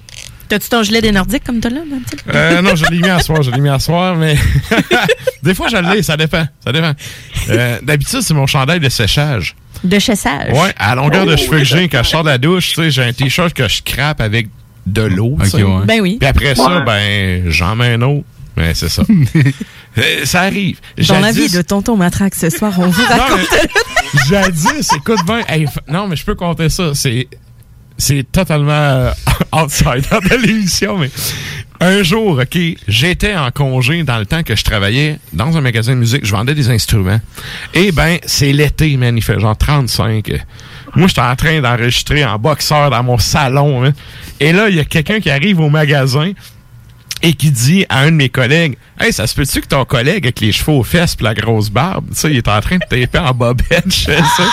T'as-tu 0.51 0.67
ton 0.67 0.83
gilet 0.83 0.99
des 1.01 1.13
Nordiques 1.13 1.45
comme 1.45 1.61
t'as 1.61 1.69
là? 1.69 1.79
Euh, 2.35 2.61
non, 2.61 2.75
je 2.75 2.83
l'ai 2.87 2.99
mis 2.99 3.07
à 3.09 3.19
soir, 3.19 3.41
je 3.41 3.51
l'ai 3.51 3.61
mis 3.61 3.69
à 3.69 3.79
soir, 3.79 4.17
mais 4.17 4.35
des 5.43 5.55
fois 5.55 5.69
je 5.69 5.77
l'ai, 5.77 6.03
ça 6.03 6.17
dépend, 6.17 6.45
ça 6.63 6.73
dépend. 6.73 6.91
Euh, 7.49 7.79
D'habitude, 7.81 8.19
c'est 8.21 8.33
mon 8.33 8.47
chandail 8.47 8.81
de 8.81 8.89
séchage. 8.89 9.55
De 9.85 9.97
chassage. 9.97 10.51
Ouais, 10.51 10.73
à 10.77 10.93
longueur 10.95 11.25
de 11.25 11.33
Oh, 11.35 11.37
cheveux 11.37 11.59
que 11.59 11.63
j'ai 11.63 11.87
quand 11.87 12.03
je 12.03 12.09
sors 12.09 12.23
de 12.25 12.29
la 12.29 12.37
douche, 12.37 12.67
tu 12.69 12.75
sais, 12.75 12.91
j'ai 12.91 13.01
un 13.03 13.13
t-shirt 13.13 13.53
que 13.53 13.67
je 13.69 13.81
crappe 13.81 14.19
avec 14.19 14.49
de 14.85 15.03
l'eau. 15.03 15.37
ouais. 15.39 15.85
Ben 15.85 16.01
oui. 16.01 16.17
Puis 16.19 16.27
après 16.27 16.53
ça, 16.53 16.79
Ouais. 16.79 16.83
ben, 16.85 17.49
j'en 17.49 17.77
mets 17.77 17.93
un 17.93 18.01
autre. 18.01 18.25
Mais 18.57 18.73
c'est 18.73 18.89
ça. 18.89 19.03
Euh, 19.97 20.23
ça 20.23 20.43
arrive. 20.43 20.79
Dans 21.09 21.19
la 21.19 21.33
vie 21.33 21.49
de 21.49 21.61
Tonton 21.61 21.97
Matraque 21.97 22.33
ce 22.35 22.49
soir, 22.49 22.71
on 22.77 22.87
vous 22.87 23.01
Non, 23.01 23.07
raconte. 23.09 23.39
mais 24.13 24.19
Jadis, 24.29 24.89
écoute 24.95 25.19
bien. 25.25 25.41
hey, 25.49 25.65
f- 25.65 25.79
non, 25.89 26.07
mais 26.07 26.15
je 26.15 26.23
peux 26.23 26.33
compter 26.35 26.69
ça. 26.69 26.91
C'est, 26.95 27.27
c'est 28.01 28.29
totalement 28.31 28.71
euh, 28.71 29.11
outsider 29.53 30.19
de 30.29 30.35
l'émission, 30.45 30.97
mais 30.97 31.09
un 31.79 32.03
jour, 32.03 32.39
OK, 32.39 32.57
j'étais 32.87 33.35
en 33.35 33.49
congé 33.51 34.03
dans 34.03 34.17
le 34.17 34.25
temps 34.25 34.43
que 34.43 34.55
je 34.55 34.63
travaillais 34.63 35.19
dans 35.33 35.57
un 35.57 35.61
magasin 35.61 35.93
de 35.93 35.99
musique. 35.99 36.25
Je 36.25 36.31
vendais 36.31 36.53
des 36.55 36.69
instruments. 36.69 37.19
Et 37.73 37.91
ben, 37.91 38.17
c'est 38.25 38.53
l'été, 38.53 38.97
man. 38.97 39.17
Il 39.17 39.23
fait 39.23 39.39
genre 39.39 39.57
35. 39.57 40.31
Moi, 40.95 41.07
j'étais 41.07 41.21
en 41.21 41.35
train 41.35 41.59
d'enregistrer 41.61 42.23
en 42.25 42.37
boxeur 42.37 42.89
dans 42.89 43.03
mon 43.03 43.17
salon. 43.17 43.83
hein. 43.83 43.93
Et 44.39 44.51
là, 44.51 44.69
il 44.69 44.75
y 44.75 44.79
a 44.79 44.85
quelqu'un 44.85 45.19
qui 45.19 45.29
arrive 45.29 45.59
au 45.59 45.69
magasin 45.69 46.31
et 47.23 47.33
qui 47.33 47.51
dit 47.51 47.85
à 47.89 48.01
un 48.01 48.11
de 48.11 48.15
mes 48.15 48.29
collègues 48.29 48.77
Hey, 49.01 49.11
ça 49.11 49.25
se 49.25 49.33
peut-tu 49.35 49.61
que 49.61 49.67
ton 49.67 49.83
collègue 49.83 50.25
avec 50.25 50.39
les 50.41 50.51
cheveux 50.51 50.73
aux 50.73 50.83
fesses 50.83 51.15
pis 51.15 51.23
la 51.23 51.33
grosse 51.33 51.69
barbe, 51.69 52.05
tu 52.13 52.19
sais, 52.19 52.29
il 52.29 52.37
est 52.37 52.47
en 52.47 52.61
train 52.61 52.75
de 52.77 52.81
taper 52.87 53.17
en 53.17 53.33
bobette, 53.33 53.85
je 53.87 54.11
fais 54.11 54.17
ça. 54.17 54.43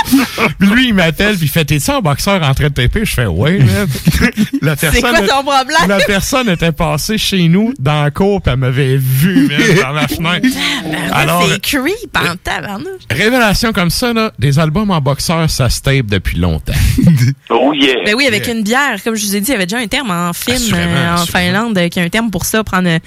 Puis 0.58 0.68
lui, 0.68 0.88
il 0.88 0.94
m'appelle 0.94 1.36
puis 1.36 1.46
il 1.46 1.48
fait 1.50 1.64
T'es-tu 1.66 1.90
en 1.90 2.00
boxeur 2.00 2.42
en 2.42 2.54
train 2.54 2.68
de 2.68 2.72
taper? 2.74 3.04
Je 3.04 3.12
fais 3.14 3.26
Ouais, 3.26 3.58
man. 3.58 3.86
la 4.62 4.74
C'est 4.76 5.00
quoi 5.00 5.12
ton 5.20 5.42
problème? 5.42 5.88
La 5.88 5.98
personne 5.98 6.48
était 6.48 6.72
passée 6.72 7.18
chez 7.18 7.46
nous 7.48 7.74
dans 7.78 8.02
la 8.04 8.10
cour 8.10 8.40
pis 8.40 8.48
elle 8.50 8.56
m'avait 8.56 8.96
vu, 8.96 9.48
man, 9.48 9.60
dans 9.82 9.92
la 9.92 10.08
fenêtre. 10.08 10.48
Alors, 11.12 11.46
c'est 11.46 11.60
creep 11.60 12.16
en 12.16 12.34
tabarnouche. 12.42 13.02
révélation 13.10 13.72
comme 13.72 13.90
ça, 13.90 14.12
là, 14.14 14.32
des 14.38 14.58
albums 14.58 14.90
en 14.90 15.00
boxeur, 15.00 15.50
ça 15.50 15.68
se 15.68 15.80
tape 15.82 16.06
depuis 16.06 16.38
longtemps. 16.38 16.72
Oh 17.50 17.72
yeah! 17.72 17.94
Ben 18.04 18.14
oui, 18.14 18.26
avec 18.26 18.46
une 18.46 18.62
bière. 18.62 19.02
Comme 19.02 19.14
je 19.14 19.24
vous 19.24 19.34
ai 19.36 19.40
dit, 19.40 19.48
il 19.50 19.52
y 19.52 19.56
avait 19.56 19.66
déjà 19.66 19.78
un 19.78 19.86
terme 19.86 20.10
en 20.10 20.32
film 20.32 20.56
Assurément, 20.56 20.92
euh, 20.92 21.10
en 21.12 21.14
assurément. 21.14 21.52
Finlande 21.52 21.78
euh, 21.78 21.88
qui 21.88 21.98
a 21.98 22.02
un 22.02 22.08
terme 22.08 22.30
pour 22.30 22.44
ça, 22.44 22.62
prendre 22.62 22.88
euh, 22.88 22.98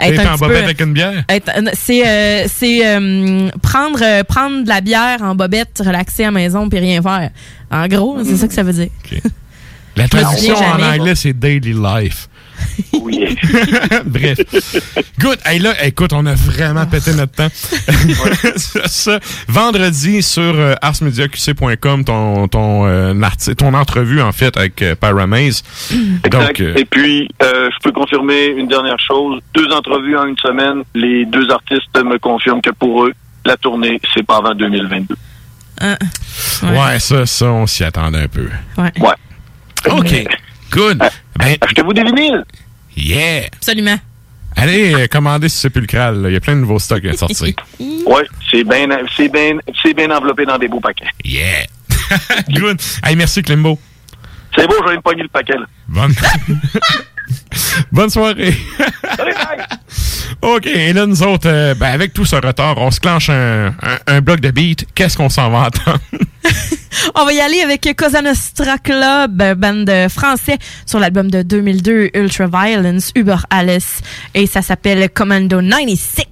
être 0.00 0.20
un 0.20 0.32
petit 0.36 0.38
peu- 0.46 0.56
avec 0.56 0.80
une 0.80 0.89
bière? 0.94 1.24
être- 1.28 1.50
euh, 1.56 1.70
C'est 1.74 2.06
euh, 2.06 2.46
euh, 2.98 3.50
prendre 3.62 3.98
euh, 4.02 4.22
prendre 4.24 4.64
de 4.64 4.68
la 4.68 4.80
bière 4.80 5.18
en 5.22 5.34
bobette, 5.34 5.82
relaxer 5.84 6.22
à 6.24 6.26
la 6.26 6.32
maison 6.32 6.68
puis 6.68 6.78
rien 6.78 7.02
faire. 7.02 7.30
En 7.70 7.86
gros, 7.88 8.18
c'est 8.24 8.36
ça 8.36 8.48
que 8.48 8.54
ça 8.54 8.62
veut 8.62 8.72
dire. 8.72 8.88
La 9.96 10.06
Je 10.06 10.16
me 10.16 10.22
traduction 10.22 10.54
en 10.56 10.82
anglais, 10.82 11.14
c'est 11.14 11.32
daily 11.32 11.74
life. 11.74 12.28
Bref. 14.06 14.38
Good. 15.18 15.38
Hey, 15.44 15.58
là, 15.58 15.72
écoute, 15.84 16.12
on 16.12 16.26
a 16.26 16.34
vraiment 16.34 16.86
pété 16.86 17.12
notre 17.14 17.32
temps. 17.32 17.48
Ça. 18.86 19.20
Vendredi 19.48 20.22
sur 20.22 20.42
euh, 20.42 20.74
arsmediaqc.com, 20.82 22.04
ton, 22.04 22.48
ton, 22.48 22.86
euh, 22.86 23.14
ton 23.56 23.74
entrevue, 23.74 24.20
en 24.20 24.32
fait, 24.32 24.56
avec 24.56 24.82
euh, 24.82 24.94
Paramaze. 24.94 25.62
Donc, 26.30 26.60
euh, 26.60 26.74
Et 26.76 26.84
puis, 26.84 27.28
euh, 27.42 27.70
je 27.72 27.82
peux 27.82 27.92
confirmer 27.92 28.46
une 28.46 28.68
dernière 28.68 28.98
chose. 28.98 29.40
Deux 29.54 29.70
entrevues 29.72 30.16
en 30.16 30.26
une 30.26 30.38
semaine. 30.38 30.82
Les 30.94 31.24
deux 31.26 31.50
artistes 31.50 31.96
me 31.96 32.18
confirment 32.18 32.62
que 32.62 32.70
pour 32.70 33.04
eux, 33.06 33.12
la 33.44 33.56
tournée, 33.56 34.00
c'est 34.14 34.24
pas 34.24 34.36
avant 34.38 34.54
2022. 34.54 35.14
ouais. 35.82 36.98
ça, 36.98 37.26
ça, 37.26 37.46
on 37.46 37.66
s'y 37.66 37.84
attendait 37.84 38.22
un 38.24 38.28
peu. 38.28 38.48
Ouais. 38.76 38.92
OK. 39.90 40.26
Good. 40.70 41.02
Ben, 41.38 41.56
Achetez-vous 41.60 41.92
des 41.92 42.04
vinyles? 42.04 42.44
Yeah. 42.96 43.46
Absolument. 43.54 43.96
Allez 44.56 44.94
euh, 44.94 45.06
commander 45.06 45.48
sur 45.48 45.60
Sepulcral. 45.60 46.22
là. 46.22 46.28
Il 46.28 46.32
y 46.32 46.36
a 46.36 46.40
plein 46.40 46.56
de 46.56 46.60
nouveaux 46.60 46.78
stocks 46.78 47.04
à 47.04 47.12
sortir. 47.16 47.54
Oui, 47.78 48.22
c'est 48.50 48.64
bien 48.64 48.88
c'est 49.16 49.28
bien 49.28 49.58
c'est 49.82 49.94
bien 49.94 50.10
enveloppé 50.10 50.44
dans 50.44 50.58
des 50.58 50.66
beaux 50.68 50.80
paquets. 50.80 51.06
Yeah. 51.24 51.66
Good. 52.50 52.80
Hey, 53.04 53.14
merci, 53.14 53.42
Climbo. 53.42 53.78
C'est 54.56 54.66
beau, 54.66 54.74
je 54.82 54.88
vais 54.90 54.96
me 54.96 55.00
pogner 55.00 55.22
le 55.22 55.28
paquet. 55.28 55.52
là. 55.52 55.66
Bonne, 55.86 56.12
Bonne 57.92 58.10
soirée. 58.10 58.54
OK, 60.42 60.66
et 60.66 60.92
là, 60.92 61.06
nous 61.06 61.22
autres, 61.22 61.48
euh, 61.48 61.74
ben, 61.74 61.88
avec 61.88 62.12
tout 62.12 62.24
ce 62.24 62.36
retard, 62.36 62.78
on 62.78 62.90
se 62.90 63.00
clenche 63.00 63.28
un, 63.28 63.68
un, 63.68 63.98
un 64.06 64.20
bloc 64.20 64.40
de 64.40 64.50
beat. 64.50 64.86
Qu'est-ce 64.94 65.16
qu'on 65.16 65.28
s'en 65.28 65.50
va 65.50 65.66
entendre? 65.66 66.00
On 67.14 67.24
va 67.24 67.32
y 67.32 67.40
aller 67.40 67.60
avec 67.60 67.88
Cosa 67.96 68.20
Nostra 68.20 68.78
Club, 68.78 69.42
band 69.56 70.08
français 70.08 70.58
sur 70.86 70.98
l'album 70.98 71.30
de 71.30 71.42
2002 71.42 72.10
Ultra 72.14 72.46
Violence, 72.46 73.12
Uber 73.14 73.36
Alice, 73.48 74.00
et 74.34 74.46
ça 74.46 74.60
s'appelle 74.60 75.08
Commando 75.10 75.60
96. 75.60 76.24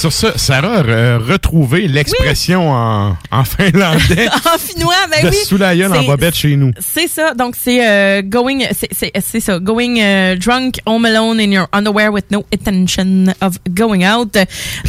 Sur 0.00 0.12
ça, 0.12 0.32
Sarah 0.36 0.78
a 0.78 0.82
re- 0.82 1.18
retrouvé 1.18 1.86
l'expression 1.86 2.70
en, 2.72 3.16
en 3.30 3.44
finlandais 3.44 4.28
en 4.46 4.58
finnois, 4.58 4.94
ben 5.10 5.24
de 5.24 5.30
oui. 5.30 5.36
sous 5.46 5.58
la 5.58 5.76
gueule 5.76 5.92
en 5.94 6.02
bobette 6.04 6.34
chez 6.34 6.56
nous. 6.56 6.72
C'est 6.80 7.06
ça. 7.08 7.34
Donc, 7.34 7.54
c'est 7.60 7.86
euh, 7.86 8.22
going, 8.22 8.60
c'est- 8.72 9.40
ça. 9.40 9.58
Going 9.58 9.98
euh, 10.00 10.36
drunk, 10.36 10.80
home 10.86 11.04
alone 11.04 11.38
in 11.40 11.50
your 11.52 11.66
underwear 11.72 12.10
with 12.12 12.24
no 12.30 12.44
intention 12.52 13.26
of 13.42 13.58
going 13.70 14.04
out. 14.06 14.36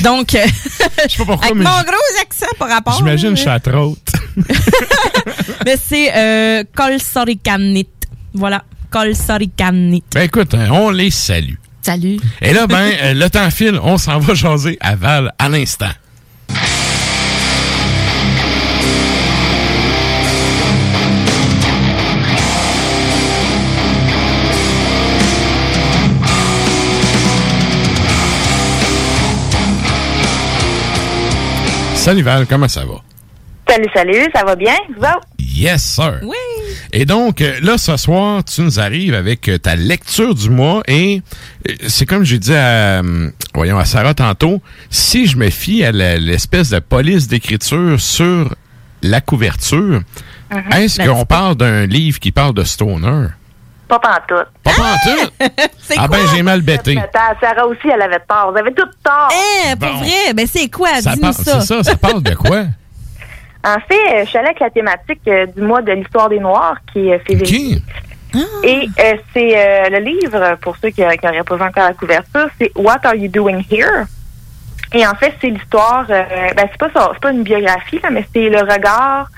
Donc, 0.01 0.33
euh, 0.35 0.39
avec 0.41 1.19
mais 1.55 1.63
mon 1.63 1.81
gros 1.83 2.21
accent 2.21 2.45
par 2.57 2.69
rapport. 2.69 2.97
J'imagine 2.97 3.31
là. 3.31 3.35
chatroute. 3.35 4.11
Mais 5.65 5.75
c'est 5.87 6.11
euh, 6.15 6.63
Kolsorikanit. 6.75 7.87
Voilà. 8.33 8.63
Kolsorikanit. 8.89 10.03
Ben 10.13 10.21
écoute, 10.23 10.53
hein, 10.53 10.69
on 10.71 10.89
les 10.89 11.11
salue. 11.11 11.55
Salut. 11.81 12.19
Et 12.41 12.53
là, 12.53 12.67
ben, 12.67 12.91
euh, 13.01 13.13
le 13.13 13.29
temps 13.29 13.49
file, 13.49 13.79
on 13.81 13.97
s'en 13.97 14.19
va 14.19 14.33
jaser 14.33 14.77
à 14.81 14.95
Val 14.95 15.33
à 15.39 15.49
l'instant. 15.49 15.87
Salut 31.95 32.23
Val, 32.23 32.47
comment 32.47 32.67
ça 32.67 32.83
va? 32.83 32.95
Salut, 33.69 33.87
salut, 33.95 34.27
ça 34.33 34.43
va 34.43 34.55
bien? 34.55 34.75
Vous? 34.97 35.05
Yes, 35.39 35.83
sir. 35.83 36.19
Oui. 36.23 36.50
Et 36.93 37.05
donc, 37.05 37.41
euh, 37.41 37.59
là, 37.61 37.77
ce 37.77 37.97
soir, 37.97 38.43
tu 38.43 38.61
nous 38.61 38.79
arrives 38.79 39.13
avec 39.13 39.47
euh, 39.49 39.57
ta 39.57 39.75
lecture 39.75 40.35
du 40.35 40.49
mois 40.49 40.81
et 40.87 41.21
euh, 41.69 41.73
c'est 41.87 42.05
comme 42.05 42.23
j'ai 42.23 42.39
dit 42.39 42.53
à, 42.53 43.01
voyons, 43.53 43.77
à 43.79 43.85
Sarah 43.85 44.13
tantôt, 44.13 44.61
si 44.89 45.27
je 45.27 45.37
me 45.37 45.49
fie 45.49 45.83
à 45.83 45.91
l'espèce 45.91 46.69
de 46.69 46.79
police 46.79 47.27
d'écriture 47.27 47.99
sur 47.99 48.55
la 49.01 49.21
couverture, 49.21 50.01
Mhm. 50.51 50.73
est-ce 50.73 51.01
qu'on 51.07 51.25
parle 51.25 51.55
d'un 51.55 51.85
livre 51.85 52.19
qui 52.19 52.31
parle 52.31 52.53
de 52.53 52.63
Stoner? 52.65 53.27
Pas 53.87 53.99
pantoute. 53.99 54.47
Pas 54.63 54.71
pantoute? 54.71 55.33
ah 55.97 56.07
ben, 56.07 56.19
j'ai 56.33 56.43
mal 56.43 56.61
bêté. 56.61 56.99
Sarah 57.39 57.67
aussi, 57.67 57.87
elle 57.93 58.01
avait 58.01 58.19
tort. 58.27 58.51
Vous 58.51 58.57
avez 58.57 58.73
tout 58.73 58.85
tort. 59.03 59.29
Eh, 59.31 59.75
pour 59.77 59.95
vrai? 59.97 60.33
Ben, 60.33 60.45
c'est 60.47 60.69
quoi? 60.69 61.01
Ça 61.01 61.13
Dis-nous 61.13 61.31
ça. 61.31 61.61
C'est 61.61 61.67
ça, 61.67 61.83
ça 61.83 61.95
parle 61.95 62.21
de 62.21 62.33
quoi? 62.35 62.65
En 63.63 63.77
fait, 63.87 63.93
euh, 64.15 64.21
je 64.25 64.29
suis 64.29 64.37
allée 64.37 64.47
avec 64.47 64.59
la 64.59 64.69
thématique 64.69 65.21
euh, 65.27 65.45
du 65.45 65.61
mois 65.61 65.81
de 65.81 65.91
l'histoire 65.91 66.29
des 66.29 66.39
Noirs, 66.39 66.77
qui 66.91 67.09
est 67.09 67.19
février. 67.19 67.81
Et 68.63 68.87
euh, 68.99 69.15
c'est 69.33 69.57
euh, 69.57 69.89
le 69.89 69.99
livre, 69.99 70.55
pour 70.61 70.77
ceux 70.77 70.89
qui 70.89 71.01
n'auraient 71.01 71.17
pas 71.17 71.55
vu 71.55 71.63
encore 71.63 71.83
la 71.83 71.93
couverture, 71.93 72.47
c'est 72.59 72.71
What 72.75 72.99
Are 73.03 73.15
You 73.15 73.27
Doing 73.27 73.61
Here? 73.69 74.05
Et 74.93 75.05
en 75.05 75.13
fait, 75.15 75.33
c'est 75.41 75.49
l'histoire, 75.49 76.05
euh, 76.09 76.23
ben, 76.55 76.67
c'est 76.71 76.77
pas 76.77 76.89
ça, 76.93 77.09
c'est 77.13 77.21
pas 77.21 77.31
une 77.31 77.43
biographie, 77.43 77.99
là, 78.01 78.09
mais 78.09 78.25
c'est 78.33 78.49
le 78.49 78.59
regard, 78.61 79.29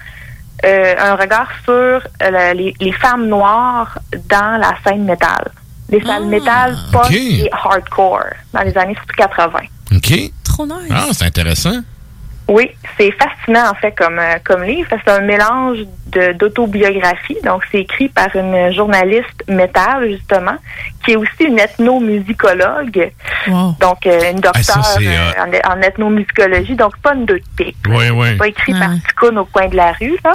euh, 0.65 0.95
un 0.97 1.15
regard 1.15 1.47
sur 1.63 1.73
euh, 1.73 1.99
le- 2.21 2.53
les, 2.57 2.73
les 2.79 2.91
femmes 2.93 3.27
noires 3.27 3.97
dans 4.29 4.59
la 4.59 4.73
scène 4.85 5.03
métal. 5.05 5.51
Les 5.89 6.01
salles 6.01 6.25
métal 6.25 6.75
post 6.91 7.09
ok. 7.11 7.15
et 7.15 7.49
hardcore, 7.51 8.23
dans 8.53 8.61
les 8.61 8.75
années 8.77 8.95
surtout 8.95 9.15
80. 9.17 9.59
OK. 9.95 10.31
Trop 10.43 10.65
nice. 10.65 10.75
Ah, 10.91 11.07
c'est 11.11 11.25
intéressant. 11.25 11.81
Oui, 12.47 12.69
c'est 12.97 13.11
fascinant 13.11 13.69
en 13.71 13.73
fait 13.75 13.93
comme 13.93 14.19
euh, 14.19 14.35
comme 14.43 14.63
livre. 14.63 14.89
C'est 14.89 15.11
un 15.11 15.21
mélange 15.21 15.77
d'autobiographie. 16.35 17.37
Donc 17.43 17.63
c'est 17.71 17.79
écrit 17.79 18.09
par 18.09 18.35
une 18.35 18.71
journaliste 18.73 19.43
métal 19.47 20.09
justement, 20.11 20.55
qui 21.03 21.11
est 21.13 21.15
aussi 21.15 21.43
une 21.45 21.57
ethnomusicologue. 21.59 23.11
Donc 23.47 24.05
euh, 24.05 24.31
une 24.31 24.41
Ah, 24.43 24.61
ça, 24.61 24.75
docteure 24.75 24.97
euh, 25.01 25.59
en, 25.67 25.77
en 25.77 25.81
ethnomusicologie. 25.81 26.75
Donc 26.75 26.97
pas 26.97 27.13
une 27.15 27.25
deux 27.25 27.39
de 27.39 27.45
pique. 27.55 27.77
Oui, 27.87 28.09
oui. 28.11 28.27
C'est 28.31 28.37
pas 28.37 28.47
écrit 28.47 28.73
par 28.73 28.89
Ticoun 29.07 29.37
au 29.37 29.45
coin 29.45 29.67
de 29.67 29.75
la 29.75 29.93
rue. 29.93 30.17
Là. 30.23 30.33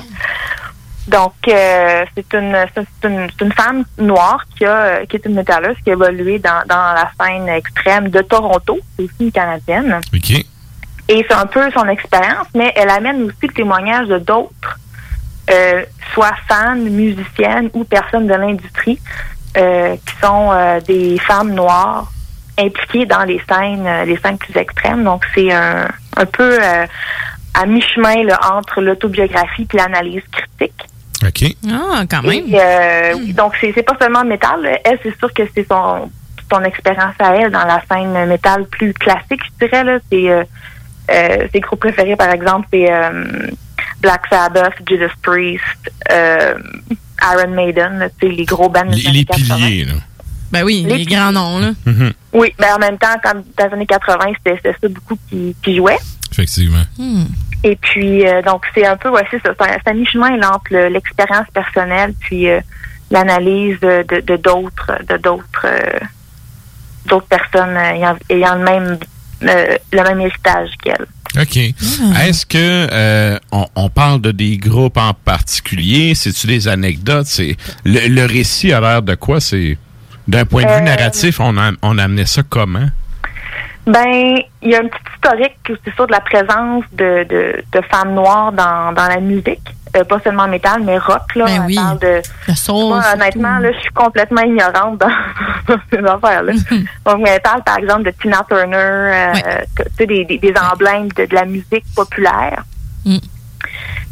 Donc 1.08 1.34
euh, 1.48 2.04
c'est 2.14 2.34
une 2.34 2.56
c'est 2.74 3.08
une, 3.08 3.28
c'est 3.30 3.44
une 3.44 3.52
femme 3.52 3.84
noire 3.98 4.44
qui 4.56 4.64
a 4.64 5.04
qui 5.06 5.16
est 5.16 5.26
une 5.26 5.34
métalleuse 5.34 5.76
qui 5.84 5.90
a 5.90 5.92
évolué 5.92 6.38
dans 6.38 6.62
dans 6.66 6.94
la 6.94 7.10
scène 7.20 7.48
extrême 7.48 8.08
de 8.08 8.20
Toronto. 8.22 8.78
C'est 8.96 9.04
aussi 9.04 9.14
une 9.20 9.32
canadienne. 9.32 10.00
OK. 10.14 10.44
Et 11.08 11.24
c'est 11.28 11.34
un 11.34 11.46
peu 11.46 11.70
son 11.70 11.88
expérience, 11.88 12.46
mais 12.54 12.72
elle 12.76 12.90
amène 12.90 13.22
aussi 13.22 13.46
le 13.46 13.54
témoignage 13.54 14.08
de 14.08 14.18
d'autres, 14.18 14.78
euh, 15.50 15.82
soit 16.12 16.34
fans, 16.46 16.76
musiciennes 16.76 17.70
ou 17.72 17.84
personnes 17.84 18.26
de 18.26 18.34
l'industrie, 18.34 19.00
euh, 19.56 19.96
qui 19.96 20.14
sont 20.20 20.50
euh, 20.52 20.80
des 20.80 21.18
femmes 21.18 21.54
noires 21.54 22.12
impliquées 22.58 23.06
dans 23.06 23.24
les 23.24 23.40
scènes, 23.48 23.86
euh, 23.86 24.04
les 24.04 24.18
scènes 24.18 24.36
plus 24.36 24.56
extrêmes. 24.56 25.04
Donc 25.04 25.24
c'est 25.34 25.50
un, 25.52 25.88
un 26.16 26.26
peu 26.26 26.58
euh, 26.62 26.86
à 27.54 27.66
mi-chemin 27.66 28.24
là, 28.24 28.38
entre 28.52 28.82
l'autobiographie 28.82 29.66
et 29.72 29.76
l'analyse 29.76 30.22
critique. 30.30 30.84
OK. 31.26 31.56
Ah, 31.70 32.02
quand 32.08 32.22
même. 32.22 32.44
Et, 32.46 32.60
euh, 32.60 33.14
oui, 33.16 33.32
donc 33.32 33.54
c'est 33.60 33.72
c'est 33.74 33.82
pas 33.82 33.96
seulement 34.00 34.22
le 34.22 34.28
métal. 34.28 34.62
là. 34.62 34.78
Elle, 34.84 34.98
c'est 35.02 35.18
sûr 35.18 35.32
que 35.32 35.42
c'est 35.54 35.66
son 35.66 36.10
son 36.50 36.62
expérience 36.64 37.14
à 37.18 37.34
elle 37.36 37.50
dans 37.50 37.64
la 37.64 37.82
scène 37.90 38.26
métal 38.26 38.66
plus 38.66 38.92
classique, 38.94 39.40
je 39.44 39.66
dirais 39.66 39.84
là. 39.84 39.98
C'est 40.10 40.46
ses 41.52 41.60
groupes 41.60 41.80
préférés, 41.80 42.16
par 42.16 42.30
exemple, 42.30 42.66
c'est 42.72 42.92
euh, 42.92 43.24
Black 44.00 44.22
Sabbath, 44.30 44.74
Judas 44.88 45.08
Priest, 45.22 45.62
euh, 46.12 46.54
Iron 47.34 47.50
Maiden, 47.50 47.98
là, 47.98 48.08
tu 48.10 48.28
sais, 48.28 48.32
les 48.32 48.44
gros 48.44 48.68
bands. 48.68 48.84
des 48.84 48.96
Les, 48.96 49.06
années 49.08 49.18
les 49.18 49.24
80. 49.24 49.56
piliers, 49.56 49.84
là. 49.84 49.94
Ben 50.50 50.62
oui, 50.64 50.86
les, 50.88 51.04
grands 51.04 51.30
noms, 51.32 51.58
là. 51.58 51.70
Mhm. 51.84 52.12
Oui, 52.32 52.54
ben 52.58 52.68
en 52.74 52.78
même 52.78 52.96
temps, 52.96 53.16
comme 53.22 53.42
dans 53.58 53.66
les 53.66 53.72
années 53.74 53.86
80, 53.86 54.26
c'était 54.38 54.56
c'était 54.56 54.76
ça 54.80 54.88
beaucoup 54.88 55.18
qui, 55.28 55.54
qui 55.62 55.76
jouait. 55.76 55.98
Effectivement. 56.32 56.84
Et 57.64 57.76
puis, 57.76 58.26
euh, 58.26 58.40
donc, 58.42 58.64
c'est 58.74 58.86
un 58.86 58.96
peu, 58.96 59.10
ouais, 59.10 59.24
c'est 59.30 59.42
ça. 59.42 59.52
C'est 59.58 59.66
un, 59.68 59.76
c'est 59.84 59.90
un 59.90 59.94
mi-chemin 59.94 60.36
là, 60.38 60.54
entre 60.54 60.66
le- 60.72 60.88
l'expérience 60.88 61.46
personnelle 61.52 62.14
puis 62.20 62.48
euh, 62.48 62.60
l'analyse 63.10 63.78
de 63.80 64.04
de- 64.08 64.20
de 64.20 64.36
d'autres 64.36 64.92
de 65.08 65.16
d'autres 65.18 65.66
euh, 65.66 65.98
d'autres 67.06 67.26
personnes 67.26 67.76
euh, 67.76 67.94
ayant, 67.94 68.16
ayant 68.30 68.54
le 68.54 68.64
même 68.64 68.98
euh, 69.42 69.76
le 69.92 70.02
même 70.02 70.20
héritage 70.20 70.70
qu'elle. 70.82 71.06
OK. 71.40 71.56
Est-ce 71.56 72.46
que 72.46 72.56
euh, 72.90 73.38
on, 73.52 73.66
on 73.76 73.88
parle 73.90 74.20
de 74.20 74.30
des 74.32 74.56
groupes 74.56 74.96
en 74.96 75.12
particulier? 75.12 76.14
C'est-tu 76.14 76.46
des 76.46 76.68
anecdotes? 76.68 77.26
C'est 77.26 77.56
le, 77.84 78.08
le 78.08 78.24
récit 78.24 78.72
a 78.72 78.80
l'air 78.80 79.02
de 79.02 79.14
quoi? 79.14 79.40
C'est 79.40 79.76
d'un 80.26 80.44
point 80.46 80.62
de 80.64 80.68
vue 80.68 80.74
Euh, 80.74 80.80
narratif, 80.80 81.38
on, 81.40 81.56
a, 81.58 81.72
on 81.82 81.98
amenait 81.98 82.26
ça 82.26 82.42
comment? 82.48 82.88
Ben, 83.86 84.38
il 84.62 84.70
y 84.70 84.74
a 84.74 84.80
un 84.80 84.88
petit 84.88 85.00
historique 85.14 85.56
c'est 85.84 85.94
sûr 85.94 86.06
de 86.06 86.12
la 86.12 86.20
présence 86.20 86.84
de, 86.92 87.24
de, 87.24 87.62
de 87.72 87.80
femmes 87.90 88.14
noires 88.14 88.52
dans, 88.52 88.92
dans 88.92 89.06
la 89.08 89.18
musique. 89.20 89.62
Euh, 89.96 90.04
pas 90.04 90.20
seulement 90.20 90.46
métal, 90.48 90.82
mais 90.84 90.98
rock, 90.98 91.34
là. 91.34 91.46
Ben 91.46 91.60
On 91.62 91.66
oui. 91.66 91.74
parle 91.74 91.98
de. 91.98 92.20
Le 92.48 92.54
soul, 92.54 92.88
Moi, 92.88 93.02
honnêtement, 93.14 93.58
là, 93.58 93.72
je 93.72 93.78
suis 93.78 93.92
complètement 93.92 94.42
ignorante 94.42 94.98
dans, 94.98 95.08
ces 95.92 95.98
affaires-là. 95.98 96.52
Donc, 97.06 97.20
mais 97.22 97.30
elle 97.30 97.40
parle, 97.40 97.62
par 97.64 97.78
exemple, 97.78 98.02
de 98.02 98.10
Tina 98.10 98.44
Turner, 98.48 98.76
euh, 98.76 99.32
que- 99.76 99.82
tu 99.84 99.88
sais, 99.98 100.06
des, 100.06 100.24
des, 100.24 100.38
des 100.38 100.54
emblèmes 100.72 101.08
de, 101.12 101.24
de 101.26 101.34
la 101.34 101.44
musique 101.46 101.84
populaire. 101.96 102.62
Mm. 103.04 103.16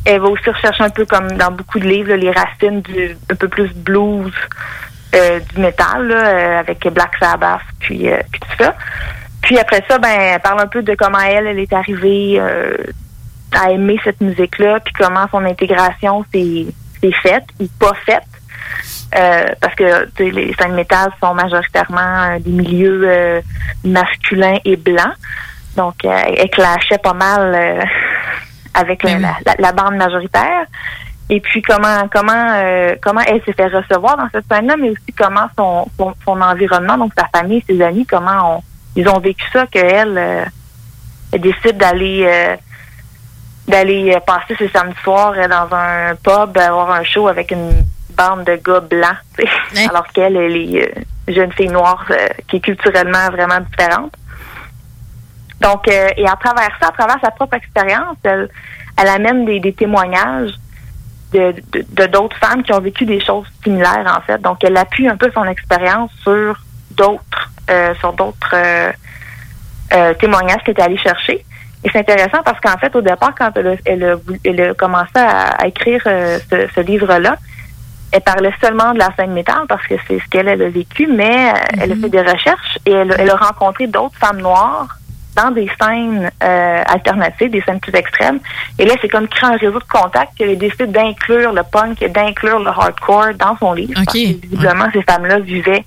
Elle 0.05 0.21
va 0.21 0.29
aussi 0.29 0.49
rechercher 0.49 0.85
un 0.85 0.91
peu 0.91 1.05
comme 1.05 1.33
dans 1.33 1.51
beaucoup 1.51 1.79
de 1.79 1.87
livres, 1.87 2.11
là, 2.11 2.17
les 2.17 2.31
racines 2.31 2.81
du 2.81 3.17
un 3.31 3.35
peu 3.35 3.49
plus 3.49 3.73
blues 3.75 4.33
euh, 5.15 5.41
du 5.41 5.61
métal, 5.61 6.07
là, 6.09 6.15
euh, 6.27 6.61
avec 6.61 6.87
Black 6.89 7.13
Sabbath, 7.21 7.61
puis, 7.81 8.09
puis 8.31 8.41
tout 8.41 8.65
ça. 8.65 8.75
Puis 9.43 9.59
après 9.59 9.85
ça, 9.89 9.99
ben, 9.99 10.09
elle 10.09 10.41
parle 10.41 10.61
un 10.61 10.67
peu 10.67 10.83
de 10.83 10.95
comment 10.95 11.21
elle, 11.21 11.47
elle 11.47 11.59
est 11.59 11.73
arrivée 11.73 12.41
à 13.57 13.71
aimer 13.71 13.99
cette 14.05 14.21
musique-là, 14.21 14.81
puis 14.81 14.93
comment 14.95 15.27
son 15.31 15.45
intégration 15.45 16.25
s'est 16.33 16.67
faite 17.23 17.45
ou 17.61 17.67
pas 17.79 17.95
faite. 18.05 18.23
Euh, 19.17 19.47
parce 19.61 19.75
que 19.77 20.07
tu 20.17 20.25
sais, 20.25 20.31
les 20.31 20.53
scènes 20.55 20.75
métal 20.75 21.11
sont 21.23 21.33
majoritairement 21.35 22.23
euh, 22.35 22.39
des 22.41 22.51
milieux 22.51 23.03
euh, 23.09 23.41
masculins 23.85 24.59
et 24.65 24.77
blancs. 24.77 25.15
Donc, 25.77 25.95
euh, 26.05 26.21
elle 26.37 26.51
clashait 26.51 26.99
pas 26.99 27.13
mal 27.15 27.55
avec 28.75 29.03
la, 29.05 29.19
la- 29.19 29.55
la 29.59 29.73
bande 29.73 29.97
majoritaire. 29.97 30.65
Et 31.29 31.41
puis 31.41 31.61
comment 31.63 32.09
comment 32.13 32.63
comment 33.03 33.21
elle 33.27 33.43
s'est 33.45 33.53
fait 33.53 33.67
recevoir 33.67 34.17
dans 34.17 34.29
cette 34.33 34.45
scène-là, 34.51 34.77
mais 34.81 34.91
aussi 34.91 35.13
comment 35.19 35.49
son, 35.59 35.87
son, 35.99 36.15
son 36.25 36.41
environnement, 36.41 36.97
donc 36.99 37.13
sa 37.19 37.27
famille, 37.37 37.65
ses 37.69 37.81
amis, 37.83 38.07
comment 38.07 38.59
on, 38.59 38.63
ils 38.95 39.09
ont 39.09 39.19
vécu 39.19 39.45
ça 39.53 39.67
qu'elle 39.67 40.17
elle 41.33 41.41
décide 41.41 41.79
d'aller 41.79 42.57
d'aller 43.69 44.15
euh, 44.15 44.21
passer 44.21 44.55
ses 44.57 44.69
samedis 44.69 44.97
soirs 45.03 45.35
euh, 45.37 45.49
dans 45.49 45.69
un 45.75 46.15
pub, 46.17 46.57
avoir 46.57 46.91
un 46.91 47.05
show 47.05 47.29
avec 47.29 47.51
une 47.51 47.85
bande 48.17 48.45
de 48.45 48.57
gars 48.57 48.81
blancs, 48.81 49.17
alors 49.91 50.07
qu'elle 50.09 50.37
elle 50.37 50.57
est 50.57 50.83
euh, 50.97 51.33
jeune 51.33 51.53
fille 51.53 51.69
noire 51.69 52.05
euh, 52.11 52.29
qui 52.49 52.57
est 52.57 52.61
culturellement 52.61 53.29
vraiment 53.31 53.61
différente. 53.61 54.13
Donc, 55.61 55.89
euh, 55.89 56.09
et 56.17 56.27
à 56.29 56.37
travers 56.37 56.71
ça, 56.81 56.89
à 56.89 56.93
travers 56.93 57.19
sa 57.21 57.31
propre 57.31 57.55
expérience, 57.57 58.17
elle, 58.25 58.49
elle 58.97 59.09
amène 59.09 59.45
des, 59.47 59.59
des 59.61 59.73
témoignages 59.73 60.53
de 61.33 61.53
de- 61.73 61.85
de 61.91 62.07
d'autres 62.07 62.37
femmes 62.37 62.63
qui 62.63 62.73
ont 62.73 62.81
vécu 62.81 63.05
des 63.05 63.21
choses 63.21 63.47
similaires 63.65 64.07
en 64.17 64.21
fait. 64.21 64.41
Donc 64.41 64.63
elle 64.63 64.77
appuie 64.77 65.09
un 65.09 65.17
peu 65.17 65.31
son 65.33 65.45
expérience 65.45 66.11
sur 66.23 66.57
d'autres 66.93 67.51
euh, 67.69 67.95
sur 67.97 68.13
d'autres 68.13 68.55
euh, 68.55 68.93
euh, 69.93 70.15
témoignages 70.15 70.63
qu'elle 70.65 70.79
est 70.79 70.83
allée 70.83 70.99
chercher. 70.99 71.45
Et 71.87 71.91
c'est 71.93 72.01
intéressant 72.01 72.43
parce 72.45 72.59
qu'en 72.59 72.77
fait, 72.79 72.97
au 72.97 73.01
départ, 73.01 73.33
quand 73.39 73.51
elle 73.55 73.69
a, 73.69 73.75
elle 73.85 74.03
a, 74.03 74.15
voulu- 74.17 74.41
elle 74.45 74.61
a 74.61 74.75
commencé 74.75 75.13
à, 75.15 75.51
à 75.63 75.67
écrire 75.69 76.03
euh, 76.07 76.37
ce, 76.51 76.67
ce 76.75 76.81
livre-là, 76.81 77.37
elle 78.11 78.23
parlait 78.23 78.53
seulement 78.61 78.93
de 78.93 78.99
la 78.99 79.11
scène 79.15 79.31
métal 79.33 79.63
parce 79.69 79.87
que 79.87 79.95
c'est 80.09 80.19
ce 80.19 80.25
qu'elle 80.29 80.49
elle 80.49 80.63
a 80.63 80.69
vécu, 80.69 81.07
mais 81.07 81.51
euh, 81.53 81.81
elle 81.81 81.93
a 81.93 81.95
fait 81.95 82.09
des 82.09 82.23
recherches 82.23 82.79
et 82.87 82.91
elle, 82.91 83.15
elle 83.17 83.31
a 83.31 83.37
rencontré 83.37 83.87
d'autres 83.87 84.19
femmes 84.19 84.41
noires 84.41 84.89
dans 85.37 85.53
des 85.53 85.71
scènes 85.81 86.29
euh, 86.43 86.83
alternatives, 86.89 87.51
des 87.51 87.61
scènes 87.63 87.79
plus 87.79 87.95
extrêmes. 87.95 88.41
Et 88.81 88.85
là, 88.85 88.95
c'est 89.01 89.09
comme 89.09 89.29
créer 89.29 89.51
un 89.51 89.57
réseau 89.57 89.79
de 89.79 89.85
contacts 89.85 90.35
qu'elle 90.37 90.51
a 90.51 90.57
décidé 90.57 90.87
d'inclure 90.89 91.53
le 91.53 91.63
punk 91.63 92.03
et 92.03 92.09
d'inclure 92.09 92.59
le 92.59 92.69
hardcore 92.69 93.35
dans 93.39 93.57
son 93.59 93.75
livre. 93.75 93.93
Parce 93.95 94.07
que 94.41 94.41
visiblement, 94.41 94.87
ces 94.93 95.03
femmes-là 95.03 95.39
vivaient 95.39 95.85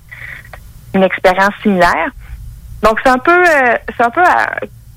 une 0.94 1.02
expérience 1.02 1.52
similaire. 1.62 2.08
Donc, 2.82 2.98
c'est 3.02 3.10
un 3.10 3.18
peu, 3.18 3.32
euh, 3.38 3.74
c'est 3.96 4.04
un 4.04 4.10
peu, 4.10 4.22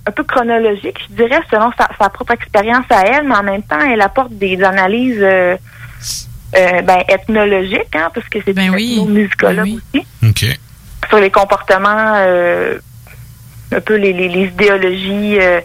un 0.05 0.11
peu 0.11 0.23
chronologique, 0.23 0.99
je 1.09 1.15
dirais, 1.15 1.39
selon 1.49 1.71
sa, 1.77 1.88
sa 1.99 2.09
propre 2.09 2.34
expérience 2.34 2.85
à 2.89 3.03
elle, 3.05 3.27
mais 3.27 3.35
en 3.35 3.43
même 3.43 3.63
temps, 3.63 3.80
elle 3.80 4.01
apporte 4.01 4.34
des 4.34 4.61
analyses 4.61 5.21
euh, 5.21 5.55
euh, 6.55 6.81
ben, 6.81 7.03
ethnologiques, 7.07 7.95
hein, 7.95 8.11
parce 8.13 8.27
que 8.27 8.39
c'est 8.43 8.51
une 8.51 8.73
ethnomusicologue 8.73 9.80
aussi, 9.93 10.05
OK. 10.23 10.59
sur 11.07 11.19
les 11.19 11.31
comportements, 11.31 12.15
euh, 12.17 12.80
un 13.71 13.81
peu 13.81 13.95
les, 13.95 14.13
les, 14.13 14.27
les 14.27 14.47
idéologies 14.47 15.39
euh, 15.39 15.61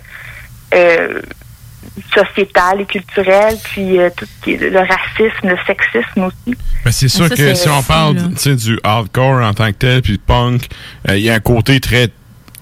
euh, 0.75 1.21
sociétales 2.15 2.83
et 2.83 2.87
culturelles, 2.87 3.57
puis 3.65 3.99
euh, 3.99 4.09
tout 4.17 4.25
ce 4.25 4.45
qui 4.45 4.53
est 4.53 4.71
le 4.71 4.79
racisme, 4.79 5.49
le 5.49 5.59
sexisme 5.67 6.25
aussi. 6.25 6.57
Ben, 6.85 6.93
c'est 6.93 7.09
sûr 7.09 7.27
ça, 7.29 7.35
que 7.35 7.55
si 7.55 7.69
on 7.69 7.83
parle 7.83 8.17
du 8.17 8.79
hardcore 8.85 9.43
en 9.43 9.53
tant 9.53 9.67
que 9.73 9.79
tel, 9.79 10.03
puis 10.03 10.13
du 10.13 10.19
punk, 10.19 10.69
euh, 11.09 11.17
il 11.17 11.25
y 11.25 11.31
a 11.31 11.35
un 11.35 11.41
côté 11.41 11.81
très 11.81 12.09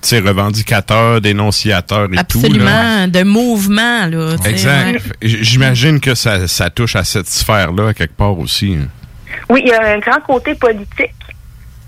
sais, 0.03 0.19
revendicateur, 0.21 1.21
dénonciateur 1.21 2.05
et 2.05 2.09
tout. 2.09 2.13
là. 2.15 2.21
Absolument, 2.21 3.09
de 3.09 3.23
mouvement, 3.25 4.07
là. 4.07 4.37
Exact. 4.45 4.93
ouais. 4.95 5.01
J'imagine 5.23 6.01
que 6.01 6.15
ça, 6.15 6.47
ça 6.49 6.71
touche 6.71 6.97
à 6.97 7.05
cette 7.05 7.29
sphère-là, 7.29 7.95
quelque 7.95 8.17
part 8.17 8.39
aussi. 8.39 8.77
Oui, 9.49 9.63
il 9.65 9.69
y 9.69 9.73
a 9.73 9.95
un 9.95 9.99
grand 9.99 10.21
côté 10.27 10.55
politique 10.55 11.13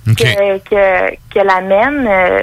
OK. 0.08 0.16
que, 0.16 0.58
que, 0.70 1.14
qu'elle 1.30 1.50
amène. 1.50 2.06
euh, 2.08 2.40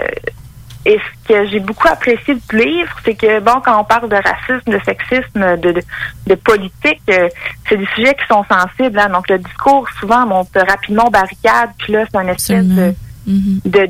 et 0.87 0.99
ce 0.99 1.33
que 1.33 1.47
j'ai 1.49 1.59
beaucoup 1.59 1.87
apprécié 1.87 2.35
du 2.35 2.57
livre, 2.63 2.95
c'est 3.03 3.15
que, 3.15 3.39
bon, 3.39 3.59
quand 3.65 3.79
on 3.81 3.83
parle 3.83 4.07
de 4.07 4.17
racisme, 4.17 4.71
de 4.71 4.79
sexisme, 4.85 5.57
de, 5.59 5.71
de, 5.71 5.81
de 6.27 6.35
politique, 6.35 7.01
euh, 7.09 7.27
c'est 7.67 7.77
des 7.77 7.87
sujets 7.95 8.13
qui 8.13 8.25
sont 8.29 8.45
sensibles. 8.47 8.99
hein. 8.99 9.09
Donc, 9.11 9.27
le 9.27 9.39
discours, 9.39 9.87
souvent, 9.99 10.27
monte 10.27 10.49
rapidement 10.55 11.07
aux 11.07 11.09
barricades. 11.09 11.71
Puis 11.79 11.93
là, 11.93 12.03
c'est 12.11 12.17
un 12.19 12.27
espèce 12.27 12.65
de, 12.67 12.93
de, 13.25 13.89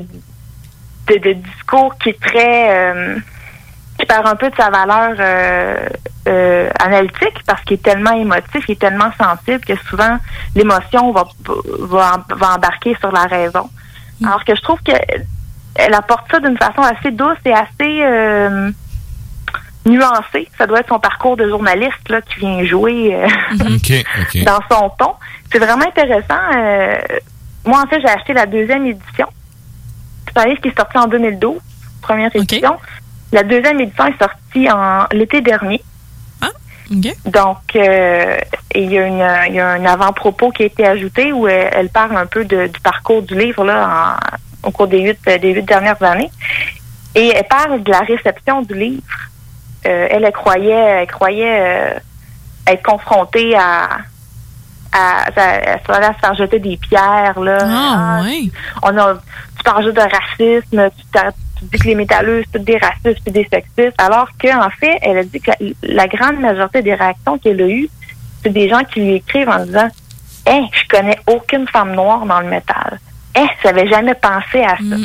de, 1.08 1.18
de 1.18 1.32
discours 1.34 1.96
qui 1.98 2.10
est 2.10 2.20
très... 2.20 2.70
euh, 2.70 3.16
qui 3.98 4.04
perd 4.04 4.26
un 4.26 4.36
peu 4.36 4.50
de 4.50 4.56
sa 4.56 4.68
valeur 4.68 5.16
euh, 5.18 5.88
euh, 6.28 6.68
analytique 6.80 7.42
parce 7.46 7.62
qu'il 7.62 7.74
est 7.74 7.82
tellement 7.82 8.12
émotif, 8.12 8.64
il 8.68 8.72
est 8.72 8.80
tellement 8.80 9.10
sensible 9.18 9.60
que 9.64 9.74
souvent 9.88 10.18
l'émotion 10.54 11.12
va, 11.12 11.24
va, 11.80 12.24
va 12.36 12.54
embarquer 12.54 12.94
sur 13.00 13.10
la 13.10 13.22
raison. 13.22 13.70
Alors 14.22 14.44
que 14.44 14.54
je 14.54 14.60
trouve 14.62 14.80
que 14.82 14.92
elle 15.78 15.94
apporte 15.94 16.30
ça 16.30 16.40
d'une 16.40 16.56
façon 16.56 16.80
assez 16.82 17.10
douce 17.10 17.36
et 17.44 17.52
assez 17.52 18.02
euh, 18.02 18.70
nuancée. 19.84 20.48
Ça 20.56 20.66
doit 20.66 20.80
être 20.80 20.88
son 20.88 20.98
parcours 20.98 21.36
de 21.36 21.48
journaliste 21.48 22.08
là, 22.08 22.20
qui 22.22 22.40
vient 22.40 22.64
jouer 22.64 23.14
euh, 23.14 23.26
OK. 23.74 24.44
dans 24.44 24.60
son 24.70 24.90
ton. 24.98 25.12
C'est 25.52 25.58
vraiment 25.58 25.84
intéressant. 25.84 26.40
Euh, 26.54 26.96
moi, 27.64 27.82
en 27.82 27.86
fait, 27.86 28.00
j'ai 28.00 28.08
acheté 28.08 28.32
la 28.32 28.46
deuxième 28.46 28.86
édition. 28.86 29.28
Livre 30.44 30.60
qui 30.60 30.68
est 30.68 30.76
sorti 30.76 30.98
en 30.98 31.06
2012, 31.06 31.56
première 32.02 32.30
édition. 32.54 32.76
La 33.32 33.42
deuxième 33.42 33.80
édition 33.80 34.06
est 34.06 34.18
sortie 34.18 34.70
en 34.70 35.06
l'été 35.12 35.40
dernier. 35.40 35.82
Donc, 37.24 37.58
euh, 37.74 38.36
il 38.74 38.92
y, 38.92 38.98
a 38.98 39.06
une- 39.06 39.48
il 39.48 39.54
y 39.54 39.60
a 39.60 39.70
un 39.70 39.84
avant-propos 39.84 40.50
qui 40.52 40.62
a 40.62 40.66
été 40.66 40.86
ajouté 40.86 41.32
où 41.32 41.48
elle, 41.48 41.70
elle 41.72 41.88
parle 41.88 42.16
un 42.16 42.26
peu 42.26 42.44
de- 42.44 42.68
du 42.68 42.78
parcours 42.80 43.22
du 43.22 43.36
livre 43.36 43.64
là, 43.64 44.16
en- 44.62 44.68
au 44.68 44.70
cours 44.70 44.86
des 44.86 45.00
huit, 45.00 45.18
des 45.24 45.52
huit 45.52 45.64
dernières 45.64 46.00
années. 46.02 46.30
Et 47.16 47.28
elle 47.34 47.46
parle 47.48 47.82
de 47.82 47.90
la 47.90 48.00
réception 48.00 48.62
du 48.62 48.74
livre. 48.74 49.02
Euh, 49.86 50.06
elle, 50.10 50.24
elle 50.24 50.32
croyait, 50.32 50.70
elle 50.70 51.06
croyait 51.08 51.58
euh, 51.60 51.98
être 52.68 52.82
confrontée 52.84 53.56
à, 53.56 53.88
à, 54.92 55.22
à, 55.22 55.72
à 55.74 55.78
se 55.78 55.84
faire- 55.84 56.10
à 56.10 56.14
se 56.14 56.18
faire 56.18 56.34
jeter 56.34 56.58
des 56.58 56.76
pierres. 56.76 57.38
Là. 57.40 57.58
Ah, 57.62 58.22
on 58.82 58.96
a, 58.98 59.14
tu 59.14 59.62
parles 59.64 59.84
juste 59.84 59.96
de 59.96 60.00
racisme, 60.00 60.90
tu, 60.96 61.66
dis 61.66 61.78
que 61.78 61.84
les 61.88 61.94
métalleux, 61.94 62.42
c'est 62.52 62.62
des 62.64 62.76
racistes 62.78 63.26
et 63.26 63.30
des 63.30 63.48
sexistes, 63.50 63.94
alors 63.98 64.28
qu'en 64.40 64.68
fait, 64.78 64.98
elle 65.02 65.18
a 65.18 65.24
dit 65.24 65.40
que 65.40 65.50
la, 65.60 65.66
la 65.82 66.06
grande 66.06 66.38
majorité 66.40 66.82
des 66.82 66.94
réactions 66.94 67.38
qu'elle 67.38 67.60
a 67.62 67.66
eues, 67.66 67.88
c'est 68.42 68.50
des 68.52 68.68
gens 68.68 68.82
qui 68.84 69.00
lui 69.00 69.14
écrivent 69.14 69.48
en 69.48 69.64
disant 69.64 69.88
Hey, 70.46 70.64
je 70.72 70.86
connais 70.96 71.18
aucune 71.26 71.66
femme 71.66 71.92
noire 71.94 72.24
dans 72.24 72.40
le 72.40 72.46
métal. 72.48 73.00
Hey, 73.34 73.48
j'avais 73.64 73.88
jamais 73.88 74.14
pensé 74.14 74.60
à 74.62 74.76
ça. 74.76 74.96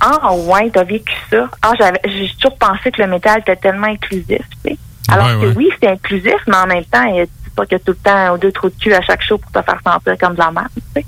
Ah 0.00 0.32
ouais, 0.34 0.70
t'as 0.70 0.84
vécu 0.84 1.12
ça. 1.30 1.48
Ah, 1.62 1.72
j'avais 1.78 1.98
j'ai 2.04 2.28
toujours 2.40 2.56
pensé 2.58 2.90
que 2.92 3.00
le 3.02 3.08
métal 3.08 3.40
était 3.40 3.56
tellement 3.56 3.86
inclusif. 3.88 4.26
tu 4.64 4.70
sais. 4.70 4.76
Alors 5.08 5.26
Ouais, 5.26 5.32
que 5.40 5.46
ouais. 5.46 5.54
oui, 5.56 5.68
c'est 5.80 5.88
inclusif, 5.88 6.36
mais 6.46 6.56
en 6.56 6.66
même 6.66 6.84
temps, 6.84 7.02
c'est 7.16 7.28
pas 7.58 7.66
que 7.66 7.76
tout 7.82 7.92
le 7.92 7.94
temps 7.96 8.38
deux 8.38 8.52
trous 8.52 8.68
de 8.70 8.74
cul 8.80 8.92
à 8.92 9.02
chaque 9.02 9.22
show 9.22 9.38
pour 9.38 9.50
te 9.50 9.60
faire 9.62 9.78
sentir 9.84 10.16
comme 10.18 10.34
de 10.34 10.38
la 10.38 10.50
merde. 10.50 10.68
tu 10.94 11.02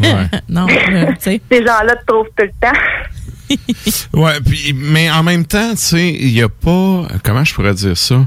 sais. 0.00 0.40
non, 0.48 0.66
tu 0.68 1.14
sais. 1.18 1.40
Ces 1.50 1.58
gens-là 1.58 1.96
te 1.96 2.06
trouvent 2.06 2.28
tout 2.36 2.44
le 2.44 2.52
temps. 2.60 2.78
Ouais, 4.12 4.40
puis, 4.40 4.72
mais 4.72 5.10
en 5.10 5.24
même 5.24 5.44
temps, 5.44 5.72
tu 5.72 5.78
sais, 5.82 6.08
il 6.08 6.32
n'y 6.32 6.40
a 6.42 6.48
pas. 6.48 7.08
Comment 7.24 7.42
je 7.44 7.52
pourrais 7.52 7.74
dire 7.74 7.96
ça? 7.96 8.24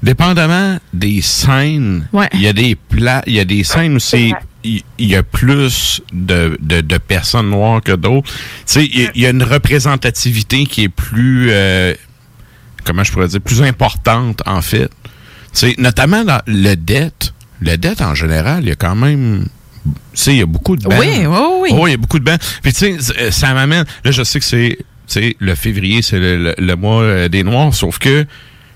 Dépendamment 0.00 0.78
des 0.92 1.22
scènes, 1.22 2.06
il 2.34 2.40
y 2.40 2.46
a 2.46 2.52
des 2.52 2.76
plats, 2.76 3.22
il 3.26 3.32
y 3.34 3.40
a 3.40 3.44
des 3.44 3.64
scènes 3.64 3.96
où 3.96 3.98
c'est. 3.98 4.30
Il 4.62 4.82
y 4.98 5.16
a 5.16 5.22
plus 5.24 6.00
de, 6.12 6.56
de, 6.60 6.80
de 6.82 6.98
personnes 6.98 7.50
noires 7.50 7.82
que 7.82 7.92
d'autres. 7.92 8.30
Tu 8.30 8.34
sais, 8.66 8.84
il 8.84 9.00
y 9.00 9.06
a- 9.06 9.10
il 9.14 9.22
y, 9.22 9.26
a 9.26 9.30
une 9.30 9.42
représentativité 9.42 10.66
qui 10.66 10.84
est 10.84 10.88
plus. 10.88 11.48
euh, 11.50 11.92
comment 12.84 13.02
je 13.04 13.10
pourrais 13.12 13.28
dire? 13.28 13.40
Plus 13.40 13.60
importante, 13.62 14.40
en 14.46 14.62
fait. 14.62 14.88
Tu 15.54 15.60
sais, 15.70 15.74
notamment 15.78 16.24
dans 16.24 16.40
le 16.46 16.74
dette. 16.74 17.32
Le 17.60 17.76
dette, 17.76 18.02
en 18.02 18.14
général, 18.14 18.64
il 18.64 18.68
y 18.68 18.72
a 18.72 18.76
quand 18.76 18.94
même. 18.96 19.46
Tu 19.84 19.90
sais, 20.14 20.32
il 20.32 20.38
y 20.38 20.42
a 20.42 20.46
beaucoup 20.46 20.76
de 20.76 20.82
bands. 20.84 20.96
Oui, 20.98 21.24
oui, 21.26 21.38
oui. 21.60 21.70
Oh, 21.72 21.86
il 21.86 21.90
y 21.92 21.94
a 21.94 21.96
beaucoup 21.96 22.18
de 22.18 22.24
bands. 22.24 22.36
Puis 22.62 22.72
tu 22.72 23.00
sais, 23.00 23.12
euh, 23.20 23.30
ça 23.30 23.54
m'amène. 23.54 23.84
Là, 24.04 24.10
je 24.10 24.22
sais 24.22 24.38
que 24.40 24.44
c'est, 24.44 24.76
tu 24.78 24.84
sais, 25.06 25.36
le 25.38 25.54
février, 25.54 26.02
c'est 26.02 26.18
le, 26.18 26.36
le- 26.42 26.54
le 26.58 26.76
mois 26.76 27.02
euh, 27.02 27.28
des 27.28 27.42
Noirs, 27.44 27.72
sauf 27.74 27.98
que 27.98 28.26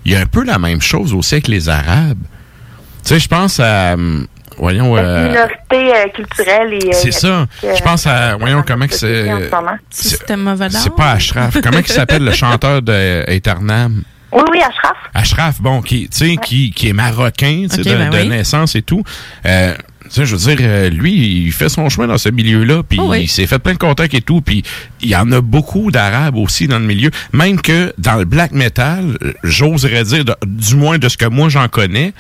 il 0.04 0.12
y 0.12 0.16
a 0.16 0.20
un 0.20 0.26
peu 0.26 0.44
la 0.44 0.58
même 0.58 0.80
chose 0.80 1.12
aussi 1.14 1.34
avec 1.34 1.48
les 1.48 1.68
Arabes. 1.68 2.18
Tu 3.02 3.08
sais, 3.14 3.18
je 3.18 3.28
pense 3.28 3.58
à, 3.60 3.94
hum, 3.94 4.26
voyons, 4.58 4.96
euh, 4.96 5.28
Minorité 5.28 5.94
euh, 5.96 6.08
culturelle 6.14 6.74
et. 6.74 6.92
c'est 6.92 7.10
ça. 7.12 7.46
Je 7.62 7.82
pense 7.82 8.06
à, 8.06 8.36
voyons 8.36 8.62
comment 8.66 8.86
que 8.86 8.94
c'est. 8.94 9.30
en 9.32 9.40
ce 9.40 9.50
moment. 9.50 9.76
Système 9.90 10.40
mauvais 10.42 10.68
C'est 10.70 10.94
pas 10.94 11.12
Ashraf. 11.12 11.56
Comment 11.62 11.78
il 11.78 11.86
s'appelle 11.86 12.24
le 12.24 12.32
chanteur 12.32 12.80
de 12.82 13.24
Eternam? 13.28 14.02
Oui, 14.32 14.42
oui, 14.52 14.58
Ashraf. 14.60 14.96
Ashraf, 15.14 15.60
bon, 15.60 15.80
qui, 15.80 16.08
tu 16.08 16.16
sais, 16.18 16.36
qui, 16.36 16.70
qui 16.70 16.88
est 16.88 16.92
marocain, 16.92 17.66
tu 17.70 17.76
sais, 17.76 17.80
Ok, 17.80 17.86
de, 17.86 17.92
ben 17.96 18.10
de 18.10 18.16
oui. 18.18 18.28
naissance 18.28 18.74
et 18.76 18.82
tout. 18.82 19.02
Euh, 19.46 19.74
tu 20.04 20.10
sais, 20.10 20.26
je 20.26 20.36
veux 20.36 20.54
dire, 20.54 20.58
euh, 20.66 20.90
lui, 20.90 21.44
il 21.46 21.52
fait 21.52 21.68
son 21.68 21.88
chemin 21.88 22.06
dans 22.06 22.18
ce 22.18 22.28
milieu-là, 22.28 22.82
puis 22.82 22.98
Oh 23.00 23.08
oui. 23.10 23.22
il 23.22 23.28
s'est 23.28 23.46
fait 23.46 23.58
plein 23.58 23.72
de 23.74 23.78
contacts 23.78 24.14
et 24.14 24.20
tout, 24.22 24.40
puis 24.40 24.62
il 25.00 25.08
y 25.08 25.16
en 25.16 25.30
a 25.32 25.40
beaucoup 25.40 25.90
d'Arabes 25.90 26.36
aussi 26.36 26.66
dans 26.68 26.78
le 26.78 26.84
milieu. 26.86 27.10
Même 27.32 27.60
que 27.60 27.92
dans 27.98 28.16
le 28.16 28.24
black 28.24 28.52
metal, 28.52 29.18
j'oserais 29.44 30.04
dire, 30.04 30.24
de- 30.24 30.36
du 30.46 30.76
moins 30.76 30.98
de 30.98 31.08
ce 31.08 31.16
que 31.16 31.26
moi 31.26 31.48
j'en 31.48 31.68
connais, 31.68 32.12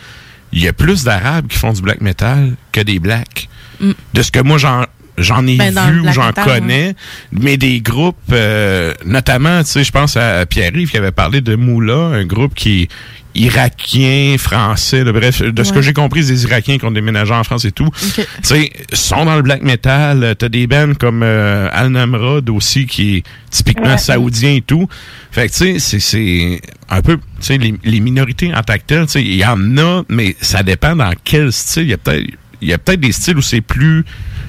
il 0.52 0.62
y 0.62 0.68
a 0.68 0.72
plus 0.72 1.04
d'Arabes 1.04 1.46
qui 1.46 1.58
font 1.58 1.72
du 1.72 1.82
black 1.82 2.00
metal 2.00 2.54
que 2.72 2.80
des 2.80 2.98
blacks. 2.98 3.48
Mm. 3.80 3.92
De 4.14 4.22
ce 4.22 4.30
que 4.32 4.40
moi 4.40 4.58
j'en 4.58 4.84
j'en 5.18 5.46
ai 5.46 5.56
Ben, 5.56 5.72
vu 5.90 6.00
ou 6.00 6.12
j'en 6.12 6.32
connais, 6.32 6.94
mais 7.32 7.56
des 7.56 7.80
groupes, 7.80 8.16
euh, 8.32 8.94
notamment, 9.04 9.62
tu 9.62 9.70
sais, 9.70 9.84
je 9.84 9.92
pense 9.92 10.16
à 10.16 10.46
Pierre-Yves 10.46 10.90
qui 10.90 10.96
avait 10.96 11.12
parlé 11.12 11.40
de 11.40 11.54
Moula, 11.56 11.94
un 11.96 12.24
groupe 12.24 12.54
qui 12.54 12.82
est 12.82 12.88
irakien, 13.34 14.36
français, 14.38 15.04
là, 15.04 15.12
bref, 15.12 15.42
de 15.42 15.62
ce 15.62 15.72
que 15.72 15.80
j'ai 15.80 15.92
compris, 15.92 16.24
des 16.26 16.44
Irakiens 16.44 16.78
qui 16.78 16.84
ont 16.84 16.90
déménagé 16.90 17.32
en 17.32 17.44
France 17.44 17.64
et 17.64 17.72
tout. 17.72 17.88
Tu 18.14 18.22
sais, 18.42 18.72
sont 18.92 19.24
dans 19.24 19.36
le 19.36 19.42
black 19.42 19.62
metal, 19.62 20.24
euh, 20.24 20.34
t'as 20.34 20.48
des 20.48 20.66
bands 20.66 20.94
comme 20.98 21.22
euh, 21.22 21.68
Al 21.72 21.88
Namrod 21.90 22.48
aussi, 22.50 22.86
qui 22.86 23.16
est 23.18 23.22
typiquement 23.50 23.90
Ouais. 23.90 23.98
saoudien 23.98 24.54
et 24.54 24.60
tout. 24.60 24.88
Fait 25.30 25.48
que, 25.48 25.52
tu 25.52 25.58
sais, 25.58 25.78
c'est- 25.78 26.00
c'est 26.00 26.60
un 26.90 27.00
peu, 27.00 27.16
tu 27.16 27.22
sais, 27.40 27.58
les, 27.58 27.74
les 27.84 28.00
minorités 28.00 28.52
en 28.54 28.62
tant 28.62 28.74
que 28.74 28.82
telles, 28.86 29.06
tu 29.06 29.12
sais, 29.12 29.22
il 29.22 29.36
y 29.36 29.44
en 29.44 29.76
a, 29.78 30.02
mais 30.08 30.34
ça 30.40 30.62
dépend 30.62 30.96
dans 30.96 31.12
quel 31.24 31.52
style. 31.52 31.84
Il 31.84 31.90
y 31.90 31.94
a 31.94 31.98
peut-être 31.98 32.26
il 32.60 32.68
y 32.68 32.72
a 32.72 32.78
peut-être 32.78 32.98
des 32.98 33.12
styles 33.12 33.38
où 33.38 33.42
c'est 33.42 33.60
plus, 33.60 34.04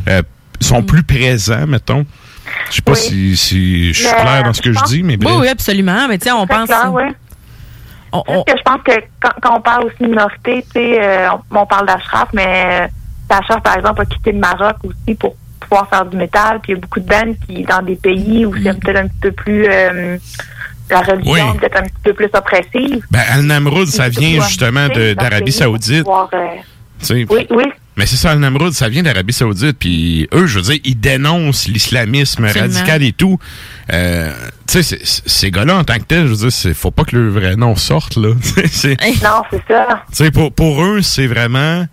euh, 0.08 0.24
sont 0.60 0.84
plus 0.84 1.04
présents, 1.04 1.68
mettons. 1.68 2.06
Je 2.70 2.76
sais 2.78 2.82
pas 2.82 2.96
si, 2.96 3.36
si 3.38 3.94
je 3.94 4.00
suis 4.06 4.16
clair 4.16 4.44
dans 4.44 4.54
ce 4.54 4.62
que 4.62 4.74
je 4.74 4.84
dis, 4.86 5.04
mais 5.04 5.18
bref. 5.18 5.34
Oui, 5.36 5.42
oui, 5.44 5.48
absolument. 5.48 6.08
Mais 6.08 6.18
sais, 6.26 6.32
on 6.32 6.48
pense. 6.48 6.68
clair, 6.68 8.24
on- 8.28 8.44
que 8.44 8.58
je 8.58 8.64
pense 8.64 8.82
que 8.84 8.92
quand, 9.22 9.32
quand 9.42 9.58
on 9.58 9.62
parle 9.62 9.86
aussi 9.86 9.98
de 10.02 10.08
minorité, 10.08 10.64
tu 10.64 10.72
sais, 10.82 10.98
euh, 11.04 11.28
on, 11.52 11.60
on 11.60 11.66
parle 11.66 11.86
d'Ashraf, 11.86 12.30
mais 12.34 12.82
euh, 12.82 12.88
Ashraf, 13.30 13.62
par 13.62 13.78
exemple, 13.78 14.02
a 14.02 14.06
quitté 14.06 14.32
le 14.32 14.40
Maroc 14.40 14.78
aussi 14.84 15.16
pour 15.16 15.36
pouvoir 15.60 15.88
faire 15.90 16.06
du 16.06 16.18
métal. 16.18 16.60
Puis 16.64 16.72
il 16.72 16.76
y 16.76 16.78
a 16.78 16.82
beaucoup 16.82 17.00
de 17.00 17.06
bandes 17.08 17.36
qui, 17.48 17.62
dans 17.64 17.82
des 17.84 17.96
pays 17.96 18.46
où 18.48 18.56
c'est 18.56 18.80
peut-être 18.80 18.98
un 18.98 19.08
petit 19.08 19.20
peu 19.22 19.32
plus... 19.32 19.66
euh, 19.70 20.18
la 20.90 21.02
religion 21.02 21.32
Oui. 21.52 21.58
peut-être 21.60 21.78
un 21.78 21.84
petit 21.84 22.02
peu 22.04 22.14
plus 22.14 22.30
oppressive. 22.34 23.04
Ben, 23.12 23.22
Al-Namroud, 23.32 23.86
ça 23.88 24.10
vient 24.10 24.42
justement 24.42 24.88
d'Arabie 24.88 25.52
Saoudite. 25.52 26.04
pouvoir, 26.04 26.28
euh. 26.34 26.48
Oui, 27.12 27.28
oui. 27.52 27.66
Mais 28.00 28.06
c'est 28.06 28.16
ça, 28.16 28.32
Al-Namroud, 28.32 28.72
ça 28.72 28.88
vient 28.88 29.04
d'Arabie 29.04 29.34
Saoudite, 29.34 29.78
puis 29.78 30.28
eux, 30.34 30.48
je 30.48 30.60
veux 30.60 30.64
dire, 30.72 30.80
ils 30.86 30.98
dénoncent 31.00 31.68
l'islamisme 31.68 32.46
radical 32.62 33.04
et 33.04 33.12
tout. 33.12 33.38
Euh, 33.92 34.32
tu 34.68 34.82
sais, 34.82 35.00
ces 35.04 35.52
gars-là, 35.52 35.76
en 35.76 35.84
tant 35.84 35.98
que 35.98 36.04
tels, 36.04 36.24
je 36.28 36.32
veux 36.32 36.38
dire, 36.38 36.52
c'est- 36.52 36.74
faut 36.74 36.92
pas 36.92 37.04
que 37.04 37.18
le 37.18 37.30
vrai 37.30 37.58
nom 37.58 37.76
sorte, 37.76 38.16
là. 38.16 38.34
C'est- 38.72 38.96
Non, 39.22 39.44
c'est 39.52 39.62
ça. 39.68 40.06
tu 40.10 40.16
sais, 40.16 40.32
pour, 40.32 40.54
pour 40.54 40.82
eux, 40.84 41.02
c'est 41.02 41.28
vraiment... 41.28 41.86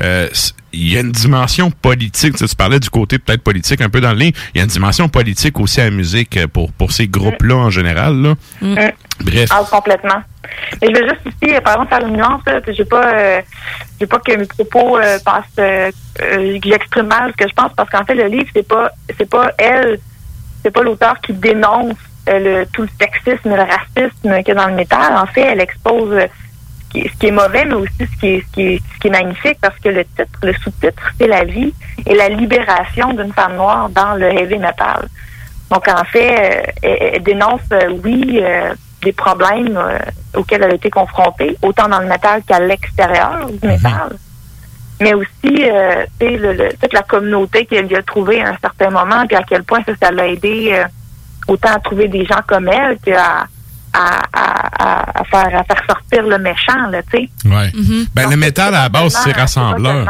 euh, 0.00 0.28
il 0.72 0.88
y 0.92 0.96
a 0.96 1.00
une 1.00 1.10
dimension 1.12 1.70
politique. 1.70 2.32
Tu, 2.34 2.38
sais, 2.38 2.48
tu 2.48 2.56
parlais 2.56 2.78
du 2.80 2.88
côté 2.88 3.18
peut-être 3.18 3.42
politique 3.42 3.80
un 3.82 3.90
peu 3.90 4.00
dans 4.00 4.12
le 4.12 4.18
livre. 4.18 4.38
Il 4.54 4.58
y 4.58 4.60
a 4.60 4.64
une 4.64 4.70
dimension 4.70 5.08
politique 5.10 5.58
aussi 5.60 5.80
à 5.80 5.84
la 5.84 5.90
musique 5.90 6.36
euh, 6.36 6.46
pour, 6.46 6.72
pour 6.72 6.92
ces 6.92 7.06
groupes-là 7.08 7.56
en 7.56 7.70
général. 7.70 8.16
Là. 8.22 8.34
Mm. 8.62 8.76
Bref. 9.24 9.48
Ah, 9.52 9.62
complètement. 9.70 10.22
Et 10.82 10.86
je 10.94 11.00
veux 11.00 11.08
juste 11.08 11.26
ici, 11.26 11.54
euh, 11.54 11.60
par 11.60 11.74
exemple, 11.74 11.94
faire 11.94 12.06
une 12.06 12.16
nuance. 12.16 12.42
là, 12.46 12.60
J'ai 12.68 12.84
pas, 12.84 13.12
euh, 13.14 13.40
pas 14.08 14.18
que 14.18 14.36
mes 14.36 14.46
propos 14.46 14.98
euh, 14.98 15.18
passent, 15.24 15.44
euh, 15.58 15.90
j'exprime 16.64 17.06
mal 17.06 17.32
ce 17.32 17.44
que 17.44 17.48
je 17.48 17.54
pense, 17.54 17.72
parce 17.76 17.90
qu'en 17.90 18.04
fait, 18.04 18.14
le 18.14 18.26
livre, 18.26 18.48
c'est 18.54 18.66
pas, 18.66 18.90
c'est 19.18 19.28
pas 19.28 19.52
elle, 19.58 19.98
c'est 20.62 20.70
pas 20.70 20.82
l'auteur 20.82 21.20
qui 21.20 21.32
dénonce 21.32 21.96
le, 22.26 22.64
tout 22.72 22.82
le 22.82 22.88
sexisme 23.00 23.52
et 23.52 23.56
le 23.56 23.62
racisme 23.62 24.42
qu'il 24.42 24.48
y 24.48 24.50
a 24.52 24.54
dans 24.54 24.68
le 24.68 24.74
métal. 24.74 25.16
En 25.16 25.26
fait, 25.26 25.42
elle 25.42 25.60
expose 25.60 26.18
ce 26.18 26.90
qui, 26.90 27.08
ce 27.08 27.18
qui 27.18 27.26
est 27.26 27.32
mauvais, 27.32 27.64
mais 27.64 27.74
aussi 27.74 27.92
ce 27.98 28.20
qui 28.20 28.26
est, 28.28 28.40
ce 28.40 28.52
qui 28.52 28.62
est, 28.62 28.82
ce 28.94 29.00
qui 29.00 29.08
est 29.08 29.10
magnifique, 29.10 29.58
parce 29.60 29.78
que 29.78 29.88
le 29.88 30.04
titre, 30.04 30.38
le 30.42 30.52
sous-titre, 30.54 31.12
c'est 31.18 31.26
la 31.26 31.44
vie 31.44 31.74
et 32.06 32.14
la 32.14 32.28
libération 32.28 33.12
d'une 33.12 33.32
femme 33.32 33.56
noire 33.56 33.88
dans 33.90 34.14
le 34.14 34.26
heavy 34.26 34.58
metal. 34.58 35.08
Donc, 35.70 35.86
en 35.88 36.04
fait, 36.04 36.74
elle, 36.82 37.22
dénonce, 37.22 37.60
oui, 38.04 38.42
des 39.02 39.12
problèmes 39.12 39.76
euh, 39.76 39.98
auxquels 40.34 40.62
elle 40.62 40.72
a 40.72 40.74
été 40.74 40.90
confrontée, 40.90 41.56
autant 41.62 41.88
dans 41.88 42.00
le 42.00 42.06
métal 42.06 42.42
qu'à 42.46 42.58
l'extérieur 42.60 43.46
du 43.50 43.66
métal. 43.66 44.10
Mais 45.00 45.14
aussi, 45.14 45.30
euh, 45.70 46.04
le- 46.20 46.52
le- 46.52 46.72
toute 46.80 46.92
la 46.92 47.02
communauté 47.02 47.64
qu'elle 47.64 47.90
y 47.90 47.96
a 47.96 48.02
trouvée 48.02 48.42
à 48.42 48.50
un 48.50 48.56
certain 48.60 48.90
moment, 48.90 49.26
puis 49.26 49.36
à 49.36 49.42
quel 49.42 49.62
point 49.62 49.80
ça, 49.86 49.92
ça 50.02 50.10
l'a 50.10 50.26
aidé 50.28 50.72
euh, 50.74 50.84
autant 51.48 51.70
à 51.74 51.78
trouver 51.80 52.08
des 52.08 52.24
gens 52.26 52.40
comme 52.46 52.68
elle 52.68 52.98
qu'à 52.98 53.46
à, 53.92 54.20
à, 54.32 55.20
à 55.20 55.24
faire, 55.24 55.58
à 55.60 55.64
faire 55.64 55.82
sortir 55.88 56.22
le 56.22 56.38
méchant, 56.38 56.86
là, 56.90 57.02
tu 57.12 57.18
sais. 57.18 57.28
Ouais. 57.48 57.72
Ben, 58.14 58.30
le 58.30 58.36
métal, 58.36 58.74
à 58.74 58.82
la 58.82 58.88
base, 58.88 59.18
c'est 59.24 59.32
rassembleur. 59.32 60.06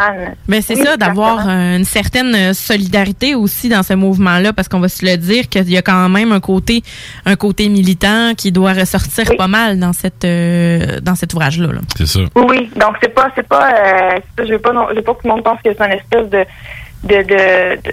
Ben 0.48 0.61
c'est 0.62 0.77
Oui, 0.77 0.85
ça, 0.85 0.97
d'avoir 0.97 1.48
une 1.48 1.85
certaine 1.85 2.52
solidarité 2.55 3.35
aussi 3.35 3.69
dans 3.69 3.82
ce 3.82 3.94
mouvement-là, 3.94 4.52
parce 4.52 4.69
qu'on 4.69 4.81
va 4.81 4.89
se 4.89 5.05
le 5.05 5.16
dire 5.16 5.48
qu'il 5.48 5.70
y 5.70 5.77
a 5.77 5.82
quand 5.82 6.09
même 6.09 6.32
un 6.32 6.40
côté, 6.40 6.82
un 7.24 7.36
côté 7.36 7.69
militant 7.69 8.35
qui 8.36 8.52
doit 8.52 8.73
ressortir 8.73 9.24
pas 9.36 9.48
mal 9.48 9.78
dans 9.78 9.93
cette, 9.93 10.24
euh, 10.24 11.01
dans 11.01 11.15
cet 11.15 11.32
ouvrage-là. 11.35 11.69
là. 11.73 11.81
C'est 11.97 12.07
ça. 12.07 12.20
Oui, 12.36 12.44
oui. 12.48 12.70
Donc 12.77 12.97
c'est 13.02 13.15
pas, 13.15 13.28
c'est 13.35 13.47
pas, 13.48 13.70
euh, 13.73 14.11
ça, 14.36 14.44
je 14.44 14.52
veux 14.52 14.59
pas, 14.59 14.73
non- 14.73 14.86
je 14.90 14.97
veux 14.97 15.02
pas 15.02 15.15
que 15.15 15.23
tout 15.23 15.28
le 15.28 15.35
monde 15.35 15.44
pense 15.44 15.59
que 15.62 15.70
c'est 15.77 15.85
une 15.86 15.93
espèce 15.93 16.28
de, 16.31 16.44
de, 17.05 17.23
de, 17.23 17.77
de, 17.82 17.93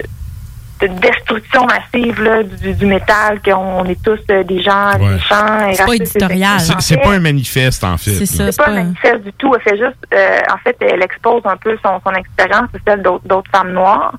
de 0.79 0.87
destruction 0.87 1.65
massive 1.65 2.21
là, 2.21 2.43
du, 2.43 2.73
du 2.73 2.85
métal, 2.85 3.41
qu'on 3.43 3.83
est 3.85 4.01
tous 4.03 4.19
euh, 4.29 4.43
des 4.43 4.61
gens 4.61 4.93
Ouais. 4.99 5.09
méchants. 5.13 5.67
et 5.69 5.73
C'est 5.73 5.85
pas 5.85 5.95
éditorial. 5.95 6.59
C'est 6.79 6.97
pas 6.97 7.11
un 7.13 7.19
manifeste, 7.19 7.83
en 7.83 7.97
fait. 7.97 8.25
C'est 8.25 8.55
pas 8.57 8.69
un 8.69 8.73
manifeste 8.83 9.23
du 9.23 9.33
tout. 9.33 9.53
Elle 9.55 9.61
fait 9.61 9.77
juste, 9.77 9.97
euh, 10.13 10.39
en 10.53 10.57
fait, 10.57 10.77
elle 10.81 11.01
expose 11.01 11.41
un 11.45 11.57
peu 11.57 11.77
son, 11.83 11.99
son 12.05 12.11
expérience 12.13 12.69
et 12.75 12.79
celle 12.87 13.01
d'autres 13.01 13.49
femmes 13.51 13.73
noires, 13.73 14.13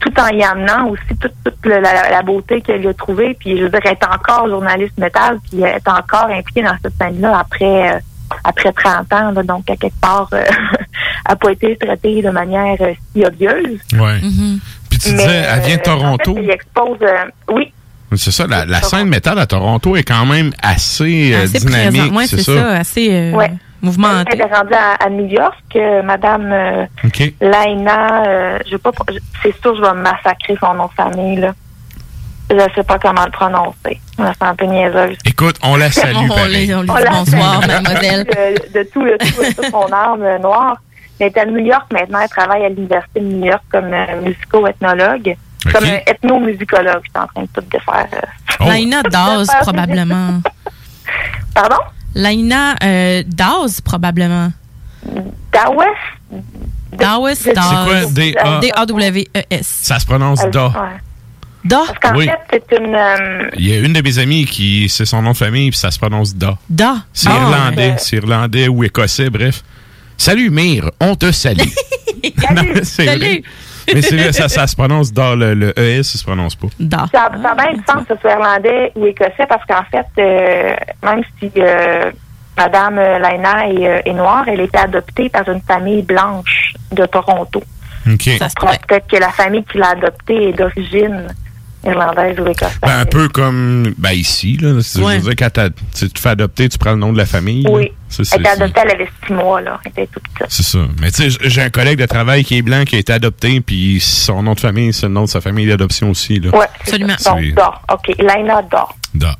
tout 0.00 0.12
en 0.20 0.26
y 0.28 0.42
amenant 0.42 0.88
aussi 0.88 1.16
toute, 1.20 1.32
toute 1.44 1.64
le- 1.66 1.80
la, 1.80 2.10
la 2.10 2.22
beauté 2.22 2.60
qu'elle 2.60 2.84
y 2.84 2.88
a 2.88 2.94
trouvée. 2.94 3.34
Puis, 3.38 3.56
je 3.56 3.62
veux 3.62 3.70
dire, 3.70 3.80
elle 3.84 3.92
est 3.92 4.04
encore 4.04 4.48
journaliste 4.48 4.98
métal, 4.98 5.38
puis 5.48 5.62
elle 5.62 5.76
est 5.76 5.88
encore 5.88 6.28
impliquée 6.30 6.62
dans 6.62 6.76
cette 6.82 6.92
scène-là 7.00 7.38
après, 7.38 7.94
euh, 7.94 7.98
après 8.44 8.72
30 8.72 9.12
ans. 9.12 9.30
là. 9.30 9.42
donc, 9.42 9.70
à 9.70 9.76
quelque 9.76 10.00
part, 10.00 10.28
euh, 10.34 10.44
elle 10.48 10.86
n'a 11.30 11.36
pas 11.36 11.52
été 11.52 11.76
traitée 11.76 12.20
de 12.20 12.30
manière 12.30 12.76
euh, 12.80 12.92
si 13.14 13.24
odieuse. 13.24 13.78
Ouais. 13.94 14.18
Puis 14.20 14.60
tu 15.02 15.10
Mais, 15.12 15.16
disais, 15.18 15.42
elle 15.52 15.60
vient 15.60 15.76
de 15.76 15.80
euh, 15.80 15.84
Toronto. 15.84 16.30
En 16.32 16.34
fait, 16.34 16.40
elle 16.42 16.50
expose, 16.50 16.98
euh, 17.02 17.24
oui, 17.52 17.72
C'est 18.16 18.30
ça, 18.30 18.46
la, 18.46 18.64
la 18.64 18.82
scène 18.82 19.08
métal 19.08 19.38
à 19.38 19.46
Toronto 19.46 19.96
est 19.96 20.02
quand 20.02 20.26
même 20.26 20.52
assez, 20.62 21.32
euh, 21.34 21.44
Assez 21.44 21.58
dynamique. 21.58 22.12
Ouais, 22.14 22.26
c'est 22.26 22.42
ça. 22.42 22.72
assez 22.76 23.08
euh, 23.10 23.32
Ouais. 23.32 23.50
mouvementé. 23.80 24.30
elle 24.34 24.40
est 24.42 24.54
rendue 24.54 24.74
à, 24.74 25.04
à 25.04 25.08
New 25.10 25.26
York. 25.26 25.56
euh, 25.76 26.02
Madame 26.02 26.50
euh, 26.52 26.84
OK. 27.04 27.32
Laina, 27.40 28.22
euh, 28.26 28.58
je 28.66 28.72
vais 28.72 28.78
pas, 28.78 28.90
c'est 29.42 29.60
sûr, 29.60 29.74
je 29.76 29.82
vais 29.82 29.94
massacrer 29.94 30.56
son 30.60 30.74
nom 30.74 30.86
de 30.86 30.92
famille, 30.92 31.36
là. 31.40 31.52
Je 32.50 32.58
sais 32.74 32.82
pas 32.82 32.98
comment 32.98 33.24
le 33.24 33.30
prononcer. 33.30 33.98
Sens 34.18 34.36
un 34.42 34.54
peu 34.54 34.66
niaiseuse. 34.66 35.16
Écoute, 35.24 35.56
on 35.62 35.76
la 35.76 35.90
salue, 35.90 36.16
On 36.16 36.28
pareil. 36.28 36.66
les- 36.66 36.74
on 36.74 36.80
On 36.80 36.82
dit 36.82 37.02
la 37.02 37.10
bonsoir, 37.10 37.60
mademoiselle. 37.66 38.24
De, 38.74 38.78
de 38.78 38.88
tout, 38.92 39.02
le, 39.02 39.16
tout, 39.16 39.42
toute 39.56 39.70
son 39.70 39.86
âme 39.90 40.22
euh, 40.22 40.38
Elle 41.18 41.28
est 41.28 41.38
à 41.38 41.44
New 41.46 41.58
York 41.64 41.86
maintenant. 41.92 42.18
Elle 42.22 42.28
travaille 42.28 42.64
à 42.64 42.68
l'Université 42.68 43.20
de 43.20 43.26
New 43.26 43.46
York 43.46 43.62
comme 43.70 43.92
euh, 43.92 44.20
musico-ethnologue. 44.22 45.36
Comme 45.72 45.84
euh, 45.84 45.98
ethnomusicologue. 46.06 47.02
Je 47.04 47.10
suis 47.10 47.22
en 47.22 47.26
train 47.28 47.42
de 47.42 47.48
tout 47.54 47.64
défaire. 47.70 48.08
euh. 48.14 48.26
Oh. 48.60 48.64
Laina 48.68 49.02
Daz, 49.10 49.48
probablement. 49.60 50.40
Pardon? 51.54 51.76
Laina 52.14 52.74
euh, 52.82 53.22
Daz, 53.26 53.80
probablement. 53.80 54.50
Dawes? 55.52 55.84
Dawes, 56.92 57.34
C'est 57.34 57.54
quoi, 57.54 58.04
D-A? 58.10 58.60
D-A-W-E-S. 58.60 59.66
Ça 59.66 59.98
se 59.98 60.06
prononce 60.06 60.40
Da. 60.50 60.66
Ouais. 60.66 60.72
Da? 61.64 61.82
Parce 61.86 61.98
qu'en 62.00 62.16
Oui. 62.18 62.26
fait, 62.50 62.62
c'est 62.68 62.78
une... 62.78 62.94
euh, 62.94 63.48
Il 63.56 63.68
y 63.68 63.72
a 63.72 63.78
une 63.78 63.92
de 63.92 64.02
mes 64.02 64.18
amies 64.18 64.44
qui, 64.46 64.88
c'est 64.88 65.04
son 65.06 65.22
nom 65.22 65.30
de 65.32 65.36
famille, 65.36 65.70
puis 65.70 65.78
ça 65.78 65.90
se 65.90 65.98
prononce 65.98 66.34
Da. 66.34 66.56
Da. 66.68 66.96
C'est 67.12 67.30
Ah. 67.30 67.34
irlandais, 67.36 67.94
c'est 67.98 68.16
irlandais 68.16 68.68
ou 68.68 68.82
écossais, 68.84 69.30
bref. 69.30 69.62
Salut, 70.22 70.50
Mire, 70.50 70.88
on 71.00 71.16
te 71.16 71.32
salue. 71.32 71.58
Non, 72.54 72.62
mais 72.62 72.84
c'est 72.84 73.04
Salut. 73.06 73.18
vrai. 73.18 73.42
Mais 73.92 74.02
c'est 74.02 74.16
vrai, 74.16 74.32
ça, 74.32 74.48
ça 74.48 74.68
se 74.68 74.76
prononce 74.76 75.12
Da, 75.12 75.34
le, 75.34 75.54
le 75.54 75.76
ES, 75.76 76.04
ça 76.04 76.16
se 76.18 76.22
prononce 76.22 76.54
pas. 76.54 76.68
Da. 76.78 77.06
Ça, 77.12 77.32
ça 77.42 77.48
a 77.50 77.54
bien 77.56 77.72
du 77.72 77.82
sens 77.88 78.06
que 78.06 78.14
ce 78.14 78.20
soit 78.20 78.30
irlandais 78.30 78.92
ou 78.94 79.06
écossais 79.06 79.46
parce 79.48 79.64
qu'en 79.66 79.82
fait, 79.90 80.06
euh, 80.22 80.76
même 81.02 81.22
si 81.40 81.50
euh, 81.56 82.12
Madame 82.56 82.94
Laina 82.94 83.66
est, 83.68 83.88
euh, 83.88 84.00
est 84.04 84.12
noire, 84.12 84.44
elle 84.46 84.60
a 84.60 84.62
été 84.62 84.78
adoptée 84.78 85.28
par 85.28 85.48
une 85.48 85.60
famille 85.62 86.02
blanche 86.02 86.74
de 86.92 87.04
Toronto. 87.06 87.60
OK. 88.06 88.38
Donc, 88.38 88.78
Peut-être 88.86 89.06
que 89.08 89.16
la 89.16 89.30
famille 89.30 89.64
qui 89.64 89.78
l'a 89.78 89.88
adoptée 89.90 90.50
est 90.50 90.52
d'origine 90.52 91.26
irlandaise 91.84 92.38
ou 92.38 92.46
écossaise. 92.46 92.78
Ben, 92.82 93.00
un 93.00 93.04
peu 93.06 93.28
comme 93.28 93.94
ben, 93.98 94.12
ici, 94.12 94.56
là. 94.60 94.80
C'est- 94.82 94.98
Je 95.00 95.04
Ouais. 95.04 95.18
veux 95.18 95.34
dire, 95.34 95.48
quand 95.50 95.70
tu 95.94 96.08
te 96.10 96.18
fais 96.18 96.28
adopter, 96.30 96.68
tu 96.68 96.78
prends 96.78 96.92
le 96.92 96.96
nom 96.98 97.12
de 97.12 97.18
la 97.18 97.26
famille. 97.26 97.66
oui. 97.68 97.84
là. 97.84 97.88
Ça, 98.08 98.18
Elle 98.20 98.26
c'est- 98.26 98.40
était 98.40 98.48
adoptée, 98.50 98.80
elle 98.84 98.90
avait 98.90 99.08
six 99.26 99.32
mois, 99.32 99.60
là. 99.62 99.80
Elle 99.84 99.90
était 99.92 100.06
toute 100.08 100.22
petite. 100.34 100.46
C'est 100.50 100.62
ça. 100.62 100.78
Mais 101.00 101.10
tu 101.10 101.30
sais, 101.30 101.38
j'ai 101.48 101.62
un 101.62 101.70
collègue 101.70 101.98
de 101.98 102.04
travail 102.06 102.44
qui 102.44 102.58
est 102.58 102.62
blanc, 102.62 102.84
qui 102.84 102.96
a 102.96 102.98
été 102.98 103.10
adopté, 103.12 103.60
puis 103.62 104.00
son 104.00 104.42
nom 104.42 104.52
de 104.52 104.60
famille, 104.60 104.92
c'est 104.92 105.06
le 105.06 105.12
nom 105.12 105.22
de 105.24 105.28
sa 105.28 105.40
famille 105.40 105.66
d'adoption 105.66 106.10
aussi. 106.10 106.38
Là. 106.38 106.50
Ouais, 106.56 106.66
absolument. 106.80 107.14
Donc, 107.24 107.38
C'est- 107.40 107.52
d'or. 107.52 107.82
OK. 107.90 108.14
Laina 108.18 108.60
d'or. 108.70 108.94
Da. 109.14 109.34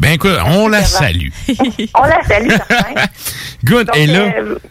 Ben 0.00 0.12
écoute, 0.12 0.36
on 0.46 0.68
la 0.68 0.84
salue. 0.84 1.28
On 1.94 2.02
la 2.04 2.22
salue, 2.24 2.48
certain. 2.50 2.94
Good. 3.64 3.86
Donc, 3.88 3.96
Et 3.96 4.06
là, 4.06 4.18
euh, 4.20 4.54
oui. 4.54 4.70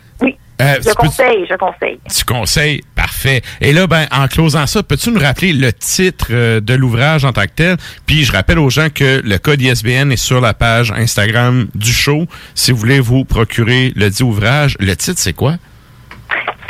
Euh, 0.61 0.75
je 0.81 0.93
conseille, 0.93 1.47
je 1.49 1.55
conseille. 1.55 1.99
tu 2.15 2.23
conseilles, 2.23 2.81
parfait. 2.95 3.41
Et 3.59 3.73
là, 3.73 3.88
ben, 3.88 4.05
en 4.11 4.27
closant 4.27 4.67
ça, 4.67 4.83
peux-tu 4.83 5.11
nous 5.11 5.19
rappeler 5.19 5.53
le 5.53 5.73
titre 5.73 6.27
euh, 6.31 6.59
de 6.59 6.73
l'ouvrage 6.73 7.25
en 7.25 7.33
tant 7.33 7.43
que 7.43 7.55
tel? 7.55 7.77
Puis 8.05 8.23
je 8.23 8.31
rappelle 8.31 8.59
aux 8.59 8.69
gens 8.69 8.88
que 8.93 9.21
le 9.23 9.38
code 9.38 9.61
ISBN 9.61 10.11
est 10.11 10.17
sur 10.17 10.39
la 10.39 10.53
page 10.53 10.91
Instagram 10.91 11.67
du 11.73 11.91
show. 11.91 12.25
Si 12.55 12.71
vous 12.71 12.77
voulez 12.77 12.99
vous 12.99 13.25
procurer 13.25 13.91
le 13.95 14.09
dit 14.09 14.23
ouvrage, 14.23 14.75
le 14.79 14.95
titre, 14.95 15.19
c'est 15.19 15.33
quoi? 15.33 15.55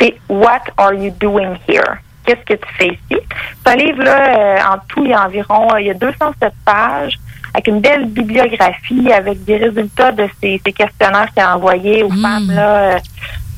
c'est 0.01 0.15
What 0.27 0.63
are 0.77 0.93
you 0.93 1.11
doing 1.19 1.57
here? 1.67 1.99
Qu'est-ce 2.25 2.45
que 2.45 2.53
tu 2.53 2.73
fais 2.77 2.87
ici? 2.87 3.21
C'est 3.63 3.71
un 3.71 3.75
livre, 3.75 4.03
là, 4.03 4.37
euh, 4.37 4.73
en 4.73 4.77
tout, 4.87 5.03
il 5.03 5.11
y 5.11 5.13
a 5.13 5.25
environ, 5.25 5.75
il 5.77 5.87
y 5.87 5.89
a 5.89 5.93
207 5.93 6.53
pages, 6.65 7.19
avec 7.53 7.67
une 7.67 7.81
belle 7.81 8.05
bibliographie, 8.05 9.11
avec 9.11 9.43
des 9.43 9.57
résultats 9.57 10.11
de 10.11 10.27
ces, 10.41 10.61
ces 10.63 10.73
questionnaires 10.73 11.27
qu'il 11.33 11.43
a 11.43 11.55
envoyés 11.55 12.03
aux 12.03 12.09
femmes, 12.09 12.51
là, 12.51 12.95
euh, 12.95 12.99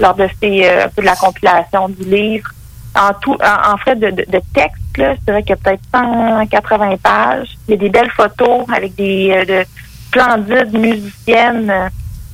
lors 0.04 0.14
de 0.16 0.28
ces, 0.40 0.66
euh, 0.66 0.86
un 0.86 0.90
peu 0.90 1.02
de 1.02 1.08
la 1.08 1.16
compilation 1.16 1.90
du 1.90 2.04
livre. 2.04 2.50
En 2.96 3.12
tout, 3.20 3.36
en, 3.42 3.74
en 3.74 3.78
fait, 3.78 3.96
de, 3.96 4.12
de, 4.12 4.24
de 4.28 4.42
texte, 4.54 4.98
là, 4.98 5.16
je 5.16 5.22
dirais 5.26 5.42
qu'il 5.42 5.50
y 5.52 5.54
a 5.54 5.56
peut-être 5.58 5.82
180 5.92 6.98
pages. 7.02 7.50
Il 7.68 7.72
y 7.72 7.74
a 7.74 7.78
des 7.78 7.90
belles 7.90 8.12
photos 8.12 8.66
avec 8.72 8.94
des, 8.96 9.32
euh, 9.32 9.46
de 9.46 9.66
splendides 10.08 10.78
musiciennes 10.78 11.72
euh, 11.72 11.90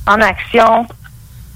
en 0.06 0.20
action. 0.20 0.86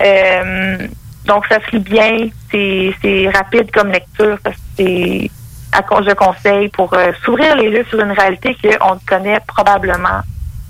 Euh, 0.03 0.79
donc, 1.27 1.45
ça 1.49 1.59
se 1.67 1.77
lit 1.77 1.81
bien. 1.83 2.29
C'est 2.51 3.31
rapide 3.35 3.71
comme 3.73 3.89
lecture. 3.91 4.39
parce 4.43 4.57
que 4.57 4.63
c'est 4.79 5.31
à 5.73 5.83
con- 5.83 6.03
je 6.07 6.15
conseille 6.15 6.69
pour 6.69 6.95
euh, 6.95 7.11
s'ouvrir 7.25 7.57
les 7.57 7.69
yeux 7.69 7.85
sur 7.91 7.99
une 8.01 8.13
réalité 8.13 8.57
qu'on 8.63 8.95
ne 8.95 9.01
connaît 9.07 9.41
probablement 9.47 10.21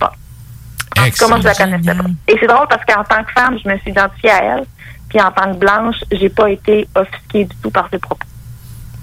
pas. 0.01 0.13
Moi, 1.29 1.39
je 1.43 1.47
la 1.49 1.55
connaissais 1.67 1.95
pas. 1.95 2.09
Et 2.29 2.37
c'est 2.41 2.47
drôle 2.47 2.67
parce 2.69 2.85
qu'en 2.87 3.05
tant 3.05 3.23
que 3.23 3.33
femme, 3.33 3.59
je 3.63 3.69
me 3.69 3.77
suis 3.79 3.91
identifiée 3.91 4.31
à 4.31 4.43
elle. 4.45 4.65
Puis 5.15 5.23
en 5.23 5.31
tant 5.31 5.53
que 5.53 5.59
blanche, 5.59 5.97
j'ai 6.11 6.29
pas 6.29 6.51
été 6.51 6.89
offusquée 6.97 7.45
du 7.45 7.55
tout 7.63 7.71
par 7.71 7.89
ses 7.93 7.99
propos. 7.99 8.27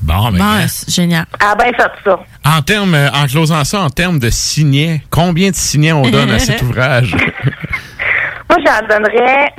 Bon, 0.02 0.30
mais 0.32 0.40
Bon, 0.40 0.66
c'est 0.68 0.90
génial. 0.94 1.26
Ah 1.40 1.56
ben, 1.56 1.72
fait 1.74 1.90
ça. 2.04 2.20
en 2.44 2.62
termes, 2.64 2.96
euh, 2.96 3.10
en 3.12 3.28
closant 3.28 3.64
ça, 3.64 3.80
en 3.82 3.90
termes 3.90 4.20
de 4.20 4.30
signets, 4.30 5.02
combien 5.10 5.52
de 5.52 5.56
signets 5.56 5.94
on 5.94 6.02
donne 6.10 6.32
à 6.32 6.40
cet 6.40 6.62
ouvrage? 6.64 7.16
Moi, 8.50 8.58
j'en 8.66 8.88
donnerais. 8.88 9.54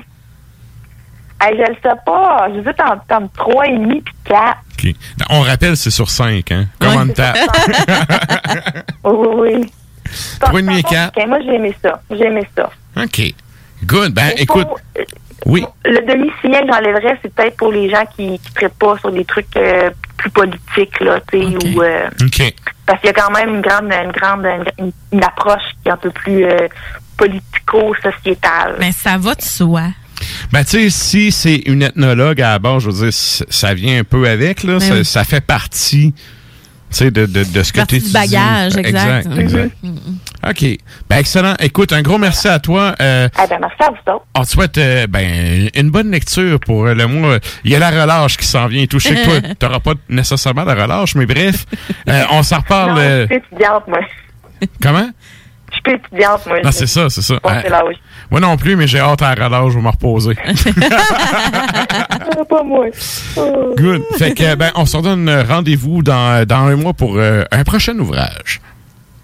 Hey, 1.40 1.56
je 1.56 1.70
le 1.70 1.76
sais 1.82 1.96
pas. 2.04 2.48
Je 2.54 2.60
dis 2.60 2.82
en, 2.82 3.16
en 3.24 3.28
3 3.28 3.66
et 3.68 3.78
demi 3.78 4.00
puis 4.02 4.14
4. 4.24 4.56
OK. 4.78 4.94
On 5.30 5.40
rappelle, 5.40 5.76
c'est 5.76 5.90
sur 5.90 6.10
5, 6.10 6.52
hein? 6.52 6.66
Comment 6.78 7.06
de 7.06 7.12
tape? 7.14 7.36
Oui, 9.04 9.12
oui, 9.16 9.50
oui. 9.54 9.72
Trois 10.40 10.58
et 10.60 10.62
demi 10.62 10.78
et 10.80 10.82
quatre. 10.82 11.16
Ok, 11.16 11.26
moi, 11.28 11.38
j'ai 11.44 11.54
aimé 11.54 11.74
ça. 11.82 12.00
J'ai 12.10 12.26
aimé 12.26 12.46
ça. 12.54 12.68
OK. 12.96 13.22
Good. 13.84 14.12
Ben, 14.12 14.32
Il 14.36 14.42
écoute. 14.42 14.68
faut- 14.68 15.02
Oui. 15.46 15.64
Le 15.84 16.00
demi-signet 16.06 16.60
que 16.60 16.72
j'enlèverais, 16.72 17.18
c'est 17.22 17.34
peut-être 17.34 17.56
pour 17.56 17.72
les 17.72 17.90
gens 17.90 18.04
qui 18.14 18.30
ne 18.32 18.36
traitent 18.54 18.78
pas 18.78 18.96
sur 18.98 19.10
des 19.10 19.24
trucs 19.24 19.56
euh, 19.56 19.90
plus 20.16 20.30
politiques, 20.30 21.00
là, 21.00 21.18
tu 21.30 21.38
sais, 21.40 21.46
ou... 21.74 21.82
euh, 21.82 22.08
OK. 22.22 22.54
parce 22.86 23.00
qu'il 23.00 23.08
y 23.08 23.10
a 23.10 23.12
quand 23.12 23.32
même 23.32 23.56
une 23.56 23.60
grande, 23.60 23.90
une 23.92 24.12
grande, 24.12 24.46
une, 24.78 24.92
une 25.12 25.24
approche 25.24 25.62
qui 25.82 25.88
est 25.88 25.92
un 25.92 25.96
peu 25.96 26.10
plus 26.10 26.44
euh, 26.44 26.68
politico-sociétale. 27.16 28.76
Mais 28.78 28.92
ça 28.92 29.18
va 29.18 29.34
de 29.34 29.42
soi. 29.42 29.82
Ben, 30.52 30.62
tu 30.64 30.70
sais, 30.70 30.90
si 30.90 31.32
c'est 31.32 31.56
une 31.66 31.82
ethnologue 31.82 32.40
à 32.40 32.52
la 32.52 32.58
base, 32.58 32.82
je 32.84 32.90
veux 32.90 33.10
dire, 33.10 33.12
ça 33.12 33.74
vient 33.74 34.00
un 34.00 34.04
peu 34.04 34.28
avec, 34.28 34.62
là. 34.62 34.74
Ben 34.74 34.80
ça, 34.80 34.94
oui. 34.94 35.04
ça 35.04 35.24
fait 35.24 35.40
partie, 35.40 36.14
tu 36.14 36.20
sais, 36.90 37.10
de, 37.10 37.26
de, 37.26 37.42
de 37.42 37.62
ce 37.62 37.72
que 37.72 37.78
Partie 37.78 38.00
tu 38.00 38.06
du 38.06 38.12
bagage, 38.12 38.76
exact. 38.76 39.26
Exact, 39.26 39.38
exact. 39.38 39.76
Mhm. 39.82 40.18
OK. 40.48 40.64
Ben, 41.08 41.18
excellent. 41.18 41.54
Écoute, 41.60 41.92
un 41.92 42.02
gros 42.02 42.18
merci 42.18 42.48
à 42.48 42.58
toi. 42.58 42.94
Euh, 43.00 43.28
Eh 43.44 43.48
ben, 43.48 43.58
merci 43.60 43.76
à 43.80 43.90
vous 43.90 44.12
autres. 44.12 44.24
on 44.34 44.42
te 44.42 44.48
souhaite 44.48 44.76
euh, 44.78 45.06
ben, 45.06 45.68
une 45.74 45.90
bonne 45.90 46.10
lecture 46.10 46.58
pour 46.58 46.86
euh, 46.86 46.94
le 46.94 47.06
mois. 47.06 47.36
Il 47.64 47.70
y 47.70 47.76
a 47.76 47.78
la 47.78 47.90
relâche 47.90 48.36
qui 48.36 48.46
s'en 48.46 48.66
vient 48.66 48.82
et 48.82 48.86
tout. 48.88 48.98
Je 48.98 49.08
sais 49.08 49.14
que 49.14 49.24
toi, 49.40 49.54
t'auras 49.58 49.80
pas 49.80 49.92
nécessairement 50.08 50.64
la 50.64 50.74
relâche, 50.74 51.14
mais 51.14 51.26
bref, 51.26 51.64
euh, 52.08 52.22
on 52.32 52.42
s'en 52.42 52.58
reparle. 52.58 52.90
Non, 52.90 52.96
je 53.20 53.26
suis 53.26 53.36
étudiante, 53.36 53.84
moi. 53.86 54.00
comment? 54.82 55.10
Je 55.72 55.90
suis 55.90 55.98
étudiante, 55.98 56.46
moi. 56.46 56.60
Non, 56.62 56.70
c'est 56.72 56.86
ça, 56.86 57.08
c'est 57.08 57.22
ça. 57.22 57.34
Bon, 57.42 57.50
oui. 57.88 57.94
moi 58.30 58.40
non 58.40 58.56
plus, 58.56 58.76
mais 58.76 58.86
j'ai 58.86 59.00
hâte 59.00 59.22
à 59.22 59.34
la 59.34 59.46
relâche, 59.46 59.72
je 59.72 59.78
vais 59.78 59.84
me 59.84 59.88
reposer. 59.90 60.34
Pas 62.48 62.62
moi. 62.64 62.86
Good. 63.76 64.02
Fait 64.18 64.34
que, 64.34 64.54
ben, 64.56 64.70
on 64.74 64.86
se 64.86 64.96
redonne 64.96 65.30
rendez-vous 65.48 66.02
dans, 66.02 66.44
dans 66.46 66.66
un 66.66 66.76
mois 66.76 66.92
pour 66.92 67.18
un 67.18 67.64
prochain 67.64 67.96
ouvrage. 67.98 68.60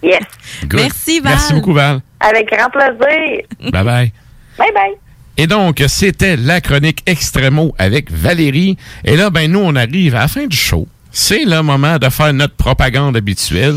Yes. 0.03 0.21
Good. 0.65 0.81
Merci, 0.81 1.21
Val. 1.21 1.33
Merci 1.33 1.53
beaucoup, 1.55 1.73
Val. 1.75 2.01
Avec 2.21 2.49
grand 2.51 2.71
plaisir. 2.71 3.43
Bye 3.73 3.85
bye. 3.85 4.13
Bye 4.59 4.73
bye. 4.73 4.95
Et 5.37 5.47
donc, 5.47 5.83
c'était 5.87 6.37
la 6.37 6.61
chronique 6.61 7.03
Extremo 7.07 7.75
avec 7.79 8.11
Valérie. 8.11 8.77
Et 9.05 9.17
là, 9.17 9.31
ben, 9.31 9.51
nous, 9.51 9.61
on 9.61 9.77
arrive 9.77 10.17
à 10.17 10.21
la 10.21 10.29
fin 10.29 10.47
du 10.47 10.57
show. 10.57 10.89
C'est 11.13 11.45
le 11.45 11.63
moment 11.63 11.97
de 11.99 12.09
faire 12.11 12.33
notre 12.35 12.55
propagande 12.55 13.17
habituelle. 13.17 13.77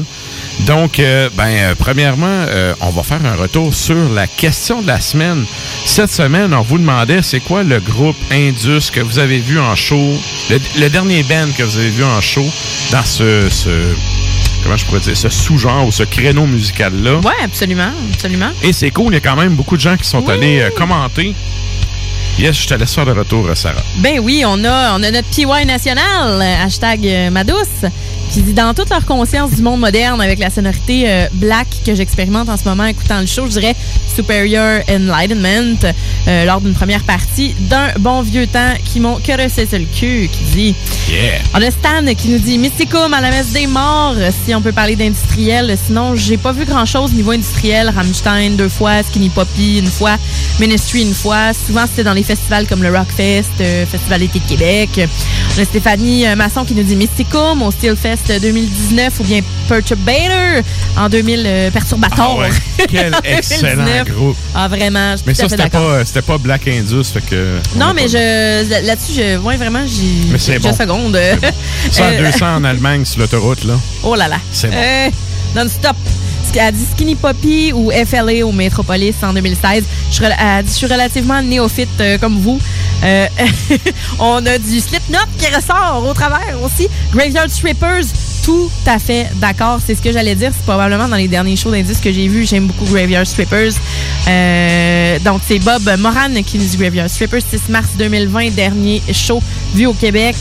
Donc, 0.68 1.00
euh, 1.00 1.30
ben, 1.38 1.48
euh, 1.50 1.76
premièrement, 1.78 2.26
euh, 2.28 2.74
on 2.82 2.90
va 2.90 3.04
faire 3.04 3.26
un 3.26 3.36
retour 3.36 3.74
sur 3.74 4.10
la 4.14 4.28
question 4.28 4.82
de 4.82 4.88
la 4.88 5.00
semaine. 5.00 5.46
Cette 5.86 6.10
semaine, 6.10 6.54
on 6.54 6.62
vous 6.62 6.78
demandait 6.78 7.22
c'est 7.22 7.40
quoi 7.40 7.64
le 7.64 7.80
groupe 7.80 8.18
Indus 8.32 8.92
que 8.94 9.00
vous 9.00 9.18
avez 9.18 9.38
vu 9.40 9.60
en 9.60 9.76
show, 9.76 10.14
le, 10.50 10.60
le 10.80 10.90
dernier 10.90 11.24
band 11.24 11.48
que 11.58 11.64
vous 11.64 11.78
avez 11.78 11.90
vu 11.90 12.04
en 12.04 12.20
show 12.22 12.46
dans 12.92 13.04
ce, 13.06 13.50
ce 13.50 13.70
comment 14.64 14.78
je 14.78 14.86
pourrais 14.86 15.00
dire, 15.00 15.16
ce 15.16 15.30
sous-genre 15.30 15.88
ou 15.88 15.92
ce 15.92 16.04
créneau 16.04 16.46
musical-là. 16.46 17.20
Ouais, 17.20 17.44
absolument, 17.44 17.92
absolument. 18.14 18.52
Et 18.62 18.74
c'est 18.74 18.92
cool, 18.92 19.14
il 19.14 19.16
y 19.16 19.18
a 19.18 19.22
quand 19.22 19.36
même 19.36 19.56
beaucoup 19.56 19.76
de 19.76 19.82
gens 19.82 19.98
qui 19.98 20.08
sont 20.08 20.28
allés 20.30 20.62
euh, 20.62 20.70
commenter. 20.76 21.34
Yes, 22.40 22.56
je 22.60 22.68
te 22.68 22.74
laisse 22.74 22.94
faire 22.96 23.06
le 23.06 23.12
retour, 23.14 23.48
Sarah. 23.56 23.84
Ben 23.98 24.20
oui, 24.20 24.44
on 24.48 24.64
a, 24.66 24.98
on 24.98 25.04
a 25.04 25.12
notre 25.12 25.28
PY 25.30 25.66
national, 25.66 26.42
euh, 26.42 26.66
hashtag 26.66 27.06
euh, 27.06 27.30
Madouce, 27.30 27.68
qui 28.32 28.42
dit 28.42 28.54
dans 28.54 28.74
toute 28.74 28.90
leur 28.90 29.06
conscience 29.06 29.52
du 29.52 29.62
monde 29.62 29.80
moderne 29.80 30.20
avec 30.22 30.40
la 30.40 30.50
sonorité 30.50 31.04
euh, 31.06 31.28
black 31.34 31.68
que 31.86 31.94
j'expérimente 31.94 32.50
en 32.50 32.58
ce 32.58 32.64
moment 32.64 32.86
écoutant 32.86 33.20
le 33.20 33.28
show, 33.28 33.46
je 33.46 33.60
dirais 33.60 33.76
Superior 34.16 34.80
Enlightenment 34.90 35.78
euh, 36.28 36.46
lors 36.46 36.62
d'une 36.62 36.74
première 36.74 37.04
partie 37.04 37.54
d'un 37.60 37.90
bon 38.00 38.22
vieux 38.22 38.48
temps 38.48 38.74
qui 38.86 39.00
m'ont 39.02 39.18
caressé 39.18 39.68
sur 39.68 39.78
le 39.80 39.86
cul, 39.86 40.28
qui 40.32 40.44
dit 40.56 40.76
Yeah. 41.10 41.40
on 41.54 41.62
a 41.62 41.70
Stan 41.72 42.06
qui 42.18 42.30
nous 42.30 42.38
dit 42.40 42.58
Mysticum 42.58 43.14
à 43.14 43.20
la 43.20 43.32
messe 43.32 43.52
des 43.52 43.68
morts, 43.68 44.16
si 44.46 44.56
on 44.56 44.62
peut 44.62 44.72
parler 44.72 44.96
d'industriel. 44.96 45.76
Sinon, 45.86 46.16
j'ai 46.16 46.38
pas 46.38 46.54
vu 46.54 46.64
grand 46.64 46.86
chose 46.86 47.12
niveau 47.12 47.32
industriel. 47.32 47.92
Rammstein 47.94 48.56
deux 48.56 48.70
fois, 48.70 49.04
Skinny 49.04 49.28
Poppy 49.30 49.80
une 49.80 49.88
fois, 49.88 50.16
Ministry 50.60 51.02
une 51.02 51.14
fois. 51.14 51.52
Souvent, 51.54 51.86
c'était 51.86 52.04
dans 52.06 52.14
les 52.14 52.21
festivals 52.24 52.68
comme 52.68 52.84
le 52.84 52.90
Rockfest, 52.96 53.46
euh, 53.62 53.86
Festival 53.86 54.20
d'été 54.22 54.40
de 54.40 54.48
Québec. 54.50 54.90
On 55.58 55.62
a 55.62 55.66
Stéphanie 55.66 56.26
euh, 56.28 56.36
Masson 56.36 56.64
qui 56.66 56.74
nous 56.76 56.84
dit 56.84 56.96
Mysticum 56.96 57.62
au 57.62 57.72
Steelfest 57.72 58.40
2019 58.42 59.20
ou 59.20 59.24
bien 59.24 59.42
Perturbator 59.68 60.64
en 60.98 61.10
2000 61.10 61.44
euh, 61.46 61.72
Perturbator. 61.72 62.18
Ah 62.20 62.38
ouais, 62.38 62.50
quel 62.90 63.16
excellent 63.24 63.84
2019. 63.86 64.10
groupe. 64.16 64.38
Ah, 64.56 64.68
vraiment, 64.68 65.12
je 65.12 65.18
suis 65.18 65.26
Mais 65.28 65.34
ça, 65.34 65.50
c'était 65.50 65.70
pas, 65.70 66.06
c'était 66.06 66.22
pas 66.22 66.38
Black 66.38 66.68
Indus, 66.68 67.06
fait 67.14 67.22
que... 67.22 67.58
Non, 67.76 67.94
mais 67.94 68.08
je 68.08 68.86
là-dessus, 68.86 69.14
je, 69.16 69.38
ouais, 69.40 69.58
vraiment, 69.58 69.84
j'ai 69.88 70.60
bon. 70.60 70.74
seconde. 70.74 71.18
Ça, 71.92 72.06
à 72.06 72.12
Euh, 72.12 72.32
200 72.32 72.56
en 72.56 72.64
Allemagne 72.64 73.06
sur 73.06 73.20
l'autoroute, 73.20 73.64
là. 73.64 73.74
Oh 74.04 74.16
là 74.16 74.28
là. 74.28 74.38
C'est 74.52 74.70
bon. 74.70 74.78
Non-stop. 75.56 75.96
Elle 76.56 76.74
dit 76.74 76.86
Skinny 76.92 77.16
Poppy 77.16 77.72
ou 77.74 77.92
FLA 77.92 78.46
au 78.46 78.52
Metropolis 78.52 79.16
en 79.24 79.34
2016. 79.34 79.86
Je 80.10 80.16
suis, 80.16 80.26
elle 80.26 80.66
dit, 80.66 80.72
je 80.72 80.78
suis 80.78 80.88
relativement 80.88 81.42
néophyte 81.42 81.90
euh, 82.02 82.18
comme 82.18 82.40
vous. 82.40 82.60
Euh, 83.04 83.28
on 84.20 84.46
a 84.46 84.58
du 84.58 84.80
Slipknot 84.80 85.18
qui 85.38 85.48
ressort 85.48 86.06
au 86.06 86.14
travers 86.14 86.62
aussi. 86.62 86.90
Graveyard 87.14 87.50
Strippers, 87.50 88.04
tout 88.44 88.70
à 88.86 89.00
fait 89.00 89.28
d'accord. 89.36 89.80
C'est 89.86 89.96
ce 89.96 90.02
que 90.02 90.12
j'allais 90.12 90.36
dire. 90.36 90.52
C'est 90.56 90.64
probablement 90.64 91.08
dans 91.08 91.16
les 91.16 91.28
derniers 91.28 91.56
shows 91.56 91.72
d'indices 91.72 92.00
que 92.00 92.12
j'ai 92.12 92.28
vus. 92.28 92.46
J'aime 92.46 92.68
beaucoup 92.68 92.86
Graveyard 92.86 93.26
Strippers. 93.26 93.74
Euh, 94.28 95.20
donc, 95.20 95.42
c'est 95.48 95.60
Bob 95.60 95.84
Moran 96.00 96.30
qui 96.46 96.58
nous 96.58 96.66
dit 96.66 96.78
Graveyard 96.78 97.10
Strippers, 97.10 97.42
6 97.50 97.70
mars 97.70 97.90
2020, 97.98 98.52
dernier 98.52 99.02
show 99.14 99.42
vu 99.76 99.86
au 99.86 99.94
Québec. 99.94 100.36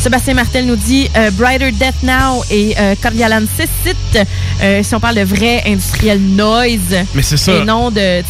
Sébastien 0.00 0.34
Martel 0.34 0.66
nous 0.66 0.76
dit 0.76 1.08
euh, 1.16 1.30
Brighter 1.32 1.72
Death 1.72 2.02
Now 2.02 2.42
et 2.50 2.74
euh, 2.78 2.94
Cordialan 3.00 3.42
Cécite. 3.56 4.28
Euh, 4.62 4.82
si 4.82 4.94
on 4.94 5.00
parle 5.00 5.16
de 5.16 5.24
vrai 5.24 5.62
industriel 5.66 6.20
noise. 6.20 7.04
Mais 7.14 7.22
c'est 7.22 7.36
ça. 7.36 7.52
Et 7.52 7.64
non 7.64 7.90
de. 7.90 8.22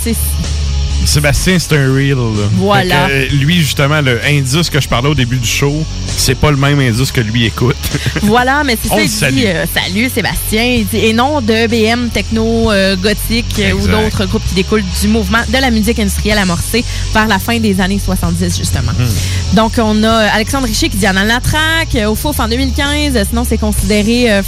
Sébastien, 1.07 1.59
c'est 1.59 1.77
un 1.77 1.93
real, 1.95 2.16
là. 2.16 2.49
Voilà. 2.55 3.09
Que, 3.09 3.12
euh, 3.12 3.29
lui, 3.33 3.61
justement, 3.61 4.01
le 4.01 4.20
indice 4.24 4.70
que 4.70 4.81
je 4.81 4.89
parlais 4.89 5.09
au 5.09 5.15
début 5.15 5.39
du 5.39 5.49
show, 5.49 5.85
c'est 6.07 6.35
pas 6.35 6.51
le 6.51 6.57
même 6.57 6.79
indice 6.79 7.12
que 7.12 7.20
lui 7.20 7.47
écoute. 7.47 7.77
Voilà, 8.23 8.62
mais 8.65 8.79
c'est 8.81 8.89
ça, 8.89 9.29
il 9.31 9.35
dit 9.35 9.47
euh, 9.47 9.65
salut 9.74 10.09
Sébastien, 10.09 10.62
Il 10.62 10.87
dit, 10.87 10.99
et 10.99 11.12
non 11.12 11.41
de 11.41 11.66
BM 11.66 12.09
techno 12.11 12.70
euh, 12.70 12.97
gothique 12.97 13.59
euh, 13.59 13.73
ou 13.73 13.87
d'autres 13.87 14.27
groupes 14.27 14.45
qui 14.47 14.55
découlent 14.55 14.85
du 15.01 15.09
mouvement 15.09 15.41
de 15.49 15.59
la 15.59 15.70
musique 15.70 15.99
industrielle 15.99 16.39
amorcée 16.39 16.85
vers 17.12 17.27
la 17.27 17.39
fin 17.39 17.59
des 17.59 17.81
années 17.81 17.99
70 17.99 18.57
justement. 18.57 18.93
Hmm. 18.93 19.57
Donc 19.57 19.73
on 19.79 20.03
a 20.05 20.29
Alexandre 20.33 20.66
Richer 20.66 20.89
qui 20.89 20.97
dit 20.97 21.09
en 21.09 21.12
la 21.12 21.41
track 21.41 21.97
au 22.07 22.15
FOF 22.15 22.39
en 22.41 22.49
2015, 22.49 23.16
euh, 23.16 23.24
sinon 23.29 23.45
c'est 23.49 23.59
considéré 23.59 24.43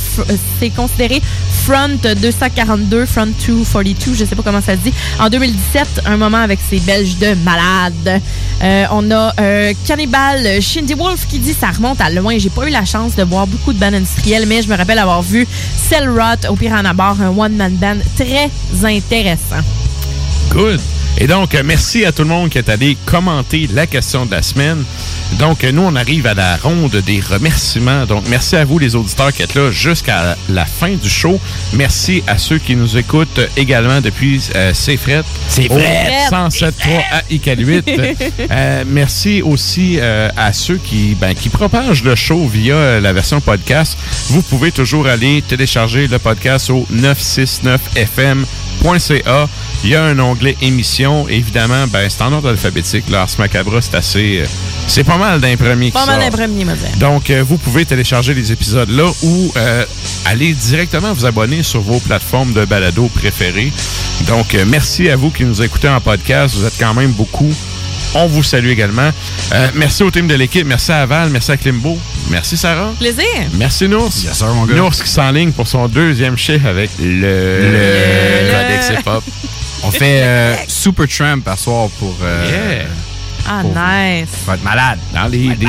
c'est 0.60 0.70
considéré 0.70 1.20
Front 1.64 1.98
242, 2.02 3.06
Front 3.06 3.26
242, 3.26 4.14
je 4.14 4.24
sais 4.24 4.36
pas 4.36 4.42
comment 4.42 4.60
ça 4.60 4.74
se 4.74 4.80
dit. 4.80 4.92
En 5.18 5.28
2017, 5.28 6.02
un 6.06 6.16
moment 6.16 6.43
avec 6.44 6.60
ces 6.68 6.78
Belges 6.80 7.18
de 7.18 7.34
malades. 7.44 8.20
Euh, 8.62 8.84
on 8.92 9.10
a 9.10 9.32
euh, 9.40 9.72
Cannibal 9.86 10.62
Shindy 10.62 10.94
Wolf 10.94 11.26
qui 11.28 11.38
dit 11.38 11.52
ça 11.52 11.68
remonte 11.68 12.00
à 12.00 12.10
loin. 12.10 12.38
J'ai 12.38 12.50
pas 12.50 12.66
eu 12.66 12.70
la 12.70 12.84
chance 12.84 13.16
de 13.16 13.22
voir 13.24 13.46
beaucoup 13.46 13.72
de 13.72 13.78
bandes 13.78 13.94
industrielles, 13.94 14.46
mais 14.46 14.62
je 14.62 14.68
me 14.68 14.76
rappelle 14.76 14.98
avoir 14.98 15.22
vu 15.22 15.46
Cell 15.76 16.08
Rot 16.08 16.48
au 16.48 16.54
Piranha 16.54 16.92
Bar, 16.92 17.20
un 17.20 17.36
one-man 17.36 17.74
band 17.74 17.98
très 18.16 18.50
intéressant. 18.84 19.62
Good. 20.50 20.80
Et 21.18 21.28
donc, 21.28 21.56
merci 21.64 22.04
à 22.04 22.10
tout 22.10 22.22
le 22.22 22.28
monde 22.28 22.50
qui 22.50 22.58
est 22.58 22.68
allé 22.68 22.96
commenter 23.06 23.68
la 23.72 23.86
question 23.86 24.26
de 24.26 24.32
la 24.32 24.42
semaine. 24.42 24.82
Donc, 25.38 25.62
nous, 25.62 25.82
on 25.82 25.94
arrive 25.94 26.26
à 26.26 26.34
la 26.34 26.56
ronde 26.56 27.00
des 27.06 27.20
remerciements. 27.20 28.04
Donc, 28.04 28.24
merci 28.28 28.56
à 28.56 28.64
vous, 28.64 28.80
les 28.80 28.96
auditeurs, 28.96 29.32
qui 29.32 29.42
êtes 29.42 29.54
là 29.54 29.70
jusqu'à 29.70 30.36
la 30.48 30.66
fin 30.66 30.94
du 30.94 31.08
show. 31.08 31.38
Merci 31.72 32.24
à 32.26 32.36
ceux 32.36 32.58
qui 32.58 32.74
nous 32.74 32.98
écoutent 32.98 33.40
également 33.56 34.00
depuis 34.00 34.42
euh, 34.56 34.72
C'est 34.74 34.96
Fret. 34.96 35.22
C'est 35.48 35.70
au 35.70 35.78
Fret. 35.78 36.26
107.3 36.30 36.72
à 37.10 37.22
ICAL8. 37.30 37.84
Euh, 38.50 38.84
merci 38.86 39.40
aussi 39.42 39.98
euh, 39.98 40.28
à 40.36 40.52
ceux 40.52 40.76
qui, 40.76 41.14
ben, 41.14 41.34
qui 41.34 41.48
propagent 41.48 42.04
le 42.04 42.14
show 42.14 42.46
via 42.46 43.00
la 43.00 43.12
version 43.12 43.40
podcast. 43.40 43.96
Vous 44.28 44.42
pouvez 44.42 44.70
toujours 44.70 45.06
aller 45.06 45.40
télécharger 45.42 46.06
le 46.06 46.18
podcast 46.18 46.68
au 46.70 46.86
969fm.ca. 46.92 49.48
Il 49.84 49.90
y 49.90 49.94
a 49.96 50.02
un 50.02 50.18
onglet 50.18 50.56
émission. 50.62 51.28
Évidemment, 51.28 51.86
ben, 51.88 52.08
c'est 52.08 52.22
en 52.22 52.32
ordre 52.32 52.48
alphabétique. 52.48 53.04
Là, 53.10 53.20
Ars 53.22 53.28
Macabra, 53.38 53.82
c'est 53.82 53.94
assez. 53.94 54.38
euh, 54.40 54.46
c'est 54.86 55.04
pas 55.04 55.18
mal 55.18 55.40
d'un 55.40 55.56
premier 55.56 55.90
Pas 55.90 56.06
mal 56.06 56.20
d'un 56.20 56.30
premier. 56.30 56.64
Donc, 56.96 57.28
euh, 57.30 57.44
vous 57.46 57.58
pouvez 57.58 57.84
télécharger 57.84 58.32
les 58.32 58.50
épisodes 58.50 58.88
là 58.90 59.04
ou 59.22 59.52
euh, 59.56 59.84
allez 60.24 60.54
directement 60.54 61.12
vous 61.12 61.26
abonner 61.26 61.62
sur 61.62 61.80
vos 61.82 62.00
plateformes 62.00 62.54
de 62.54 62.64
balado 62.64 63.08
préférées. 63.14 63.72
Donc, 64.26 64.54
euh, 64.54 64.64
merci 64.66 65.10
à 65.10 65.16
vous 65.16 65.30
qui 65.30 65.44
nous 65.44 65.60
écoutez 65.60 65.88
en 65.88 66.00
podcast. 66.00 66.54
Vous 66.56 66.64
êtes 66.64 66.78
quand 66.78 66.94
même 66.94 67.10
beaucoup. 67.12 67.52
On 68.14 68.26
vous 68.26 68.42
salue 68.42 68.68
également. 68.68 69.10
Euh, 69.52 69.68
merci 69.74 70.02
au 70.02 70.10
team 70.10 70.26
de 70.28 70.34
l'équipe. 70.34 70.66
Merci 70.66 70.92
à 70.92 71.04
Val. 71.04 71.28
Merci 71.30 71.52
à 71.52 71.56
Klimbo. 71.58 71.98
Merci 72.30 72.56
Sarah. 72.56 72.92
Plaisir. 72.98 73.24
Merci 73.54 73.86
Nours. 73.88 74.12
Yes, 74.24 74.32
sir, 74.38 74.46
mon 74.54 74.64
gars. 74.64 74.76
Nours 74.76 74.92
qui 74.94 75.10
s'enligne 75.10 75.52
pour 75.52 75.66
son 75.68 75.88
deuxième 75.88 76.38
chiffre 76.38 76.66
avec 76.66 76.90
le, 77.00 77.10
Le- 77.60 78.50
Codex 78.50 78.90
Hip 79.00 79.06
Hop. 79.10 79.24
On 79.86 79.90
fait 79.90 80.22
euh, 80.22 80.54
Super 80.68 81.06
Tramp 81.08 81.40
par 81.44 81.58
soir 81.58 81.88
pour. 81.98 82.14
euh, 82.22 82.46
Yeah. 82.48 82.86
Ah, 83.46 83.60
Pour- 83.60 83.70
nice. 83.72 84.28
va 84.46 84.54
être 84.54 84.64
malade. 84.64 84.98
Dans, 85.12 85.26
les, 85.26 85.54
des- 85.54 85.66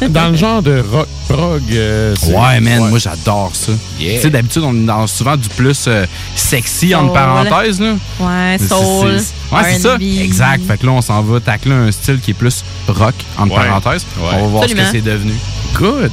dans, 0.00 0.08
dans 0.08 0.28
le 0.30 0.36
genre 0.36 0.60
de 0.62 0.82
rock 0.90 1.06
prog. 1.28 1.62
euh, 1.70 2.12
Ouais, 2.26 2.58
man, 2.58 2.88
moi 2.88 2.98
j'adore 2.98 3.52
ça. 3.54 3.70
Yeah. 4.00 4.16
Tu 4.16 4.22
sais, 4.22 4.30
d'habitude, 4.30 4.62
on 4.64 4.74
est 4.74 4.84
dans 4.86 5.06
souvent 5.06 5.36
du 5.36 5.48
plus 5.48 5.84
euh, 5.86 6.06
sexy, 6.34 6.92
entre 6.92 7.04
Soul. 7.06 7.14
parenthèses. 7.14 7.80
Là. 7.80 7.92
Ouais, 8.18 8.56
C'est- 8.58 8.66
soul. 8.66 9.20
c'est- 9.20 9.54
Ouais, 9.54 9.62
c'est 9.74 9.78
ça. 9.78 9.96
Exact. 10.00 10.64
Fait 10.66 10.76
que 10.76 10.86
là, 10.86 10.92
on 10.92 11.00
s'en 11.02 11.22
va 11.22 11.38
tacler 11.38 11.70
un 11.72 11.92
style 11.92 12.18
qui 12.18 12.32
est 12.32 12.34
plus 12.34 12.64
rock, 12.88 13.14
entre 13.38 13.56
Ouais. 13.56 13.64
parenthèses. 13.68 14.04
Ouais. 14.18 14.30
On 14.32 14.40
va 14.42 14.46
voir 14.48 14.62
Absolument. 14.64 14.86
ce 14.88 14.92
que 14.92 14.98
c'est 14.98 15.04
devenu. 15.04 15.34
Good. 15.74 16.10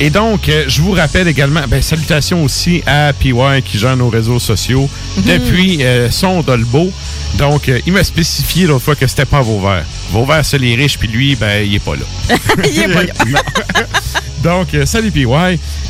Et 0.00 0.10
donc, 0.10 0.48
euh, 0.48 0.64
je 0.68 0.80
vous 0.80 0.92
rappelle 0.92 1.28
également, 1.28 1.60
ben, 1.68 1.82
salutations 1.82 2.42
aussi 2.44 2.82
à 2.86 3.12
PY 3.12 3.32
qui 3.64 3.78
gère 3.78 3.96
nos 3.96 4.08
réseaux 4.08 4.38
sociaux 4.38 4.88
Mhm. 5.18 5.22
depuis 5.24 5.84
euh, 5.84 6.10
son 6.10 6.40
Dolbo. 6.42 6.90
Donc, 7.36 7.68
euh, 7.68 7.78
il 7.86 7.92
m'a 7.92 8.04
spécifié 8.04 8.66
l'autre 8.66 8.84
fois 8.84 8.94
que 8.96 9.06
c'était 9.06 9.24
pas 9.26 9.40
Vauvert. 9.42 9.84
Vauvert, 10.10 10.44
c'est 10.44 10.58
les 10.58 10.74
riches, 10.74 10.98
puis 10.98 11.08
lui, 11.08 11.36
ben, 11.36 11.64
il 11.66 11.74
est 11.74 11.78
pas 11.78 11.94
là. 11.96 12.36
Il 12.64 12.78
est 12.78 12.88
pas 12.88 13.02
là. 13.02 13.12
Donc, 14.42 14.74
euh, 14.74 14.86
salut 14.86 15.10
PY. 15.12 15.26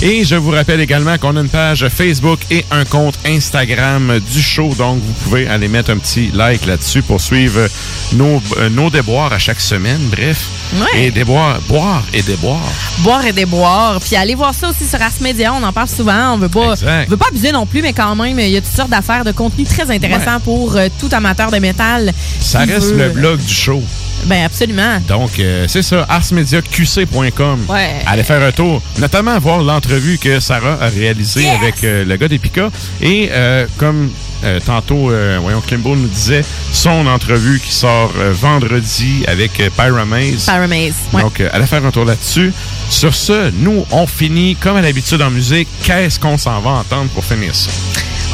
Et 0.02 0.24
je 0.24 0.34
vous 0.34 0.50
rappelle 0.50 0.80
également 0.80 1.16
qu'on 1.16 1.36
a 1.36 1.40
une 1.40 1.48
page 1.48 1.86
Facebook 1.88 2.40
et 2.50 2.64
un 2.70 2.84
compte 2.84 3.14
Instagram 3.26 4.20
du 4.30 4.42
show. 4.42 4.74
Donc, 4.76 4.98
vous 5.02 5.12
pouvez 5.24 5.46
aller 5.48 5.68
mettre 5.68 5.90
un 5.90 5.96
petit 5.96 6.30
like 6.34 6.66
là-dessus 6.66 7.02
pour 7.02 7.20
suivre 7.20 7.60
euh, 7.60 7.68
nos, 8.14 8.42
euh, 8.58 8.68
nos 8.68 8.90
déboires 8.90 9.32
à 9.32 9.38
chaque 9.38 9.60
semaine. 9.60 10.00
Bref. 10.10 10.46
Ouais. 10.74 11.04
Et 11.06 11.10
déboire, 11.10 11.60
boire 11.68 12.02
et 12.12 12.22
déboire. 12.22 12.60
boire 12.98 13.24
et 13.26 13.32
déboire. 13.32 14.00
Puis 14.00 14.16
allez 14.16 14.34
voir 14.34 14.54
ça 14.54 14.68
aussi 14.68 14.86
sur 14.86 15.00
Ars 15.00 15.10
Media, 15.20 15.52
on 15.54 15.62
en 15.62 15.72
parle 15.72 15.88
souvent. 15.88 16.34
On 16.34 16.38
veut 16.38 16.48
pas, 16.48 16.74
on 17.06 17.10
veut 17.10 17.16
pas 17.16 17.26
abuser 17.30 17.52
non 17.52 17.64
plus, 17.66 17.80
mais 17.82 17.92
quand 17.92 18.14
même, 18.16 18.38
il 18.38 18.48
y 18.50 18.56
a 18.56 18.60
toutes 18.60 18.74
sortes 18.76 18.90
d'affaires 18.90 19.24
de 19.24 19.32
contenu 19.32 19.64
très 19.64 19.90
intéressant 19.90 20.40
pour 20.40 20.76
euh, 20.76 20.88
tout 21.00 21.08
amateur 21.12 21.50
de 21.50 21.58
métal. 21.58 22.12
Ça 22.40 22.60
reste 22.60 22.92
veut- 22.92 22.98
le 22.98 23.08
blog 23.10 23.40
du 23.40 23.54
show. 23.54 23.82
Ben 24.26 24.44
absolument. 24.44 25.00
Donc, 25.08 25.30
euh, 25.40 25.64
c'est 25.68 25.82
ça, 25.82 26.06
arsmediaqc.com. 26.08 27.64
Ouais. 27.68 27.90
Allez 28.06 28.22
faire 28.22 28.41
un 28.42 28.52
tour, 28.52 28.82
notamment 28.98 29.38
voir 29.38 29.62
l'entrevue 29.62 30.18
que 30.18 30.40
Sarah 30.40 30.78
a 30.80 30.88
réalisée 30.88 31.42
Yes! 31.42 31.56
avec 31.60 31.84
euh, 31.84 32.04
le 32.04 32.16
gars 32.16 32.28
d'Epica. 32.28 32.70
Et 33.00 33.28
euh, 33.30 33.66
comme 33.78 34.10
euh, 34.44 34.58
tantôt, 34.64 35.12
voyons, 35.40 35.60
Kimbo 35.60 35.94
nous 35.94 36.08
disait, 36.08 36.44
son 36.72 37.06
entrevue 37.06 37.60
qui 37.60 37.72
sort 37.72 38.12
vendredi 38.32 39.24
avec 39.28 39.52
Pyramaze. 39.76 40.46
Paramaze. 40.46 40.94
Ouais. 41.12 41.22
Donc, 41.22 41.40
allez 41.40 41.66
faire 41.66 41.84
un 41.86 41.90
tour 41.92 42.04
là-dessus. 42.04 42.52
Sur 42.90 43.14
ce, 43.14 43.50
nous, 43.52 43.84
on 43.92 44.06
finit 44.06 44.56
comme 44.56 44.76
à 44.76 44.82
l'habitude 44.82 45.22
en 45.22 45.30
musique. 45.30 45.68
Qu'est-ce 45.84 46.18
qu'on 46.18 46.38
s'en 46.38 46.60
va 46.60 46.70
entendre 46.70 47.08
pour 47.14 47.24
finir 47.24 47.54
ça? 47.54 47.70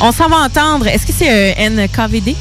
On 0.01 0.11
s'en 0.13 0.29
va 0.29 0.37
entendre. 0.37 0.87
Est-ce 0.87 1.05
que 1.07 1.13
c'est 1.17 1.55
un 1.59 1.71
NKVD? 1.71 2.35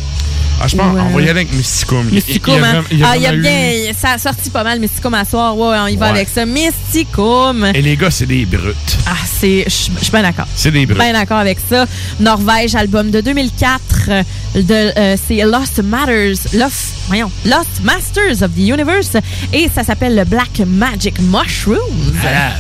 Ah, 0.60 0.68
je 0.68 0.76
pense, 0.76 0.96
Ouais. 0.96 1.02
on 1.02 1.10
va 1.10 1.20
y 1.20 1.24
aller 1.24 1.30
avec 1.30 1.54
Mysticum. 1.54 2.06
Mysticum, 2.10 2.56
il 2.58 2.64
hein? 2.64 2.84
il 2.92 3.04
Ah, 3.04 3.16
il 3.16 3.22
y 3.22 3.28
a 3.28 3.34
eu- 3.34 3.42
bien. 3.42 3.94
Ça 4.00 4.14
a 4.14 4.18
sorti 4.18 4.50
pas 4.50 4.64
mal 4.64 4.80
Mysticum 4.80 5.14
à 5.14 5.24
soir. 5.24 5.56
Ouais, 5.58 5.78
on 5.80 5.88
y 5.88 5.96
va 5.96 6.08
Ouais. 6.08 6.12
avec 6.18 6.30
ça. 6.30 6.46
Mysticum. 6.48 7.66
Et 7.76 7.82
les 7.82 7.96
gars, 7.96 8.10
c'est 8.10 8.26
des 8.26 8.46
brutes. 8.46 8.98
Ah, 9.06 9.12
c'est. 9.40 9.66
Je 9.66 9.70
suis 9.70 9.92
bien 10.12 10.24
d'accord. 10.24 10.48
C'est 10.56 10.72
des 10.72 10.86
brutes. 10.86 10.98
Bien 11.00 11.14
d'accord 11.14 11.38
avec 11.38 11.60
ça. 11.70 11.86
Norvège, 12.20 12.74
album 12.76 13.12
de 13.12 13.22
2004. 13.22 13.82
euh, 14.10 14.24
De, 14.56 14.74
euh, 14.98 15.16
c'est 15.28 15.44
Lost 15.44 15.84
Matters. 15.84 16.34
Lost, 16.54 16.96
voyons, 17.08 17.30
Lost 17.46 17.84
Masters 17.84 18.42
of 18.42 18.52
the 18.56 18.60
Universe. 18.60 19.12
Et 19.54 19.70
ça 19.74 19.84
s'appelle 19.84 20.16
le 20.16 20.24
Black 20.24 20.60
Magic 20.66 21.20
Mushrooms. 21.20 22.14
Ah, 22.26 22.54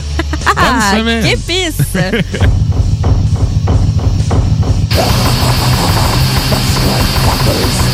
Bonne 0.55 0.99
semaine. 0.99 1.23
qu'épice! 1.23 1.77
Come 1.93 2.21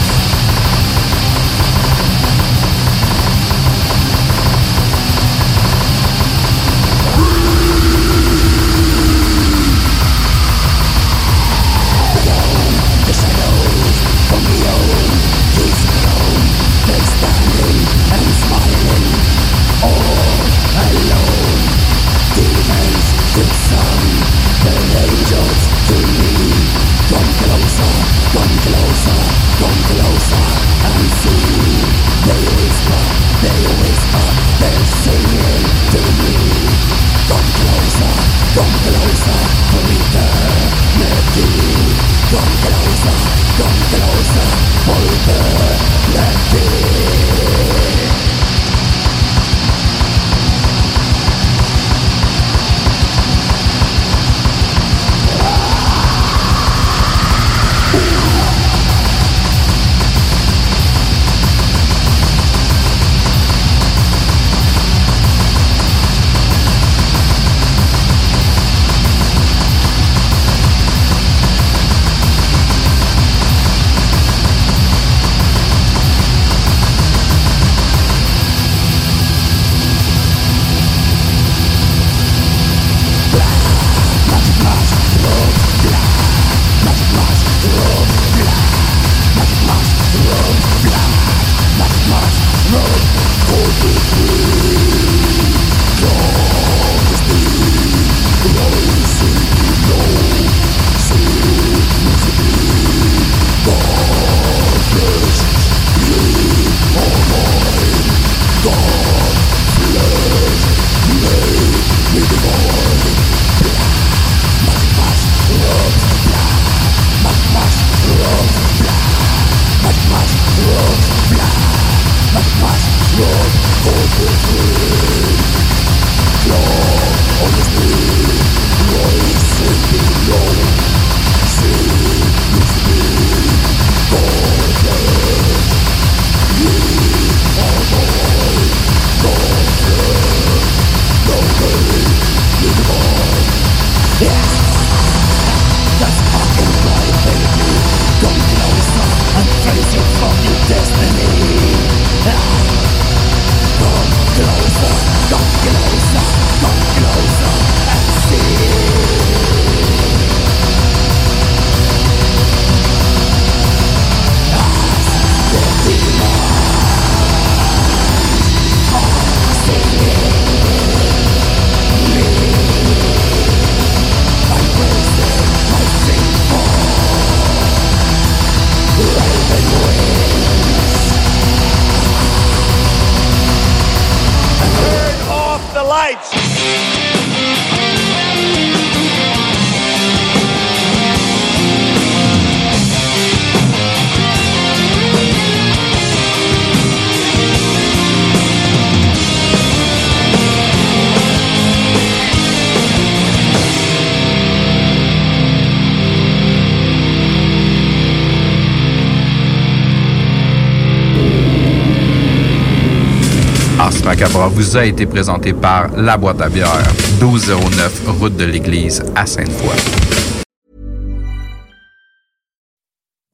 Vous 214.50 214.78
a 214.78 214.86
été 214.86 215.06
présenté 215.06 215.54
par 215.54 215.90
La 215.96 216.18
Boîte 216.18 216.42
à 216.42 216.50
bière, 216.50 216.84
1209 217.22 218.08
route 218.20 218.36
de 218.36 218.46
l'église 218.46 219.04
à 219.16 219.26
Sainte-Foy. 219.26 219.76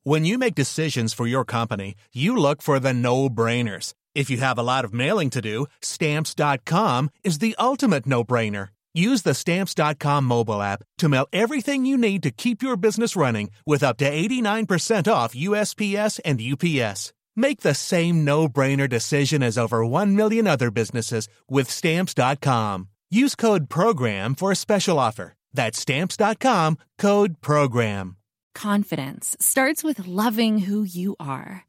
When 0.04 0.26
you 0.26 0.38
make 0.38 0.56
decisions 0.56 1.14
for 1.14 1.28
your 1.28 1.44
company, 1.44 1.96
you 2.14 2.36
look 2.36 2.62
for 2.62 2.80
the 2.80 2.94
no-brainers. 2.94 3.94
If 4.16 4.30
you 4.30 4.38
have 4.38 4.58
a 4.58 4.64
lot 4.64 4.86
of 4.86 4.94
mailing 4.94 5.30
to 5.32 5.42
do, 5.42 5.68
stamps.com 5.82 7.10
is 7.24 7.40
the 7.40 7.56
ultimate 7.60 8.06
no-brainer. 8.06 8.70
Use 8.94 9.22
the 9.22 9.34
stamps.com 9.34 10.26
mobile 10.26 10.62
app 10.62 10.84
to 10.98 11.10
mail 11.10 11.28
everything 11.32 11.86
you 11.86 11.98
need 11.98 12.24
to 12.24 12.32
keep 12.32 12.64
your 12.64 12.76
business 12.76 13.16
running 13.16 13.52
with 13.66 13.84
up 13.84 13.98
to 13.98 14.10
89% 14.10 15.12
off 15.12 15.36
USPS 15.36 16.20
and 16.26 16.42
UPS. 16.42 17.14
Make 17.40 17.62
the 17.62 17.74
same 17.74 18.26
no-brainer 18.26 18.90
decision 18.90 19.42
as 19.42 19.58
over 19.58 19.86
1 19.86 20.14
million 20.14 20.46
other 20.46 20.72
businesses 20.72 21.30
with 21.48 21.70
stamps.com. 21.70 22.90
Use 23.10 23.34
code 23.34 23.70
PROGRAM 23.70 24.36
for 24.36 24.52
a 24.52 24.58
special 24.58 25.00
offer. 25.00 25.36
That's 25.54 25.80
stamps.com, 25.80 26.80
code 26.98 27.40
PROGRAM. 27.40 28.18
Confidence 28.54 29.38
starts 29.40 29.86
with 29.86 30.06
loving 30.06 30.58
who 30.58 30.84
you 30.84 31.16
are. 31.18 31.69